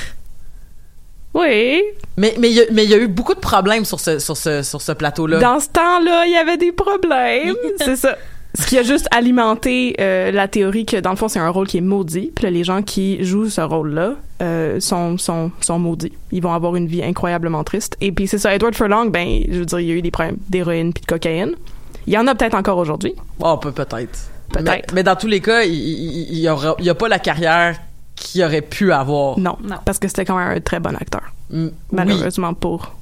Oui. 1.34 1.82
Mais, 2.18 2.36
mais 2.40 2.50
il 2.50 2.56
y 2.56 2.62
a- 2.62 2.66
mais 2.72 2.84
il 2.84 2.90
y 2.90 2.94
a 2.94 2.98
eu 2.98 3.08
beaucoup 3.08 3.34
de 3.34 3.40
problèmes 3.40 3.86
sur 3.86 4.00
ce, 4.00 4.20
sur 4.20 4.36
ce, 4.38 4.62
sur 4.64 4.82
ce 4.82 4.92
plateau-là. 4.92 5.40
Dans 5.40 5.60
ce 5.60 5.70
temps-là, 5.70 6.26
il 6.26 6.34
y 6.34 6.38
avait 6.38 6.58
des 6.58 6.72
problèmes. 6.72 7.56
c'est 7.78 7.96
ça. 7.96 8.18
Ce 8.54 8.66
qui 8.68 8.78
a 8.78 8.84
juste 8.84 9.08
alimenté 9.12 9.96
euh, 10.02 10.30
la 10.32 10.50
théorie 10.50 10.86
que, 10.86 10.98
dans 10.98 11.12
le 11.12 11.16
fond, 11.16 11.30
c'est 11.30 11.40
un 11.40 11.48
rôle 11.50 11.68
qui 11.68 11.78
est 11.78 11.82
maudit. 11.82 12.34
Puis 12.36 12.44
là, 12.44 12.52
les 12.52 12.66
gens 12.66 12.82
qui 12.82 13.24
jouent 13.24 13.48
ce 13.50 13.62
rôle-là 13.62 14.16
euh, 14.42 14.78
sont, 14.82 15.18
sont, 15.18 15.52
sont 15.62 15.80
maudits. 15.80 16.12
Ils 16.34 16.44
vont 16.44 16.52
avoir 16.54 16.76
une 16.76 16.86
vie 16.88 17.02
incroyablement 17.02 17.64
triste. 17.64 17.96
Et 18.02 18.12
puis, 18.12 18.28
c'est 18.28 18.38
ça, 18.40 18.54
Edward 18.54 18.76
Furlong, 18.76 19.06
ben, 19.10 19.42
je 19.50 19.60
veux 19.60 19.66
dire, 19.66 19.80
il 19.80 19.88
y 19.88 19.92
a 19.92 19.96
eu 19.96 20.02
des 20.02 20.12
problèmes 20.12 20.36
d'héroïne 20.50 20.92
puis 20.92 21.00
de 21.02 21.06
cocaïne. 21.08 21.54
Il 22.08 22.14
y 22.14 22.18
en 22.18 22.28
a 22.28 22.36
peut-être 22.36 22.56
encore 22.56 22.78
aujourd'hui. 22.78 23.14
Oh, 23.40 23.56
peut- 23.56 23.72
peut-être. 23.72 24.20
Peut-être. 24.52 24.66
Mais, 24.66 24.84
mais 24.96 25.04
dans 25.04 25.16
tous 25.16 25.28
les 25.28 25.40
cas, 25.40 25.64
il, 25.64 25.74
il, 25.74 26.34
il 26.34 26.40
y 26.40 26.50
aura, 26.50 26.76
il 26.80 26.84
y 26.84 26.90
a 26.90 26.96
pas 26.96 27.08
la 27.08 27.20
carrière 27.20 27.78
qu'il 28.22 28.44
aurait 28.44 28.62
pu 28.62 28.92
avoir. 28.94 29.38
Non. 29.40 29.58
Non. 29.64 29.78
Parce 29.86 30.00
que 30.00 30.08
c'était 30.08 30.26
quand 30.26 30.38
même 30.38 30.58
un 30.58 30.60
très 30.62 30.80
bon 30.80 30.96
acteur. 30.96 31.24
Mm, 31.50 31.66
oui. 31.66 31.72
Malheureusement 31.92 32.54
pour. 32.54 32.96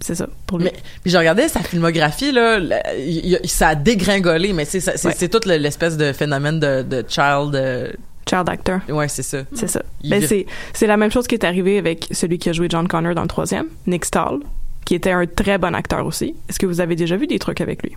C'est 0.00 0.14
ça, 0.14 0.26
pour 0.46 0.58
lui. 0.58 0.64
Mais 0.66 0.72
puis 1.02 1.10
j'ai 1.10 1.16
regardé 1.16 1.48
sa 1.48 1.60
filmographie 1.60 2.30
là, 2.30 2.58
la- 2.58 2.94
il- 2.98 3.38
il- 3.42 3.48
ça 3.48 3.68
a 3.68 3.74
dégringolé, 3.74 4.52
mais 4.52 4.66
c'est 4.66 4.80
c'est 4.80 5.02
Ouais. 5.06 5.14
c'est 5.16 5.28
tout 5.30 5.40
le- 5.48 5.56
l'espèce 5.56 5.96
de 5.96 6.12
phénomène 6.12 6.60
de, 6.60 6.82
de 6.82 7.02
child. 7.08 7.54
euh, 7.54 7.90
Child 8.28 8.48
actor. 8.48 8.80
ouais, 8.88 9.08
c'est 9.08 9.22
ça. 9.22 9.38
C'est 9.54 9.68
ça. 9.68 9.82
Il 10.02 10.10
Ben, 10.10 10.20
c'est, 10.26 10.46
c'est 10.74 10.86
la 10.88 10.96
même 10.98 11.10
chose 11.12 11.26
qui 11.26 11.34
est 11.36 11.44
arrivé 11.44 11.78
avec 11.78 12.08
celui 12.10 12.38
qui 12.38 12.50
a 12.50 12.52
joué 12.52 12.66
John 12.68 12.86
Connor 12.88 13.14
dans 13.14 13.22
le 13.22 13.28
troisième, 13.28 13.66
Nick 13.86 14.04
Stahl, 14.04 14.40
qui 14.84 14.94
était 14.96 15.12
un 15.12 15.24
très 15.26 15.56
bon 15.58 15.74
acteur 15.74 16.04
aussi. 16.04 16.34
Est-ce 16.48 16.58
que 16.58 16.66
vous 16.66 16.80
avez 16.80 16.96
déjà 16.96 17.16
vu 17.16 17.26
des 17.26 17.38
trucs 17.38 17.60
avec 17.62 17.82
lui? 17.82 17.96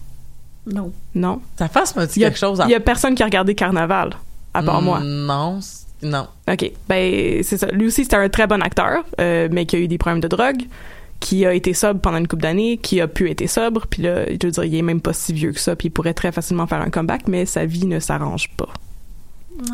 Non. 0.72 0.92
Non? 1.16 1.42
Sa 1.58 1.68
face 1.68 1.96
m'a 1.96 2.06
dit 2.06 2.20
quelque 2.20 2.38
chose. 2.38 2.62
à- 2.62 2.66
il 2.66 2.72
y 2.72 2.76
a 2.76 2.80
personne 2.80 3.16
qui 3.16 3.24
a 3.24 3.26
regardé 3.26 3.56
Carnaval, 3.56 4.12
à 4.54 4.62
part 4.64 4.82
Mm, 4.82 4.86
moi. 4.86 5.00
Non, 5.04 5.60
non. 6.02 6.28
OK. 6.50 6.72
Ben, 6.88 7.44
c'est 7.44 7.58
ça. 7.58 7.68
Lui 7.68 7.88
aussi, 7.88 8.04
c'était 8.04 8.16
un 8.16 8.30
très 8.30 8.48
bon 8.48 8.62
acteur, 8.62 9.04
euh, 9.20 9.48
mais 9.52 9.66
qui 9.66 9.76
a 9.76 9.80
eu 9.80 9.88
des 9.88 9.98
problèmes 9.98 10.22
de 10.22 10.28
drogue, 10.28 10.62
qui 11.20 11.46
a 11.46 11.54
été 11.54 11.74
sobre 11.74 12.00
pendant 12.00 12.18
une 12.18 12.28
couple 12.28 12.44
d'années, 12.44 12.78
qui 12.78 13.02
a 13.02 13.08
pu 13.08 13.30
être 13.30 13.48
sobre, 13.50 13.86
puis 13.88 14.04
là, 14.04 14.26
je 14.28 14.46
veux 14.46 14.52
dire, 14.52 14.64
il 14.64 14.76
est 14.76 14.82
même 14.82 15.02
pas 15.02 15.14
si 15.14 15.34
vieux 15.34 15.52
que 15.52 15.60
ça, 15.60 15.76
puis 15.76 15.88
il 15.88 15.92
pourrait 15.92 16.14
très 16.14 16.32
facilement 16.32 16.68
faire 16.68 16.82
un 16.82 16.90
comeback, 16.90 17.28
mais 17.28 17.46
sa 17.46 17.66
vie 17.66 17.86
ne 17.86 18.00
s'arrange 18.00 18.50
pas. 18.56 18.70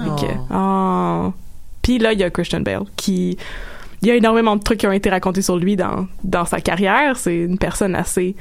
OK. 0.08 0.26
Oh. 0.26 0.44
Ah. 0.50 1.32
Puis 1.84 2.00
là, 2.00 2.14
il 2.14 2.20
y 2.20 2.24
a 2.24 2.30
Christian 2.32 2.62
Bale 2.62 2.84
qui. 2.96 3.38
Il 4.02 4.08
y 4.08 4.12
a 4.12 4.16
énormément 4.16 4.56
de 4.56 4.62
trucs 4.62 4.80
qui 4.80 4.88
ont 4.88 4.92
été 4.92 5.10
racontés 5.10 5.42
sur 5.42 5.58
lui 5.58 5.76
dans, 5.76 6.08
dans 6.24 6.46
sa 6.46 6.60
carrière. 6.60 7.18
C'est 7.18 7.38
une 7.38 7.58
personne 7.58 7.96
assez 7.96 8.36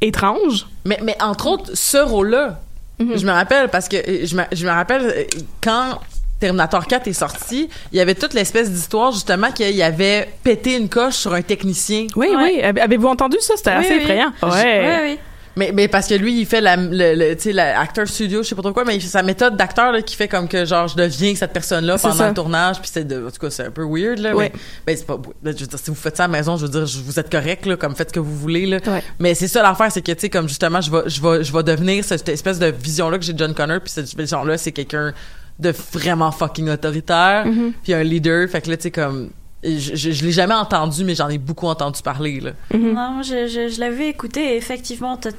étrange. 0.00 0.66
Mais, 0.84 0.98
mais 1.04 1.16
entre 1.20 1.46
autres, 1.46 1.70
ce 1.74 1.98
rôle-là, 1.98 2.60
Mhm. 2.98 3.16
je 3.16 3.26
me 3.26 3.32
rappelle 3.32 3.68
parce 3.68 3.88
que 3.88 3.96
je 4.24 4.36
me, 4.36 4.42
je 4.52 4.66
me 4.66 4.70
rappelle 4.70 5.02
euh, 5.04 5.24
quand 5.62 5.98
Terminator 6.42 6.84
4 6.86 7.06
est 7.06 7.12
sorti, 7.12 7.68
il 7.92 7.96
y 7.96 8.00
avait 8.00 8.14
toute 8.16 8.34
l'espèce 8.34 8.68
d'histoire 8.70 9.12
justement 9.12 9.52
qu'il 9.52 9.70
y 9.76 9.82
avait 9.82 10.28
pété 10.42 10.76
une 10.76 10.88
coche 10.88 11.14
sur 11.14 11.32
un 11.34 11.42
technicien. 11.42 12.06
Oui, 12.16 12.28
Ouais. 12.30 12.36
oui. 12.36 12.60
Avez- 12.62 12.80
Avez-vous 12.80 13.06
entendu 13.08 13.36
ça? 13.40 13.54
C'était 13.56 13.70
Oui, 13.70 13.76
assez 13.84 13.94
oui. 13.94 14.00
effrayant. 14.00 14.32
Ouais, 14.42 14.48
Ouais. 14.50 15.00
oui. 15.04 15.18
Mais, 15.54 15.70
mais 15.70 15.86
parce 15.86 16.06
que 16.08 16.14
lui, 16.14 16.40
il 16.40 16.46
fait 16.46 16.62
la, 16.62 16.76
le, 16.76 17.14
le- 17.14 17.36
tu 17.36 17.42
sais, 17.42 17.52
la 17.52 17.78
acteur 17.78 18.08
studio, 18.08 18.42
je 18.42 18.48
sais 18.48 18.54
pas 18.54 18.62
trop 18.62 18.72
quoi, 18.72 18.84
mais 18.86 18.96
il 18.96 19.02
fait 19.02 19.06
sa 19.08 19.22
méthode 19.22 19.54
d'acteur 19.54 19.92
là, 19.92 20.00
qui 20.00 20.16
fait 20.16 20.26
comme 20.26 20.48
que 20.48 20.64
genre 20.64 20.88
je 20.88 20.96
deviens 20.96 21.34
cette 21.34 21.52
personne-là 21.52 21.98
pendant 21.98 22.14
ça. 22.14 22.28
le 22.28 22.32
tournage, 22.34 22.80
puis 22.80 22.88
c'est 22.90 23.04
de, 23.06 23.26
en 23.26 23.30
tout 23.30 23.38
cas 23.38 23.50
c'est 23.50 23.66
un 23.66 23.70
peu 23.70 23.84
weird 23.84 24.18
là. 24.18 24.34
Ouais. 24.34 24.50
Mais, 24.54 24.94
ben, 24.94 24.96
c'est 24.96 25.06
pas, 25.06 25.18
je 25.44 25.48
veux 25.50 25.54
dire, 25.54 25.66
si 25.78 25.90
vous 25.90 25.94
faites 25.94 26.16
ça 26.16 26.24
à 26.24 26.26
la 26.28 26.32
maison, 26.38 26.56
je 26.56 26.62
veux 26.64 26.70
dire, 26.72 26.86
je- 26.86 27.00
vous 27.00 27.20
êtes 27.20 27.30
correct 27.30 27.66
là, 27.66 27.76
comme 27.76 27.94
faites 27.94 28.08
ce 28.08 28.14
que 28.14 28.20
vous 28.20 28.34
voulez 28.34 28.64
là. 28.64 28.78
Ouais. 28.86 29.02
Mais 29.18 29.34
c'est 29.34 29.46
ça 29.46 29.62
l'affaire, 29.62 29.92
c'est 29.92 30.00
que 30.00 30.12
tu 30.12 30.20
sais 30.20 30.30
comme 30.30 30.48
justement, 30.48 30.80
je 30.80 30.90
vais, 30.90 31.02
je 31.06 31.20
vais, 31.20 31.44
je 31.44 31.52
vais 31.52 31.62
devenir 31.62 32.02
cette 32.02 32.26
espèce 32.30 32.58
de 32.58 32.66
vision 32.68 33.10
là 33.10 33.18
que 33.18 33.24
j'ai 33.24 33.34
de 33.34 33.38
John 33.38 33.52
Connor, 33.54 33.80
puis 33.80 33.92
cette 33.92 34.16
vision 34.16 34.44
là, 34.44 34.56
c'est 34.56 34.72
quelqu'un 34.72 35.12
de 35.58 35.70
vraiment 35.92 36.30
fucking 36.32 36.68
autoritaire, 36.68 37.46
Mhm. 37.46 37.72
puis 37.82 37.94
un 37.94 38.02
leader. 38.02 38.48
Fait 38.48 38.60
que 38.62 38.70
là, 38.70 38.76
tu 38.76 38.84
sais 38.84 38.90
comme 38.90 39.30
je, 39.64 39.94
je, 39.94 40.10
je 40.10 40.24
l'ai 40.24 40.32
jamais 40.32 40.54
entendu, 40.54 41.04
mais 41.04 41.14
j'en 41.14 41.28
ai 41.28 41.38
beaucoup 41.38 41.66
entendu 41.68 42.02
parler 42.02 42.40
là. 42.40 42.50
Mhm. 42.74 42.92
Non, 42.94 43.22
je, 43.22 43.46
je, 43.46 43.68
je 43.68 43.80
l'avais 43.80 44.08
écouté 44.08 44.54
et 44.54 44.56
effectivement, 44.56 45.16
t'as- 45.16 45.30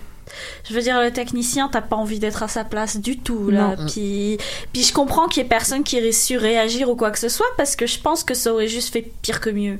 je 0.68 0.74
veux 0.74 0.82
dire, 0.82 1.01
le 1.01 1.11
technicien, 1.11 1.68
t'as 1.70 1.82
pas 1.82 1.97
envie 1.97 2.18
d'être 2.20 2.41
à 2.43 2.47
sa 2.47 2.64
place 2.64 2.95
du 2.97 3.18
tout, 3.20 3.49
là. 3.49 3.76
Non. 3.78 3.86
Puis, 3.88 4.38
puis 4.72 4.84
je 4.84 4.93
comprends 4.93 5.28
qu'il 5.28 5.43
y 5.43 5.45
ait 5.45 5.49
personne 5.49 5.84
qui 5.84 5.97
ait 5.97 6.11
su 6.14 6.38
réagir 6.38 6.89
ou 6.89 6.95
quoi 6.95 7.11
que 7.11 7.20
ce 7.20 7.28
soit 7.28 7.45
parce 7.57 7.76
que 7.76 7.86
je 7.86 7.99
pense 7.99 8.24
que 8.24 8.34
ça 8.34 8.53
aurait 8.53 8.70
juste 8.70 8.93
fait 8.93 9.11
pire 9.22 9.41
que 9.41 9.49
mieux. 9.49 9.80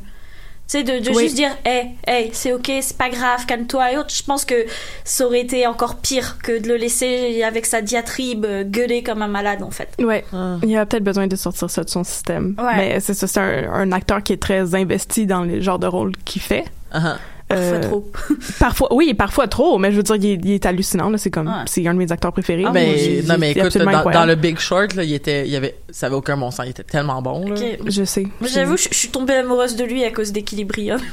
Tu 0.74 0.80
sais, 0.80 0.84
de, 0.84 1.06
de 1.06 1.12
Oui. 1.16 1.26
juste 1.26 1.36
dire, 1.36 1.52
hey, 1.66 1.92
hey, 2.08 2.32
c'est 2.34 2.52
ok, 2.52 2.72
c'est 2.82 2.98
pas 2.98 3.10
grave, 3.10 3.46
calme-toi 3.46 3.92
et 3.92 3.98
autres. 3.98 4.10
Je 4.12 4.24
pense 4.24 4.44
que 4.44 4.66
ça 5.04 5.24
aurait 5.28 5.42
été 5.42 5.68
encore 5.68 5.98
pire 5.98 6.40
que 6.42 6.60
de 6.60 6.68
le 6.68 6.78
laisser 6.78 7.44
avec 7.44 7.68
sa 7.68 7.84
diatribe 7.84 8.44
euh, 8.44 8.64
gueuler 8.64 9.04
comme 9.04 9.22
un 9.22 9.28
malade, 9.28 9.62
en 9.62 9.70
fait. 9.70 9.90
Ouais. 10.00 10.26
Ah. 10.34 10.58
Il 10.64 10.76
a 10.76 10.88
peut-être 10.88 11.04
besoin 11.04 11.28
de 11.28 11.36
sortir 11.36 11.70
ça 11.70 11.84
de 11.84 11.90
son 11.92 12.04
système. 12.04 12.56
Ouais. 12.58 12.76
Mais 12.76 13.00
c'est 13.02 13.14
ça, 13.14 13.28
c'est 13.28 13.40
un, 13.40 13.72
un 13.72 13.92
acteur 13.92 14.24
qui 14.24 14.34
est 14.34 14.42
très 14.42 14.74
investi 14.74 15.28
dans 15.28 15.44
le 15.44 15.62
genre 15.62 15.78
de 15.78 15.86
rôle 15.86 16.14
qu'il 16.26 16.42
fait. 16.42 16.66
Ah, 16.92 17.18
Parfois 17.56 17.78
Euh, 17.78 17.82
trop. 17.82 18.12
Parfois, 18.60 18.94
oui, 18.94 19.14
parfois 19.14 19.48
trop, 19.48 19.78
mais 19.78 19.92
je 19.92 19.98
veux 19.98 20.04
dire, 20.04 20.16
il 20.16 20.26
est, 20.26 20.40
il 20.44 20.52
est 20.52 20.66
hallucinant, 20.66 21.10
là. 21.10 21.18
C'est 21.18 21.32
comme, 21.32 21.48
Ouais. 21.48 21.54
c'est 21.66 21.86
un 21.88 21.94
de 21.94 22.00
mes 22.00 22.12
acteurs 22.12 22.32
préférés. 22.32 22.64
Ah, 22.68 22.72
ben, 22.72 22.88
non, 23.28 23.36
mais 23.40 23.52
écoute, 23.52 23.78
dans, 23.78 24.26
le 24.26 24.36
Big 24.36 24.58
Short, 24.60 24.94
là, 24.96 25.04
il 25.04 25.14
était, 25.14 25.46
il 25.46 25.52
y 25.52 25.56
avait, 25.56 25.76
ça 25.90 26.08
avait 26.08 26.16
aucun 26.16 26.38
bon 26.38 26.52
sens. 26.52 26.66
Il 26.66 26.72
était 26.72 26.84
tellement 26.84 27.22
bon, 27.22 27.48
là. 27.50 27.56
Je 27.86 28.04
sais. 28.04 28.26
J'avoue, 28.42 28.78
je, 28.78 28.88
je 28.92 28.98
suis 28.98 29.10
tombée 29.10 29.34
amoureuse 29.34 29.76
de 29.76 29.84
lui 29.84 30.04
à 30.04 30.12
cause 30.12 30.32
d'Equilibrium. 30.32 31.00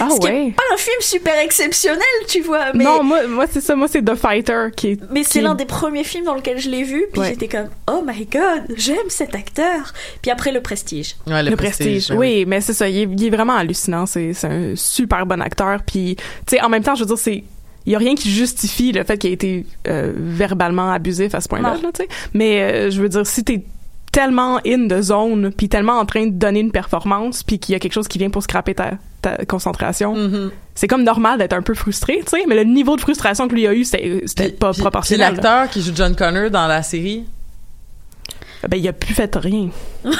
Ah 0.00 0.08
Ce 0.14 0.18
qui 0.20 0.26
est 0.26 0.30
ouais. 0.30 0.50
pas 0.56 0.62
un 0.72 0.76
film 0.76 0.96
super 1.00 1.38
exceptionnel, 1.38 2.00
tu 2.28 2.40
vois, 2.42 2.72
mais, 2.74 2.84
Non, 2.84 3.02
moi, 3.02 3.26
moi 3.26 3.46
c'est 3.50 3.60
ça. 3.60 3.74
Moi, 3.76 3.88
c'est 3.88 4.02
The 4.02 4.14
Fighter 4.14 4.66
qui 4.76 4.88
est. 4.92 5.00
mais 5.10 5.22
c'est 5.24 5.38
qui- 5.38 5.40
l'un 5.40 5.54
des 5.54 5.64
premiers 5.66 6.04
films 6.04 6.24
dans 6.24 6.34
lequel 6.34 6.58
je 6.58 6.68
l'ai 6.70 6.82
vu, 6.84 7.06
puis 7.12 7.20
Ouais. 7.20 7.28
j'étais 7.28 7.48
comme, 7.48 7.68
oh 7.90 8.02
my 8.06 8.24
god, 8.26 8.64
j'aime 8.76 9.08
cet 9.08 9.34
acteur. 9.34 9.92
Puis 10.22 10.30
après, 10.30 10.52
le 10.52 10.60
prestige. 10.60 11.16
Ouais, 11.26 11.42
Le, 11.42 11.56
prestige. 11.56 12.10
Oui, 12.10 12.44
mais 12.46 12.60
c'est 12.60 12.72
ça. 12.74 12.88
Il 12.88 12.98
est, 12.98 13.02
il 13.10 13.24
est 13.26 13.30
vraiment 13.30 13.54
hallucinant. 13.56 14.06
C'est, 14.06 14.32
c'est 14.34 14.46
un 14.46 14.72
super 14.76 15.26
bon 15.26 15.40
acteur. 15.40 15.80
Puis, 15.86 16.16
tu 16.16 16.22
sais, 16.56 16.60
en 16.62 16.68
même 16.68 16.82
temps, 16.82 16.94
je 16.94 17.00
veux 17.00 17.06
dire, 17.06 17.18
c'est. 17.18 17.44
Il 17.86 17.92
y 17.92 17.96
a 17.96 17.98
rien 17.98 18.14
qui 18.14 18.30
justifie 18.30 18.92
le 18.92 19.04
fait 19.04 19.18
qu'il 19.18 19.28
ait 19.28 19.34
été 19.34 19.66
euh, 19.88 20.10
verbalement 20.16 20.90
abusif 20.90 21.34
à 21.34 21.42
ce 21.42 21.48
point-là, 21.48 21.74
Non. 21.74 21.82
là, 21.82 21.88
tu 21.92 22.02
sais. 22.02 22.08
Mais 22.32 22.62
euh, 22.62 22.90
je 22.90 22.98
veux 23.02 23.10
dire, 23.10 23.26
si 23.26 23.44
t'es 23.44 23.62
tellement 24.14 24.60
in 24.64 24.86
the 24.86 25.00
zone, 25.02 25.50
puis 25.56 25.68
tellement 25.68 25.98
en 25.98 26.06
train 26.06 26.26
de 26.26 26.30
donner 26.32 26.60
une 26.60 26.70
performance, 26.70 27.42
puis 27.42 27.58
qu'il 27.58 27.72
y 27.72 27.76
a 27.76 27.80
quelque 27.80 27.92
chose 27.94 28.06
qui 28.06 28.16
vient 28.18 28.30
pour 28.30 28.44
scraper 28.44 28.72
ta, 28.74 28.92
ta 29.22 29.44
concentration, 29.44 30.14
Mhm. 30.14 30.52
c'est 30.76 30.86
comme 30.86 31.02
normal 31.02 31.38
d'être 31.38 31.52
un 31.52 31.62
peu 31.62 31.74
frustré, 31.74 32.20
tu 32.24 32.38
sais. 32.38 32.44
Mais 32.46 32.54
le 32.54 32.62
niveau 32.62 32.94
de 32.94 33.00
frustration 33.00 33.48
que 33.48 33.54
lui 33.56 33.66
a 33.66 33.74
eu, 33.74 33.82
c'était, 33.84 34.20
pas 34.50 34.70
puis- 34.72 34.80
proportionnel. 34.82 35.32
Puis 35.34 35.42
l'acteur 35.42 35.68
qui 35.68 35.82
joue 35.82 35.90
John 35.96 36.14
Connor 36.14 36.48
dans 36.50 36.68
la 36.68 36.84
série? 36.84 37.24
Ben, 38.68 38.76
il 38.78 38.86
a 38.88 38.92
plus 38.92 39.14
fait 39.14 39.34
rien. 39.36 39.68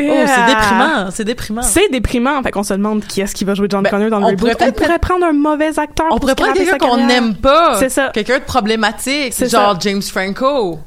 c'est 0.26 0.46
déprimant, 0.46 1.10
c'est 1.10 1.24
déprimant. 1.24 1.62
C'est 1.62 1.88
déprimant. 1.90 2.42
Fait 2.44 2.52
qu'on 2.52 2.62
se 2.62 2.72
demande 2.74 3.04
qui 3.04 3.20
est-ce 3.20 3.34
qui 3.34 3.44
va 3.44 3.54
jouer 3.54 3.66
John 3.68 3.82
Ben, 3.82 3.90
Connor 3.90 4.10
dans 4.10 4.20
le 4.20 4.26
reboot. 4.26 4.54
On 4.60 4.70
pourrait 4.70 4.98
prendre 5.00 5.26
un 5.26 5.32
mauvais 5.32 5.76
acteur 5.76 6.06
On 6.06 6.10
pour 6.10 6.20
pourrait 6.20 6.34
prendre 6.36 6.52
quelqu'un 6.52 6.78
qu'on 6.78 7.04
n'aime 7.04 7.34
pas. 7.34 7.78
C'est 7.80 7.88
ça. 7.88 8.10
Quelqu'un 8.14 8.38
de 8.38 8.44
problématique. 8.44 9.32
C'est 9.32 9.50
genre 9.50 9.72
ça. 9.72 9.78
James 9.80 10.02
Franco. 10.02 10.78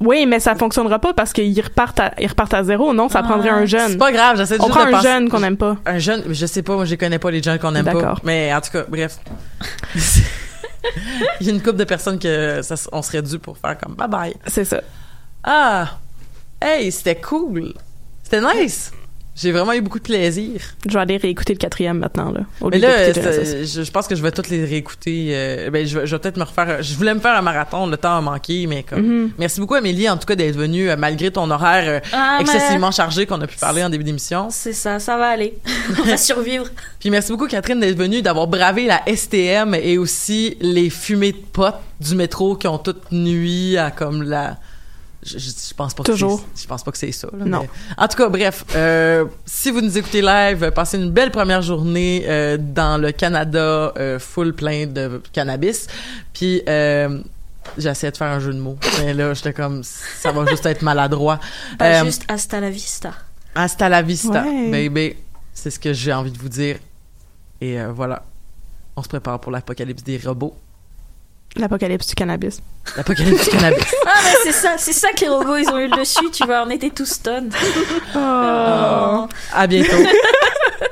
Oui, 0.00 0.26
mais 0.26 0.38
ça 0.38 0.54
fonctionnera 0.54 0.98
pas 1.00 1.12
parce 1.12 1.32
qu'ils 1.32 1.60
repartent 1.60 1.98
à, 1.98 2.12
ils 2.20 2.28
repartent 2.28 2.54
à 2.54 2.62
zéro. 2.62 2.94
Non, 2.94 3.08
ça 3.08 3.20
Ah, 3.20 3.28
prendrait 3.28 3.48
un 3.50 3.60
C'est 3.62 3.66
jeune. 3.78 3.98
pas 3.98 4.12
grave, 4.12 4.36
j'essaie 4.36 4.56
On 4.60 4.64
juste 4.66 4.70
prend 4.70 4.84
de 4.84 4.88
un 4.90 4.92
penser- 4.98 5.08
jeune 5.08 5.28
qu'on 5.28 5.40
n'aime 5.40 5.56
pas. 5.56 5.76
Un 5.86 5.98
jeune, 5.98 6.22
je 6.30 6.46
sais 6.46 6.62
pas, 6.62 6.74
moi 6.76 6.84
je 6.84 6.94
connais 6.94 7.18
pas 7.18 7.30
les 7.32 7.42
jeunes 7.42 7.58
qu'on 7.58 7.74
aime 7.74 7.84
pas. 7.84 7.94
D'accord. 7.94 8.20
Mais 8.22 8.54
en 8.54 8.60
tout 8.60 8.70
cas, 8.70 8.84
bref. 8.88 9.18
Il 11.40 11.46
y 11.46 11.50
a 11.50 11.52
une 11.52 11.60
couple 11.60 11.76
de 11.78 11.84
personnes 11.84 12.18
que 12.18 12.62
ça, 12.62 12.76
on 12.92 13.02
serait 13.02 13.22
dû 13.22 13.38
pour 13.38 13.58
faire 13.58 13.76
comme 13.76 13.94
bye 13.94 14.08
bye. 14.08 14.34
C'est 14.46 14.64
ça. 14.64 14.80
Ah! 15.42 15.88
Hey, 16.62 16.90
c'était 16.92 17.16
cool! 17.20 17.72
C'était 18.22 18.40
nice! 18.40 18.92
J'ai 19.40 19.52
vraiment 19.52 19.72
eu 19.72 19.80
beaucoup 19.80 19.98
de 19.98 20.04
plaisir. 20.04 20.60
Je 20.86 20.92
vais 20.92 20.98
aller 21.00 21.16
réécouter 21.16 21.52
le 21.52 21.58
quatrième 21.58 21.98
maintenant, 21.98 22.32
là. 22.32 22.40
Au 22.60 22.70
Mais 22.70 22.78
lieu 22.78 22.88
là, 22.88 23.12
je, 23.12 23.82
je 23.84 23.90
pense 23.90 24.08
que 24.08 24.16
je 24.16 24.22
vais 24.22 24.32
toutes 24.32 24.48
les 24.48 24.64
réécouter. 24.64 25.28
euh, 25.30 25.70
ben, 25.70 25.86
je, 25.86 25.98
vais- 25.98 26.06
je 26.06 26.14
vais 26.16 26.18
peut-être 26.20 26.36
me 26.38 26.42
refaire. 26.44 26.82
Je 26.82 26.94
voulais 26.96 27.14
me 27.14 27.20
faire 27.20 27.36
un 27.36 27.42
marathon, 27.42 27.86
le 27.86 27.96
temps 27.96 28.16
a 28.16 28.20
manqué, 28.20 28.66
mais 28.66 28.82
comme. 28.82 29.00
Mhm. 29.02 29.30
Merci 29.38 29.60
beaucoup, 29.60 29.74
Amélie, 29.74 30.08
en 30.10 30.16
tout 30.16 30.26
cas, 30.26 30.34
d'être 30.34 30.56
venue, 30.56 30.90
euh, 30.90 30.96
malgré 30.96 31.30
ton 31.30 31.50
horaire 31.50 31.84
euh, 31.86 32.00
Ah, 32.12 32.38
mais 32.38 32.42
excessivement 32.42 32.90
chargé 32.90 33.26
qu'on 33.26 33.40
a 33.40 33.46
pu 33.46 33.56
parler 33.58 33.84
en 33.84 33.90
début 33.90 34.04
d'émission. 34.04 34.48
C'est 34.50 34.72
ça, 34.72 34.98
ça 34.98 35.16
va 35.16 35.28
aller. 35.28 35.54
On 36.00 36.02
va 36.02 36.16
survivre. 36.16 36.66
Puis 36.98 37.10
merci 37.10 37.30
beaucoup, 37.30 37.46
Catherine, 37.46 37.78
d'être 37.80 37.96
venue, 37.96 38.22
d'avoir 38.22 38.46
bravé 38.48 38.86
la 38.86 39.02
STM 39.06 39.74
et 39.74 39.98
aussi 39.98 40.56
les 40.60 40.90
fumées 40.90 41.32
de 41.32 41.38
potes 41.52 41.76
du 42.00 42.14
métro 42.14 42.56
qui 42.56 42.66
ont 42.66 42.78
toutes 42.78 43.12
nuit 43.12 43.76
à 43.76 43.90
comme 43.90 44.22
la. 44.22 44.56
Je, 45.22 45.36
je, 45.38 45.50
je 45.50 45.74
pense 45.74 45.94
pas 45.94 46.04
Toujours. 46.04 46.40
que 46.40 46.46
c'est, 46.54 46.62
je 46.62 46.68
pense 46.68 46.82
pas 46.84 46.92
que 46.92 46.98
c'est 46.98 47.10
ça. 47.12 47.28
là, 47.36 47.44
Non. 47.44 47.62
mais- 47.62 47.68
En 47.96 48.06
tout 48.06 48.16
cas, 48.16 48.28
bref, 48.28 48.64
euh, 48.76 49.24
si 49.44 49.70
vous 49.72 49.80
nous 49.80 49.98
écoutez 49.98 50.22
live, 50.22 50.70
passez 50.70 50.96
une 50.96 51.10
belle 51.10 51.32
première 51.32 51.60
journée 51.62 52.24
euh, 52.28 52.56
dans 52.58 52.98
le 53.00 53.10
Canada 53.10 53.92
euh, 53.98 54.18
full 54.20 54.54
plein 54.54 54.86
de 54.86 55.20
cannabis. 55.32 55.88
Puis 56.32 56.62
euh, 56.68 57.20
essayé 57.76 58.12
de 58.12 58.16
faire 58.16 58.28
un 58.28 58.38
jeu 58.40 58.52
de 58.54 58.60
mots, 58.60 58.78
mais 59.00 59.12
là 59.12 59.34
j'étais 59.34 59.52
comme 59.52 59.82
ça 59.82 60.30
va 60.30 60.46
juste 60.46 60.64
être 60.66 60.82
maladroit. 60.82 61.40
Pas 61.78 62.00
Euh, 62.02 62.04
juste 62.04 62.24
hasta 62.28 62.60
la 62.60 62.70
vista. 62.70 63.12
Hasta 63.56 63.88
la 63.88 64.02
vista, 64.02 64.44
Ouais. 64.44 64.88
baby. 64.88 65.16
C'est 65.52 65.70
ce 65.70 65.80
que 65.80 65.92
j'ai 65.92 66.12
envie 66.12 66.30
de 66.30 66.38
vous 66.38 66.48
dire. 66.48 66.76
Et 67.60 67.80
euh, 67.80 67.90
voilà. 67.92 68.22
On 68.96 69.02
se 69.02 69.08
prépare 69.08 69.40
pour 69.40 69.50
l'apocalypse 69.50 70.04
des 70.04 70.18
robots. 70.24 70.56
L'apocalypse 71.58 72.06
du 72.06 72.14
cannabis. 72.14 72.60
L'apocalypse 72.96 73.44
du 73.44 73.56
cannabis. 73.56 73.94
Ah, 74.06 74.20
mais 74.24 74.34
c'est 74.44 74.52
ça, 74.52 74.74
c'est 74.78 74.92
ça 74.92 75.08
que 75.12 75.20
les 75.20 75.28
robots, 75.28 75.56
ils 75.56 75.68
ont 75.68 75.78
eu 75.78 75.88
le 75.88 75.96
dessus, 75.96 76.30
tu 76.32 76.44
vois, 76.46 76.64
on 76.66 76.70
était 76.70 76.90
tous 76.90 77.06
stun. 77.06 77.44
Oh. 78.14 79.28
À 79.52 79.66
bientôt. 79.66 79.96